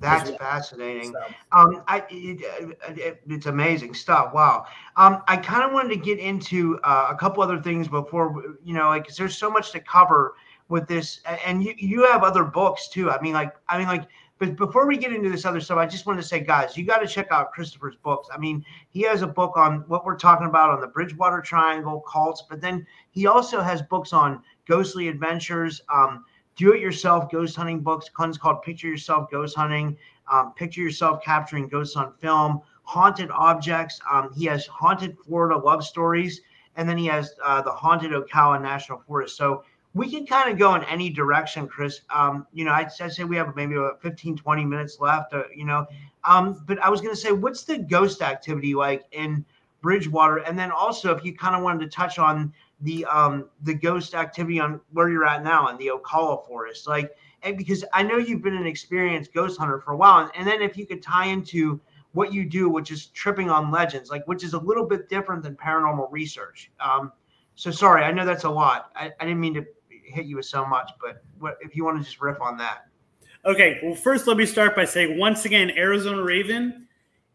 That's 0.00 0.30
fascinating. 0.30 1.12
So. 1.12 1.34
Um, 1.52 1.82
I, 1.86 2.04
it, 2.10 2.40
it, 2.98 3.22
it's 3.28 3.46
amazing 3.46 3.94
stuff. 3.94 4.34
Wow. 4.34 4.66
Um, 4.96 5.22
I 5.28 5.36
kind 5.36 5.62
of 5.62 5.72
wanted 5.72 5.90
to 5.90 5.96
get 5.96 6.18
into 6.18 6.78
uh, 6.82 7.08
a 7.10 7.16
couple 7.16 7.42
other 7.42 7.62
things 7.62 7.86
before, 7.88 8.56
you 8.64 8.74
know, 8.74 8.88
like, 8.88 9.06
there's 9.14 9.38
so 9.38 9.48
much 9.48 9.70
to 9.72 9.80
cover 9.80 10.34
with 10.68 10.88
this, 10.88 11.20
and 11.46 11.62
you 11.62 11.74
you 11.76 12.10
have 12.10 12.22
other 12.22 12.42
books 12.42 12.88
too. 12.88 13.10
I 13.10 13.20
mean, 13.20 13.34
like, 13.34 13.54
I 13.68 13.78
mean, 13.78 13.86
like, 13.86 14.08
but 14.38 14.56
before 14.56 14.86
we 14.86 14.96
get 14.96 15.12
into 15.12 15.30
this 15.30 15.44
other 15.44 15.60
stuff, 15.60 15.78
I 15.78 15.86
just 15.86 16.06
want 16.06 16.20
to 16.20 16.26
say, 16.26 16.40
guys, 16.40 16.76
you 16.76 16.84
got 16.84 16.98
to 16.98 17.06
check 17.06 17.28
out 17.30 17.52
Christopher's 17.52 17.96
books. 17.96 18.28
I 18.32 18.38
mean, 18.38 18.64
he 18.90 19.02
has 19.02 19.22
a 19.22 19.26
book 19.26 19.56
on 19.56 19.84
what 19.86 20.04
we're 20.04 20.16
talking 20.16 20.46
about 20.46 20.70
on 20.70 20.80
the 20.80 20.88
Bridgewater 20.88 21.40
Triangle 21.40 22.00
cults, 22.00 22.42
but 22.48 22.60
then 22.60 22.86
he 23.12 23.26
also 23.26 23.60
has 23.60 23.80
books 23.82 24.12
on 24.12 24.42
ghostly 24.66 25.08
adventures. 25.08 25.80
Um, 25.88 26.24
do-it-yourself 26.56 27.30
ghost 27.30 27.56
hunting 27.56 27.80
books. 27.80 28.10
One's 28.18 28.38
called 28.38 28.62
"Picture 28.62 28.88
Yourself 28.88 29.30
Ghost 29.30 29.56
Hunting," 29.56 29.96
um, 30.30 30.52
"Picture 30.54 30.82
Yourself 30.82 31.22
Capturing 31.22 31.68
Ghosts 31.68 31.96
on 31.96 32.12
Film," 32.20 32.60
"Haunted 32.82 33.30
Objects." 33.30 34.00
Um, 34.10 34.32
he 34.34 34.44
has 34.46 34.66
"Haunted 34.66 35.16
Florida 35.18 35.56
Love 35.58 35.84
Stories," 35.84 36.40
and 36.76 36.88
then 36.88 36.96
he 36.96 37.06
has 37.06 37.34
uh, 37.44 37.62
the 37.62 37.72
"Haunted 37.72 38.12
Ocala 38.12 38.60
National 38.60 38.98
Forest." 39.06 39.36
So 39.36 39.64
we 39.94 40.10
can 40.10 40.26
kind 40.26 40.50
of 40.50 40.58
go 40.58 40.74
in 40.74 40.84
any 40.84 41.08
direction, 41.08 41.68
Chris. 41.68 42.00
Um, 42.14 42.46
you 42.52 42.64
know, 42.64 42.72
I'd, 42.72 42.88
I'd, 43.00 43.12
say 43.12 43.24
we 43.24 43.36
have 43.36 43.54
maybe 43.54 43.76
about 43.76 44.02
15, 44.02 44.36
20 44.36 44.64
minutes 44.64 44.98
left, 45.00 45.32
uh, 45.32 45.44
you 45.54 45.64
know. 45.64 45.86
Um, 46.24 46.62
but 46.66 46.78
I 46.80 46.90
was 46.90 47.00
going 47.00 47.14
to 47.14 47.20
say, 47.20 47.32
what's 47.32 47.64
the 47.64 47.78
ghost 47.78 48.20
activity 48.20 48.74
like 48.74 49.04
in 49.12 49.44
Bridgewater? 49.82 50.38
And 50.38 50.58
then 50.58 50.70
also, 50.72 51.14
if 51.14 51.24
you 51.24 51.36
kind 51.36 51.54
of 51.54 51.62
wanted 51.62 51.80
to 51.80 51.96
touch 51.96 52.18
on 52.18 52.52
the 52.80 53.04
um 53.06 53.48
the 53.62 53.74
ghost 53.74 54.14
activity 54.14 54.60
on 54.60 54.80
where 54.92 55.08
you're 55.08 55.26
at 55.26 55.42
now 55.42 55.68
in 55.68 55.76
the 55.78 55.90
Ocala 55.94 56.46
forest. 56.46 56.86
Like 56.86 57.16
and 57.42 57.56
because 57.56 57.84
I 57.92 58.02
know 58.02 58.16
you've 58.16 58.42
been 58.42 58.56
an 58.56 58.66
experienced 58.66 59.32
ghost 59.34 59.58
hunter 59.58 59.80
for 59.80 59.92
a 59.92 59.96
while. 59.96 60.30
And 60.34 60.46
then 60.46 60.62
if 60.62 60.76
you 60.76 60.86
could 60.86 61.02
tie 61.02 61.26
into 61.26 61.80
what 62.12 62.32
you 62.32 62.44
do, 62.44 62.68
which 62.68 62.90
is 62.90 63.06
tripping 63.06 63.50
on 63.50 63.70
legends, 63.70 64.10
like 64.10 64.26
which 64.26 64.44
is 64.44 64.54
a 64.54 64.58
little 64.58 64.86
bit 64.86 65.08
different 65.08 65.42
than 65.42 65.56
paranormal 65.56 66.10
research. 66.10 66.70
Um, 66.80 67.12
so 67.56 67.70
sorry, 67.70 68.04
I 68.04 68.10
know 68.10 68.24
that's 68.24 68.44
a 68.44 68.50
lot. 68.50 68.90
I, 68.96 69.12
I 69.20 69.24
didn't 69.24 69.40
mean 69.40 69.54
to 69.54 69.66
hit 70.04 70.26
you 70.26 70.36
with 70.36 70.46
so 70.46 70.64
much, 70.66 70.90
but 71.00 71.22
what 71.38 71.58
if 71.60 71.74
you 71.76 71.84
want 71.84 71.98
to 71.98 72.04
just 72.04 72.20
riff 72.20 72.40
on 72.40 72.56
that? 72.58 72.86
Okay, 73.44 73.80
well, 73.82 73.94
first 73.94 74.26
let 74.26 74.36
me 74.36 74.46
start 74.46 74.74
by 74.74 74.84
saying 74.84 75.18
once 75.18 75.44
again, 75.44 75.70
Arizona 75.76 76.22
Raven. 76.22 76.86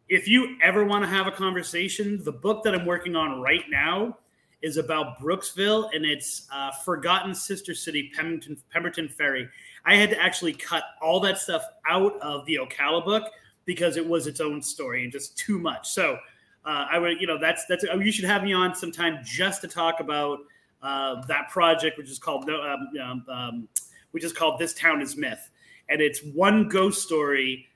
If 0.07 0.27
you 0.27 0.57
ever 0.63 0.83
want 0.83 1.03
to 1.03 1.07
have 1.09 1.27
a 1.27 1.31
conversation, 1.31 2.23
the 2.23 2.31
book 2.31 2.63
that 2.63 2.73
I'm 2.73 2.85
working 2.85 3.15
on 3.15 3.41
right 3.41 3.63
now 3.69 4.17
is 4.61 4.77
about 4.77 5.19
Brooksville 5.19 5.89
and 5.93 6.03
its 6.03 6.47
uh, 6.51 6.71
forgotten 6.83 7.35
sister 7.35 7.75
city, 7.75 8.11
Pemberton, 8.15 8.57
Pemberton 8.71 9.07
Ferry. 9.07 9.47
I 9.85 9.95
had 9.95 10.09
to 10.09 10.19
actually 10.19 10.53
cut 10.53 10.83
all 11.01 11.19
that 11.21 11.37
stuff 11.37 11.63
out 11.87 12.19
of 12.21 12.45
the 12.45 12.55
Ocala 12.55 13.05
book 13.05 13.31
because 13.65 13.97
it 13.97 14.05
was 14.05 14.27
its 14.27 14.41
own 14.41 14.61
story 14.61 15.03
and 15.03 15.11
just 15.11 15.37
too 15.37 15.59
much. 15.59 15.87
So 15.87 16.17
uh, 16.65 16.87
I 16.91 16.97
would, 16.97 17.21
you 17.21 17.27
know, 17.27 17.37
that's 17.39 17.65
that's. 17.67 17.83
You 17.83 18.11
should 18.11 18.25
have 18.25 18.43
me 18.43 18.53
on 18.53 18.75
sometime 18.75 19.19
just 19.23 19.61
to 19.61 19.67
talk 19.67 19.99
about 19.99 20.39
uh, 20.81 21.25
that 21.27 21.49
project, 21.49 21.97
which 21.97 22.09
is 22.09 22.19
called 22.19 22.49
um, 22.49 22.87
um, 23.01 23.25
um, 23.29 23.67
which 24.11 24.23
is 24.23 24.33
called 24.33 24.59
"This 24.59 24.73
Town 24.73 25.01
Is 25.01 25.17
Myth," 25.17 25.49
and 25.89 26.01
it's 26.01 26.23
one 26.23 26.67
ghost 26.67 27.03
story 27.03 27.67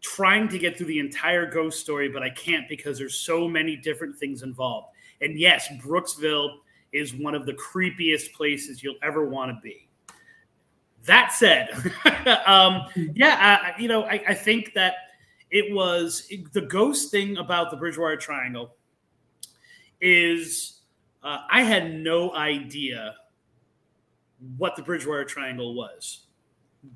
trying 0.00 0.48
to 0.48 0.58
get 0.58 0.76
through 0.76 0.86
the 0.86 0.98
entire 0.98 1.50
ghost 1.50 1.80
story, 1.80 2.08
but 2.08 2.22
I 2.22 2.30
can't 2.30 2.68
because 2.68 2.98
there's 2.98 3.16
so 3.16 3.48
many 3.48 3.76
different 3.76 4.16
things 4.16 4.42
involved. 4.42 4.88
And 5.20 5.38
yes, 5.38 5.68
Brooksville 5.82 6.58
is 6.92 7.14
one 7.14 7.34
of 7.34 7.46
the 7.46 7.54
creepiest 7.54 8.32
places 8.32 8.82
you'll 8.82 8.96
ever 9.02 9.28
want 9.28 9.50
to 9.50 9.60
be. 9.62 9.88
That 11.04 11.32
said, 11.32 11.70
um, 12.46 12.82
yeah, 13.14 13.62
I, 13.62 13.80
you 13.80 13.88
know, 13.88 14.02
I, 14.04 14.22
I, 14.28 14.34
think 14.34 14.74
that 14.74 14.94
it 15.50 15.72
was 15.72 16.30
the 16.52 16.62
ghost 16.62 17.10
thing 17.10 17.36
about 17.36 17.70
the 17.70 17.76
Bridgewater 17.76 18.16
Triangle 18.16 18.74
is 20.00 20.75
uh, 21.22 21.38
I 21.50 21.62
had 21.62 21.94
no 21.94 22.34
idea 22.34 23.14
what 24.56 24.76
the 24.76 24.82
Bridgewater 24.82 25.24
Triangle 25.24 25.74
was. 25.74 26.26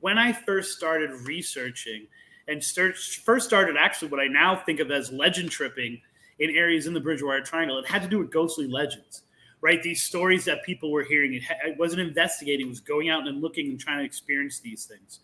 When 0.00 0.18
I 0.18 0.32
first 0.32 0.76
started 0.76 1.10
researching 1.26 2.06
and 2.48 2.62
search, 2.62 3.22
first 3.24 3.46
started 3.46 3.76
actually 3.76 4.08
what 4.08 4.20
I 4.20 4.26
now 4.26 4.56
think 4.56 4.80
of 4.80 4.90
as 4.90 5.10
legend 5.10 5.50
tripping 5.50 6.00
in 6.38 6.50
areas 6.50 6.86
in 6.86 6.94
the 6.94 7.00
Bridgewater 7.00 7.42
Triangle. 7.42 7.78
It 7.78 7.88
had 7.88 8.02
to 8.02 8.08
do 8.08 8.18
with 8.18 8.30
ghostly 8.30 8.66
legends, 8.66 9.22
right? 9.60 9.82
These 9.82 10.02
stories 10.02 10.44
that 10.44 10.62
people 10.64 10.90
were 10.90 11.04
hearing. 11.04 11.34
It, 11.34 11.42
it 11.64 11.78
wasn't 11.78 12.02
investigating; 12.02 12.66
it 12.66 12.70
was 12.70 12.80
going 12.80 13.10
out 13.10 13.26
and 13.26 13.40
looking 13.40 13.68
and 13.68 13.80
trying 13.80 13.98
to 13.98 14.04
experience 14.04 14.60
these 14.60 14.84
things. 14.84 15.20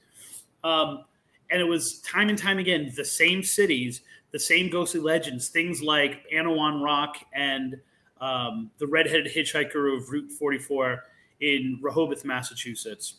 Um, 0.64 1.04
and 1.50 1.60
it 1.60 1.64
was 1.64 2.00
time 2.00 2.28
and 2.28 2.38
time 2.38 2.58
again 2.58 2.92
the 2.96 3.04
same 3.04 3.42
cities, 3.42 4.00
the 4.32 4.38
same 4.38 4.68
ghostly 4.68 5.00
legends, 5.00 5.48
things 5.48 5.80
like 5.80 6.24
Anawan 6.32 6.82
Rock 6.82 7.16
and 7.32 7.80
um, 8.20 8.70
the 8.78 8.86
redheaded 8.86 9.32
hitchhiker 9.32 9.96
of 9.96 10.10
Route 10.10 10.30
44 10.32 11.02
in 11.40 11.78
Rehoboth, 11.82 12.24
Massachusetts. 12.24 13.16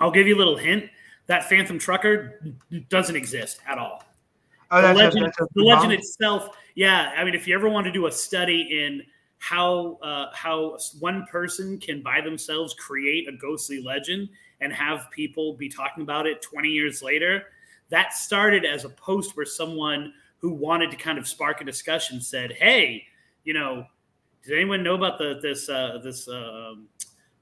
I'll 0.00 0.10
give 0.10 0.26
you 0.26 0.36
a 0.36 0.38
little 0.38 0.56
hint. 0.56 0.90
That 1.26 1.48
Phantom 1.48 1.78
Trucker 1.78 2.40
doesn't 2.88 3.14
exist 3.14 3.60
at 3.66 3.78
all. 3.78 4.04
Oh, 4.72 4.82
the 4.82 4.94
legend, 4.94 5.26
a, 5.26 5.46
the 5.54 5.62
legend 5.62 5.92
itself. 5.92 6.56
Yeah, 6.74 7.12
I 7.16 7.24
mean, 7.24 7.34
if 7.34 7.46
you 7.46 7.54
ever 7.54 7.68
want 7.68 7.86
to 7.86 7.92
do 7.92 8.06
a 8.06 8.12
study 8.12 8.80
in 8.82 9.02
how 9.38 9.98
uh, 10.02 10.26
how 10.32 10.78
one 10.98 11.26
person 11.26 11.78
can 11.78 12.02
by 12.02 12.20
themselves 12.20 12.74
create 12.74 13.28
a 13.28 13.32
ghostly 13.32 13.82
legend 13.82 14.28
and 14.60 14.72
have 14.72 15.10
people 15.10 15.54
be 15.54 15.68
talking 15.68 16.02
about 16.02 16.26
it 16.26 16.42
20 16.42 16.68
years 16.68 17.02
later, 17.02 17.44
that 17.90 18.14
started 18.14 18.64
as 18.64 18.84
a 18.84 18.88
post 18.88 19.36
where 19.36 19.46
someone 19.46 20.12
who 20.38 20.52
wanted 20.52 20.90
to 20.90 20.96
kind 20.96 21.18
of 21.18 21.28
spark 21.28 21.60
a 21.60 21.64
discussion 21.64 22.20
said, 22.20 22.52
"Hey, 22.52 23.06
you 23.44 23.54
know, 23.54 23.86
does 24.42 24.52
anyone 24.52 24.82
know 24.82 24.94
about 24.94 25.18
the 25.18 25.38
this 25.42 25.68
uh, 25.68 25.98
this 26.02 26.28
uh, 26.28 26.74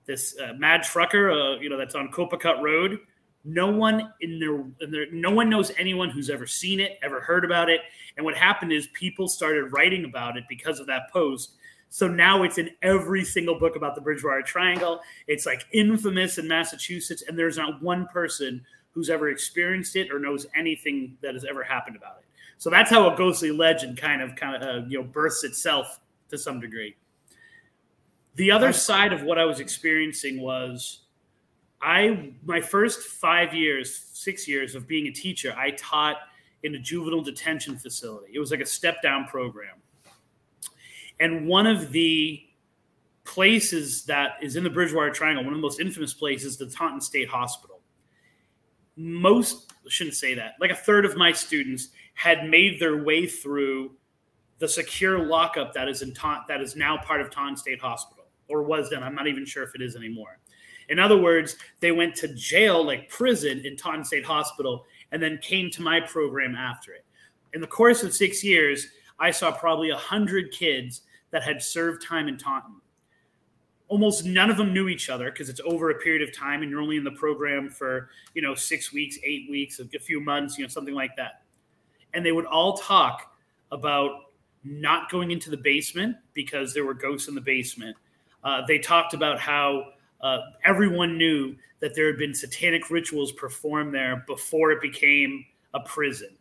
this 0.07 0.37
uh, 0.39 0.53
mad 0.55 0.83
trucker? 0.83 1.31
Uh, 1.31 1.57
you 1.57 1.69
know, 1.69 1.77
that's 1.77 1.95
on 1.95 2.11
Copicut 2.11 2.63
Road." 2.63 2.99
No 3.43 3.69
one 3.69 4.13
in 4.21 4.39
their, 4.39 4.61
in 4.81 5.21
no 5.21 5.31
one 5.31 5.49
knows 5.49 5.73
anyone 5.79 6.11
who's 6.11 6.29
ever 6.29 6.47
seen 6.47 6.79
it, 6.79 6.99
ever 7.03 7.21
heard 7.21 7.45
about 7.45 7.71
it. 7.71 7.81
And 8.17 8.25
what 8.25 8.37
happened 8.37 8.71
is 8.71 8.89
people 8.93 9.29
started 9.29 9.73
writing 9.73 10.05
about 10.05 10.37
it 10.37 10.45
because 10.47 10.79
of 10.79 10.87
that 10.89 11.11
post. 11.11 11.53
So 11.89 12.07
now 12.07 12.43
it's 12.43 12.59
in 12.59 12.71
every 12.83 13.25
single 13.25 13.59
book 13.59 13.77
about 13.77 13.95
the 13.95 14.01
Bridgewater 14.01 14.43
Triangle. 14.43 15.01
It's 15.27 15.47
like 15.47 15.67
infamous 15.73 16.39
in 16.39 16.47
Massachusetts, 16.47 17.25
and 17.27 17.39
there's 17.39 17.57
not 17.57 17.83
one 17.83 18.07
person 18.13 18.65
who's 18.93 19.11
ever 19.11 19.31
experienced 19.31 19.97
it 19.97 20.13
or 20.13 20.19
knows 20.19 20.47
anything 20.55 21.17
that 21.23 21.35
has 21.35 21.45
ever 21.45 21.63
happened 21.63 21.97
about 21.97 22.19
it. 22.19 22.25
So 22.61 22.69
that's 22.69 22.91
how 22.91 23.11
a 23.11 23.17
ghostly 23.17 23.51
legend 23.51 23.97
kind 23.97 24.21
of 24.21 24.37
kind 24.37 24.63
of 24.63 24.63
uh, 24.63 24.87
you 24.87 24.99
know 24.99 25.05
births 25.05 25.45
itself 25.45 25.99
to 26.29 26.37
some 26.37 26.61
degree. 26.61 26.95
The 28.35 28.51
other 28.51 28.71
side 28.75 29.15
of 29.15 29.23
what 29.23 29.39
I 29.39 29.47
was 29.47 29.61
experiencing 29.61 30.43
was 30.43 31.01
I 31.81 32.35
my 32.45 32.61
first 32.61 33.01
five 33.01 33.55
years, 33.55 33.97
six 34.13 34.47
years 34.47 34.75
of 34.75 34.87
being 34.87 35.07
a 35.07 35.11
teacher, 35.11 35.55
I 35.57 35.71
taught 35.71 36.19
in 36.63 36.75
a 36.75 36.79
juvenile 36.79 37.23
detention 37.23 37.79
facility. 37.79 38.33
It 38.35 38.39
was 38.39 38.51
like 38.51 38.61
a 38.61 38.67
step 38.67 39.01
down 39.01 39.25
program. 39.25 39.77
And 41.19 41.49
one 41.49 41.67
of 41.67 41.93
the 41.93 42.43
places 43.25 44.05
that 44.05 44.33
is 44.43 44.57
in 44.57 44.65
the 44.65 44.71
Bridgewater 44.71 45.11
Triangle, 45.11 45.45
one 45.45 45.55
of 45.55 45.59
the 45.59 45.63
most 45.63 45.81
infamous 45.81 46.13
places, 46.13 46.59
the 46.59 46.67
Taunton 46.67 47.01
State 47.01 47.31
Hospital. 47.31 47.81
Most 48.97 49.73
I 49.87 49.89
shouldn't 49.89 50.17
say 50.17 50.35
that. 50.35 50.57
Like 50.61 50.71
a 50.71 50.77
third 50.77 51.07
of 51.07 51.17
my 51.17 51.33
students 51.33 51.89
had 52.21 52.47
made 52.51 52.79
their 52.79 53.03
way 53.03 53.27
through 53.27 53.91
the 54.59 54.69
secure 54.69 55.27
lockup 55.27 55.73
that 55.73 55.89
is 55.89 56.03
in 56.03 56.13
Taunton, 56.13 56.45
that 56.49 56.61
is 56.61 56.77
now 56.77 56.99
part 56.99 57.23
of 57.23 57.31
Taunton 57.31 57.57
State 57.57 57.81
Hospital, 57.81 58.25
or 58.47 58.63
was 58.63 58.91
then. 58.91 59.03
I'm 59.03 59.15
not 59.15 59.27
even 59.27 59.47
sure 59.47 59.63
if 59.63 59.75
it 59.75 59.81
is 59.81 59.97
anymore. 59.97 60.39
In 60.91 60.99
other 60.99 61.17
words, 61.17 61.57
they 61.81 61.93
went 61.93 62.15
to 62.17 62.29
jail, 62.35 62.85
like 62.85 63.09
prison, 63.09 63.63
in 63.65 63.75
Taunton 63.75 64.05
State 64.05 64.27
Hospital, 64.27 64.85
and 65.13 65.23
then 65.23 65.39
came 65.39 65.71
to 65.71 65.81
my 65.81 65.99
program 65.99 66.55
after 66.55 66.93
it. 66.93 67.07
In 67.55 67.63
the 67.63 67.67
course 67.67 68.03
of 68.03 68.13
six 68.13 68.45
years, 68.45 68.89
I 69.19 69.31
saw 69.31 69.51
probably 69.51 69.89
a 69.89 69.97
hundred 69.97 70.53
kids 70.53 71.01
that 71.31 71.43
had 71.43 71.63
served 71.63 72.07
time 72.07 72.29
in 72.29 72.37
Taunton. 72.37 72.83
Almost 73.89 74.27
none 74.27 74.51
of 74.51 74.59
them 74.59 74.75
knew 74.75 74.89
each 74.89 75.09
other 75.09 75.31
because 75.31 75.49
it's 75.49 75.63
over 75.65 75.89
a 75.89 75.95
period 75.95 76.21
of 76.21 76.37
time, 76.37 76.61
and 76.61 76.71
you're 76.71 76.83
only 76.83 76.99
in 76.99 77.05
the 77.05 77.13
program 77.13 77.71
for 77.71 78.11
you 78.35 78.43
know 78.43 78.55
six 78.55 78.93
weeks, 78.93 79.17
eight 79.25 79.51
weeks, 79.51 79.81
a 79.81 79.99
few 79.99 80.21
months, 80.21 80.59
you 80.59 80.65
know 80.65 80.69
something 80.69 80.95
like 80.95 81.17
that. 81.17 81.40
And 82.15 82.25
they 82.25 82.33
would 82.33 82.47
all 82.47 82.77
talk 82.77 83.35
about 83.73 84.11
not 84.65 85.11
going 85.11 85.31
into 85.31 85.51
the 85.51 85.57
basement 85.57 86.17
because 86.35 86.75
there 86.75 86.85
were 86.85 86.95
ghosts 86.95 87.29
in 87.29 87.35
the 87.35 87.41
basement. 87.41 87.97
Uh, 88.45 88.63
they 88.67 88.79
talked 88.79 89.15
about 89.15 89.39
how 89.39 89.85
uh, 90.21 90.39
everyone 90.65 91.17
knew 91.17 91.55
that 91.81 91.95
there 91.95 92.07
had 92.07 92.19
been 92.19 92.35
satanic 92.35 92.91
rituals 92.91 93.33
performed 93.33 93.95
there 93.95 94.25
before 94.27 94.71
it 94.71 94.81
became 94.83 95.45
a 95.75 95.81
prison. 95.81 96.37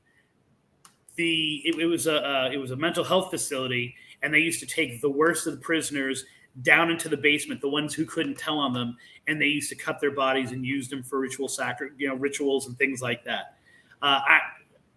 The 1.16 1.62
it, 1.66 1.80
it 1.80 1.86
was 1.86 2.08
a 2.08 2.26
uh, 2.26 2.50
it 2.52 2.58
was 2.58 2.72
a 2.72 2.76
mental 2.76 3.04
health 3.04 3.30
facility, 3.30 3.96
and 4.22 4.34
they 4.34 4.40
used 4.40 4.60
to 4.62 4.66
take 4.66 5.02
the 5.02 5.10
worst 5.10 5.48
of 5.48 5.54
the 5.54 5.60
prisoners 5.60 6.26
down 6.62 6.90
into 6.90 7.08
the 7.10 7.18
basement, 7.18 7.62
the 7.62 7.70
ones 7.70 7.94
who 7.94 8.06
couldn't 8.06 8.38
tell 8.38 8.58
on 8.58 8.74
them, 8.74 8.98
and 9.28 9.42
they 9.42 9.46
used 9.46 9.70
to 9.70 9.76
cut 9.76 10.00
their 10.02 10.12
bodies 10.12 10.52
and 10.52 10.66
use 10.66 10.90
them 10.90 11.04
for 11.04 11.20
ritual 11.20 11.48
sacri- 11.48 11.92
you 11.98 12.08
know, 12.08 12.16
rituals 12.16 12.68
and 12.68 12.78
things 12.78 13.02
like 13.02 13.24
that. 13.24 13.58
Uh, 14.02 14.20
I, 14.28 14.40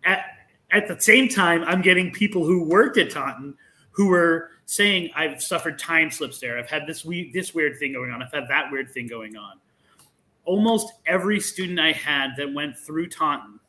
at, 0.05 0.25
at 0.73 0.89
the 0.89 0.99
same 1.01 1.29
time, 1.29 1.63
I'm 1.65 1.83
getting 1.83 2.11
people 2.11 2.45
who 2.45 2.65
worked 2.65 2.99
at 2.99 3.11
Taunton 3.11 3.55
who 3.91 4.07
were 4.07 4.51
saying, 4.67 5.11
"I've 5.15 5.43
suffered 5.43 5.79
time 5.79 6.11
slips 6.11 6.41
there. 6.41 6.59
I've 6.59 6.71
had 6.71 6.87
this 6.87 7.05
we- 7.05 7.31
this 7.33 7.55
weird 7.55 7.79
thing 7.79 7.93
going 7.93 8.11
on. 8.11 8.23
I've 8.23 8.33
had 8.33 8.49
that 8.49 8.73
weird 8.73 8.91
thing 8.91 9.07
going 9.07 9.37
on." 9.37 9.61
Almost 10.45 10.93
every 11.07 11.39
student 11.41 11.79
I 11.79 11.93
had 11.93 12.31
that 12.37 12.53
went 12.53 12.79
through 12.79 13.09
Taunton 13.09 13.61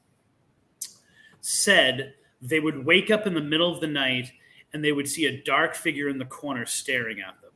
said 1.41 2.15
they 2.41 2.59
would 2.59 2.85
wake 2.85 3.11
up 3.11 3.27
in 3.27 3.33
the 3.33 3.41
middle 3.41 3.71
of 3.71 3.81
the 3.81 3.87
night 3.87 4.31
and 4.71 4.83
they 4.83 4.91
would 4.91 5.07
see 5.07 5.25
a 5.25 5.43
dark 5.43 5.75
figure 5.75 6.07
in 6.07 6.17
the 6.17 6.25
corner 6.25 6.65
staring 6.65 7.19
at 7.19 7.39
them. 7.41 7.51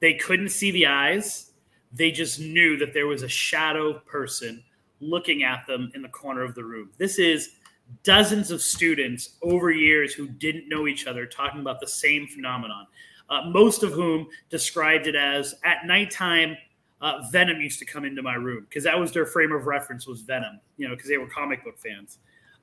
They 0.00 0.14
couldn't 0.14 0.50
see 0.50 0.70
the 0.70 0.86
eyes. 0.86 1.52
They 1.92 2.10
just 2.10 2.38
knew 2.38 2.76
that 2.76 2.92
there 2.92 3.06
was 3.06 3.22
a 3.22 3.28
shadow 3.28 3.94
person 4.00 4.62
looking 5.00 5.42
at 5.42 5.66
them 5.66 5.90
in 5.94 6.02
the 6.02 6.08
corner 6.08 6.42
of 6.42 6.54
the 6.54 6.64
room. 6.64 6.90
This 6.98 7.18
is 7.18 7.55
dozens 8.02 8.50
of 8.50 8.62
students 8.62 9.36
over 9.42 9.70
years 9.70 10.12
who 10.12 10.28
didn't 10.28 10.68
know 10.68 10.86
each 10.86 11.06
other 11.06 11.26
talking 11.26 11.60
about 11.60 11.80
the 11.80 11.86
same 11.86 12.26
phenomenon. 12.26 12.86
Uh, 13.28 13.42
most 13.50 13.82
of 13.82 13.92
whom 13.92 14.28
described 14.50 15.06
it 15.06 15.16
as 15.16 15.54
at 15.64 15.86
nighttime, 15.86 16.56
uh, 17.00 17.22
Venom 17.30 17.60
used 17.60 17.78
to 17.78 17.84
come 17.84 18.04
into 18.04 18.22
my 18.22 18.34
room 18.34 18.64
because 18.68 18.84
that 18.84 18.98
was 18.98 19.12
their 19.12 19.26
frame 19.26 19.52
of 19.52 19.66
reference 19.66 20.06
was 20.06 20.22
Venom, 20.22 20.60
you 20.76 20.88
know, 20.88 20.94
because 20.94 21.08
they 21.08 21.18
were 21.18 21.28
comic 21.28 21.64
book 21.64 21.78
fans. 21.78 22.18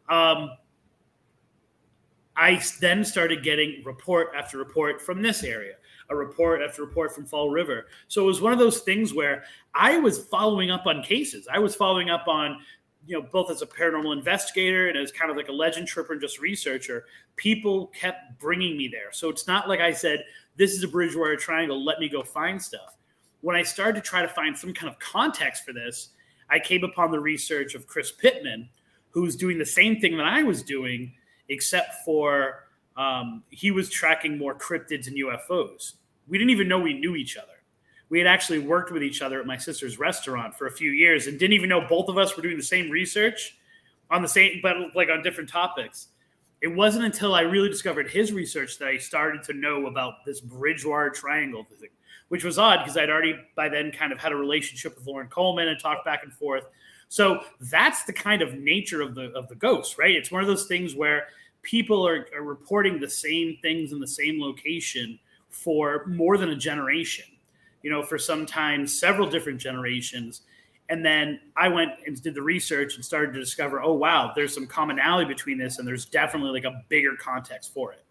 Um, 0.10 0.52
I 2.36 2.62
then 2.80 3.04
started 3.04 3.44
getting 3.44 3.84
report 3.86 4.30
after 4.36 4.58
report 4.58 5.02
from 5.02 5.22
this 5.22 5.44
area, 5.44 5.76
a 6.10 6.16
report 6.16 6.62
after 6.62 6.84
report 6.84 7.14
from 7.14 7.26
Fall 7.26 7.50
River. 7.50 7.88
So 8.08 8.24
it 8.24 8.26
was 8.26 8.42
one 8.42 8.54
of 8.54 8.60
those 8.60 8.80
things 8.80 9.14
where 9.14 9.44
I 9.76 10.00
was 10.00 10.26
following 10.26 10.72
up 10.72 10.88
on 10.88 11.04
cases. 11.04 11.48
I 11.52 11.60
was 11.60 11.76
following 11.76 12.10
up 12.10 12.28
on, 12.28 12.60
you 13.06 13.20
know, 13.20 13.28
both 13.32 13.52
as 13.52 13.62
a 13.62 13.66
paranormal 13.66 14.14
investigator 14.14 14.88
and 14.88 14.98
as 14.98 15.12
kind 15.12 15.30
of 15.30 15.38
like 15.38 15.50
a 15.50 15.52
legend 15.52 15.88
tripper 15.88 16.14
and 16.14 16.22
just 16.22 16.40
researcher. 16.40 17.06
People 17.36 17.88
kept 17.88 18.40
bringing 18.40 18.78
me 18.78 18.88
there. 18.88 19.12
So 19.12 19.30
it's 19.30 19.48
not 19.48 19.68
like 19.68 19.80
I 19.80 19.92
said, 19.92 20.24
this 20.56 20.72
is 20.74 20.84
a 20.84 20.88
Bridgewater 20.88 21.36
Triangle, 21.36 21.84
let 21.84 22.00
me 22.00 22.08
go 22.08 22.24
find 22.24 22.62
stuff. 22.62 22.96
When 23.42 23.56
I 23.56 23.64
started 23.64 24.02
to 24.04 24.10
try 24.10 24.22
to 24.22 24.28
find 24.28 24.58
some 24.58 24.74
kind 24.74 24.92
of 24.92 25.00
context 25.00 25.66
for 25.66 25.74
this, 25.74 26.10
I 26.50 26.60
came 26.60 26.84
upon 26.84 27.12
the 27.12 27.20
research 27.20 27.76
of 27.76 27.88
Chris 27.88 28.12
Pittman, 28.12 28.70
who's 29.10 29.36
doing 29.36 29.58
the 29.58 29.66
same 29.66 30.00
thing 30.00 30.18
that 30.18 30.26
I 30.26 30.44
was 30.44 30.64
doing 30.64 31.14
except 31.50 32.06
for 32.06 32.68
um, 32.96 33.44
he 33.50 33.72
was 33.72 33.90
tracking 33.90 34.38
more 34.38 34.56
cryptids 34.56 35.08
and 35.08 35.18
UFOs. 35.18 35.94
We 36.28 36.38
didn't 36.38 36.52
even 36.52 36.68
know 36.68 36.80
we 36.80 36.94
knew 36.94 37.16
each 37.16 37.38
other. 37.38 37.53
We 38.10 38.20
had 38.20 38.28
actually 38.28 38.60
worked 38.60 38.92
with 38.92 39.04
each 39.04 39.22
other 39.22 39.40
at 39.40 39.46
my 39.46 39.58
sister's 39.58 39.98
restaurant 39.98 40.56
for 40.56 40.68
a 40.68 40.72
few 40.72 40.92
years 40.92 41.28
and 41.28 41.40
didn't 41.40 41.54
even 41.54 41.70
know 41.70 41.82
both 41.88 42.10
of 42.10 42.18
us 42.18 42.36
were 42.36 42.44
doing 42.44 42.58
the 42.58 42.64
same 42.64 42.90
research 42.90 43.58
on 44.12 44.22
the 44.22 44.28
same, 44.28 44.60
but 44.62 44.96
like 44.96 45.10
on 45.10 45.24
different 45.24 45.50
topics. 45.50 46.08
It 46.62 46.68
wasn't 46.68 47.06
until 47.06 47.36
I 47.36 47.42
really 47.42 47.68
discovered 47.68 48.10
his 48.10 48.32
research 48.32 48.78
that 48.80 48.88
I 48.88 48.98
started 48.98 49.44
to 49.44 49.54
know 49.54 49.88
about 49.88 50.26
this 50.26 50.40
Bridgewater 50.40 51.10
Triangle 51.10 51.66
thing, 51.80 51.90
which 52.30 52.44
was 52.44 52.58
odd 52.58 52.80
because 52.80 52.96
I'd 52.96 53.10
already 53.10 53.36
by 53.56 53.68
then 53.68 53.92
kind 53.92 54.14
of 54.14 54.20
had 54.20 54.32
a 54.32 54.36
relationship 54.36 54.96
with 54.96 55.06
Loren 55.06 55.28
Coleman 55.28 55.68
and 55.68 55.80
talked 55.80 56.06
back 56.06 56.24
and 56.24 56.32
forth. 56.32 56.64
So 57.10 57.42
that's 57.60 58.06
the 58.06 58.14
kind 58.14 58.42
of 58.42 58.54
nature 58.56 59.02
of 59.02 59.14
the 59.14 59.32
of 59.34 59.50
the 59.50 59.56
ghost, 59.56 59.98
right? 59.98 60.16
It's 60.16 60.32
one 60.32 60.42
of 60.42 60.48
those 60.48 60.66
things 60.66 60.96
where 60.96 61.28
people 61.64 62.08
are, 62.08 62.28
are 62.36 62.44
reporting 62.44 63.00
the 63.00 63.10
same 63.10 63.58
things 63.62 63.92
in 63.92 64.00
the 64.00 64.08
same 64.08 64.40
location 64.40 65.20
for 65.50 66.06
more 66.08 66.38
than 66.38 66.50
a 66.50 66.56
generation. 66.56 67.26
You 67.84 67.92
know, 67.92 68.02
for 68.02 68.18
sometimes 68.18 68.98
several 68.98 69.30
different 69.30 69.60
generations. 69.60 70.42
And 70.90 71.06
then 71.06 71.40
I 71.56 71.68
went 71.70 71.92
and 72.06 72.22
did 72.22 72.34
the 72.34 72.42
research 72.42 72.96
and 72.96 73.06
started 73.06 73.34
to 73.34 73.40
discover, 73.40 73.82
oh 73.82 73.94
wow, 73.94 74.32
there's 74.36 74.54
some 74.54 74.68
commonality 74.68 75.28
between 75.28 75.58
this, 75.58 75.80
and 75.80 75.88
there's 75.88 76.06
definitely 76.06 76.52
like 76.52 76.66
a 76.66 76.84
bigger 76.90 77.16
context 77.20 77.74
for 77.74 77.94
it. 77.94 78.04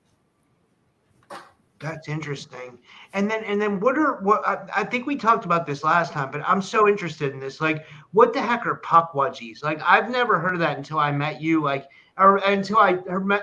That's 1.82 2.08
interesting. 2.08 2.78
And 3.12 3.28
then 3.28 3.42
and 3.44 3.60
then 3.60 3.80
what 3.80 3.98
are 3.98 4.20
what 4.22 4.46
I, 4.46 4.64
I, 4.76 4.84
think 4.84 5.04
we 5.04 5.16
talked 5.16 5.44
about 5.44 5.66
this 5.66 5.82
last 5.82 6.12
time, 6.12 6.30
but 6.30 6.40
I'm 6.46 6.62
so 6.62 6.88
interested 6.88 7.32
in 7.32 7.40
this. 7.40 7.60
Like, 7.60 7.84
what 8.12 8.32
the 8.32 8.40
heck 8.40 8.64
are 8.66 8.80
pukwudgies? 8.84 9.64
Like, 9.64 9.82
I've 9.84 10.08
never 10.08 10.38
heard 10.38 10.54
of 10.54 10.60
that 10.60 10.76
until 10.76 11.00
I 11.00 11.10
met 11.10 11.42
you. 11.42 11.60
Like, 11.60 11.88
or 12.18 12.36
until 12.38 12.78
I 12.78 12.98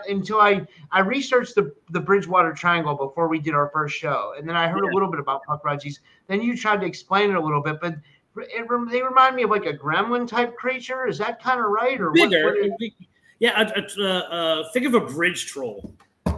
until 0.08 0.40
I 0.40 0.66
I 0.92 1.00
researched 1.00 1.56
the 1.56 1.74
the 1.90 2.00
Bridgewater 2.00 2.54
Triangle 2.54 2.96
before 2.96 3.28
we 3.28 3.40
did 3.40 3.54
our 3.54 3.70
first 3.74 3.96
show, 3.96 4.34
and 4.38 4.48
then 4.48 4.56
I 4.56 4.68
heard 4.68 4.84
yeah. 4.84 4.92
a 4.92 4.94
little 4.94 5.10
bit 5.10 5.20
about 5.20 5.42
pukwudgies. 5.48 6.00
Then 6.28 6.42
you 6.42 6.58
tried 6.58 6.82
to 6.82 6.86
explain 6.86 7.32
it 7.32 7.36
a 7.36 7.42
little 7.42 7.62
bit, 7.62 7.80
but 7.82 7.96
it, 8.38 8.68
they 8.92 9.02
remind 9.02 9.36
me 9.36 9.44
of 9.44 9.50
like 9.50 9.66
a 9.66 9.74
gremlin 9.74 10.28
type 10.28 10.56
creature. 10.56 11.08
Is 11.08 11.18
that 11.18 11.42
kind 11.42 11.60
of 11.60 11.66
right? 11.66 12.00
Or 12.00 12.12
bigger? 12.12 12.46
What, 12.46 12.72
what 12.80 12.92
yeah, 13.40 13.72
uh, 13.98 14.04
uh, 14.04 14.72
think 14.74 14.86
of 14.86 14.94
a 14.94 15.00
bridge 15.00 15.48
troll 15.48 15.96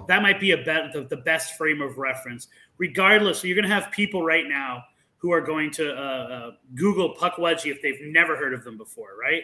that 0.07 0.21
might 0.21 0.39
be 0.39 0.51
a 0.51 0.57
bet, 0.57 0.93
the, 0.93 1.03
the, 1.03 1.17
best 1.17 1.57
frame 1.57 1.81
of 1.81 1.97
reference. 1.97 2.47
Regardless, 2.77 3.39
so 3.39 3.47
you're 3.47 3.55
going 3.55 3.67
to 3.67 3.73
have 3.73 3.91
people 3.91 4.23
right 4.23 4.45
now 4.47 4.83
who 5.17 5.31
are 5.31 5.41
going 5.41 5.71
to 5.71 5.93
uh, 5.93 6.01
uh, 6.01 6.51
Google 6.75 7.15
Pukwudgie 7.15 7.71
if 7.71 7.81
they've 7.81 8.01
never 8.01 8.35
heard 8.35 8.53
of 8.53 8.63
them 8.63 8.77
before, 8.77 9.09
right? 9.19 9.43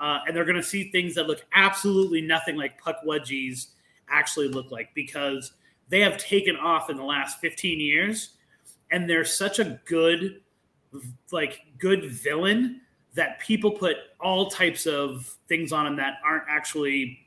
Uh, 0.00 0.20
and 0.26 0.36
they're 0.36 0.44
going 0.44 0.56
to 0.56 0.62
see 0.62 0.90
things 0.90 1.14
that 1.14 1.26
look 1.26 1.44
absolutely 1.54 2.20
nothing 2.20 2.56
like 2.56 2.80
Pukwudgies 2.80 3.68
actually 4.08 4.48
look 4.48 4.70
like 4.70 4.94
because 4.94 5.52
they 5.88 6.00
have 6.00 6.16
taken 6.18 6.56
off 6.56 6.90
in 6.90 6.96
the 6.96 7.04
last 7.04 7.40
15 7.40 7.80
years, 7.80 8.30
and 8.90 9.08
they're 9.08 9.24
such 9.24 9.58
a 9.58 9.80
good, 9.86 10.40
like 11.32 11.60
good 11.78 12.04
villain 12.10 12.80
that 13.14 13.40
people 13.40 13.70
put 13.70 13.96
all 14.20 14.50
types 14.50 14.86
of 14.86 15.36
things 15.48 15.72
on 15.72 15.84
them 15.84 15.96
that 15.96 16.14
aren't 16.24 16.44
actually, 16.48 17.18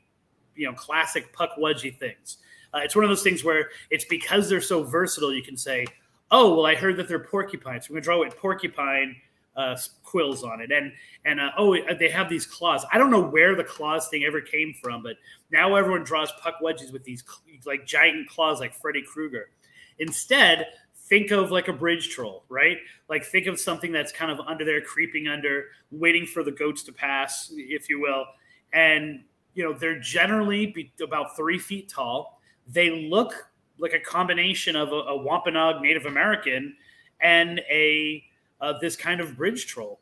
you 0.54 0.66
know, 0.66 0.72
classic 0.72 1.34
Pukwudgie 1.36 1.98
things. 1.98 2.38
Uh, 2.74 2.78
it's 2.78 2.96
one 2.96 3.04
of 3.04 3.10
those 3.10 3.22
things 3.22 3.44
where 3.44 3.68
it's 3.90 4.06
because 4.06 4.48
they're 4.48 4.60
so 4.60 4.82
versatile. 4.82 5.34
You 5.34 5.42
can 5.42 5.56
say, 5.56 5.84
"Oh, 6.30 6.54
well, 6.54 6.66
I 6.66 6.74
heard 6.74 6.96
that 6.96 7.08
they're 7.08 7.18
porcupines. 7.18 7.90
We're 7.90 7.94
gonna 7.94 8.04
draw 8.04 8.20
with 8.20 8.36
porcupine 8.36 9.16
uh, 9.56 9.76
quills 10.02 10.42
on 10.42 10.60
it, 10.60 10.70
and 10.72 10.92
and 11.24 11.40
uh, 11.40 11.50
oh, 11.58 11.76
they 11.98 12.08
have 12.08 12.28
these 12.28 12.46
claws. 12.46 12.84
I 12.92 12.98
don't 12.98 13.10
know 13.10 13.22
where 13.22 13.54
the 13.54 13.64
claws 13.64 14.08
thing 14.08 14.24
ever 14.24 14.40
came 14.40 14.74
from, 14.82 15.02
but 15.02 15.16
now 15.50 15.74
everyone 15.74 16.04
draws 16.04 16.32
pukwudgies 16.32 16.92
with 16.92 17.04
these 17.04 17.24
like 17.64 17.86
giant 17.86 18.28
claws, 18.28 18.60
like 18.60 18.74
Freddy 18.74 19.02
Krueger. 19.02 19.50
Instead, 19.98 20.66
think 20.94 21.30
of 21.30 21.50
like 21.50 21.68
a 21.68 21.72
bridge 21.72 22.10
troll, 22.10 22.44
right? 22.48 22.78
Like 23.08 23.24
think 23.24 23.46
of 23.46 23.60
something 23.60 23.92
that's 23.92 24.12
kind 24.12 24.30
of 24.30 24.40
under 24.40 24.64
there, 24.64 24.80
creeping 24.80 25.28
under, 25.28 25.66
waiting 25.90 26.26
for 26.26 26.42
the 26.42 26.52
goats 26.52 26.82
to 26.84 26.92
pass, 26.92 27.52
if 27.54 27.88
you 27.88 28.00
will, 28.00 28.24
and 28.72 29.24
you 29.54 29.62
know 29.62 29.72
they're 29.72 30.00
generally 30.00 30.92
about 31.02 31.36
three 31.36 31.58
feet 31.58 31.88
tall 31.88 32.38
they 32.66 32.90
look 32.90 33.50
like 33.78 33.92
a 33.92 34.00
combination 34.00 34.76
of 34.76 34.92
a, 34.92 34.96
a 34.96 35.16
Wampanoag 35.16 35.82
Native 35.82 36.06
American 36.06 36.76
and 37.20 37.60
a 37.70 38.22
uh, 38.62 38.78
this 38.80 38.96
kind 38.96 39.20
of 39.20 39.36
bridge 39.36 39.66
troll. 39.66 40.00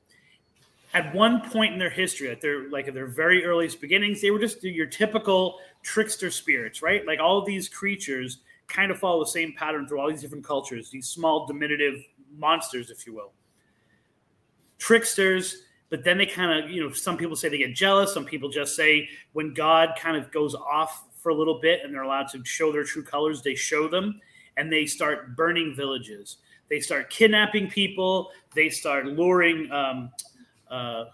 At 0.93 1.15
one 1.15 1.49
point 1.51 1.73
in 1.73 1.79
their 1.79 1.91
history, 1.91 2.31
at 2.31 2.41
their 2.41 2.69
like 2.69 2.89
at 2.89 2.95
their 2.95 3.07
very 3.07 3.45
earliest 3.45 3.81
beginnings, 3.81 4.21
they 4.21 4.31
were 4.31 4.39
just 4.39 4.63
your 4.63 4.87
typical 4.87 5.59
trickster 5.83 6.31
spirits, 6.31 6.83
right? 6.83 7.07
Like 7.07 7.21
all 7.21 7.45
these 7.45 7.69
creatures 7.69 8.39
kind 8.69 8.91
of 8.91 8.99
follow 8.99 9.21
the 9.25 9.31
same 9.31 9.53
pattern 9.57 9.87
through 9.87 10.01
all 10.01 10.09
these 10.09 10.21
different 10.21 10.45
cultures. 10.45 10.91
These 10.91 11.09
small 11.09 11.47
diminutive 11.47 12.05
monsters, 12.37 12.91
if 12.91 13.07
you 13.07 13.15
will, 13.15 13.33
tricksters. 14.79 15.63
But 15.91 16.05
then 16.05 16.19
they 16.19 16.27
kind 16.27 16.65
of, 16.65 16.71
you 16.71 16.83
know, 16.83 16.93
some 16.93 17.17
people 17.17 17.35
say 17.35 17.49
they 17.49 17.59
get 17.59 17.75
jealous. 17.75 18.15
Some 18.15 18.25
people 18.25 18.49
just 18.49 18.77
say 18.77 19.09
when 19.33 19.53
God 19.55 19.91
kind 19.99 20.17
of 20.17 20.31
goes 20.31 20.55
off 20.55 21.07
for 21.17 21.31
a 21.31 21.35
little 21.35 21.61
bit 21.61 21.81
and 21.85 21.93
they're 21.93 22.03
allowed 22.03 22.29
to 22.29 22.45
show 22.45 22.71
their 22.71 22.85
true 22.85 23.03
colors, 23.03 23.43
they 23.43 23.57
show 23.57 23.89
them 23.89 24.21
and 24.57 24.73
they 24.73 24.87
start 24.87 25.37
burning 25.37 25.75
villages. 25.75 26.39
They 26.71 26.81
start 26.81 27.11
kidnapping 27.11 27.69
people. 27.69 28.31
They 28.55 28.69
start 28.69 29.07
luring 29.07 29.71
um, 29.71 30.11
uh, 30.71 31.07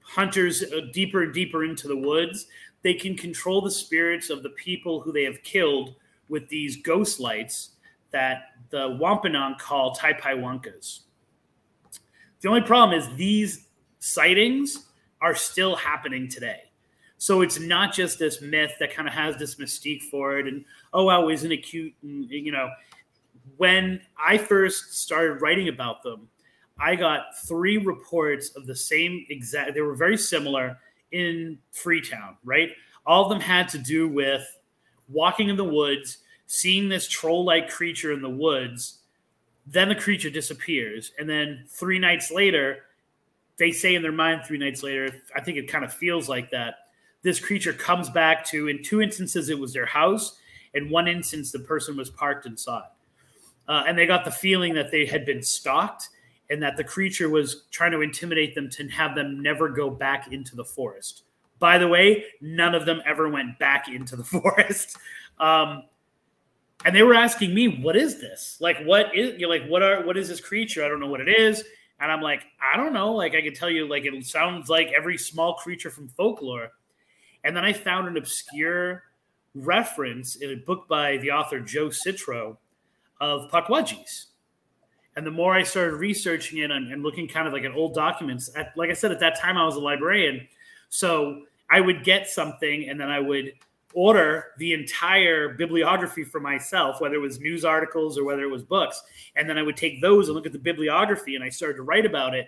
hunters 0.00 0.62
uh, 0.62 0.80
deeper 0.92 1.22
and 1.22 1.32
deeper 1.32 1.64
into 1.64 1.86
the 1.86 1.96
woods. 1.96 2.46
They 2.82 2.94
can 2.94 3.16
control 3.16 3.60
the 3.60 3.70
spirits 3.70 4.30
of 4.30 4.42
the 4.42 4.50
people 4.50 5.00
who 5.00 5.12
they 5.12 5.24
have 5.24 5.42
killed 5.42 5.94
with 6.28 6.48
these 6.48 6.76
ghost 6.76 7.20
lights 7.20 7.70
that 8.10 8.52
the 8.70 8.96
Wampanoag 9.00 9.58
call 9.58 9.94
Taipaiwankas. 9.94 11.00
The 12.40 12.48
only 12.48 12.62
problem 12.62 12.98
is 12.98 13.14
these 13.16 13.66
sightings 13.98 14.86
are 15.20 15.34
still 15.34 15.76
happening 15.76 16.28
today. 16.28 16.62
So 17.18 17.40
it's 17.42 17.58
not 17.58 17.92
just 17.92 18.18
this 18.18 18.40
myth 18.40 18.72
that 18.78 18.94
kind 18.94 19.08
of 19.08 19.14
has 19.14 19.36
this 19.36 19.56
mystique 19.56 20.02
for 20.02 20.38
it, 20.38 20.46
and 20.46 20.64
oh 20.92 21.04
wow, 21.04 21.28
isn't 21.28 21.50
it 21.50 21.58
cute? 21.58 21.92
And 22.02 22.30
you 22.30 22.52
know, 22.52 22.70
when 23.58 24.00
I 24.18 24.38
first 24.38 24.94
started 24.94 25.42
writing 25.42 25.68
about 25.68 26.02
them, 26.02 26.28
I 26.80 26.94
got 26.94 27.36
three 27.46 27.76
reports 27.76 28.50
of 28.56 28.66
the 28.66 28.74
same 28.74 29.26
exact. 29.28 29.74
They 29.74 29.80
were 29.80 29.94
very 29.96 30.16
similar 30.16 30.78
in 31.12 31.58
Freetown, 31.72 32.36
right? 32.44 32.70
All 33.04 33.24
of 33.24 33.30
them 33.30 33.40
had 33.40 33.68
to 33.70 33.78
do 33.78 34.08
with 34.08 34.46
walking 35.08 35.48
in 35.48 35.56
the 35.56 35.64
woods, 35.64 36.18
seeing 36.46 36.88
this 36.88 37.08
troll-like 37.08 37.68
creature 37.68 38.12
in 38.12 38.22
the 38.22 38.30
woods. 38.30 39.00
Then 39.66 39.88
the 39.88 39.94
creature 39.94 40.30
disappears, 40.30 41.12
and 41.18 41.28
then 41.28 41.64
three 41.68 41.98
nights 41.98 42.30
later, 42.30 42.84
they 43.58 43.72
say 43.72 43.96
in 43.96 44.02
their 44.02 44.12
mind 44.12 44.42
three 44.44 44.58
nights 44.58 44.82
later. 44.82 45.10
I 45.34 45.40
think 45.40 45.58
it 45.58 45.68
kind 45.68 45.84
of 45.84 45.92
feels 45.92 46.28
like 46.28 46.50
that. 46.50 46.76
This 47.22 47.40
creature 47.40 47.72
comes 47.72 48.08
back 48.08 48.44
to. 48.46 48.68
In 48.68 48.84
two 48.84 49.02
instances, 49.02 49.48
it 49.48 49.58
was 49.58 49.72
their 49.72 49.86
house. 49.86 50.38
In 50.74 50.90
one 50.90 51.08
instance, 51.08 51.50
the 51.50 51.58
person 51.58 51.96
was 51.96 52.08
parked 52.08 52.46
it. 52.46 52.92
Uh, 53.68 53.84
and 53.86 53.98
they 53.98 54.06
got 54.06 54.24
the 54.24 54.30
feeling 54.30 54.74
that 54.74 54.90
they 54.90 55.04
had 55.04 55.26
been 55.26 55.42
stalked 55.42 56.08
and 56.50 56.62
that 56.62 56.76
the 56.76 56.84
creature 56.84 57.28
was 57.28 57.64
trying 57.70 57.92
to 57.92 58.00
intimidate 58.00 58.54
them 58.54 58.70
to 58.70 58.88
have 58.88 59.14
them 59.14 59.42
never 59.42 59.68
go 59.68 59.90
back 59.90 60.32
into 60.32 60.56
the 60.56 60.64
forest. 60.64 61.22
By 61.58 61.76
the 61.76 61.88
way, 61.88 62.24
none 62.40 62.74
of 62.74 62.86
them 62.86 63.02
ever 63.04 63.28
went 63.28 63.58
back 63.58 63.88
into 63.88 64.16
the 64.16 64.24
forest. 64.24 64.96
Um, 65.38 65.84
and 66.84 66.94
they 66.94 67.02
were 67.02 67.14
asking 67.14 67.54
me, 67.54 67.82
"What 67.82 67.96
is 67.96 68.20
this? 68.20 68.56
Like, 68.60 68.78
what 68.84 69.14
is 69.14 69.38
you're 69.38 69.48
like, 69.48 69.66
what 69.66 69.82
are 69.82 70.06
what 70.06 70.16
is 70.16 70.28
this 70.28 70.40
creature? 70.40 70.84
I 70.84 70.88
don't 70.88 71.00
know 71.00 71.08
what 71.08 71.20
it 71.20 71.28
is." 71.28 71.64
And 72.00 72.10
I'm 72.10 72.22
like, 72.22 72.44
"I 72.62 72.76
don't 72.76 72.92
know. 72.92 73.12
Like, 73.12 73.34
I 73.34 73.42
can 73.42 73.52
tell 73.52 73.68
you, 73.68 73.88
like, 73.88 74.04
it 74.04 74.24
sounds 74.24 74.68
like 74.68 74.92
every 74.96 75.18
small 75.18 75.54
creature 75.54 75.90
from 75.90 76.08
folklore." 76.08 76.70
And 77.42 77.56
then 77.56 77.64
I 77.64 77.72
found 77.72 78.06
an 78.06 78.16
obscure 78.16 79.02
reference 79.54 80.36
in 80.36 80.50
a 80.50 80.56
book 80.56 80.86
by 80.88 81.16
the 81.16 81.32
author 81.32 81.58
Joe 81.58 81.88
Citro 81.88 82.56
of 83.20 83.50
Pukwudgies. 83.50 84.26
And 85.16 85.26
the 85.26 85.30
more 85.30 85.52
I 85.52 85.64
started 85.64 85.96
researching 85.96 86.58
it 86.58 86.70
and, 86.70 86.92
and 86.92 87.02
looking 87.02 87.26
kind 87.26 87.48
of 87.48 87.52
like 87.52 87.64
at 87.64 87.72
old 87.72 87.94
documents, 87.94 88.50
at, 88.54 88.72
like 88.76 88.90
I 88.90 88.92
said, 88.92 89.10
at 89.10 89.20
that 89.20 89.38
time 89.38 89.56
I 89.56 89.64
was 89.64 89.74
a 89.74 89.80
librarian. 89.80 90.46
So 90.90 91.42
I 91.70 91.80
would 91.80 92.04
get 92.04 92.28
something 92.28 92.88
and 92.88 93.00
then 93.00 93.10
I 93.10 93.18
would 93.18 93.52
order 93.94 94.52
the 94.58 94.74
entire 94.74 95.54
bibliography 95.54 96.22
for 96.22 96.40
myself, 96.40 97.00
whether 97.00 97.16
it 97.16 97.20
was 97.20 97.40
news 97.40 97.64
articles 97.64 98.16
or 98.16 98.24
whether 98.24 98.42
it 98.42 98.50
was 98.50 98.62
books. 98.62 99.02
And 99.34 99.48
then 99.48 99.58
I 99.58 99.62
would 99.62 99.76
take 99.76 100.00
those 100.00 100.28
and 100.28 100.36
look 100.36 100.46
at 100.46 100.52
the 100.52 100.58
bibliography 100.58 101.34
and 101.34 101.42
I 101.42 101.48
started 101.48 101.76
to 101.76 101.82
write 101.82 102.06
about 102.06 102.34
it. 102.34 102.46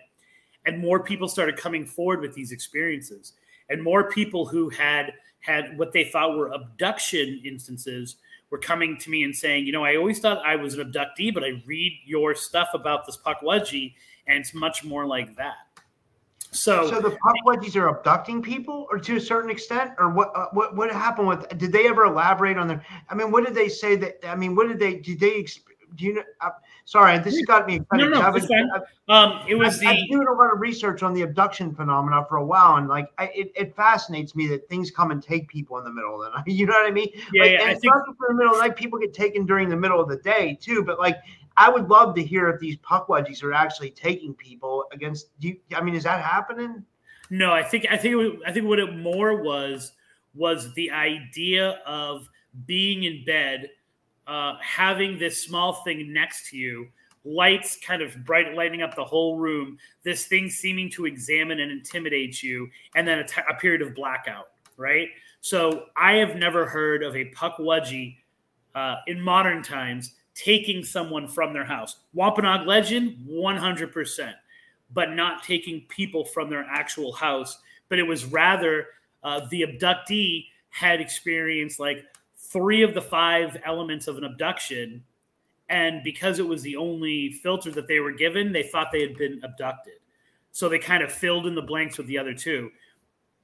And 0.67 0.79
more 0.79 1.03
people 1.03 1.27
started 1.27 1.57
coming 1.57 1.87
forward 1.87 2.21
with 2.21 2.35
these 2.35 2.53
experiences. 2.53 3.33
And 3.69 3.83
more 3.83 4.11
people 4.11 4.47
who 4.47 4.69
had 4.69 5.15
had 5.41 5.79
what 5.79 5.93
they 5.93 6.05
thought 6.05 6.37
were 6.37 6.53
abduction 6.53 7.41
instances 7.45 8.17
were 8.51 8.59
coming 8.59 8.99
to 8.99 9.11
me 9.11 9.23
and 9.23 9.35
saying, 9.35 9.67
you 9.67 9.73
know, 9.73 9.85
I 9.85 9.97
always 9.97 10.19
thought 10.19 10.45
I 10.45 10.57
was 10.57 10.77
an 10.77 10.93
abductee, 10.93 11.33
but 11.33 11.45
I 11.45 11.63
read 11.67 11.93
your 12.05 12.35
stuff 12.35 12.69
about 12.75 13.07
this 13.07 13.17
Pukwudgie, 13.17 13.95
and 14.27 14.39
it's 14.39 14.55
much 14.55 14.85
more 14.85 15.07
like 15.07 15.37
that. 15.37 15.55
So, 16.53 16.91
so 16.91 17.01
the 17.01 17.17
Pukwudgies 17.17 17.77
are 17.77 17.89
abducting 17.89 18.43
people, 18.43 18.89
or 18.91 18.99
to 18.99 19.17
a 19.17 19.21
certain 19.21 19.51
extent, 19.51 19.93
or 19.99 20.11
what? 20.11 20.33
Uh, 20.35 20.47
what 20.53 20.75
what 20.75 20.91
happened 20.91 21.29
with? 21.29 21.49
Did 21.57 21.71
they 21.71 21.87
ever 21.87 22.07
elaborate 22.07 22.59
on 22.59 22.67
their? 22.67 22.85
I 23.09 23.15
mean, 23.15 23.31
what 23.31 23.45
did 23.47 23.55
they 23.55 23.69
say 23.69 23.95
that? 23.97 24.29
I 24.29 24.35
mean, 24.35 24.57
what 24.57 24.67
did 24.67 24.81
they? 24.81 24.97
Did 24.97 25.21
they? 25.21 25.47
Do 25.95 26.05
you 26.05 26.15
know? 26.15 26.23
Uh, 26.41 26.51
sorry, 26.85 27.19
this 27.19 27.37
has 27.37 27.45
got 27.47 27.67
me 27.67 27.77
excited. 27.77 28.11
No, 28.11 28.31
no, 28.31 28.41
fine. 28.41 28.71
Um, 29.09 29.41
it 29.49 29.55
was 29.55 29.75
I've, 29.75 29.81
the. 29.81 29.87
I've 29.87 29.97
been 29.97 30.19
doing 30.19 30.29
a 30.29 30.33
lot 30.33 30.53
of 30.53 30.61
research 30.61 31.03
on 31.03 31.15
the 31.15 31.23
abduction 31.23 31.75
phenomena 31.75 32.25
for 32.29 32.37
a 32.37 32.45
while, 32.45 32.77
and 32.77 32.89
like, 32.89 33.09
I, 33.19 33.27
it, 33.35 33.53
it 33.57 33.77
fascinates 33.77 34.35
me 34.35 34.47
that 34.49 34.69
things 34.69 34.91
come 34.91 35.11
and 35.11 35.23
take 35.23 35.49
people 35.49 35.79
in 35.79 35.85
the 35.85 35.93
middle 35.93 36.21
of 36.21 36.31
the 36.31 36.31
night. 36.37 36.47
You 36.47 36.67
know 36.67 36.73
what 36.73 36.87
I 36.87 36.91
mean? 36.91 37.09
Yeah, 37.33 37.43
like, 37.43 37.53
yeah. 37.53 37.63
And 37.63 37.71
it's 37.71 37.81
think, 37.81 37.95
not 37.95 38.07
just 38.07 38.19
in 38.29 38.37
the 38.37 38.39
middle 38.43 38.53
of 38.53 38.59
the 38.59 38.69
night. 38.69 38.77
People 38.77 38.99
get 38.99 39.15
taken 39.15 39.47
during 39.47 39.69
the 39.69 39.77
middle 39.77 40.01
of 40.01 40.09
the 40.09 40.19
day 40.19 40.59
too. 40.61 40.85
But 40.85 40.99
like, 40.99 41.17
I 41.57 41.69
would 41.69 41.89
love 41.89 42.15
to 42.15 42.23
hear 42.23 42.49
if 42.49 42.61
these 42.61 42.77
Pukwudgies 42.79 43.43
are 43.43 43.53
actually 43.53 43.91
taking 43.91 44.35
people 44.35 44.85
against. 44.93 45.29
You, 45.41 45.57
I 45.75 45.81
mean, 45.81 45.95
is 45.95 46.05
that 46.05 46.23
happening? 46.23 46.85
No, 47.31 47.53
I 47.53 47.63
think 47.63 47.87
I 47.91 47.97
think 47.97 48.41
I 48.47 48.53
think 48.53 48.67
what 48.67 48.79
it 48.79 48.97
more 48.97 49.43
was 49.43 49.93
was 50.35 50.73
the 50.75 50.91
idea 50.91 51.81
of 51.87 52.29
being 52.67 53.05
in 53.05 53.25
bed, 53.25 53.69
uh, 54.31 54.57
having 54.63 55.19
this 55.19 55.43
small 55.43 55.83
thing 55.83 56.13
next 56.13 56.49
to 56.51 56.57
you, 56.57 56.87
lights 57.25 57.77
kind 57.85 58.01
of 58.01 58.25
bright 58.25 58.55
lighting 58.55 58.81
up 58.81 58.95
the 58.95 59.05
whole 59.05 59.37
room, 59.37 59.77
this 60.05 60.27
thing 60.27 60.49
seeming 60.49 60.89
to 60.91 61.05
examine 61.05 61.59
and 61.61 61.71
intimidate 61.73 62.43
you, 62.43 62.69
and 62.95 63.07
then 63.07 63.19
a, 63.19 63.27
t- 63.27 63.43
a 63.51 63.55
period 63.55 63.83
of 63.83 63.95
blackout. 63.95 64.47
Right. 64.77 65.09
So 65.41 65.87
I 65.97 66.13
have 66.15 66.37
never 66.37 66.65
heard 66.65 67.03
of 67.03 67.17
a 67.17 67.31
Pukwudgie 67.33 68.17
uh, 68.75 68.97
in 69.07 69.21
modern 69.21 69.63
times 69.63 70.15
taking 70.35 70.85
someone 70.85 71.27
from 71.29 71.53
their 71.53 71.65
house. 71.65 71.97
Wampanoag 72.15 72.67
legend, 72.67 73.17
one 73.27 73.57
hundred 73.57 73.93
percent 73.93 74.37
but 74.93 75.13
not 75.13 75.45
taking 75.45 75.83
people 75.89 76.25
from 76.25 76.51
their 76.51 76.67
actual 76.69 77.13
house. 77.13 77.59
But 77.89 77.99
it 77.99 78.07
was 78.07 78.25
rather 78.25 78.87
uh, 79.23 79.47
the 79.51 79.63
abductee 79.63 80.47
had 80.71 81.01
experienced 81.01 81.79
like 81.81 82.05
three 82.53 82.83
of 82.83 82.95
the 82.95 83.03
five 83.03 83.57
elements 83.65 84.09
of 84.09 84.19
an 84.19 84.25
abduction. 84.25 85.05
And 85.69 86.03
because 86.03 86.39
it 86.39 86.47
was 86.47 86.63
the 86.63 86.77
only 86.77 87.33
filter 87.33 87.71
that 87.73 87.87
they 87.87 88.01
were 88.01 88.13
given, 88.13 88.53
they 88.53 88.65
thought 88.65 88.89
they 88.93 89.03
had 89.03 89.17
been 89.17 89.41
abducted. 89.45 89.95
So 90.53 90.69
they 90.69 90.81
kind 90.81 91.03
of 91.03 91.13
filled 91.13 91.47
in 91.47 91.55
the 91.55 91.63
blanks 91.63 91.97
with 91.97 92.09
the 92.09 92.19
other 92.19 92.35
two 92.35 92.71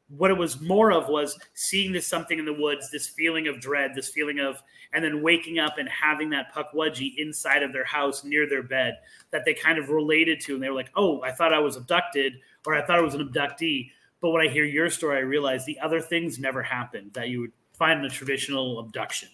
what 0.08 0.30
it 0.30 0.36
was 0.36 0.60
more 0.60 0.92
of 0.92 1.08
was 1.08 1.38
seeing 1.54 1.92
this 1.92 2.06
something 2.06 2.38
in 2.38 2.44
the 2.44 2.52
woods, 2.52 2.90
this 2.90 3.08
feeling 3.08 3.48
of 3.48 3.60
dread, 3.60 3.92
this 3.94 4.08
feeling 4.08 4.38
of, 4.38 4.62
and 4.92 5.04
then 5.04 5.20
waking 5.20 5.58
up 5.58 5.78
and 5.78 5.88
having 5.88 6.30
that 6.30 6.54
Pukwudgie 6.54 7.14
inside 7.18 7.62
of 7.62 7.72
their 7.72 7.84
house 7.84 8.22
near 8.22 8.48
their 8.48 8.62
bed 8.62 8.98
that 9.32 9.44
they 9.44 9.52
kind 9.52 9.78
of 9.78 9.88
related 9.88 10.40
to. 10.42 10.54
And 10.54 10.62
they 10.62 10.68
were 10.68 10.76
like, 10.76 10.92
oh, 10.94 11.22
I 11.22 11.32
thought 11.32 11.52
I 11.52 11.58
was 11.58 11.76
abducted 11.76 12.34
or 12.66 12.74
I 12.74 12.86
thought 12.86 12.98
I 12.98 13.02
was 13.02 13.14
an 13.14 13.28
abductee. 13.28 13.90
But 14.20 14.30
when 14.30 14.46
I 14.46 14.50
hear 14.50 14.64
your 14.64 14.90
story, 14.90 15.18
I 15.18 15.22
realize 15.22 15.64
the 15.64 15.80
other 15.80 16.00
things 16.00 16.38
never 16.38 16.62
happened 16.62 17.12
that 17.14 17.28
you 17.28 17.40
would 17.40 17.52
find 17.78 18.00
in 18.00 18.06
a 18.06 18.10
traditional 18.10 18.78
abduction. 18.78 19.28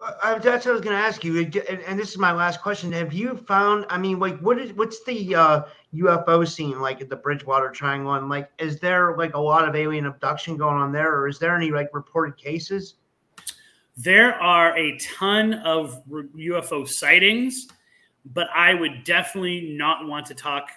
Uh, 0.00 0.38
that's 0.38 0.64
what 0.64 0.70
I 0.70 0.74
was 0.74 0.80
going 0.80 0.96
to 0.96 1.02
ask 1.02 1.24
you, 1.24 1.40
and, 1.40 1.56
and, 1.56 1.98
this 1.98 2.10
is 2.10 2.18
my 2.18 2.30
last 2.30 2.62
question. 2.62 2.92
Have 2.92 3.12
you 3.12 3.36
found? 3.36 3.84
I 3.88 3.98
mean, 3.98 4.20
like, 4.20 4.38
what 4.38 4.56
is 4.56 4.72
what's 4.74 5.02
the 5.02 5.34
uh, 5.34 5.62
UFO 5.92 6.46
scene 6.46 6.80
like 6.80 7.00
at 7.00 7.08
the 7.08 7.16
Bridgewater 7.16 7.70
Triangle? 7.70 8.14
And 8.14 8.28
like, 8.28 8.48
is 8.60 8.78
there 8.78 9.16
like 9.16 9.34
a 9.34 9.40
lot 9.40 9.68
of 9.68 9.74
alien 9.74 10.06
abduction 10.06 10.56
going 10.56 10.76
on 10.76 10.92
there, 10.92 11.12
or 11.12 11.26
is 11.26 11.40
there 11.40 11.56
any 11.56 11.72
like 11.72 11.88
reported 11.92 12.36
cases? 12.36 12.94
There 13.96 14.34
are 14.34 14.78
a 14.78 14.96
ton 14.98 15.54
of 15.54 16.00
UFO 16.08 16.88
sightings, 16.88 17.66
but 18.26 18.46
I 18.54 18.74
would 18.74 19.02
definitely 19.02 19.74
not 19.76 20.06
want 20.06 20.26
to 20.26 20.34
talk 20.34 20.70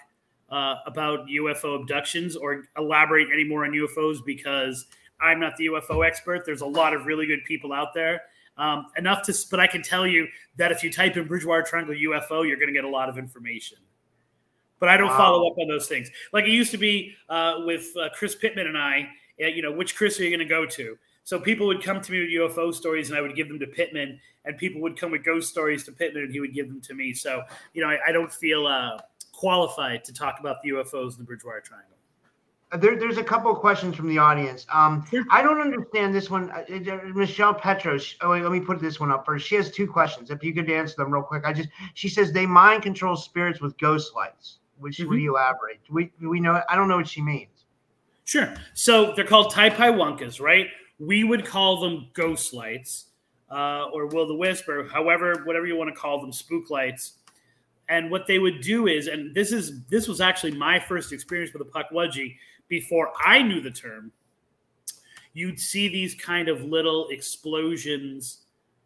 uh, 0.50 0.78
about 0.84 1.28
UFO 1.28 1.80
abductions 1.80 2.34
or 2.34 2.64
elaborate 2.76 3.28
any 3.32 3.44
more 3.44 3.64
on 3.64 3.70
UFOs 3.70 4.18
because 4.26 4.86
I'm 5.22 5.40
not 5.40 5.56
the 5.56 5.66
UFO 5.66 6.06
expert. 6.06 6.44
There's 6.44 6.60
a 6.60 6.66
lot 6.66 6.94
of 6.94 7.06
really 7.06 7.26
good 7.26 7.44
people 7.44 7.72
out 7.72 7.94
there 7.94 8.22
um, 8.56 8.86
enough 8.96 9.22
to, 9.22 9.34
but 9.50 9.60
I 9.60 9.66
can 9.66 9.82
tell 9.82 10.06
you 10.06 10.26
that 10.56 10.72
if 10.72 10.82
you 10.82 10.92
type 10.92 11.16
in 11.16 11.26
Bridgewater 11.26 11.62
Triangle 11.62 11.94
UFO, 11.94 12.46
you're 12.46 12.56
going 12.56 12.68
to 12.68 12.74
get 12.74 12.84
a 12.84 12.88
lot 12.88 13.08
of 13.08 13.18
information. 13.18 13.78
But 14.78 14.88
I 14.88 14.96
don't 14.96 15.08
wow. 15.08 15.16
follow 15.16 15.48
up 15.48 15.56
on 15.58 15.68
those 15.68 15.86
things. 15.86 16.10
Like 16.32 16.44
it 16.44 16.50
used 16.50 16.72
to 16.72 16.78
be 16.78 17.14
uh, 17.28 17.60
with 17.64 17.86
uh, 17.96 18.08
Chris 18.14 18.34
Pittman 18.34 18.66
and 18.66 18.76
I, 18.76 19.08
uh, 19.42 19.46
you 19.46 19.62
know, 19.62 19.72
which 19.72 19.96
Chris 19.96 20.18
are 20.18 20.24
you 20.24 20.30
going 20.30 20.40
to 20.40 20.44
go 20.44 20.66
to? 20.66 20.98
So 21.24 21.38
people 21.38 21.68
would 21.68 21.82
come 21.82 22.00
to 22.00 22.12
me 22.12 22.20
with 22.20 22.30
UFO 22.30 22.74
stories 22.74 23.08
and 23.08 23.16
I 23.16 23.20
would 23.20 23.36
give 23.36 23.46
them 23.46 23.60
to 23.60 23.66
Pittman, 23.66 24.18
and 24.44 24.58
people 24.58 24.80
would 24.80 24.98
come 24.98 25.12
with 25.12 25.24
ghost 25.24 25.50
stories 25.50 25.84
to 25.84 25.92
Pittman 25.92 26.24
and 26.24 26.32
he 26.32 26.40
would 26.40 26.52
give 26.52 26.66
them 26.66 26.80
to 26.80 26.94
me. 26.94 27.14
So, 27.14 27.44
you 27.74 27.82
know, 27.82 27.88
I, 27.88 27.98
I 28.08 28.12
don't 28.12 28.32
feel 28.32 28.66
uh, 28.66 28.98
qualified 29.30 30.04
to 30.04 30.12
talk 30.12 30.40
about 30.40 30.62
the 30.62 30.70
UFOs 30.70 31.12
in 31.12 31.18
the 31.18 31.24
Bridgewater 31.24 31.60
Triangle. 31.60 31.96
There, 32.78 32.96
there's 32.96 33.18
a 33.18 33.24
couple 33.24 33.50
of 33.50 33.58
questions 33.58 33.96
from 33.96 34.08
the 34.08 34.18
audience. 34.18 34.66
Um, 34.72 35.04
I 35.30 35.42
don't 35.42 35.60
understand 35.60 36.14
this 36.14 36.30
one. 36.30 36.50
Uh, 36.50 36.64
uh, 36.70 36.98
Michelle 37.14 37.52
Petros. 37.52 38.16
Oh, 38.22 38.30
wait, 38.30 38.42
let 38.42 38.52
me 38.52 38.60
put 38.60 38.80
this 38.80 38.98
one 38.98 39.10
up 39.10 39.26
first. 39.26 39.46
She 39.46 39.56
has 39.56 39.70
two 39.70 39.86
questions. 39.86 40.30
If 40.30 40.42
you 40.42 40.54
could 40.54 40.70
answer 40.70 40.96
them 40.96 41.12
real 41.12 41.22
quick. 41.22 41.44
I 41.44 41.52
just 41.52 41.68
she 41.94 42.08
says 42.08 42.32
they 42.32 42.46
mind 42.46 42.82
control 42.82 43.14
spirits 43.16 43.60
with 43.60 43.76
ghost 43.78 44.14
lights. 44.14 44.58
Which 44.78 44.98
mm-hmm. 44.98 45.10
would 45.10 45.20
you 45.20 45.36
elaborate? 45.36 45.80
We 45.90 46.12
we 46.20 46.40
know. 46.40 46.62
I 46.68 46.76
don't 46.76 46.88
know 46.88 46.96
what 46.96 47.08
she 47.08 47.20
means. 47.20 47.66
Sure. 48.24 48.54
So 48.74 49.12
they're 49.14 49.26
called 49.26 49.52
Tai 49.52 49.70
Pai 49.70 49.90
Wonkas, 49.90 50.40
right? 50.40 50.68
We 50.98 51.24
would 51.24 51.44
call 51.44 51.80
them 51.80 52.08
ghost 52.14 52.54
lights, 52.54 53.06
uh, 53.50 53.86
or 53.92 54.06
will 54.06 54.26
the 54.26 54.34
wisp, 54.34 54.68
or 54.68 54.88
however, 54.88 55.42
whatever 55.44 55.66
you 55.66 55.76
want 55.76 55.94
to 55.94 56.00
call 56.00 56.20
them, 56.20 56.32
spook 56.32 56.70
lights. 56.70 57.14
And 57.88 58.10
what 58.10 58.26
they 58.26 58.38
would 58.38 58.60
do 58.60 58.86
is, 58.86 59.08
and 59.08 59.34
this 59.34 59.52
is 59.52 59.84
this 59.86 60.08
was 60.08 60.20
actually 60.20 60.52
my 60.52 60.78
first 60.78 61.12
experience 61.12 61.52
with 61.52 61.62
a 61.62 61.70
Pukwudgie 61.70 62.36
before 62.72 63.12
I 63.22 63.42
knew 63.42 63.60
the 63.60 63.70
term, 63.70 64.10
you'd 65.34 65.60
see 65.60 65.88
these 65.88 66.14
kind 66.14 66.48
of 66.48 66.64
little 66.64 67.06
explosions, 67.10 68.44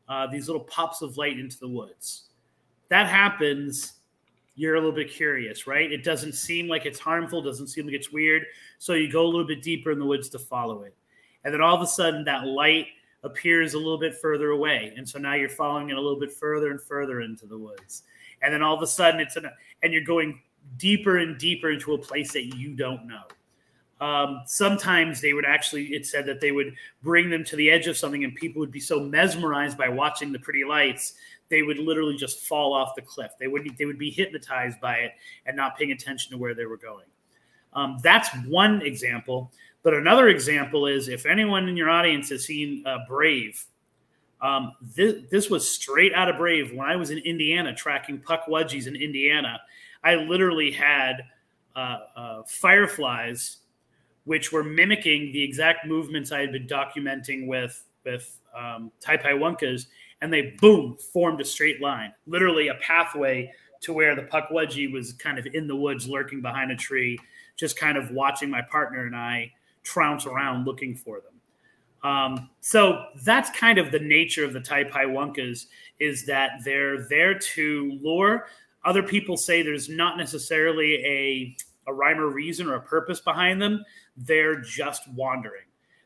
uh, 0.09 0.27
these 0.27 0.49
little 0.49 0.65
pops 0.65 1.03
of 1.03 1.17
light 1.17 1.39
into 1.39 1.57
the 1.61 1.69
woods. 1.69 2.25
That 2.89 3.07
happens, 3.07 3.93
you're 4.57 4.75
a 4.75 4.81
little 4.81 4.91
bit 4.91 5.09
curious, 5.09 5.69
right? 5.69 5.93
It 5.93 6.03
doesn't 6.03 6.33
seem 6.33 6.67
like 6.67 6.85
it's 6.85 6.99
harmful, 6.99 7.43
doesn't 7.43 7.69
seem 7.69 7.87
like 7.87 7.95
it's 7.95 8.11
weird. 8.11 8.43
So 8.79 8.95
you 8.95 9.09
go 9.09 9.25
a 9.25 9.29
little 9.29 9.47
bit 9.47 9.63
deeper 9.63 9.93
in 9.93 10.01
the 10.01 10.05
woods 10.05 10.29
to 10.31 10.41
follow 10.41 10.83
it. 10.83 10.97
And 11.45 11.55
then 11.55 11.61
all 11.61 11.77
of 11.77 11.81
a 11.81 11.87
sudden, 11.87 12.25
that 12.25 12.45
light 12.45 12.89
appears 13.23 13.75
a 13.75 13.79
little 13.79 13.99
bit 13.99 14.17
further 14.17 14.51
away. 14.51 14.93
And 14.97 15.09
so 15.09 15.21
now 15.21 15.35
you're 15.35 15.49
following 15.49 15.91
it 15.91 15.97
a 15.97 16.01
little 16.01 16.19
bit 16.19 16.33
further 16.33 16.73
and 16.73 16.83
further 16.83 17.21
into 17.21 17.47
the 17.47 17.57
woods. 17.57 18.03
And 18.43 18.53
then 18.53 18.63
all 18.63 18.75
of 18.75 18.83
a 18.83 18.87
sudden, 18.89 19.21
it's 19.21 19.37
an, 19.37 19.49
and 19.85 19.93
you're 19.93 20.03
going 20.03 20.43
deeper 20.77 21.19
and 21.19 21.39
deeper 21.39 21.71
into 21.71 21.95
a 21.95 21.99
place 21.99 22.33
that 22.33 22.47
you 22.57 22.75
don't 22.75 23.07
know. 23.07 23.23
Um, 24.01 24.43
sometimes 24.45 25.21
they 25.21 25.33
would 25.33 25.47
actually, 25.47 25.87
it 25.87 26.07
said 26.07 26.27
that 26.27 26.41
they 26.41 26.53
would 26.53 26.75
bring 27.03 27.31
them 27.31 27.45
to 27.45 27.57
the 27.57 27.71
edge 27.71 27.87
of 27.87 27.97
something, 27.97 28.25
and 28.25 28.35
people 28.35 28.61
would 28.61 28.71
be 28.71 28.81
so 28.81 29.01
mesmerized 29.01 29.79
by 29.79 29.89
watching 29.89 30.33
the 30.33 30.39
pretty 30.39 30.65
lights, 30.65 31.15
they 31.49 31.63
would 31.63 31.79
literally 31.79 32.17
just 32.17 32.41
fall 32.41 32.75
off 32.75 32.95
the 32.95 33.03
cliff. 33.03 33.31
They 33.39 33.47
would 33.47 33.69
they 33.79 33.85
would 33.85 33.99
be 33.99 34.11
hypnotized 34.11 34.81
by 34.81 34.97
it 34.97 35.13
and 35.47 35.57
not 35.57 35.79
paying 35.79 35.93
attention 35.93 36.33
to 36.33 36.39
where 36.39 36.55
they 36.55 36.67
were 36.67 36.77
going. 36.77 37.07
Um, 37.73 37.99
that's 38.03 38.29
one 38.47 38.83
example. 38.83 39.53
But 39.83 39.95
another 39.95 40.29
example 40.29 40.87
is 40.87 41.09
if 41.09 41.27
anyone 41.27 41.69
in 41.69 41.77
your 41.77 41.89
audience 41.89 42.29
has 42.31 42.45
seen 42.45 42.83
uh, 42.87 42.99
Brave, 43.07 43.65
um, 44.41 44.73
this, 44.81 45.23
this 45.31 45.49
was 45.49 45.71
straight 45.71 46.13
out 46.13 46.29
of 46.29 46.37
Brave. 46.37 46.73
When 46.75 46.89
I 46.89 46.97
was 46.97 47.11
in 47.11 47.19
Indiana 47.19 47.73
tracking 47.73 48.19
pukwudgies 48.19 48.89
in 48.89 48.97
Indiana, 48.97 49.61
I 50.03 50.17
literally 50.17 50.73
had 50.73 51.23
uh, 51.77 51.99
uh, 52.17 52.43
fireflies 52.47 53.59
which 54.27 54.53
were 54.53 54.63
mimicking 54.63 55.33
the 55.33 55.43
exact 55.43 55.87
movements 55.87 56.31
I 56.31 56.41
had 56.41 56.53
been 56.53 56.67
documenting 56.67 57.47
with 57.47 57.83
with 58.05 58.39
um, 58.57 58.93
Tai 59.01 59.17
Wonkas, 59.17 59.87
and 60.21 60.33
they 60.33 60.55
boom 60.61 60.97
formed 61.13 61.41
a 61.41 61.45
straight 61.45 61.81
line, 61.81 62.13
literally 62.27 62.69
a 62.69 62.75
pathway 62.75 63.53
to 63.81 63.93
where 63.93 64.15
the 64.15 64.23
pukwudgie 64.23 64.93
was 64.93 65.13
kind 65.15 65.39
of 65.39 65.47
in 65.55 65.67
the 65.67 65.75
woods, 65.75 66.09
lurking 66.09 66.41
behind 66.41 66.71
a 66.71 66.77
tree, 66.77 67.19
just 67.57 67.77
kind 67.77 67.99
of 67.99 68.11
watching 68.11 68.49
my 68.51 68.63
partner 68.63 69.07
and 69.07 69.17
I 69.17 69.53
trounce 69.83 70.27
around 70.27 70.67
looking 70.67 70.95
for 70.95 71.21
them. 71.21 72.11
Um, 72.11 72.51
so 72.61 73.07
that's 73.25 73.51
kind 73.51 73.79
of 73.79 73.91
the 73.91 73.99
nature 73.99 74.45
of 74.45 74.53
the 74.53 74.61
Tai 74.61 74.85
Wunkas 74.85 75.67
is 75.99 76.25
that 76.27 76.61
they're 76.65 77.03
there 77.09 77.39
to 77.39 77.99
lure. 78.03 78.47
Other 78.85 79.03
people 79.03 79.37
say 79.37 79.63
there's 79.63 79.89
not 79.89 80.17
necessarily 80.17 81.05
a 81.05 81.57
a 81.89 81.93
rhyme 81.93 82.19
or 82.19 82.29
reason 82.29 82.69
or 82.69 82.75
a 82.75 82.81
purpose 82.81 83.21
behind 83.21 83.61
them. 83.63 83.85
They're 84.17 84.61
just 84.61 85.09
wandering. 85.09 85.65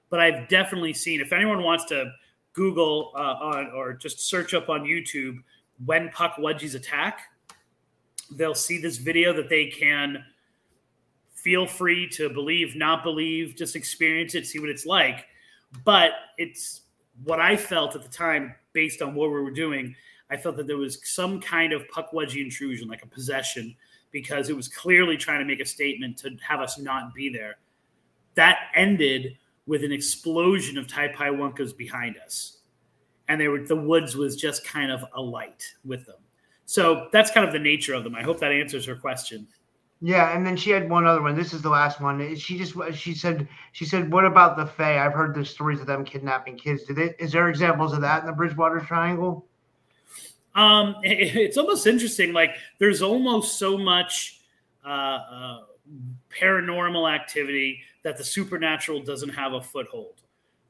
But 0.08 0.20
I've 0.20 0.48
definitely 0.48 0.92
seen, 0.92 1.20
if 1.20 1.32
anyone 1.32 1.62
wants 1.62 1.84
to 1.86 2.12
Google 2.52 3.12
uh, 3.14 3.18
on 3.18 3.72
or 3.74 3.92
just 3.92 4.20
search 4.20 4.54
up 4.54 4.68
on 4.68 4.82
YouTube 4.82 5.42
when 5.86 6.08
pukwudgies 6.08 6.74
attack, 6.74 7.20
they'll 8.32 8.54
see 8.54 8.80
this 8.80 8.96
video 8.96 9.32
that 9.32 9.48
they 9.48 9.66
can 9.66 10.24
feel 11.34 11.66
free 11.66 12.08
to 12.10 12.28
believe, 12.28 12.76
not 12.76 13.02
believe, 13.02 13.56
just 13.56 13.76
experience 13.76 14.34
it, 14.34 14.46
see 14.46 14.58
what 14.58 14.68
it's 14.68 14.84
like. 14.84 15.26
But 15.84 16.12
it's 16.36 16.82
what 17.24 17.40
I 17.40 17.56
felt 17.56 17.94
at 17.94 18.02
the 18.02 18.08
time, 18.08 18.54
based 18.72 19.02
on 19.02 19.14
what 19.14 19.30
we 19.30 19.40
were 19.40 19.50
doing. 19.50 19.94
I 20.30 20.36
felt 20.36 20.56
that 20.56 20.66
there 20.66 20.76
was 20.76 21.00
some 21.08 21.40
kind 21.40 21.72
of 21.72 21.86
pukwudgie 21.88 22.42
intrusion, 22.42 22.88
like 22.88 23.02
a 23.02 23.06
possession, 23.06 23.74
because 24.10 24.48
it 24.48 24.56
was 24.56 24.68
clearly 24.68 25.16
trying 25.16 25.40
to 25.40 25.44
make 25.44 25.60
a 25.60 25.66
statement 25.66 26.18
to 26.18 26.36
have 26.46 26.60
us 26.60 26.78
not 26.78 27.14
be 27.14 27.28
there. 27.28 27.56
That 28.34 28.58
ended 28.74 29.36
with 29.66 29.84
an 29.84 29.92
explosion 29.92 30.78
of 30.78 30.86
Tai 30.86 31.08
Wonkas 31.08 31.76
behind 31.76 32.16
us. 32.18 32.58
And 33.28 33.40
they 33.40 33.48
were 33.48 33.64
the 33.64 33.76
woods 33.76 34.16
was 34.16 34.36
just 34.36 34.64
kind 34.64 34.90
of 34.90 35.04
alight 35.14 35.64
with 35.84 36.04
them. 36.06 36.16
So 36.66 37.08
that's 37.12 37.30
kind 37.30 37.46
of 37.46 37.52
the 37.52 37.58
nature 37.58 37.94
of 37.94 38.04
them. 38.04 38.14
I 38.14 38.22
hope 38.22 38.40
that 38.40 38.52
answers 38.52 38.84
her 38.86 38.96
question. 38.96 39.46
Yeah, 40.02 40.34
and 40.34 40.46
then 40.46 40.56
she 40.56 40.70
had 40.70 40.88
one 40.88 41.06
other 41.06 41.20
one. 41.20 41.36
This 41.36 41.52
is 41.52 41.60
the 41.60 41.68
last 41.68 42.00
one. 42.00 42.34
She 42.34 42.56
just 42.56 42.74
she 42.94 43.14
said 43.14 43.46
she 43.72 43.84
said, 43.84 44.10
"What 44.10 44.24
about 44.24 44.56
the 44.56 44.66
Fae? 44.66 45.04
I've 45.04 45.12
heard 45.12 45.34
the 45.34 45.44
stories 45.44 45.80
of 45.80 45.86
them 45.86 46.04
kidnapping 46.04 46.56
kids. 46.56 46.84
Did 46.84 46.98
it? 46.98 47.16
Is 47.18 47.32
there 47.32 47.48
examples 47.48 47.92
of 47.92 48.00
that 48.00 48.20
in 48.22 48.26
the 48.26 48.32
Bridgewater 48.32 48.80
Triangle?" 48.80 49.46
Um, 50.54 50.96
it, 51.02 51.36
it's 51.36 51.58
almost 51.58 51.86
interesting. 51.86 52.32
Like 52.32 52.56
there's 52.78 53.02
almost 53.02 53.58
so 53.58 53.76
much 53.76 54.40
uh, 54.84 54.88
uh, 54.88 55.58
paranormal 56.40 57.12
activity 57.12 57.82
that 58.02 58.16
the 58.16 58.24
supernatural 58.24 59.02
doesn't 59.02 59.30
have 59.30 59.52
a 59.52 59.60
foothold. 59.60 60.22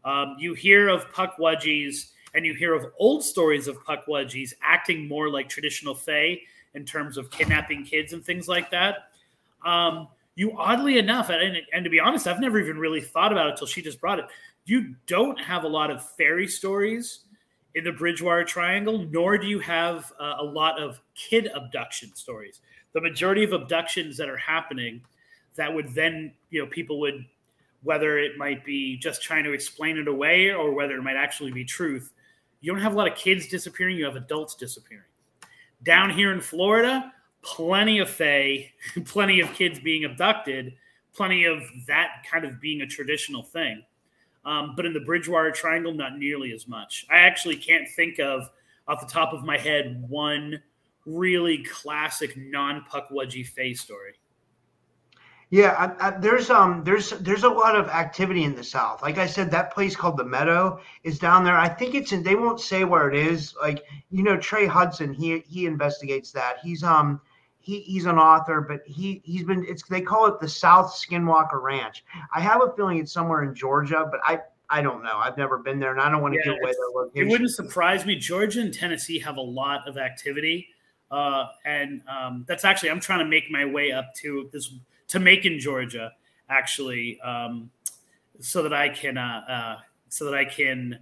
Um, 0.05 0.37
you 0.39 0.55
hear 0.55 0.89
of 0.89 1.11
pukwudgies 1.13 2.11
and 2.35 2.47
you 2.47 2.55
hear 2.55 2.75
of 2.75 2.87
old 2.99 3.25
stories 3.25 3.69
of 3.69 3.83
pukwudgies 3.85 4.53
acting 4.63 5.09
more 5.09 5.29
like 5.29 5.49
traditional 5.49 5.95
fae 5.95 6.41
in 6.75 6.85
terms 6.85 7.17
of 7.17 7.31
kidnapping 7.31 7.85
kids 7.85 8.13
and 8.13 8.25
things 8.25 8.49
like 8.49 8.71
that. 8.71 9.11
Um, 9.65 10.09
you 10.37 10.57
oddly 10.57 10.99
enough, 10.99 11.29
and, 11.29 11.59
and 11.73 11.85
to 11.85 11.91
be 11.91 12.01
honest, 12.01 12.27
I've 12.27 12.41
never 12.41 12.59
even 12.59 12.79
really 12.79 13.01
thought 13.01 13.33
about 13.33 13.49
it 13.49 13.51
until 13.51 13.67
she 13.67 13.83
just 13.83 14.01
brought 14.01 14.19
it. 14.19 14.27
You 14.65 14.95
don't 15.07 15.39
have 15.41 15.65
a 15.65 15.69
lot 15.69 15.91
of 15.91 16.09
fairy 16.13 16.47
stories 16.47 17.21
in 17.75 17.85
the 17.85 17.93
Bridgewater 17.93 18.45
Triangle, 18.45 19.07
nor 19.11 19.37
do 19.39 19.47
you 19.47 19.59
have 19.61 20.13
uh, 20.19 20.37
a 20.39 20.45
lot 20.45 20.81
of 20.81 21.01
kid 21.15 21.51
abduction 21.55 22.15
stories. 22.15 22.61
The 22.93 23.01
majority 23.01 23.45
of 23.45 23.53
abductions 23.53 24.17
that 24.17 24.29
are 24.29 24.37
happening 24.37 25.03
that 25.57 25.73
would 25.73 25.95
then, 25.95 26.33
you 26.51 26.63
know, 26.63 26.69
people 26.69 27.01
would, 27.01 27.25
whether 27.83 28.19
it 28.19 28.37
might 28.37 28.65
be 28.65 28.97
just 28.97 29.23
trying 29.23 29.45
to 29.45 29.53
explain 29.53 29.99
it 29.99 30.09
away 30.09 30.51
or 30.51 30.73
whether 30.73 30.97
it 30.97 31.03
might 31.03 31.17
actually 31.17 31.53
be 31.53 31.65
truth, 31.65 32.13
you 32.61 32.73
don't 32.73 32.83
have 32.83 32.93
a 32.93 32.97
lot 32.97 33.11
of 33.11 33.17
kids 33.17 33.47
disappearing, 33.47 33.97
you 33.97 34.05
have 34.05 34.17
adults 34.17 34.55
disappearing. 34.55 35.05
Down 35.83 36.11
here 36.11 36.33
in 36.33 36.41
Florida, 36.41 37.13
plenty 37.43 37.99
of 37.99 38.11
fae, 38.11 38.71
plenty 39.05 39.41
of 39.41 39.53
kids 39.55 39.79
being 39.81 40.05
abducted, 40.05 40.75
plenty 41.15 41.45
of 41.45 41.63
that 41.87 42.25
kind 42.31 42.45
of 42.45 42.61
being 42.61 42.83
a 42.83 42.87
traditional 42.87 43.43
thing. 43.43 43.83
Um, 44.45 44.75
but 44.75 44.87
in 44.87 44.93
the 44.93 45.01
Bridgewater 45.01 45.51
Triangle, 45.51 45.93
not 45.93 46.19
nearly 46.19 46.53
as 46.53 46.67
much. 46.67 47.07
I 47.11 47.19
actually 47.19 47.57
can't 47.57 47.89
think 47.89 48.19
of, 48.19 48.51
off 48.89 49.01
the 49.01 49.13
top 49.13 49.33
of 49.33 49.45
my 49.45 49.59
head, 49.59 50.05
one 50.09 50.63
really 51.07 51.59
classic 51.65 52.37
non 52.37 52.85
pukwudgie 52.91 53.47
face 53.47 53.81
story. 53.81 54.15
Yeah, 55.51 55.95
I, 56.01 56.09
I, 56.09 56.11
there's 56.13 56.49
um 56.49 56.85
there's 56.85 57.11
there's 57.11 57.43
a 57.43 57.49
lot 57.49 57.75
of 57.75 57.89
activity 57.89 58.45
in 58.45 58.55
the 58.55 58.63
South. 58.63 59.03
Like 59.03 59.19
I 59.19 59.27
said, 59.27 59.51
that 59.51 59.75
place 59.75 59.97
called 59.97 60.17
the 60.17 60.25
Meadow 60.25 60.81
is 61.03 61.19
down 61.19 61.43
there. 61.43 61.59
I 61.59 61.69
think 61.69 61.97
it's 61.97 62.13
in. 62.13 62.23
They 62.23 62.37
won't 62.37 62.61
say 62.61 62.85
where 62.85 63.11
it 63.11 63.17
is. 63.17 63.55
Like 63.61 63.85
you 64.11 64.23
know, 64.23 64.37
Trey 64.37 64.67
Hudson, 64.67 65.13
he 65.13 65.41
he 65.41 65.67
investigates 65.67 66.31
that. 66.33 66.59
He's 66.63 66.85
um 66.85 67.21
he, 67.59 67.81
he's 67.81 68.07
an 68.07 68.17
author, 68.17 68.61
but 68.61 68.83
he 68.87 69.23
he's 69.25 69.43
been 69.43 69.67
it's 69.69 69.83
they 69.89 70.01
call 70.01 70.27
it 70.27 70.39
the 70.41 70.49
South 70.49 70.93
Skinwalker 70.93 71.61
Ranch. 71.61 72.05
I 72.33 72.41
have 72.41 72.63
a 72.63 72.73
feeling 72.77 72.99
it's 72.99 73.13
somewhere 73.13 73.43
in 73.43 73.53
Georgia, 73.53 74.07
but 74.09 74.21
I 74.25 74.39
I 74.69 74.83
don't 74.83 75.03
know. 75.03 75.17
I've 75.17 75.37
never 75.37 75.59
been 75.59 75.81
there, 75.81 75.91
and 75.91 76.01
I 76.01 76.11
don't 76.11 76.23
want 76.23 76.35
to 76.35 76.41
yeah, 76.45 76.53
give 76.53 76.63
away 76.63 76.73
their 76.73 77.03
location. 77.03 77.29
It 77.29 77.31
wouldn't 77.31 77.51
surprise 77.51 78.07
me. 78.07 78.15
Georgia 78.15 78.61
and 78.61 78.73
Tennessee 78.73 79.19
have 79.19 79.37
a 79.37 79.43
lot 79.43 79.89
of 79.89 79.99
activity, 79.99 80.69
uh, 81.11 81.47
and 81.65 82.03
um, 82.09 82.45
that's 82.47 82.65
actually 82.65 82.91
I'm 82.91 83.01
trying 83.01 83.19
to 83.19 83.25
make 83.25 83.51
my 83.51 83.65
way 83.65 83.91
up 83.91 84.15
to 84.23 84.49
this 84.53 84.73
to 85.11 85.21
Macon, 85.21 85.59
Georgia, 85.59 86.13
actually, 86.49 87.21
um, 87.21 87.71
so 88.41 88.63
that 88.63 88.73
I 88.73 88.89
can 88.89 89.19
uh, 89.19 89.43
uh, 89.49 89.77
so 90.09 90.25
that 90.25 90.35
I 90.35 90.45
can 90.45 90.99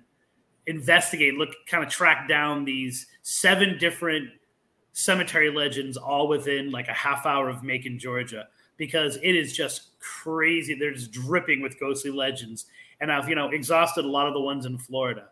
investigate, 0.66 1.34
look, 1.34 1.50
kind 1.66 1.82
of 1.82 1.90
track 1.90 2.28
down 2.28 2.64
these 2.64 3.06
seven 3.22 3.78
different 3.78 4.28
cemetery 4.92 5.50
legends 5.50 5.96
all 5.96 6.28
within 6.28 6.70
like 6.70 6.88
a 6.88 6.92
half 6.92 7.24
hour 7.24 7.48
of 7.48 7.62
Macon, 7.62 7.98
Georgia, 7.98 8.48
because 8.76 9.16
it 9.22 9.34
is 9.34 9.56
just 9.56 9.98
crazy. 10.00 10.74
They're 10.74 10.92
just 10.92 11.12
dripping 11.12 11.62
with 11.62 11.78
ghostly 11.78 12.10
legends. 12.10 12.66
And 13.00 13.12
I've, 13.12 13.28
you 13.28 13.34
know, 13.34 13.48
exhausted 13.48 14.04
a 14.04 14.08
lot 14.08 14.26
of 14.26 14.34
the 14.34 14.40
ones 14.40 14.66
in 14.66 14.76
Florida. 14.76 15.26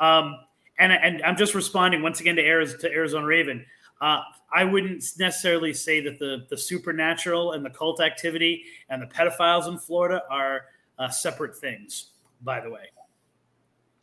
Um, 0.00 0.36
and, 0.78 0.92
and 0.92 1.22
I'm 1.22 1.36
just 1.36 1.54
responding 1.54 2.02
once 2.02 2.20
again 2.20 2.36
to 2.36 2.44
Arizona, 2.44 2.80
to 2.80 2.92
Arizona 2.92 3.26
Raven. 3.26 3.64
Uh, 4.02 4.20
I 4.52 4.64
wouldn't 4.64 5.04
necessarily 5.18 5.72
say 5.72 6.00
that 6.00 6.18
the, 6.18 6.44
the 6.50 6.58
supernatural 6.58 7.52
and 7.52 7.64
the 7.64 7.70
cult 7.70 8.00
activity 8.02 8.64
and 8.90 9.00
the 9.00 9.06
pedophiles 9.06 9.68
in 9.68 9.78
Florida 9.78 10.24
are 10.28 10.66
uh, 10.98 11.08
separate 11.08 11.56
things, 11.56 12.10
by 12.42 12.60
the 12.60 12.68
way. 12.68 12.86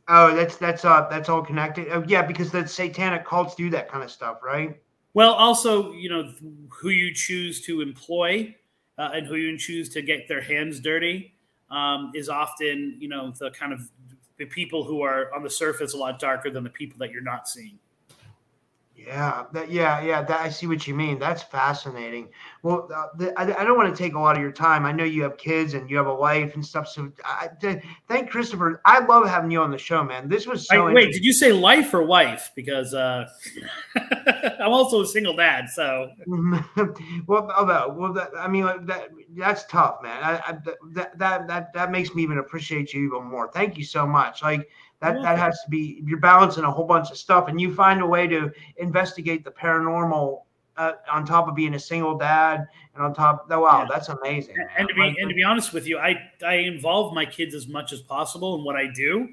Oh, 0.07 0.33
that's 0.35 0.55
that's 0.55 0.85
uh 0.85 1.07
that's 1.07 1.29
all 1.29 1.43
connected. 1.43 1.87
Oh, 1.91 2.03
yeah, 2.07 2.23
because 2.23 2.49
the 2.49 2.65
satanic 2.65 3.25
cults 3.25 3.53
do 3.53 3.69
that 3.69 3.91
kind 3.91 4.03
of 4.03 4.09
stuff, 4.09 4.39
right? 4.43 4.81
Well, 5.13 5.33
also, 5.33 5.91
you 5.91 6.09
know, 6.09 6.33
who 6.69 6.89
you 6.89 7.13
choose 7.13 7.61
to 7.65 7.81
employ 7.81 8.55
uh, 8.97 9.09
and 9.13 9.27
who 9.27 9.35
you 9.35 9.55
choose 9.57 9.89
to 9.89 10.01
get 10.01 10.27
their 10.27 10.41
hands 10.41 10.79
dirty 10.79 11.35
um, 11.69 12.11
is 12.15 12.27
often, 12.27 12.95
you 12.99 13.07
know, 13.07 13.33
the 13.37 13.51
kind 13.51 13.73
of 13.73 13.81
the 14.37 14.45
people 14.45 14.83
who 14.83 15.01
are 15.01 15.31
on 15.35 15.43
the 15.43 15.49
surface 15.49 15.93
a 15.93 15.97
lot 15.97 16.19
darker 16.19 16.49
than 16.49 16.63
the 16.63 16.69
people 16.69 16.97
that 16.99 17.11
you're 17.11 17.21
not 17.21 17.47
seeing. 17.47 17.77
Yeah, 19.05 19.45
that, 19.53 19.71
yeah, 19.71 20.01
yeah. 20.01 20.21
That, 20.21 20.41
I 20.41 20.49
see 20.49 20.67
what 20.67 20.85
you 20.87 20.93
mean. 20.93 21.19
That's 21.19 21.41
fascinating. 21.41 22.29
Well, 22.63 22.89
uh, 22.93 23.07
the, 23.17 23.39
I, 23.39 23.43
I, 23.43 23.63
don't 23.63 23.77
want 23.77 23.95
to 23.95 24.03
take 24.03 24.13
a 24.13 24.19
lot 24.19 24.35
of 24.35 24.41
your 24.41 24.51
time. 24.51 24.85
I 24.85 24.91
know 24.91 25.03
you 25.03 25.23
have 25.23 25.37
kids 25.37 25.73
and 25.73 25.89
you 25.89 25.97
have 25.97 26.07
a 26.07 26.13
wife 26.13 26.55
and 26.55 26.65
stuff. 26.65 26.87
So, 26.87 27.11
I, 27.23 27.49
thank 28.07 28.29
Christopher. 28.29 28.81
I 28.85 28.99
love 29.05 29.27
having 29.27 29.51
you 29.51 29.61
on 29.61 29.71
the 29.71 29.77
show, 29.77 30.03
man. 30.03 30.27
This 30.27 30.45
was 30.45 30.67
so. 30.67 30.87
I, 30.87 30.93
wait, 30.93 31.13
did 31.13 31.23
you 31.23 31.33
say 31.33 31.53
life 31.53 31.93
or 31.93 32.03
wife? 32.03 32.51
Because 32.55 32.93
uh, 32.93 33.25
I'm 34.59 34.71
also 34.71 35.01
a 35.01 35.07
single 35.07 35.35
dad. 35.35 35.69
So. 35.69 36.11
well, 37.27 37.51
although, 37.57 37.95
well, 37.97 38.13
that, 38.13 38.31
I 38.37 38.47
mean, 38.47 38.65
that 38.85 39.09
that's 39.35 39.65
tough, 39.65 39.99
man. 40.03 40.21
I, 40.23 40.57
that 40.95 41.17
that 41.17 41.47
that 41.47 41.73
that 41.73 41.91
makes 41.91 42.13
me 42.13 42.23
even 42.23 42.39
appreciate 42.39 42.93
you 42.93 43.05
even 43.05 43.29
more. 43.29 43.49
Thank 43.53 43.77
you 43.77 43.85
so 43.85 44.05
much. 44.05 44.43
Like 44.43 44.69
that 45.01 45.21
that 45.21 45.37
has 45.37 45.61
to 45.63 45.69
be 45.69 46.01
you're 46.05 46.19
balancing 46.19 46.63
a 46.63 46.71
whole 46.71 46.85
bunch 46.85 47.09
of 47.11 47.17
stuff, 47.17 47.47
and 47.47 47.59
you 47.59 47.73
find 47.73 48.01
a 48.01 48.05
way 48.05 48.27
to 48.27 48.51
investigate 48.77 49.43
the 49.43 49.51
paranormal 49.51 50.41
uh, 50.77 50.93
on 51.11 51.25
top 51.25 51.47
of 51.47 51.55
being 51.55 51.73
a 51.75 51.79
single 51.79 52.17
dad, 52.17 52.65
and 52.95 53.03
on 53.03 53.13
top, 53.13 53.47
oh, 53.49 53.59
wow, 53.59 53.81
Yeah. 53.81 53.87
that's 53.89 54.09
amazing. 54.09 54.55
And, 54.57 54.67
man. 54.67 54.75
and 54.77 54.87
to 54.87 54.93
be 54.93 55.01
Like, 55.01 55.15
and 55.19 55.29
to 55.29 55.35
be 55.35 55.43
honest 55.43 55.73
with 55.73 55.87
you, 55.87 55.99
I 55.99 56.15
I 56.45 56.55
involve 56.55 57.13
my 57.13 57.25
kids 57.25 57.53
as 57.53 57.67
much 57.67 57.91
as 57.91 58.01
possible 58.01 58.55
in 58.57 58.63
what 58.63 58.75
I 58.75 58.87
do, 58.87 59.29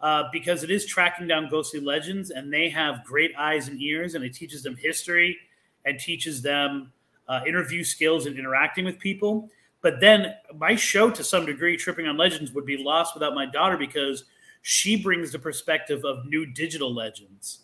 uh, 0.00 0.24
because 0.32 0.64
it 0.64 0.70
is 0.70 0.86
tracking 0.86 1.26
down 1.26 1.48
ghostly 1.50 1.80
legends, 1.80 2.30
and 2.30 2.52
they 2.52 2.68
have 2.70 3.04
great 3.04 3.32
eyes 3.38 3.68
and 3.68 3.80
ears, 3.80 4.14
and 4.14 4.24
it 4.24 4.34
teaches 4.34 4.62
them 4.62 4.76
history 4.76 5.38
and 5.84 5.98
teaches 6.00 6.42
them 6.42 6.92
uh, 7.28 7.40
interview 7.46 7.84
skills 7.84 8.26
and 8.26 8.38
interacting 8.38 8.84
with 8.84 8.98
people. 8.98 9.48
But 9.82 10.00
then 10.00 10.34
my 10.58 10.74
show, 10.76 11.10
to 11.10 11.22
some 11.22 11.46
degree, 11.46 11.76
tripping 11.76 12.06
on 12.08 12.16
legends, 12.16 12.52
would 12.52 12.66
be 12.66 12.76
lost 12.76 13.14
without 13.14 13.34
my 13.34 13.46
daughter 13.46 13.76
because 13.76 14.24
she 14.68 15.00
brings 15.00 15.30
the 15.30 15.38
perspective 15.38 16.04
of 16.04 16.26
new 16.26 16.44
digital 16.44 16.92
legends, 16.92 17.60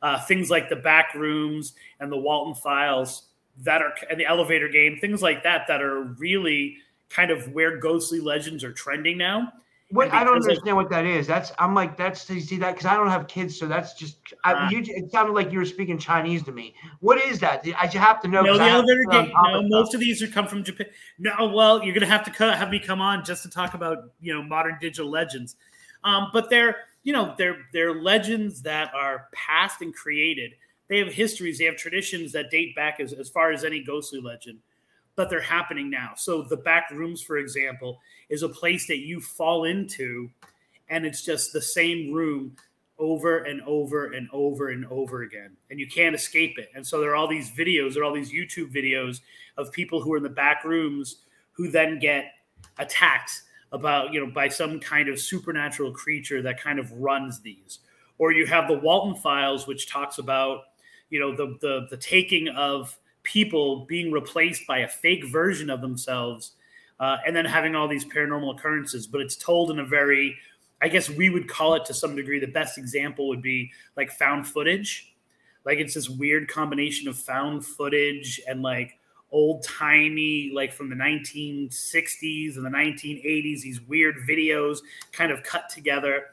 uh, 0.00 0.18
things 0.24 0.48
like 0.48 0.70
the 0.70 0.76
back 0.76 1.12
rooms 1.14 1.74
and 2.00 2.10
the 2.10 2.16
Walten 2.16 2.54
files 2.54 3.26
that 3.58 3.82
are 3.82 3.92
and 4.10 4.18
the 4.18 4.24
elevator 4.24 4.66
game, 4.66 4.96
things 4.98 5.20
like 5.20 5.42
that, 5.42 5.66
that 5.68 5.82
are 5.82 6.04
really 6.18 6.78
kind 7.10 7.30
of 7.30 7.52
where 7.52 7.76
ghostly 7.78 8.20
legends 8.20 8.64
are 8.64 8.72
trending 8.72 9.18
now. 9.18 9.52
What, 9.90 10.10
I 10.12 10.24
don't 10.24 10.32
because 10.32 10.46
of- 10.46 10.50
understand 10.52 10.76
what 10.78 10.88
that 10.90 11.04
is. 11.04 11.26
That's 11.26 11.52
I'm 11.58 11.74
like 11.74 11.94
that's 11.98 12.28
you 12.30 12.40
see 12.40 12.56
that 12.56 12.72
because 12.72 12.86
I 12.86 12.96
don't 12.96 13.10
have 13.10 13.28
kids, 13.28 13.58
so 13.58 13.66
that's 13.66 13.92
just 13.92 14.16
I, 14.42 14.54
Ah. 14.54 14.70
you. 14.70 14.78
It 14.82 15.12
sounded 15.12 15.34
like 15.34 15.52
you 15.52 15.58
were 15.58 15.66
speaking 15.66 15.98
Chinese 15.98 16.42
to 16.44 16.52
me. 16.52 16.74
What 17.00 17.22
is 17.22 17.38
that? 17.40 17.66
I 17.78 17.86
should 17.86 18.00
have 18.00 18.22
to 18.22 18.28
know. 18.28 18.40
No, 18.40 18.56
the 18.56 18.64
elevator 18.64 19.04
game. 19.10 19.30
No, 19.44 19.60
most 19.68 19.92
of 19.92 20.00
these 20.00 20.22
are 20.22 20.26
come 20.26 20.46
from 20.46 20.64
Japan. 20.64 20.86
No, 21.18 21.48
well, 21.54 21.84
you're 21.84 21.92
gonna 21.94 22.06
have 22.06 22.24
to 22.24 22.30
co- 22.30 22.50
have 22.50 22.70
me 22.70 22.78
come 22.80 23.02
on 23.02 23.24
just 23.26 23.42
to 23.42 23.50
talk 23.50 23.74
about 23.74 23.98
you 24.22 24.32
know 24.32 24.42
modern 24.42 24.78
digital 24.80 25.10
legends. 25.10 25.56
Um, 26.06 26.30
but 26.32 26.48
they're 26.48 26.76
you 27.02 27.12
know 27.12 27.34
they're 27.36 27.58
they're 27.72 28.00
legends 28.00 28.62
that 28.62 28.94
are 28.94 29.28
past 29.34 29.82
and 29.82 29.94
created. 29.94 30.52
They 30.88 30.98
have 30.98 31.12
histories. 31.12 31.58
They 31.58 31.64
have 31.64 31.76
traditions 31.76 32.32
that 32.32 32.50
date 32.50 32.74
back 32.76 33.00
as, 33.00 33.12
as 33.12 33.28
far 33.28 33.50
as 33.50 33.64
any 33.64 33.82
ghostly 33.82 34.20
legend. 34.20 34.60
But 35.16 35.28
they're 35.28 35.40
happening 35.40 35.90
now. 35.90 36.12
So 36.16 36.42
the 36.42 36.58
back 36.58 36.90
rooms, 36.92 37.22
for 37.22 37.38
example, 37.38 38.00
is 38.28 38.42
a 38.42 38.48
place 38.48 38.86
that 38.86 38.98
you 38.98 39.20
fall 39.20 39.64
into, 39.64 40.30
and 40.88 41.04
it's 41.04 41.24
just 41.24 41.52
the 41.52 41.60
same 41.60 42.12
room 42.12 42.56
over 42.98 43.38
and 43.38 43.60
over 43.62 44.12
and 44.12 44.28
over 44.32 44.70
and 44.70 44.86
over 44.86 45.22
again 45.22 45.50
and 45.70 45.78
you 45.78 45.86
can't 45.86 46.14
escape 46.14 46.58
it 46.58 46.70
and 46.74 46.86
so 46.86 46.98
there 46.98 47.10
are 47.10 47.14
all 47.16 47.28
these 47.28 47.50
videos 47.50 47.92
there 47.92 48.02
are 48.02 48.06
all 48.06 48.14
these 48.14 48.32
youtube 48.32 48.74
videos 48.74 49.20
of 49.58 49.70
people 49.70 50.00
who 50.00 50.14
are 50.14 50.16
in 50.16 50.22
the 50.22 50.30
back 50.30 50.64
rooms 50.64 51.16
who 51.52 51.70
then 51.70 51.98
get 51.98 52.32
attacked 52.78 53.42
about 53.72 54.12
you 54.12 54.24
know 54.24 54.30
by 54.30 54.48
some 54.48 54.78
kind 54.78 55.08
of 55.08 55.18
supernatural 55.18 55.92
creature 55.92 56.42
that 56.42 56.60
kind 56.60 56.78
of 56.78 56.90
runs 56.92 57.40
these 57.40 57.80
or 58.18 58.32
you 58.32 58.46
have 58.46 58.68
the 58.68 58.78
Walten 58.78 59.20
files 59.20 59.66
which 59.66 59.88
talks 59.88 60.18
about 60.18 60.64
you 61.10 61.18
know 61.18 61.34
the 61.34 61.56
the, 61.60 61.86
the 61.90 61.96
taking 61.96 62.48
of 62.48 62.96
people 63.22 63.84
being 63.86 64.12
replaced 64.12 64.66
by 64.66 64.78
a 64.78 64.88
fake 64.88 65.24
version 65.26 65.68
of 65.68 65.80
themselves 65.80 66.52
uh, 67.00 67.16
and 67.26 67.34
then 67.34 67.44
having 67.44 67.74
all 67.74 67.88
these 67.88 68.04
paranormal 68.04 68.56
occurrences 68.56 69.06
but 69.06 69.20
it's 69.20 69.36
told 69.36 69.70
in 69.70 69.80
a 69.80 69.84
very 69.84 70.36
I 70.82 70.88
guess 70.88 71.08
we 71.08 71.30
would 71.30 71.48
call 71.48 71.74
it 71.74 71.84
to 71.86 71.94
some 71.94 72.14
degree. 72.14 72.38
The 72.38 72.46
best 72.46 72.76
example 72.76 73.28
would 73.28 73.42
be 73.42 73.72
like 73.96 74.10
found 74.10 74.46
footage. 74.46 75.14
Like 75.64 75.78
it's 75.78 75.94
this 75.94 76.08
weird 76.08 76.48
combination 76.48 77.08
of 77.08 77.18
found 77.18 77.64
footage 77.64 78.40
and 78.46 78.62
like 78.62 78.98
old 79.36 79.62
timey, 79.62 80.50
like 80.54 80.72
from 80.72 80.88
the 80.88 80.96
1960s 80.96 82.56
and 82.56 82.64
the 82.64 82.70
1980s, 82.70 83.60
these 83.60 83.82
weird 83.82 84.16
videos 84.26 84.78
kind 85.12 85.30
of 85.30 85.42
cut 85.42 85.68
together. 85.68 86.28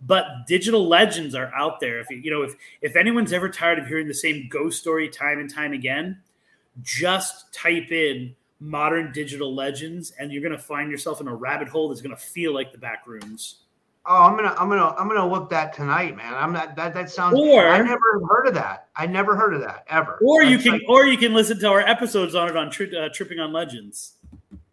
But 0.00 0.26
digital 0.48 0.88
legends 0.88 1.36
are 1.36 1.52
out 1.54 1.78
there. 1.78 2.00
If 2.00 2.10
you 2.10 2.30
know, 2.30 2.42
if 2.42 2.56
if 2.82 2.96
anyone's 2.96 3.32
ever 3.32 3.48
tired 3.48 3.78
of 3.78 3.86
hearing 3.86 4.08
the 4.08 4.14
same 4.14 4.48
ghost 4.50 4.80
story 4.80 5.08
time 5.08 5.38
and 5.38 5.48
time 5.48 5.72
again, 5.72 6.18
just 6.82 7.54
type 7.54 7.92
in 7.92 8.34
modern 8.58 9.12
digital 9.12 9.54
legends 9.54 10.12
and 10.18 10.32
you're 10.32 10.42
going 10.42 10.56
to 10.56 10.58
find 10.62 10.90
yourself 10.90 11.20
in 11.20 11.28
a 11.28 11.34
rabbit 11.34 11.68
hole 11.68 11.88
that's 11.88 12.02
going 12.02 12.14
to 12.14 12.20
feel 12.20 12.52
like 12.52 12.72
the 12.72 12.78
back 12.78 13.06
rooms. 13.06 13.60
Oh, 14.06 14.22
I'm 14.24 14.34
gonna, 14.34 14.54
I'm 14.58 14.68
gonna, 14.68 14.94
I'm 14.98 15.08
gonna 15.08 15.28
look 15.28 15.50
that 15.50 15.72
tonight, 15.74 16.16
man. 16.16 16.32
I'm 16.34 16.52
not 16.52 16.74
that. 16.76 16.94
That 16.94 17.10
sounds. 17.10 17.38
Or- 17.38 17.68
I 17.68 17.78
never 17.78 18.24
heard 18.28 18.46
of 18.46 18.54
that. 18.54 18.88
I 18.96 19.06
never 19.06 19.36
heard 19.36 19.52
of 19.54 19.60
that 19.60 19.84
ever. 19.88 20.18
or 20.22 20.42
you 20.42 20.56
That's 20.56 20.62
can 20.64 20.72
like- 20.72 20.88
or 20.88 21.06
you 21.06 21.18
can 21.18 21.34
listen 21.34 21.58
to 21.60 21.68
our 21.68 21.80
episodes 21.80 22.34
on 22.34 22.48
it 22.48 22.56
on 22.56 22.70
tri- 22.70 22.90
uh, 22.96 23.08
tripping 23.12 23.38
on 23.40 23.52
legends 23.52 24.14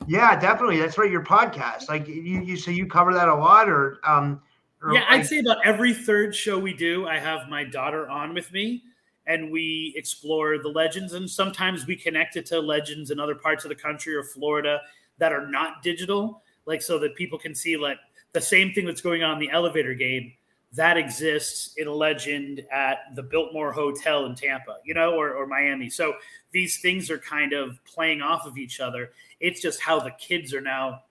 yeah, 0.10 0.40
definitely. 0.40 0.80
That's 0.80 0.98
right. 0.98 1.12
Your 1.12 1.24
podcast, 1.24 1.90
like 1.90 2.08
you, 2.08 2.14
you. 2.41 2.56
So 2.56 2.72
you 2.72 2.88
cover 2.88 3.14
that 3.14 3.28
a 3.28 3.36
lot, 3.36 3.68
or 3.70 3.99
um. 4.06 4.41
Or 4.82 4.94
yeah 4.94 5.06
i'd 5.10 5.18
like- 5.18 5.26
say 5.26 5.40
about 5.40 5.58
every 5.66 5.91
third 5.91 6.36
show 6.36 6.60
we 6.60 6.72
do 6.72 7.08
i 7.08 7.18
have 7.18 7.49
my 7.49 7.64
daughter 7.64 8.08
on 8.10 8.36
with 8.36 8.52
me 8.54 8.84
and 9.26 9.52
we 9.52 9.91
explore 9.98 10.60
the 10.60 10.68
legends 10.70 11.14
and 11.14 11.28
sometimes 11.28 11.88
we 11.88 11.95
connect 11.95 12.36
it 12.38 12.45
to 12.45 12.60
legends 12.60 13.10
in 13.10 13.20
other 13.20 13.34
parts 13.34 13.66
of 13.66 13.70
the 13.70 13.76
country 13.76 14.14
or 14.16 14.22
florida 14.24 14.80
that 15.18 15.34
are 15.34 15.48
not 15.48 15.82
digital 15.82 16.44
like 16.68 16.84
so 16.84 16.99
that 16.99 17.16
people 17.16 17.40
can 17.40 17.56
see 17.56 17.76
like 17.76 17.98
the 18.34 18.41
same 18.41 18.74
thing 18.74 18.86
that's 18.86 19.02
going 19.02 19.24
on 19.24 19.34
in 19.34 19.40
the 19.40 19.49
elevator 19.49 19.94
game 19.94 20.34
that 20.74 20.98
exists 20.98 21.74
in 21.78 21.88
a 21.88 21.94
legend 21.94 22.66
at 22.72 23.16
the 23.16 23.24
biltmore 23.24 23.72
hotel 23.72 24.26
in 24.26 24.36
tampa 24.36 24.78
you 24.84 24.94
know 24.94 25.14
or, 25.14 25.34
or 25.34 25.48
miami 25.48 25.90
so 25.90 26.14
these 26.52 26.80
things 26.80 27.10
are 27.10 27.20
kind 27.20 27.54
of 27.54 27.80
playing 27.86 28.22
off 28.22 28.45
of 28.45 28.58
each 28.58 28.80
other 28.80 29.12
it's 29.40 29.62
just 29.62 29.80
how 29.82 29.99
the 29.99 30.12
kids 30.12 30.54
are 30.54 30.62
now 30.62 31.02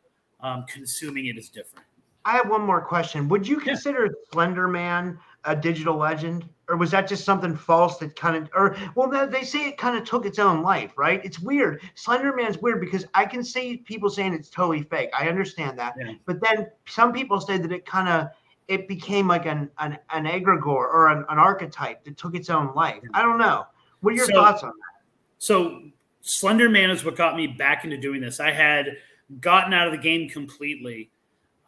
um, 0.40 0.64
consuming 0.68 1.26
it 1.26 1.38
is 1.38 1.48
different 1.48 1.84
I 2.26 2.32
have 2.32 2.50
one 2.50 2.62
more 2.62 2.80
question. 2.80 3.28
Would 3.28 3.46
you 3.46 3.58
Yeah. 3.58 3.66
consider 3.66 4.12
Slender 4.32 4.66
Man 4.66 5.16
a 5.46 5.56
digital 5.56 5.96
legend, 5.96 6.48
or 6.68 6.76
was 6.76 6.90
that 6.90 7.06
just 7.08 7.24
something 7.24 7.56
false 7.56 7.98
that 7.98 8.16
kind 8.16 8.36
of, 8.36 8.50
or 8.54 8.76
well, 8.96 9.08
they- 9.28 9.44
say 9.44 9.68
it 9.68 9.78
kind 9.78 9.96
of 9.96 10.04
took 10.04 10.26
its 10.26 10.38
own 10.38 10.62
life, 10.62 10.92
right? 10.98 11.24
It's 11.24 11.38
weird. 11.38 11.80
Slender 11.94 12.34
Man's 12.34 12.58
weird 12.58 12.80
because 12.80 13.06
I 13.14 13.24
can 13.24 13.44
see 13.44 13.78
people 13.78 14.10
saying 14.10 14.34
it's 14.34 14.50
totally 14.50 14.82
fake. 14.82 15.10
I 15.18 15.28
understand 15.28 15.78
that, 15.78 15.94
Yeah. 15.98 16.12
but 16.26 16.40
then 16.40 16.68
some 16.86 17.12
people 17.12 17.40
say 17.40 17.58
that 17.58 17.72
it 17.72 17.86
kind 17.86 18.08
of 18.08 18.28
it 18.68 18.88
became 18.88 19.28
like 19.28 19.46
an 19.46 19.70
an, 19.78 19.96
an 20.10 20.24
egregore 20.24 20.66
or 20.92 21.06
an, 21.08 21.24
an 21.28 21.38
archetype 21.38 22.02
that 22.04 22.16
took 22.16 22.34
its 22.34 22.50
own 22.50 22.74
life. 22.74 23.00
I 23.14 23.22
don't 23.22 23.38
know. 23.38 23.64
What 24.00 24.12
are 24.12 24.16
your 24.16 24.26
So- 24.26 24.34
thoughts 24.34 24.62
on 24.64 24.70
that? 24.70 25.04
So 25.38 25.82
Slender 26.22 26.68
Man 26.68 26.90
is 26.90 27.04
what 27.04 27.14
got 27.14 27.36
me 27.36 27.46
back 27.46 27.84
into 27.84 27.96
doing 27.96 28.20
this. 28.20 28.40
I 28.40 28.50
had 28.50 28.96
gotten 29.40 29.72
out 29.72 29.86
of 29.86 29.92
the 29.92 29.98
game 29.98 30.28
completely, 30.28 31.10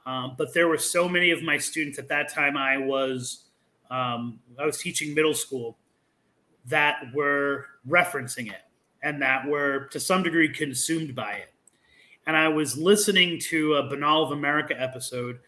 um, 0.06 0.34
but 0.36 0.52
there 0.54 0.66
were 0.66 0.78
so 0.78 1.08
many 1.08 1.30
of 1.30 1.42
my 1.44 1.56
students 1.58 1.98
at 2.00 2.08
that 2.08 2.32
time. 2.34 2.56
I 2.56 2.76
was 2.78 3.44
um, 3.90 4.40
I 4.58 4.66
was 4.66 4.78
teaching 4.78 5.14
middle 5.14 5.34
school 5.34 5.78
that 6.66 7.04
were 7.14 7.66
referencing 7.88 8.48
it 8.48 8.60
and 9.02 9.22
that 9.22 9.46
were 9.46 9.86
to 9.90 10.00
some 10.00 10.22
degree 10.22 10.48
consumed 10.48 11.14
by 11.14 11.32
it. 11.34 11.52
And 12.26 12.36
I 12.36 12.48
was 12.48 12.76
listening 12.76 13.38
to 13.48 13.74
a 13.74 13.88
Banal 13.88 14.24
of 14.24 14.32
America 14.32 14.78
episode 14.78 15.38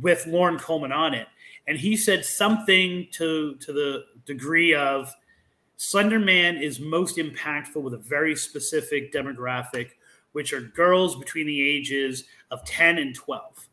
with 0.00 0.26
Loren 0.26 0.58
Coleman 0.58 0.92
on 0.92 1.14
it, 1.14 1.26
and 1.66 1.76
he 1.78 1.96
said 1.96 2.24
something 2.24 3.08
to 3.12 3.56
to 3.56 3.72
the 3.72 4.04
degree 4.26 4.74
of 4.74 5.12
Slender 5.78 6.18
Man 6.18 6.56
is 6.56 6.80
most 6.80 7.18
impactful 7.18 7.80
with 7.80 7.94
a 7.94 7.98
very 7.98 8.34
specific 8.34 9.12
demographic, 9.12 9.90
which 10.32 10.52
are 10.52 10.60
girls 10.60 11.16
between 11.16 11.46
the 11.46 11.62
ages 11.62 12.24
of 12.50 12.64
10 12.64 12.98
and 12.98 13.14
12. 13.14 13.67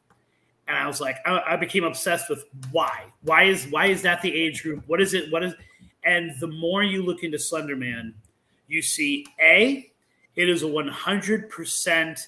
And 0.67 0.77
I 0.77 0.87
was 0.87 0.99
like, 0.99 1.17
I, 1.25 1.41
I 1.49 1.55
became 1.57 1.83
obsessed 1.83 2.29
with 2.29 2.45
why. 2.71 3.05
Why 3.21 3.43
is 3.43 3.67
why 3.67 3.87
is 3.87 4.01
that 4.01 4.21
the 4.21 4.33
age 4.33 4.63
group? 4.63 4.83
What 4.87 5.01
is 5.01 5.13
it? 5.13 5.31
What 5.31 5.43
is 5.43 5.53
and 6.03 6.31
the 6.39 6.47
more 6.47 6.83
you 6.83 7.01
look 7.01 7.23
into 7.23 7.39
Slender 7.39 7.75
Man, 7.75 8.13
you 8.67 8.81
see 8.81 9.25
A, 9.39 9.91
it 10.35 10.49
is 10.49 10.63
a 10.63 10.67
100% 10.67 12.27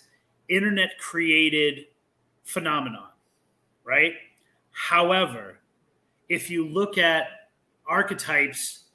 internet 0.49 0.97
created 0.97 1.85
phenomenon, 2.43 3.09
right? 3.83 4.13
However, 4.71 5.59
if 6.29 6.49
you 6.49 6.65
look 6.65 6.97
at 6.97 7.27
archetypes 7.87 8.85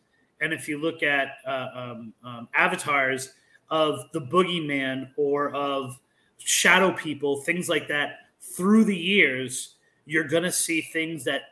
and 0.41 0.53
if 0.53 0.69
you 0.69 0.79
look 0.79 1.03
at 1.03 1.37
uh, 1.47 1.69
um, 1.75 2.13
um, 2.25 2.49
avatars 2.55 3.35
of 3.71 4.11
the 4.13 4.21
boogeyman 4.21 5.11
or 5.17 5.55
of 5.55 5.99
shadow 6.39 6.93
people, 6.93 7.43
things 7.43 7.69
like 7.69 7.89
that, 7.89 8.19
through 8.43 8.85
the 8.85 8.97
years, 8.97 9.77
you're 10.05 10.25
going 10.25 10.43
to 10.43 10.53
see 10.53 10.83
things 10.83 11.25
that 11.25 11.43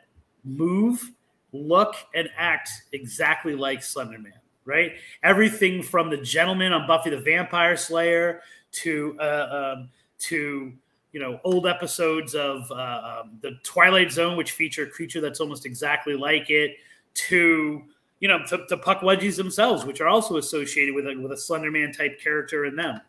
move, 0.43 1.11
look, 1.53 1.95
and 2.13 2.29
act 2.37 2.69
exactly 2.93 3.55
like 3.55 3.83
Slender 3.83 4.19
Man, 4.19 4.33
right? 4.65 4.93
Everything 5.23 5.81
from 5.81 6.09
the 6.09 6.17
gentleman 6.17 6.73
on 6.73 6.87
Buffy 6.87 7.09
the 7.09 7.21
Vampire 7.21 7.77
Slayer 7.77 8.41
to 8.71 9.17
uh, 9.19 9.75
um, 9.77 9.89
to 10.19 10.71
you 11.11 11.19
know 11.19 11.39
old 11.43 11.67
episodes 11.67 12.35
of 12.35 12.69
uh, 12.71 13.21
um, 13.23 13.37
the 13.41 13.57
Twilight 13.63 14.11
Zone, 14.11 14.37
which 14.37 14.51
feature 14.51 14.83
a 14.83 14.89
creature 14.89 15.21
that's 15.21 15.39
almost 15.39 15.65
exactly 15.65 16.15
like 16.15 16.49
it, 16.49 16.77
to 17.13 17.81
you 18.19 18.27
know 18.27 18.39
to, 18.47 18.65
to 18.67 18.77
Pukwudgies 18.77 19.37
themselves, 19.37 19.85
which 19.85 20.01
are 20.01 20.07
also 20.07 20.37
associated 20.37 20.93
with 20.93 21.07
a, 21.07 21.15
with 21.15 21.31
a 21.31 21.37
Slender 21.37 21.71
Man 21.71 21.91
type 21.91 22.19
character 22.19 22.65
in 22.65 22.75
them. 22.75 22.99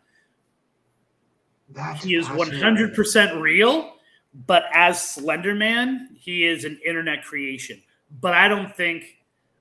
That's 1.73 2.03
He 2.03 2.15
is 2.15 2.27
fascinating. 2.27 2.93
100% 2.93 3.41
real, 3.41 3.93
but 4.47 4.63
as 4.73 5.01
Slender 5.01 5.55
Man, 5.55 6.09
he 6.17 6.45
is 6.45 6.65
an 6.65 6.79
internet 6.85 7.23
creation. 7.23 7.81
But 8.21 8.33
I 8.33 8.47
don't 8.47 8.75
think 8.75 9.03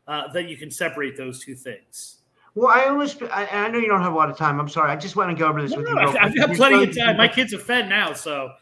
uh, 0.06 0.28
that 0.32 0.48
you 0.48 0.56
can 0.56 0.70
separate 0.70 1.16
those 1.16 1.42
two 1.44 1.54
things. 1.54 2.18
Well, 2.54 2.68
I 2.68 2.84
almost, 2.86 3.22
I, 3.22 3.46
I 3.46 3.68
know 3.68 3.78
you 3.78 3.88
don't 3.88 4.02
have 4.02 4.12
a 4.12 4.16
lot 4.16 4.30
of 4.30 4.36
time. 4.36 4.60
I'm 4.60 4.68
sorry. 4.68 4.90
I 4.90 4.96
just 4.96 5.16
want 5.16 5.30
to 5.30 5.40
go 5.42 5.48
over 5.48 5.62
this 5.62 5.70
No, 5.70 5.78
with 5.78 5.86
no, 5.86 5.92
you. 5.92 6.08
I've, 6.08 6.16
I've 6.16 6.36
got 6.36 6.54
plenty 6.54 6.84
of 6.84 6.96
time. 6.96 7.16
My 7.16 7.28
kids 7.28 7.54
are 7.54 7.58
fed 7.58 7.88
now, 7.88 8.12
so 8.12 8.52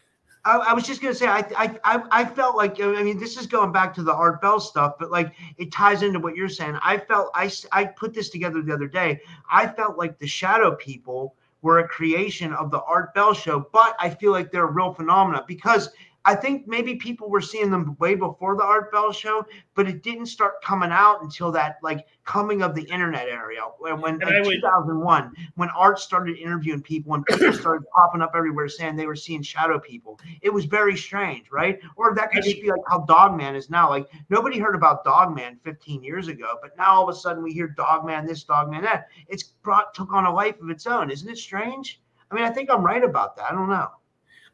I, 0.44 0.56
I 0.56 0.72
was 0.72 0.84
just 0.84 1.02
gonna 1.02 1.14
say, 1.14 1.26
I, 1.26 1.40
I, 1.56 1.78
I, 1.84 2.02
I 2.10 2.24
felt 2.24 2.56
like, 2.56 2.80
I 2.80 3.02
mean, 3.02 3.18
this 3.18 3.36
is 3.36 3.46
going 3.46 3.72
back 3.72 3.92
to 3.94 4.02
the 4.02 4.14
Art 4.14 4.40
Bell 4.40 4.60
stuff, 4.60 4.94
but 4.98 5.10
like 5.10 5.34
it 5.58 5.72
ties 5.72 6.02
into 6.02 6.18
what 6.18 6.36
you're 6.36 6.48
saying. 6.48 6.78
I 6.82 6.98
felt, 6.98 7.30
I, 7.34 7.50
I 7.72 7.84
put 7.84 8.14
this 8.14 8.30
together 8.30 8.62
the 8.62 8.72
other 8.72 8.86
day. 8.86 9.20
I 9.50 9.66
felt 9.66 9.98
like 9.98 10.18
the 10.18 10.26
Shadow 10.26 10.76
People 10.76 11.34
were 11.62 11.78
a 11.78 11.88
creation 11.88 12.52
of 12.52 12.70
the 12.70 12.82
Art 12.82 13.14
Bell 13.14 13.34
show, 13.34 13.68
but 13.72 13.94
I 13.98 14.10
feel 14.10 14.32
like 14.32 14.50
they're 14.50 14.68
a 14.68 14.72
real 14.72 14.94
phenomena 14.94 15.44
because 15.46 15.90
I 16.24 16.34
think 16.34 16.66
maybe 16.66 16.96
people 16.96 17.30
were 17.30 17.40
seeing 17.40 17.70
them 17.70 17.96
way 17.98 18.14
before 18.14 18.54
the 18.56 18.62
Art 18.62 18.92
Bell 18.92 19.10
show, 19.10 19.44
but 19.74 19.88
it 19.88 20.02
didn't 20.02 20.26
start 20.26 20.62
coming 20.62 20.90
out 20.90 21.22
until 21.22 21.50
that 21.52 21.78
like 21.82 22.06
coming 22.24 22.60
of 22.62 22.74
the 22.74 22.82
internet 22.82 23.26
area 23.28 23.62
when, 23.78 24.00
when 24.00 24.18
like 24.18 24.44
would- 24.44 24.56
2001 24.56 25.32
when 25.54 25.70
Art 25.70 25.98
started 25.98 26.36
interviewing 26.36 26.82
people 26.82 27.14
and 27.14 27.24
people 27.24 27.52
started 27.52 27.84
popping 27.94 28.20
up 28.20 28.32
everywhere 28.34 28.68
saying 28.68 28.96
they 28.96 29.06
were 29.06 29.16
seeing 29.16 29.42
shadow 29.42 29.78
people. 29.78 30.20
It 30.42 30.50
was 30.52 30.66
very 30.66 30.96
strange, 30.96 31.50
right? 31.50 31.80
Or 31.96 32.14
that 32.14 32.30
could 32.32 32.44
I 32.44 32.48
just 32.48 32.60
be 32.60 32.70
like 32.70 32.82
how 32.88 33.00
Dogman 33.00 33.56
is 33.56 33.70
now. 33.70 33.88
Like 33.88 34.06
nobody 34.28 34.58
heard 34.58 34.74
about 34.74 35.04
Dogman 35.04 35.58
15 35.64 36.02
years 36.04 36.28
ago, 36.28 36.58
but 36.60 36.76
now 36.76 36.96
all 36.96 37.08
of 37.08 37.14
a 37.14 37.18
sudden 37.18 37.42
we 37.42 37.52
hear 37.52 37.68
Dogman 37.68 38.26
this, 38.26 38.44
Dogman 38.44 38.82
that. 38.82 39.08
It's 39.28 39.42
brought 39.42 39.94
took 39.94 40.12
on 40.12 40.26
a 40.26 40.32
life 40.32 40.60
of 40.60 40.68
its 40.68 40.86
own. 40.86 41.10
Isn't 41.10 41.28
it 41.30 41.38
strange? 41.38 42.00
I 42.30 42.34
mean, 42.34 42.44
I 42.44 42.50
think 42.50 42.70
I'm 42.70 42.84
right 42.84 43.02
about 43.02 43.36
that. 43.36 43.50
I 43.50 43.54
don't 43.54 43.68
know. 43.68 43.88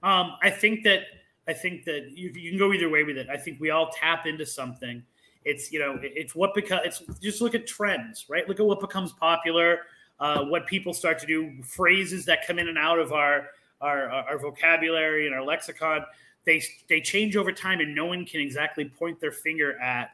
Um, 0.02 0.34
I 0.42 0.50
think 0.50 0.84
that 0.84 1.00
I 1.48 1.52
think 1.52 1.84
that 1.84 2.10
you, 2.16 2.30
you 2.34 2.50
can 2.50 2.58
go 2.58 2.72
either 2.72 2.88
way 2.88 3.04
with 3.04 3.16
it. 3.16 3.28
I 3.28 3.36
think 3.36 3.60
we 3.60 3.70
all 3.70 3.90
tap 3.90 4.26
into 4.26 4.44
something. 4.44 5.02
It's 5.44 5.70
you 5.70 5.78
know 5.78 5.98
it's 6.02 6.34
what 6.34 6.54
becomes. 6.54 6.82
It's 6.84 7.02
just 7.20 7.40
look 7.40 7.54
at 7.54 7.66
trends, 7.66 8.26
right? 8.28 8.48
Look 8.48 8.58
at 8.58 8.66
what 8.66 8.80
becomes 8.80 9.12
popular, 9.12 9.80
uh, 10.18 10.44
what 10.44 10.66
people 10.66 10.92
start 10.92 11.20
to 11.20 11.26
do, 11.26 11.62
phrases 11.62 12.24
that 12.24 12.44
come 12.46 12.58
in 12.58 12.68
and 12.68 12.76
out 12.76 12.98
of 12.98 13.12
our 13.12 13.50
our, 13.80 14.08
our 14.08 14.38
vocabulary 14.38 15.26
and 15.26 15.34
our 15.34 15.42
lexicon. 15.42 16.04
They 16.44 16.62
they 16.88 17.00
change 17.00 17.36
over 17.36 17.52
time, 17.52 17.78
and 17.80 17.94
no 17.94 18.06
one 18.06 18.24
can 18.24 18.40
exactly 18.40 18.86
point 18.86 19.20
their 19.20 19.30
finger 19.30 19.78
at 19.80 20.10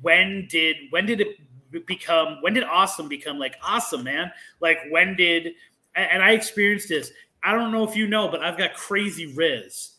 when 0.00 0.46
did 0.48 0.76
when 0.90 1.04
did 1.04 1.20
it 1.20 1.86
become 1.86 2.38
when 2.40 2.54
did 2.54 2.64
awesome 2.64 3.06
become 3.06 3.38
like 3.38 3.56
awesome, 3.62 4.04
man? 4.04 4.32
Like 4.60 4.78
when 4.88 5.14
did 5.14 5.54
and 5.94 6.10
and 6.10 6.22
I 6.22 6.30
experienced 6.32 6.88
this. 6.88 7.12
I 7.42 7.52
don't 7.52 7.70
know 7.70 7.84
if 7.86 7.94
you 7.94 8.06
know, 8.06 8.28
but 8.28 8.42
I've 8.42 8.56
got 8.56 8.72
crazy 8.72 9.26
Riz. 9.26 9.96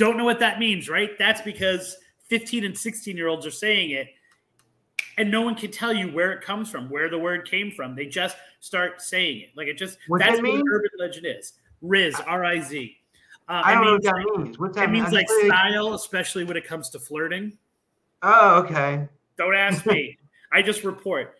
Don't 0.00 0.16
know 0.16 0.24
what 0.24 0.38
that 0.38 0.58
means, 0.58 0.88
right? 0.88 1.10
That's 1.18 1.42
because 1.42 1.98
15 2.28 2.64
and 2.64 2.78
16 2.78 3.18
year 3.18 3.28
olds 3.28 3.44
are 3.44 3.50
saying 3.50 3.90
it, 3.90 4.08
and 5.18 5.30
no 5.30 5.42
one 5.42 5.54
can 5.54 5.70
tell 5.70 5.92
you 5.92 6.08
where 6.10 6.32
it 6.32 6.40
comes 6.40 6.70
from, 6.70 6.88
where 6.88 7.10
the 7.10 7.18
word 7.18 7.46
came 7.46 7.70
from. 7.70 7.94
They 7.94 8.06
just 8.06 8.34
start 8.60 9.02
saying 9.02 9.42
it. 9.42 9.48
Like 9.54 9.68
it 9.68 9.76
just 9.76 9.98
What's 10.08 10.24
that's 10.24 10.38
that 10.38 10.42
what 10.42 10.62
urban 10.72 10.88
legend 10.98 11.26
is. 11.26 11.52
Riz, 11.82 12.14
R 12.26 12.46
I 12.46 12.60
Z. 12.60 12.96
Uh, 13.46 13.60
I 13.62 13.72
it 13.72 13.74
don't 13.74 13.84
know 13.84 13.92
what 13.92 14.02
means 14.02 14.04
that 14.04 14.42
means. 14.42 14.58
What's 14.58 14.76
that 14.76 14.84
It 14.84 14.90
mean? 14.90 15.02
means 15.02 15.12
like 15.12 15.28
style, 15.28 15.92
especially 15.92 16.44
when 16.44 16.56
it 16.56 16.64
comes 16.66 16.88
to 16.90 16.98
flirting. 16.98 17.58
Oh, 18.22 18.60
okay. 18.60 19.06
Don't 19.36 19.54
ask 19.54 19.84
me. 19.84 20.16
I 20.52 20.62
just 20.62 20.82
report. 20.82 21.34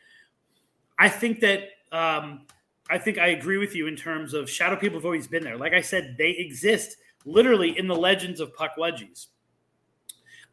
I 0.99 1.09
think 1.09 1.41
that 1.41 1.63
um, 1.93 2.43
I 2.91 2.99
think 2.99 3.17
I 3.17 3.29
agree 3.29 3.57
with 3.57 3.75
you 3.75 3.87
in 3.87 3.97
terms 3.97 4.35
of 4.35 4.51
shadow 4.51 4.77
people 4.77 4.99
have 4.99 5.07
always 5.07 5.27
been 5.27 5.45
there. 5.45 5.57
Like 5.57 5.73
I 5.73 5.81
said, 5.81 6.17
they 6.19 6.33
exist 6.33 6.99
literally 7.25 7.79
in 7.79 7.87
the 7.87 7.97
legends 7.97 8.41
of 8.41 8.55
Pukwudgies. 8.55 9.27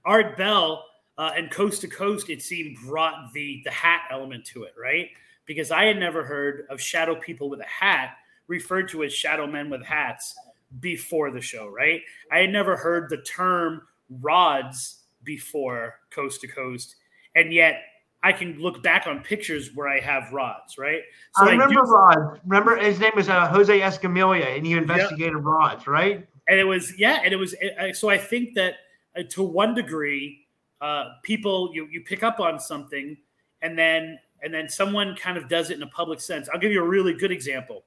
Art 0.06 0.38
Bell 0.38 0.86
uh, 1.18 1.32
and 1.36 1.52
Coast 1.52 1.82
to 1.82 1.88
Coast, 1.88 2.30
it 2.30 2.42
seemed, 2.42 2.78
brought 2.86 3.34
the 3.34 3.62
the 3.64 3.72
hat 3.72 4.02
element 4.12 4.46
to 4.46 4.64
it, 4.64 4.74
right? 4.80 5.10
Because 5.46 5.72
I 5.72 5.86
had 5.86 5.98
never 5.98 6.24
heard 6.24 6.66
of 6.70 6.82
shadow 6.82 7.16
people 7.16 7.50
with 7.50 7.60
a 7.60 7.66
hat 7.66 8.18
referred 8.48 8.90
to 8.90 9.04
as 9.04 9.14
shadow 9.14 9.48
men 9.48 9.70
with 9.70 9.84
hats 9.84 10.36
before 10.80 11.32
the 11.32 11.42
show, 11.42 11.68
right? 11.68 12.02
I 12.32 12.40
had 12.40 12.50
never 12.52 12.76
heard 12.76 13.10
the 13.10 13.18
term 13.18 13.82
rods 14.22 15.04
before 15.24 15.96
Coast 16.12 16.42
to 16.42 16.48
Coast, 16.48 16.96
and 17.36 17.54
yet 17.54 17.82
I 18.24 18.32
can 18.32 18.60
look 18.60 18.82
back 18.84 19.08
on 19.08 19.22
pictures 19.22 19.72
where 19.76 19.88
I 19.88 20.00
have 20.00 20.32
rods, 20.34 20.78
right? 20.78 21.02
I 21.38 21.52
remember 21.52 21.76
do- 21.76 21.82
Rod. 21.82 22.40
Remember 22.46 22.76
his 22.78 23.00
name 23.00 23.12
was 23.16 23.30
uh, 23.30 23.48
Jose 23.48 23.80
Escamilla, 23.80 24.56
and 24.56 24.66
he 24.66 24.74
investigated 24.74 25.36
rods, 25.38 25.88
right? 25.88 26.28
And 26.48 26.60
it 26.60 26.64
was 26.64 26.98
yeah 26.98 27.20
and 27.24 27.34
it 27.34 27.38
was 27.38 27.56
so 27.94 28.10
i 28.10 28.18
think 28.18 28.54
that 28.56 28.76
uh, 29.18 29.24
to 29.32 29.44
one 29.44 29.74
degree 29.76 30.48
uh, 30.80 31.14
people 31.24 31.72
you, 31.74 31.88
you 31.92 32.02
pick 32.02 32.24
up 32.24 32.40
on 32.40 32.60
something 32.60 33.18
and 33.62 33.78
then 33.78 34.20
and 34.44 34.54
then 34.54 34.70
someone 34.70 35.16
kind 35.16 35.38
of 35.38 35.50
does 35.50 35.72
it 35.72 35.78
in 35.78 35.84
a 35.84 35.88
public 35.88 36.22
sense. 36.22 36.48
I'll 36.54 36.60
give 36.60 36.72
you 36.72 36.84
a 36.84 36.88
really 36.88 37.14
good 37.14 37.32
example. 37.32 37.84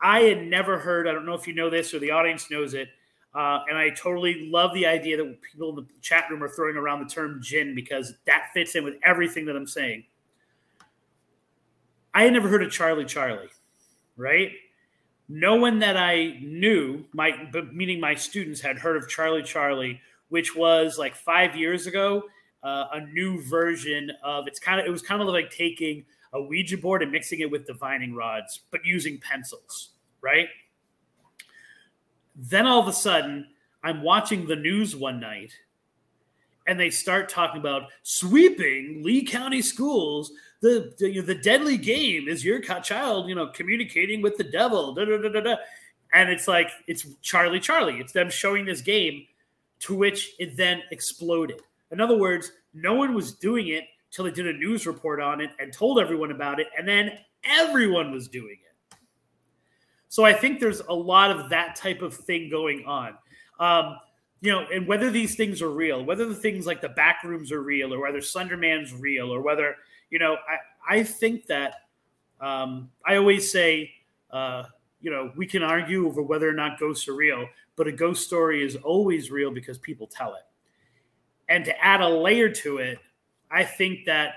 I 0.00 0.20
had 0.20 0.46
never 0.46 0.78
heard 0.78 1.08
i 1.08 1.12
don't 1.12 1.26
know 1.26 1.34
if 1.34 1.46
you 1.48 1.54
know 1.54 1.68
this 1.68 1.92
or 1.92 1.98
the 1.98 2.12
audience 2.12 2.50
knows 2.52 2.74
it 2.74 2.88
uh, 3.34 3.60
and 3.68 3.76
i 3.76 3.90
totally 3.90 4.48
love 4.48 4.72
the 4.74 4.86
idea 4.86 5.16
that 5.16 5.42
people 5.42 5.70
in 5.70 5.74
the 5.74 5.86
chat 6.02 6.30
room 6.30 6.42
are 6.42 6.48
throwing 6.48 6.76
around 6.76 7.00
the 7.00 7.12
term 7.12 7.40
jinn 7.42 7.74
because 7.74 8.14
that 8.24 8.50
fits 8.54 8.76
in 8.76 8.84
with 8.84 8.94
everything 9.02 9.44
that 9.44 9.56
i'm 9.56 9.66
saying. 9.66 10.04
I 12.14 12.22
had 12.24 12.32
never 12.32 12.48
heard 12.48 12.62
of 12.62 12.70
charlie 12.70 13.04
charlie 13.06 13.48
right 14.16 14.52
no 15.28 15.56
one 15.56 15.78
that 15.80 15.96
I 15.96 16.38
knew, 16.40 17.04
my 17.12 17.32
meaning 17.72 18.00
my 18.00 18.14
students, 18.14 18.60
had 18.60 18.78
heard 18.78 18.96
of 18.96 19.08
Charlie 19.08 19.42
Charlie, 19.42 20.00
which 20.28 20.56
was 20.56 20.98
like 20.98 21.14
five 21.14 21.54
years 21.54 21.86
ago, 21.86 22.22
uh, 22.62 22.86
a 22.92 23.00
new 23.00 23.42
version 23.42 24.10
of 24.24 24.46
it's 24.46 24.58
kind 24.58 24.80
of 24.80 24.86
it 24.86 24.90
was 24.90 25.02
kind 25.02 25.20
of 25.20 25.28
like 25.28 25.50
taking 25.50 26.04
a 26.32 26.42
Ouija 26.42 26.78
board 26.78 27.02
and 27.02 27.12
mixing 27.12 27.40
it 27.40 27.50
with 27.50 27.66
divining 27.66 28.14
rods, 28.14 28.60
but 28.70 28.84
using 28.84 29.18
pencils, 29.18 29.90
right? 30.20 30.48
Then 32.34 32.66
all 32.66 32.80
of 32.80 32.88
a 32.88 32.92
sudden, 32.92 33.48
I'm 33.82 34.02
watching 34.02 34.46
the 34.46 34.56
news 34.56 34.96
one 34.96 35.20
night, 35.20 35.52
and 36.66 36.78
they 36.78 36.90
start 36.90 37.28
talking 37.28 37.60
about 37.60 37.84
sweeping 38.02 39.02
Lee 39.02 39.24
County 39.24 39.62
schools 39.62 40.32
the 40.60 40.94
the, 40.98 41.10
you 41.10 41.20
know, 41.20 41.26
the 41.26 41.34
deadly 41.34 41.76
game 41.76 42.28
is 42.28 42.44
your 42.44 42.60
child, 42.60 43.28
you 43.28 43.34
know, 43.34 43.48
communicating 43.48 44.22
with 44.22 44.36
the 44.36 44.44
devil. 44.44 44.94
Da, 44.94 45.04
da, 45.04 45.16
da. 45.16 45.56
And 46.12 46.30
it's 46.30 46.48
like 46.48 46.70
it's 46.86 47.06
Charlie 47.22 47.60
Charlie. 47.60 47.98
It's 47.98 48.12
them 48.12 48.30
showing 48.30 48.64
this 48.64 48.80
game 48.80 49.26
to 49.80 49.94
which 49.94 50.34
it 50.38 50.56
then 50.56 50.82
exploded. 50.90 51.60
In 51.90 52.00
other 52.00 52.16
words, 52.16 52.52
no 52.74 52.94
one 52.94 53.14
was 53.14 53.32
doing 53.34 53.68
it 53.68 53.84
till 54.10 54.24
they 54.24 54.30
did 54.30 54.46
a 54.46 54.52
news 54.52 54.86
report 54.86 55.20
on 55.20 55.40
it 55.40 55.50
and 55.58 55.72
told 55.72 55.98
everyone 55.98 56.30
about 56.30 56.60
it, 56.60 56.68
and 56.76 56.86
then 56.88 57.12
everyone 57.44 58.10
was 58.10 58.28
doing 58.28 58.56
it. 58.64 58.96
So 60.08 60.24
I 60.24 60.32
think 60.32 60.58
there's 60.58 60.80
a 60.80 60.94
lot 60.94 61.30
of 61.30 61.50
that 61.50 61.76
type 61.76 62.02
of 62.02 62.14
thing 62.14 62.48
going 62.48 62.84
on. 62.86 63.14
Um, 63.60 63.98
you 64.40 64.52
know, 64.52 64.66
and 64.72 64.86
whether 64.86 65.10
these 65.10 65.34
things 65.34 65.60
are 65.60 65.70
real, 65.70 66.04
whether 66.04 66.26
the 66.26 66.34
things 66.34 66.66
like 66.66 66.80
the 66.80 66.88
back 66.88 67.22
rooms 67.24 67.52
are 67.52 67.62
real, 67.62 67.92
or 67.92 68.00
whether 68.00 68.20
Slenderman's 68.20 68.94
real, 68.94 69.32
or 69.32 69.42
whether 69.42 69.76
you 70.10 70.18
know, 70.18 70.36
I, 70.48 70.96
I 70.96 71.02
think 71.02 71.46
that 71.46 71.74
um, 72.40 72.90
I 73.06 73.16
always 73.16 73.50
say, 73.50 73.92
uh, 74.30 74.64
you 75.00 75.10
know, 75.10 75.32
we 75.36 75.46
can 75.46 75.62
argue 75.62 76.06
over 76.06 76.22
whether 76.22 76.48
or 76.48 76.52
not 76.52 76.78
ghosts 76.78 77.08
are 77.08 77.14
real, 77.14 77.46
but 77.76 77.86
a 77.86 77.92
ghost 77.92 78.26
story 78.26 78.64
is 78.64 78.76
always 78.76 79.30
real 79.30 79.50
because 79.50 79.78
people 79.78 80.06
tell 80.06 80.34
it. 80.34 80.42
And 81.48 81.64
to 81.64 81.84
add 81.84 82.00
a 82.00 82.08
layer 82.08 82.48
to 82.50 82.78
it, 82.78 82.98
I 83.50 83.64
think 83.64 84.04
that 84.06 84.34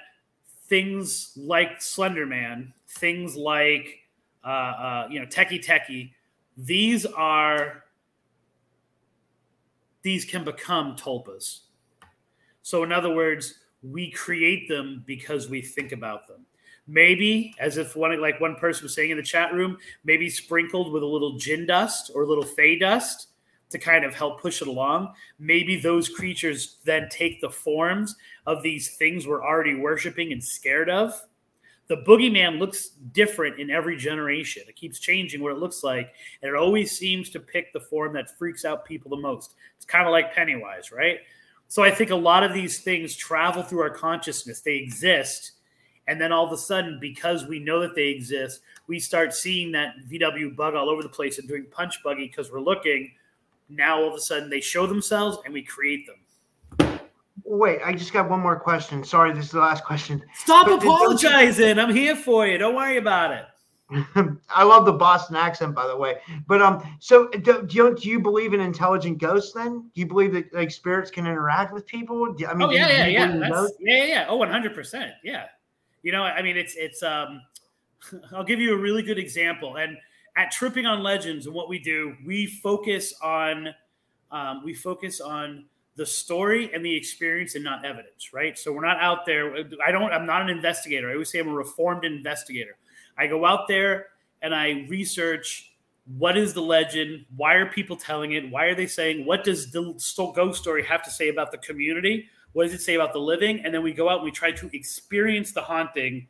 things 0.68 1.34
like 1.36 1.80
Slenderman, 1.80 2.72
things 2.88 3.36
like, 3.36 4.00
uh, 4.46 4.48
uh, 4.48 5.08
you 5.10 5.20
know, 5.20 5.26
Teke 5.26 5.64
Teke, 5.64 6.12
these 6.56 7.06
are, 7.06 7.84
these 10.04 10.24
can 10.24 10.44
become 10.44 10.96
tulpas. 10.96 11.62
So, 12.62 12.84
in 12.84 12.92
other 12.92 13.14
words, 13.14 13.56
we 13.84 14.12
create 14.12 14.68
them 14.68 15.04
because 15.06 15.50
we 15.50 15.62
think 15.62 15.92
about 15.92 16.28
them. 16.28 16.46
Maybe, 16.88 17.54
as 17.60 17.78
if 17.78 17.96
one 17.96 18.20
like 18.20 18.42
one 18.42 18.56
person 18.56 18.84
was 18.84 18.96
saying 18.96 19.12
in 19.12 19.18
the 19.18 19.24
chat 19.24 19.54
room, 19.54 19.78
maybe 20.04 20.30
sprinkled 20.30 20.92
with 20.92 21.04
a 21.04 21.08
little 21.08 21.38
jinn 21.38 21.66
dust 21.66 22.12
or 22.14 22.24
a 22.24 22.28
little 22.28 22.44
fey 22.44 22.78
dust 22.78 23.28
to 23.70 23.80
kind 23.80 24.04
of 24.04 24.14
help 24.14 24.42
push 24.42 24.62
it 24.62 24.68
along. 24.68 25.14
Maybe 25.40 25.80
those 25.80 26.10
creatures 26.10 26.78
then 26.84 27.08
take 27.10 27.40
the 27.40 27.50
forms 27.50 28.16
of 28.46 28.62
these 28.62 28.96
things 28.98 29.26
we're 29.26 29.46
already 29.46 29.76
worshiping 29.76 30.34
and 30.34 30.44
scared 30.44 30.90
of. 30.90 31.14
The 31.88 31.98
boogeyman 31.98 32.60
looks 32.60 32.90
different 33.14 33.60
in 33.60 33.70
every 33.70 33.98
generation. 33.98 34.64
It 34.68 34.76
keeps 34.76 35.00
changing 35.00 35.42
what 35.42 35.52
it 35.52 35.58
looks 35.58 35.84
like, 35.84 36.14
and 36.42 36.50
it 36.50 36.56
always 36.56 36.98
seems 36.98 37.30
to 37.32 37.40
pick 37.40 37.74
the 37.74 37.82
form 37.82 38.14
that 38.14 38.38
freaks 38.38 38.66
out 38.66 38.86
people 38.86 39.10
the 39.10 39.22
most. 39.22 39.56
It's 39.76 39.86
kind 39.86 40.06
of 40.06 40.12
like 40.12 40.34
Pennywise, 40.34 40.92
right? 40.92 41.20
So 41.72 41.86
I 41.86 41.90
think 41.90 42.10
a 42.10 42.16
lot 42.16 42.44
of 42.44 42.54
these 42.54 42.80
things 42.80 43.16
travel 43.16 43.64
through 43.64 43.80
our 43.80 43.90
consciousness. 43.90 44.60
They 44.60 44.76
exist. 44.76 45.54
And 46.06 46.20
then 46.20 46.34
all 46.34 46.46
of 46.46 46.52
a 46.52 46.58
sudden, 46.58 46.98
because 47.00 47.46
we 47.46 47.60
know 47.60 47.80
that 47.80 47.96
they 47.96 48.10
exist, 48.10 48.60
we 48.88 49.00
start 49.00 49.34
seeing 49.34 49.72
that 49.72 49.94
VW 50.10 50.54
bug 50.54 50.76
all 50.76 50.90
over 50.90 51.02
the 51.02 51.08
place 51.08 51.40
and 51.40 51.48
doing 51.48 51.66
punch 51.72 52.04
buggy 52.04 52.28
because 52.28 52.52
we're 52.52 52.60
looking. 52.60 53.14
Now 53.70 54.02
all 54.02 54.10
of 54.10 54.16
a 54.16 54.20
sudden 54.20 54.50
they 54.50 54.60
show 54.60 54.86
themselves 54.86 55.38
and 55.46 55.54
we 55.54 55.62
create 55.62 56.06
them. 56.06 57.00
wait, 57.46 57.80
I 57.86 57.94
just 57.94 58.12
got 58.12 58.30
one 58.30 58.42
more 58.42 58.60
question. 58.60 59.02
Sorry, 59.06 59.32
this 59.32 59.46
is 59.46 59.52
the 59.52 59.62
last 59.62 59.86
question. 59.86 60.22
Stop 60.36 60.68
But- 60.68 60.84
apologizing. 60.84 61.80
I'm 61.80 61.96
here 61.96 62.18
for 62.18 62.46
you. 62.48 62.58
Don't 62.58 62.76
worry 62.76 62.98
about 62.98 63.32
it. 63.32 63.46
I 64.50 64.64
love 64.64 64.86
the 64.86 64.94
Boston 64.94 65.36
accent, 65.36 65.76
by 65.76 65.88
the 65.88 65.96
way. 65.96 66.18
But 66.48 66.62
um, 66.62 66.82
so 67.00 67.28
do, 67.30 67.64
do 67.64 67.76
you 67.76 67.96
do 67.96 68.10
you 68.10 68.20
believe 68.20 68.54
in 68.54 68.60
intelligent 68.62 69.18
ghosts? 69.18 69.54
Then 69.54 69.90
do 69.94 70.02
you 70.02 70.06
believe 70.06 70.34
that 70.34 70.54
like 70.54 70.72
spirits 70.72 71.12
can 71.12 71.26
interact 71.26 71.74
with 71.74 71.86
people? 71.86 72.34
Do- 72.34 72.48
I 72.48 72.54
mean, 72.54 72.70
Oh 72.70 72.72
yeah, 72.72 72.88
yeah, 72.88 73.06
yeah. 73.08 73.50
That's, 73.50 73.74
yeah, 73.80 73.98
yeah, 73.98 74.04
yeah. 74.06 74.26
Oh, 74.30 74.38
100 74.38 74.74
percent. 74.74 75.12
Yeah. 75.24 75.46
You 76.04 76.12
know, 76.12 76.24
I 76.24 76.42
mean, 76.42 76.58
it's 76.58 76.76
it's. 76.76 77.04
um 77.04 77.42
I'll 78.34 78.44
give 78.44 78.60
you 78.60 78.74
a 78.74 78.78
really 78.78 79.04
good 79.04 79.20
example. 79.20 79.78
And 79.78 79.98
at 80.36 80.52
Tripping 80.52 80.86
on 80.86 81.04
Legends, 81.04 81.46
and 81.46 81.56
what 81.56 81.70
we 81.70 81.80
do, 81.80 82.16
we 82.26 82.48
focus 82.48 83.14
on 83.22 83.70
um, 84.32 84.64
we 84.64 84.74
focus 84.74 85.20
on 85.20 85.66
the 85.98 86.06
story 86.06 86.74
and 86.74 86.86
the 86.86 86.96
experience 86.96 87.56
and 87.56 87.64
not 87.64 87.84
evidence, 87.84 88.32
right? 88.34 88.58
So 88.58 88.72
we're 88.72 88.86
not 88.86 88.98
out 89.02 89.26
there. 89.26 89.54
I 89.86 89.92
don't. 89.92 90.12
I'm 90.12 90.26
not 90.26 90.42
an 90.42 90.50
investigator. 90.50 91.10
I 91.10 91.14
always 91.14 91.32
say 91.32 91.40
I'm 91.40 91.50
a 91.50 91.54
reformed 91.54 92.06
investigator. 92.06 92.78
I 93.18 93.28
go 93.28 93.46
out 93.46 93.68
there 93.68 94.08
and 94.42 94.54
I 94.54 94.86
research 94.90 95.72
what 96.18 96.38
is 96.38 96.54
the 96.54 96.62
legend, 96.62 97.26
why 97.36 97.54
are 97.56 97.68
people 97.68 97.96
telling 97.96 98.34
it, 98.34 98.50
why 98.50 98.66
are 98.66 98.76
they 98.76 98.88
saying, 98.88 99.26
what 99.26 99.44
does 99.44 99.72
the 99.72 99.94
ghost 100.36 100.62
story 100.62 100.84
have 100.84 101.04
to 101.04 101.12
say 101.12 101.30
about 101.30 101.52
the 101.52 101.58
community, 101.60 102.28
what 102.54 102.64
does 102.64 102.74
it 102.74 102.82
say 102.82 102.96
about 102.96 103.14
the 103.14 103.20
living, 103.20 103.64
and 103.64 103.74
then 103.74 103.84
we 103.84 103.94
go 103.94 104.10
out 104.10 104.18
and 104.18 104.26
we 104.26 104.32
try 104.32 104.52
to 104.52 104.76
experience 104.76 105.52
the 105.52 105.62
haunting 105.62 106.28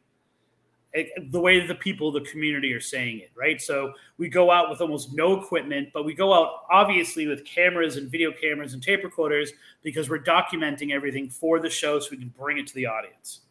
eh, 0.94 1.06
the 1.30 1.40
way 1.40 1.60
that 1.60 1.68
the 1.68 1.76
people, 1.76 2.12
the 2.12 2.22
community 2.22 2.74
are 2.74 2.82
saying 2.82 3.20
it, 3.20 3.32
right? 3.36 3.62
So 3.62 3.94
we 4.18 4.28
go 4.28 4.52
out 4.52 4.70
with 4.70 4.82
almost 4.82 5.14
no 5.14 5.40
equipment, 5.42 5.90
but 5.94 6.04
we 6.04 6.14
go 6.14 6.34
out 6.34 6.66
obviously 6.70 7.28
with 7.28 7.46
cameras 7.46 7.96
and 7.96 8.12
video 8.12 8.32
cameras 8.32 8.74
and 8.74 8.84
tape 8.84 9.04
recorders 9.04 9.54
because 9.84 10.10
we're 10.10 10.20
documenting 10.20 10.92
everything 10.92 11.30
for 11.30 11.60
the 11.60 11.70
show 11.70 12.00
so 12.00 12.10
we 12.12 12.18
can 12.18 12.34
bring 12.38 12.58
it 12.58 12.68
to 12.68 12.76
the 12.76 12.86
audience. 12.86 13.42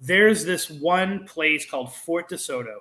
There's 0.00 0.44
this 0.44 0.70
one 0.70 1.26
place 1.26 1.68
called 1.68 1.92
Fort 1.94 2.28
DeSoto, 2.28 2.76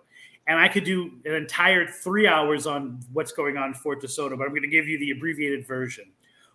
and 0.48 0.60
I 0.60 0.68
could 0.68 0.84
do 0.84 1.12
an 1.26 1.34
entire 1.34 1.88
three 1.88 2.28
hours 2.28 2.68
on 2.68 3.00
what's 3.14 3.32
going 3.32 3.58
on 3.58 3.70
in 3.70 3.74
Fort 3.74 4.02
DeSoto, 4.02 4.38
but 4.38 4.44
I'm 4.44 4.50
going 4.50 4.62
to 4.62 4.68
give 4.68 4.88
you 4.88 5.00
the 5.00 5.12
abbreviated 5.12 5.66
version. 5.66 6.06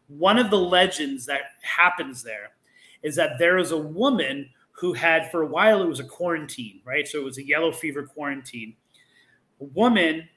One 0.08 0.38
of 0.38 0.50
the 0.50 0.58
legends 0.58 1.26
that 1.26 1.42
happens 1.62 2.22
there 2.22 2.50
is 3.02 3.16
that 3.16 3.38
there 3.38 3.58
is 3.58 3.70
a 3.72 3.78
woman 3.78 4.50
who 4.72 4.92
had, 4.92 5.30
for 5.30 5.42
a 5.42 5.46
while, 5.46 5.82
it 5.82 5.88
was 5.88 6.00
a 6.00 6.04
quarantine, 6.04 6.80
right? 6.84 7.06
So 7.06 7.18
it 7.20 7.24
was 7.24 7.38
a 7.38 7.46
yellow 7.46 7.72
fever 7.72 8.04
quarantine. 8.04 8.74
A 9.60 9.64
woman 9.64 10.28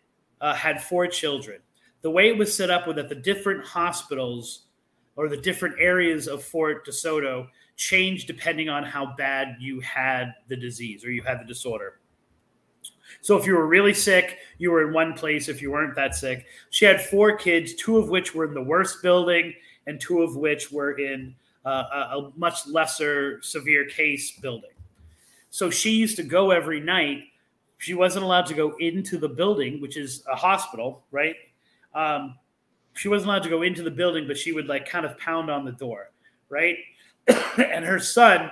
uh, 0.42 0.54
had 0.54 0.84
four 0.84 1.08
children. 1.08 1.60
The 2.02 2.12
way 2.12 2.28
it 2.28 2.38
was 2.38 2.56
set 2.56 2.70
up 2.70 2.86
was 2.86 2.98
that 2.98 3.08
the 3.08 3.16
different 3.16 3.64
hospitals 3.64 4.64
or 5.16 5.30
the 5.30 5.38
different 5.38 5.76
areas 5.80 6.28
of 6.28 6.44
Fort 6.44 6.86
DeSoto 6.86 7.48
changed 7.76 8.28
depending 8.28 8.70
on 8.70 8.84
how 8.84 9.16
bad 9.16 9.58
you 9.60 9.80
had 9.82 10.34
the 10.48 10.56
disease 10.56 11.04
or 11.04 11.12
you 11.12 11.24
had 11.24 11.40
the 11.40 11.46
disorder. 11.46 12.00
So 13.22 13.38
if 13.38 13.46
you 13.46 13.54
were 13.54 13.68
really 13.68 13.94
sick, 13.94 14.38
you 14.58 14.72
were 14.72 14.88
in 14.88 14.94
one 14.94 15.14
place. 15.14 15.48
If 15.50 15.62
you 15.62 15.72
weren't 15.72 15.96
that 15.96 16.16
sick, 16.16 16.46
she 16.70 16.86
had 16.86 17.02
four 17.02 17.38
kids, 17.38 17.74
two 17.76 17.98
of 17.98 18.10
which 18.10 18.34
were 18.34 18.46
in 18.46 18.54
the 18.54 18.64
worst 18.64 19.02
building, 19.02 19.54
and 19.88 20.00
two 20.00 20.22
of 20.22 20.36
which 20.36 20.72
were 20.72 20.98
in 20.98 21.36
uh, 21.66 21.84
a, 21.94 22.18
a 22.18 22.32
much 22.36 22.68
lesser 22.68 23.42
severe 23.42 23.86
case 23.86 24.32
building. 24.32 24.72
So 25.50 25.70
she 25.70 25.92
used 25.92 26.16
to 26.18 26.24
go 26.24 26.52
every 26.52 26.80
night. 26.80 27.26
She 27.78 27.94
wasn't 27.94 28.26
allowed 28.26 28.46
to 28.48 28.54
go 28.54 28.76
into 28.80 29.18
the 29.18 29.30
building, 29.30 29.82
which 29.82 29.98
is 29.98 30.24
a 30.32 30.36
hospital, 30.36 31.04
right? 31.12 31.36
Um, 31.94 32.38
she 32.94 33.08
wasn't 33.08 33.30
allowed 33.30 33.44
to 33.44 33.50
go 33.50 33.62
into 33.62 33.84
the 33.84 33.92
building, 33.92 34.28
but 34.28 34.38
she 34.38 34.52
would 34.52 34.68
like 34.68 34.88
kind 34.88 35.06
of 35.06 35.18
pound 35.18 35.50
on 35.50 35.66
the 35.66 35.72
door, 35.72 36.12
right? 36.50 36.78
and 37.58 37.86
her 37.86 38.00
son 38.00 38.52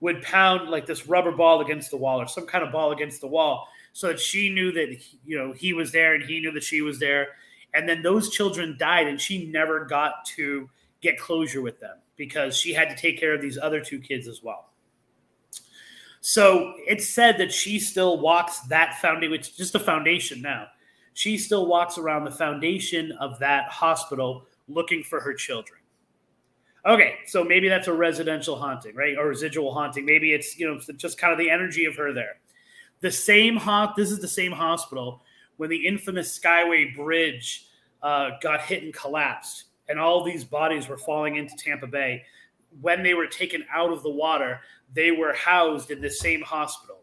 would 0.00 0.20
pound 0.22 0.68
like 0.68 0.84
this 0.84 1.06
rubber 1.06 1.32
ball 1.32 1.60
against 1.60 1.90
the 1.90 1.96
wall 1.96 2.20
or 2.20 2.26
some 2.26 2.46
kind 2.46 2.64
of 2.64 2.72
ball 2.72 2.92
against 2.92 3.20
the 3.20 3.26
wall 3.26 3.68
so 3.92 4.08
that 4.08 4.20
she 4.20 4.48
knew 4.48 4.72
that 4.72 5.00
you 5.24 5.38
know 5.38 5.52
he 5.52 5.72
was 5.72 5.92
there 5.92 6.14
and 6.14 6.24
he 6.24 6.40
knew 6.40 6.50
that 6.52 6.64
she 6.64 6.82
was 6.82 6.98
there. 6.98 7.28
And 7.74 7.88
then 7.88 8.02
those 8.02 8.30
children 8.30 8.76
died 8.78 9.06
and 9.06 9.20
she 9.20 9.46
never 9.46 9.84
got 9.84 10.24
to 10.36 10.68
get 11.00 11.18
closure 11.18 11.62
with 11.62 11.80
them 11.80 11.96
because 12.16 12.56
she 12.56 12.72
had 12.72 12.90
to 12.90 12.96
take 12.96 13.18
care 13.18 13.32
of 13.32 13.40
these 13.40 13.56
other 13.56 13.80
two 13.80 13.98
kids 13.98 14.28
as 14.28 14.42
well. 14.42 14.70
So 16.20 16.74
it's 16.86 17.08
said 17.08 17.38
that 17.38 17.52
she 17.52 17.78
still 17.78 18.20
walks 18.20 18.60
that 18.68 19.00
foundation 19.00 19.30
which 19.30 19.48
is 19.50 19.56
just 19.56 19.74
a 19.74 19.80
foundation 19.80 20.42
now. 20.42 20.66
She 21.14 21.38
still 21.38 21.66
walks 21.66 21.98
around 21.98 22.24
the 22.24 22.30
foundation 22.30 23.12
of 23.12 23.38
that 23.38 23.68
hospital 23.68 24.46
looking 24.68 25.02
for 25.02 25.20
her 25.20 25.34
children 25.34 25.81
okay 26.86 27.16
so 27.26 27.44
maybe 27.44 27.68
that's 27.68 27.88
a 27.88 27.92
residential 27.92 28.56
haunting 28.56 28.94
right? 28.94 29.16
Or 29.16 29.28
residual 29.28 29.72
haunting. 29.72 30.04
Maybe 30.04 30.32
it's 30.32 30.58
you 30.58 30.66
know 30.66 30.80
just 30.96 31.18
kind 31.18 31.32
of 31.32 31.38
the 31.38 31.50
energy 31.50 31.84
of 31.84 31.96
her 31.96 32.12
there. 32.12 32.36
The 33.00 33.10
same 33.10 33.56
hot 33.56 33.96
this 33.96 34.10
is 34.10 34.20
the 34.20 34.28
same 34.28 34.52
hospital 34.52 35.22
when 35.56 35.70
the 35.70 35.86
infamous 35.86 36.38
skyway 36.38 36.94
bridge 36.94 37.66
uh, 38.02 38.30
got 38.40 38.60
hit 38.62 38.82
and 38.82 38.92
collapsed 38.92 39.64
and 39.88 39.98
all 39.98 40.24
these 40.24 40.44
bodies 40.44 40.88
were 40.88 40.98
falling 40.98 41.36
into 41.36 41.54
tampa 41.56 41.86
bay. 41.86 42.24
When 42.80 43.02
they 43.02 43.14
were 43.14 43.26
taken 43.26 43.64
out 43.72 43.92
of 43.92 44.02
the 44.02 44.10
water 44.10 44.60
they 44.94 45.10
were 45.10 45.32
housed 45.32 45.90
in 45.90 46.00
the 46.00 46.10
same 46.10 46.42
hospital 46.42 46.98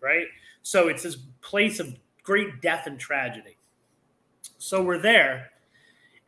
right? 0.00 0.26
So 0.62 0.88
it's 0.88 1.02
this 1.02 1.16
place 1.40 1.80
of 1.80 1.94
great 2.22 2.60
death 2.60 2.86
and 2.86 2.98
tragedy. 2.98 3.56
So 4.58 4.82
we're 4.82 4.98
there 4.98 5.50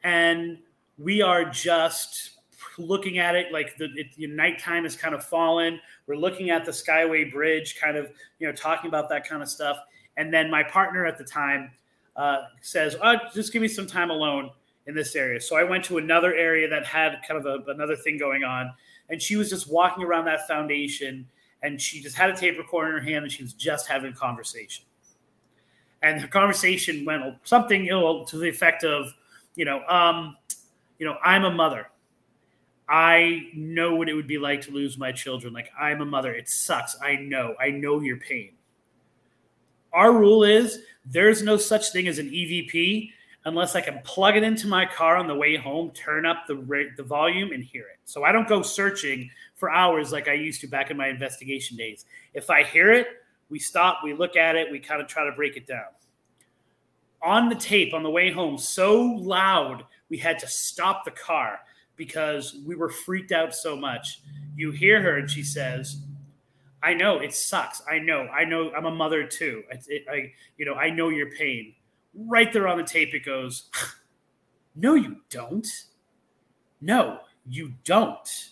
and 0.02 0.58
we 0.98 1.22
are 1.22 1.44
just 1.44 2.33
looking 2.78 3.18
at 3.18 3.34
it 3.34 3.52
like 3.52 3.76
the 3.76 3.86
it, 3.96 4.14
the 4.16 4.26
nighttime 4.26 4.84
has 4.84 4.96
kind 4.96 5.14
of 5.14 5.24
fallen. 5.24 5.80
We're 6.06 6.16
looking 6.16 6.50
at 6.50 6.64
the 6.64 6.70
skyway 6.70 7.30
bridge 7.30 7.78
kind 7.80 7.96
of 7.96 8.10
you 8.38 8.46
know 8.46 8.52
talking 8.52 8.88
about 8.88 9.08
that 9.10 9.28
kind 9.28 9.42
of 9.42 9.48
stuff. 9.48 9.78
And 10.16 10.32
then 10.32 10.50
my 10.50 10.62
partner 10.62 11.06
at 11.06 11.18
the 11.18 11.24
time 11.24 11.70
uh, 12.16 12.42
says 12.60 12.96
oh, 13.02 13.16
just 13.34 13.52
give 13.52 13.62
me 13.62 13.68
some 13.68 13.86
time 13.86 14.10
alone 14.10 14.50
in 14.86 14.94
this 14.94 15.16
area. 15.16 15.40
So 15.40 15.56
i 15.56 15.64
went 15.64 15.84
to 15.86 15.98
another 15.98 16.34
area 16.34 16.68
that 16.68 16.84
had 16.84 17.20
kind 17.26 17.44
of 17.44 17.46
a, 17.46 17.70
another 17.70 17.96
thing 17.96 18.18
going 18.18 18.44
on. 18.44 18.72
And 19.08 19.20
she 19.20 19.36
was 19.36 19.48
just 19.48 19.70
walking 19.70 20.04
around 20.04 20.26
that 20.26 20.46
foundation 20.46 21.26
and 21.62 21.80
she 21.80 22.00
just 22.00 22.16
had 22.16 22.30
a 22.30 22.36
tape 22.36 22.58
recorder 22.58 22.96
in 22.96 23.02
her 23.02 23.10
hand 23.10 23.24
and 23.24 23.32
she 23.32 23.42
was 23.42 23.54
just 23.54 23.86
having 23.86 24.12
a 24.12 24.14
conversation. 24.14 24.84
And 26.02 26.22
the 26.22 26.28
conversation 26.28 27.06
went 27.06 27.22
something 27.44 27.86
you 27.86 27.92
know, 27.92 28.24
to 28.26 28.36
the 28.36 28.48
effect 28.48 28.84
of 28.84 29.14
you 29.54 29.64
know 29.64 29.84
um, 29.86 30.36
you 30.98 31.06
know 31.06 31.16
i'm 31.24 31.44
a 31.44 31.50
mother 31.50 31.88
I 32.94 33.48
know 33.54 33.96
what 33.96 34.08
it 34.08 34.14
would 34.14 34.28
be 34.28 34.38
like 34.38 34.60
to 34.60 34.70
lose 34.70 34.96
my 34.96 35.10
children. 35.10 35.52
Like, 35.52 35.68
I'm 35.76 36.00
a 36.00 36.04
mother. 36.04 36.32
It 36.32 36.48
sucks. 36.48 36.96
I 37.02 37.16
know. 37.16 37.56
I 37.60 37.70
know 37.70 38.00
your 38.00 38.18
pain. 38.18 38.52
Our 39.92 40.12
rule 40.12 40.44
is 40.44 40.78
there's 41.04 41.42
no 41.42 41.56
such 41.56 41.90
thing 41.90 42.06
as 42.06 42.20
an 42.20 42.30
EVP 42.30 43.10
unless 43.46 43.74
I 43.74 43.80
can 43.80 43.98
plug 44.04 44.36
it 44.36 44.44
into 44.44 44.68
my 44.68 44.86
car 44.86 45.16
on 45.16 45.26
the 45.26 45.34
way 45.34 45.56
home, 45.56 45.90
turn 45.90 46.24
up 46.24 46.44
the 46.46 46.54
the 46.96 47.02
volume, 47.02 47.50
and 47.50 47.64
hear 47.64 47.82
it. 47.82 47.98
So 48.04 48.22
I 48.22 48.30
don't 48.30 48.46
go 48.46 48.62
searching 48.62 49.28
for 49.56 49.72
hours 49.72 50.12
like 50.12 50.28
I 50.28 50.34
used 50.34 50.60
to 50.60 50.68
back 50.68 50.92
in 50.92 50.96
my 50.96 51.08
investigation 51.08 51.76
days. 51.76 52.04
If 52.32 52.48
I 52.48 52.62
hear 52.62 52.92
it, 52.92 53.08
we 53.50 53.58
stop, 53.58 54.02
we 54.04 54.14
look 54.14 54.36
at 54.36 54.54
it, 54.54 54.70
we 54.70 54.78
kind 54.78 55.02
of 55.02 55.08
try 55.08 55.24
to 55.24 55.32
break 55.32 55.56
it 55.56 55.66
down. 55.66 55.90
On 57.22 57.48
the 57.48 57.56
tape 57.56 57.92
on 57.92 58.04
the 58.04 58.10
way 58.10 58.30
home, 58.30 58.56
so 58.56 59.02
loud, 59.02 59.84
we 60.10 60.16
had 60.16 60.38
to 60.38 60.46
stop 60.46 61.04
the 61.04 61.10
car 61.10 61.58
because 61.96 62.56
we 62.66 62.74
were 62.74 62.88
freaked 62.88 63.32
out 63.32 63.54
so 63.54 63.76
much. 63.76 64.20
You 64.56 64.70
hear 64.70 65.02
her 65.02 65.18
and 65.18 65.30
she 65.30 65.42
says, 65.42 66.02
"I 66.82 66.94
know 66.94 67.18
it 67.18 67.34
sucks. 67.34 67.82
I 67.90 67.98
know. 67.98 68.28
I 68.28 68.44
know. 68.44 68.72
I'm 68.74 68.86
a 68.86 68.90
mother 68.90 69.26
too. 69.26 69.62
It, 69.70 70.04
I, 70.10 70.32
you 70.56 70.64
know, 70.64 70.74
I 70.74 70.90
know 70.90 71.08
your 71.08 71.30
pain." 71.30 71.74
Right 72.14 72.52
there 72.52 72.68
on 72.68 72.78
the 72.78 72.84
tape, 72.84 73.14
it 73.14 73.24
goes, 73.24 73.70
"No, 74.76 74.94
you 74.94 75.16
don't. 75.30 75.66
No, 76.80 77.20
you 77.48 77.74
don't. 77.84 78.50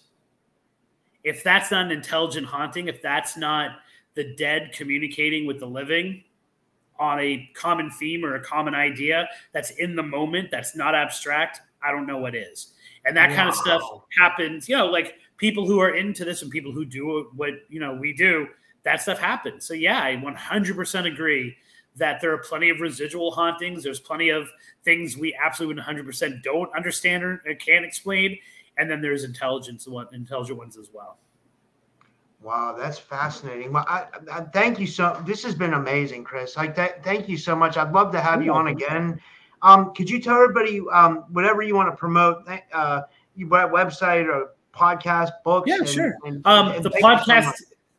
If 1.25 1.45
that's 1.45 1.71
not 1.71 1.87
an 1.87 1.93
intelligent 1.93 2.47
haunting, 2.47 2.89
if 2.89 3.01
that's 3.01 3.37
not 3.37 3.77
the 4.15 4.35
dead 4.35 4.73
communicating 4.73 5.47
with 5.47 5.61
the 5.61 5.67
living." 5.67 6.25
On 6.99 7.19
a 7.19 7.51
common 7.55 7.91
theme 7.91 8.25
or 8.25 8.37
a 8.37 8.45
common 8.45 8.77
idea 8.77 9.29
that's 9.53 9.71
in 9.71 9.97
the 9.97 10.03
moment, 10.05 10.53
that's 10.53 10.77
not 10.77 10.95
abstract, 10.95 11.61
I 11.83 11.91
don't 11.91 12.07
know 12.07 12.19
what 12.19 12.37
is 12.37 12.72
and 13.05 13.17
that 13.17 13.31
wow. 13.31 13.37
kind 13.37 13.49
of 13.49 13.55
stuff 13.55 13.83
happens 14.19 14.69
you 14.69 14.77
know 14.77 14.87
like 14.87 15.15
people 15.37 15.67
who 15.67 15.81
are 15.81 15.95
into 15.95 16.25
this 16.25 16.43
and 16.43 16.51
people 16.51 16.73
who 16.73 16.85
do 16.85 17.31
what 17.35 17.51
you 17.69 17.81
know 17.81 17.95
we 17.95 18.13
do 18.13 18.47
that 18.85 19.01
stuff 19.01 19.19
happens 19.19 19.67
so 19.67 19.75
yeah 19.75 20.03
i 20.03 20.17
100% 20.17 21.13
agree 21.13 21.57
that 21.95 22.21
there 22.21 22.33
are 22.33 22.39
plenty 22.39 22.71
of 22.71 22.81
residual 22.81 23.31
hauntings 23.31 23.83
there's 23.83 24.01
plenty 24.01 24.31
of 24.31 24.49
things 24.85 25.17
we 25.17 25.37
absolutely 25.43 25.83
100% 25.83 26.43
don't 26.43 26.75
understand 26.75 27.23
or 27.23 27.41
can't 27.59 27.85
explain 27.85 28.39
and 28.79 28.91
then 28.91 29.01
there's 29.01 29.25
intelligence 29.25 29.87
intelligent 30.13 30.59
ones 30.59 30.77
as 30.77 30.91
well 30.93 31.19
Wow, 32.43 32.75
that's 32.77 32.99
fascinating. 32.99 33.73
Well, 33.73 33.85
I, 33.89 34.07
I, 34.31 34.41
thank 34.41 34.81
you 34.81 34.87
so. 34.87 35.23
This 35.25 35.45
has 35.45 35.55
been 35.55 35.75
amazing, 35.75 36.25
Chris. 36.25 36.57
Like, 36.57 36.75
th- 36.75 36.97
thank 37.05 37.29
you 37.29 37.37
so 37.37 37.55
much. 37.55 37.77
I'd 37.77 37.93
love 37.93 38.11
to 38.13 38.21
have 38.21 38.45
you 38.45 38.53
on 38.53 38.67
again. 38.67 39.21
Um, 39.63 39.95
could 39.95 40.11
you 40.11 40.21
tell 40.21 40.35
everybody 40.37 40.81
um, 40.93 41.25
whatever 41.31 41.63
you 41.63 41.75
want 41.75 41.91
to 41.91 41.97
promote, 41.97 42.49
uh, 42.73 43.03
you 43.37 43.47
website 43.71 44.27
or 44.27 44.51
podcast, 44.75 45.31
books. 45.45 45.69
Yeah, 45.69 45.77
and- 45.77 45.89
sure. 45.89 46.17
and- 46.25 46.45
Um, 46.47 46.69
and 46.73 46.85
the 46.85 46.91
you 46.91 47.01
so 47.01 47.07
podcast, 47.07 47.53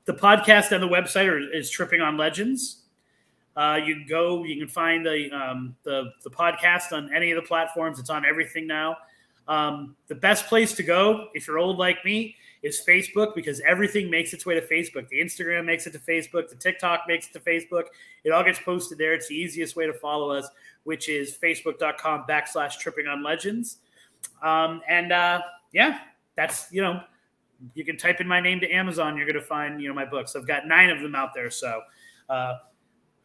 the 0.06 0.14
podcast 0.14 0.72
and 0.72 0.84
the 0.84 0.88
website 0.88 1.28
are, 1.28 1.40
is 1.40 1.70
Tripping 1.70 2.02
on 2.02 2.18
Legends. 2.18 2.80
Uh, 3.56 3.80
you 3.84 3.96
can 3.96 4.08
go, 4.08 4.44
you 4.44 4.58
can 4.60 4.68
find 4.68 5.06
the, 5.06 5.30
um, 5.32 5.76
the 5.84 6.12
the 6.24 6.30
podcast 6.30 6.92
on 6.92 7.14
any 7.14 7.32
of 7.32 7.36
the 7.42 7.48
platforms. 7.48 8.00
It's 8.00 8.10
on 8.10 8.26
everything 8.26 8.66
now. 8.66 8.98
Um, 9.48 9.96
the 10.08 10.16
best 10.16 10.48
place 10.48 10.74
to 10.74 10.84
go 10.84 11.28
if 11.36 11.46
you're 11.48 11.60
old 11.60 11.78
like 11.78 12.04
me 12.04 12.36
is 12.64 12.82
Facebook 12.88 13.36
because 13.36 13.62
everything 13.68 14.10
makes 14.10 14.34
its 14.34 14.46
way 14.46 14.56
to 14.56 14.66
Facebook. 14.66 15.08
The 15.10 15.20
Instagram 15.20 15.66
makes 15.66 15.86
it 15.86 15.92
to 15.92 16.00
Facebook. 16.00 16.50
The 16.50 16.56
TikTok 16.56 17.02
makes 17.08 17.28
it 17.28 17.34
to 17.34 17.40
Facebook. 17.40 17.84
It 18.24 18.32
all 18.32 18.44
gets 18.44 18.60
posted 18.60 18.98
there. 18.98 19.14
It's 19.14 19.28
the 19.28 19.36
easiest 19.36 19.76
way 19.76 19.86
to 19.86 19.94
follow 19.94 20.32
us, 20.32 20.48
which 20.86 21.10
is 21.10 21.38
facebook.com 21.38 22.24
backslash 22.28 22.80
tripping 22.80 23.08
on 23.08 23.22
legends. 23.22 23.80
Um, 24.42 24.82
and 24.88 25.12
uh, 25.12 25.42
yeah, 25.74 26.00
that's, 26.38 26.72
you 26.72 26.82
know, 26.82 27.02
you 27.74 27.84
can 27.84 27.98
type 27.98 28.22
in 28.22 28.28
my 28.28 28.40
name 28.40 28.62
to 28.62 28.72
Amazon. 28.72 29.18
You're 29.18 29.28
going 29.28 29.40
to 29.40 29.46
find, 29.46 29.82
you 29.82 29.90
know, 29.90 29.94
my 29.94 30.06
books. 30.06 30.36
I've 30.36 30.48
got 30.48 30.66
nine 30.66 30.90
of 30.90 31.02
them 31.02 31.16
out 31.16 31.34
there. 31.34 31.52
So 31.52 31.82
uh, 32.30 32.56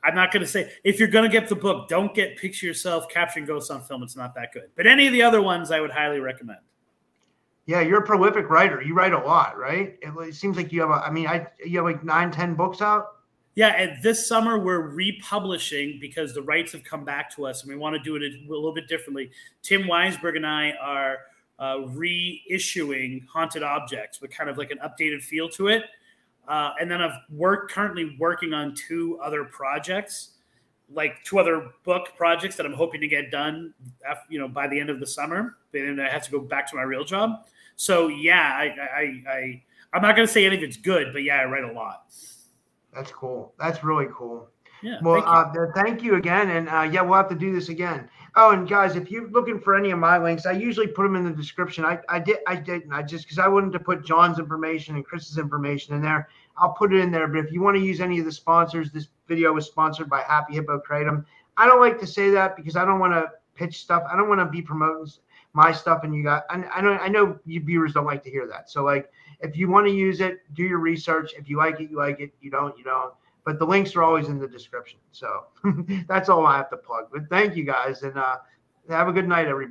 I'm 0.03 0.17
not 0.17 0.33
going 0.33 0.45
to 0.45 0.49
say 0.49 0.73
if 0.83 0.99
you're 0.99 1.09
going 1.09 1.31
to 1.31 1.33
get 1.33 1.49
the 1.49 1.57
book, 1.57 1.89
don't 1.89 2.13
get 2.13 2.37
picture 2.37 2.67
yourself 2.67 3.09
capturing 3.09 3.47
ghosts 3.47 3.71
on 3.71 3.83
film. 3.83 4.03
It's 4.03 4.17
not 4.17 4.35
that 4.35 4.53
good. 4.53 4.71
But 4.77 4.89
any 4.89 5.07
of 5.07 5.13
the 5.13 5.23
other 5.23 5.43
ones, 5.43 5.71
I 5.71 5.81
would 5.81 5.93
highly 5.93 6.19
recommend. 6.19 6.59
Yeah, 7.69 7.83
you're 7.83 7.99
a 7.99 8.07
prolific 8.07 8.49
writer. 8.49 8.81
You 8.81 8.95
write 8.95 9.13
a 9.13 9.19
lot, 9.19 9.59
right? 9.59 9.99
It, 10.01 10.15
it 10.21 10.35
seems 10.35 10.57
like 10.57 10.73
you 10.73 10.81
have 10.81 10.89
a. 10.89 10.95
I 10.95 11.11
mean, 11.11 11.27
I 11.27 11.47
you 11.63 11.77
have 11.77 11.85
like 11.85 12.03
nine, 12.03 12.31
ten 12.31 12.55
books 12.55 12.81
out. 12.81 13.09
Yeah, 13.57 13.69
and 13.77 14.03
this 14.03 14.27
summer 14.27 14.59
we're 14.59 14.89
republishing 14.89 15.99
because 16.01 16.33
the 16.33 16.41
rights 16.41 16.73
have 16.73 16.83
come 16.83 17.05
back 17.05 17.35
to 17.37 17.45
us, 17.45 17.63
and 17.63 17.71
we 17.71 17.77
want 17.77 17.95
to 17.95 18.03
do 18.03 18.17
it 18.17 18.23
a 18.23 18.49
little 18.49 18.73
bit 18.73 18.89
differently. 18.89 19.31
Tim 19.63 19.83
Weisberg 19.83 20.37
and 20.37 20.47
I 20.47 20.73
are 20.81 21.19
uh, 21.59 21.77
reissuing 21.91 23.27
Haunted 23.27 23.63
Objects 23.63 24.23
with 24.23 24.31
kind 24.31 24.49
of 24.49 24.57
like 24.57 24.71
an 24.71 24.79
updated 24.79 25.23
feel 25.23 25.51
to 25.51 25.69
it. 25.69 25.85
Uh, 26.47 26.73
and 26.81 26.91
then 26.91 27.03
I've 27.03 27.19
worked 27.31 27.71
currently 27.71 28.17
working 28.19 28.55
on 28.55 28.75
two 28.75 29.19
other 29.23 29.45
projects, 29.45 30.37
like 30.91 31.23
two 31.23 31.39
other 31.39 31.73
book 31.85 32.15
projects 32.17 32.57
that 32.57 32.65
I'm 32.65 32.73
hoping 32.73 33.03
to 33.03 33.09
get 33.09 33.31
done, 33.31 33.75
af- 34.11 34.25
you 34.31 34.39
know, 34.39 34.49
by 34.49 34.69
the 34.69 34.81
end 34.81 34.89
of 34.89 35.01
the 35.01 35.07
summer. 35.07 35.59
Then 35.73 36.01
I 36.01 36.09
have 36.09 36.23
to 36.23 36.31
go 36.31 36.41
back 36.41 36.67
to 36.71 36.77
my 36.77 36.83
real 36.83 37.05
job. 37.05 37.45
So 37.79 38.09
yeah, 38.09 38.57
I, 38.57 38.65
I, 39.01 39.31
I 39.31 39.63
I'm 39.93 40.03
not 40.03 40.17
going 40.17 40.27
to 40.27 40.33
say 40.33 40.45
any 40.45 40.63
of 40.63 40.83
good, 40.83 41.13
but 41.13 41.23
yeah, 41.23 41.37
I 41.37 41.45
write 41.45 41.63
a 41.63 41.73
lot. 41.73 42.07
That's 42.93 43.13
cool. 43.13 43.55
That's 43.57 43.85
really 43.85 44.09
cool. 44.13 44.49
Yeah. 44.83 44.99
Well, 45.01 45.23
thank 45.23 45.55
you. 45.55 45.61
uh, 45.61 45.73
thank 45.75 46.03
you 46.03 46.15
again, 46.17 46.51
and 46.51 46.69
uh, 46.69 46.83
yeah, 46.83 47.03
we'll 47.03 47.15
have 47.15 47.29
to 47.29 47.37
do 47.37 47.53
this 47.53 47.69
again. 47.69 48.11
Oh, 48.35 48.51
and 48.51 48.69
guys, 48.69 48.97
if 48.97 49.13
you're 49.13 49.31
looking 49.31 49.61
for 49.61 49.77
any 49.77 49.93
of 49.93 49.99
my 50.01 50.19
links, 50.19 50.45
I 50.45 50.53
usually 50.53 50.89
put 50.89 51.05
them 51.05 51.15
in 51.15 51.25
the 51.25 51.31
description. 51.31 51.85
I, 51.85 52.01
I 52.09 52.19
did, 52.19 52.39
I 52.49 52.57
didn't. 52.57 52.93
I 52.93 53.03
just 53.03 53.25
because 53.25 53.39
I 53.39 53.47
wanted 53.47 53.73
to 53.75 53.81
put 53.81 54.05
John's 54.05 54.41
information 54.41 54.97
and 54.97 55.05
Chris's 55.05 55.39
information 55.39 55.95
in 55.95 56.03
there. 56.03 56.29
I'll 56.57 56.73
put 56.73 56.93
it 56.93 57.01
in 57.01 57.13
there. 57.13 57.29
But 57.29 57.45
if 57.45 57.53
you 57.53 57.63
want 57.63 57.77
to 57.77 57.83
use 57.83 58.01
any 58.01 58.19
of 58.19 58.25
the 58.25 58.33
sponsors, 58.33 58.91
this 58.91 59.07
video 59.29 59.53
was 59.53 59.67
sponsored 59.67 60.11
by 60.11 60.23
Happy 60.23 60.55
Hippo 60.55 60.81
Kratom. 60.81 61.25
I 61.57 61.67
don't 61.67 61.81
like 61.81 62.01
to 62.01 62.07
say 62.09 62.31
that 62.31 62.57
because 62.57 62.75
I 62.75 62.85
don't 62.85 62.99
want 62.99 63.13
to 63.13 63.31
pitch 63.55 63.81
stuff. 63.81 64.03
I 64.11 64.17
don't 64.17 64.29
want 64.29 64.41
to 64.41 64.47
be 64.47 64.63
promoting 64.63 65.13
my 65.59 65.73
stuff, 65.73 66.05
and 66.05 66.15
you 66.15 66.23
got. 66.23 66.45
I, 66.51 66.63
I 66.77 66.81
know, 66.81 66.93
I 66.93 67.09
know 67.09 67.39
you 67.45 67.61
viewers 67.61 67.93
don't 67.93 68.07
like 68.07 68.23
to 68.25 68.31
hear 68.31 68.47
that. 68.47 68.71
So 68.71 68.85
like, 68.85 69.11
if 69.41 69.57
you 69.57 69.69
want 69.69 69.87
to 69.87 69.93
use 69.93 70.21
it, 70.21 70.41
do 70.55 70.63
your 70.63 70.79
research. 70.79 71.33
If 71.37 71.49
you 71.49 71.57
like 71.57 71.81
it, 71.81 71.91
you 71.91 71.97
like 71.97 72.21
it. 72.21 72.31
You 72.41 72.51
don't, 72.51 72.77
you 72.79 72.85
don't 72.85 73.13
but 73.49 73.59
the 73.59 73.65
links 73.65 73.97
are 73.97 74.03
always 74.03 74.29
in 74.29 74.39
the 74.39 74.47
description. 74.47 74.99
So 75.13 75.45
that's 76.07 76.29
all 76.29 76.45
I 76.45 76.59
have 76.59 76.69
to 76.69 76.77
plug. 76.77 77.07
But 77.11 77.31
thank 77.31 77.57
you 77.57 77.65
guys 77.65 78.03
and 78.03 78.19
uh, 78.19 78.37
have 78.91 79.09
a 79.09 79.13
good 79.13 79.27
night, 79.27 79.47
everybody. 79.47 79.67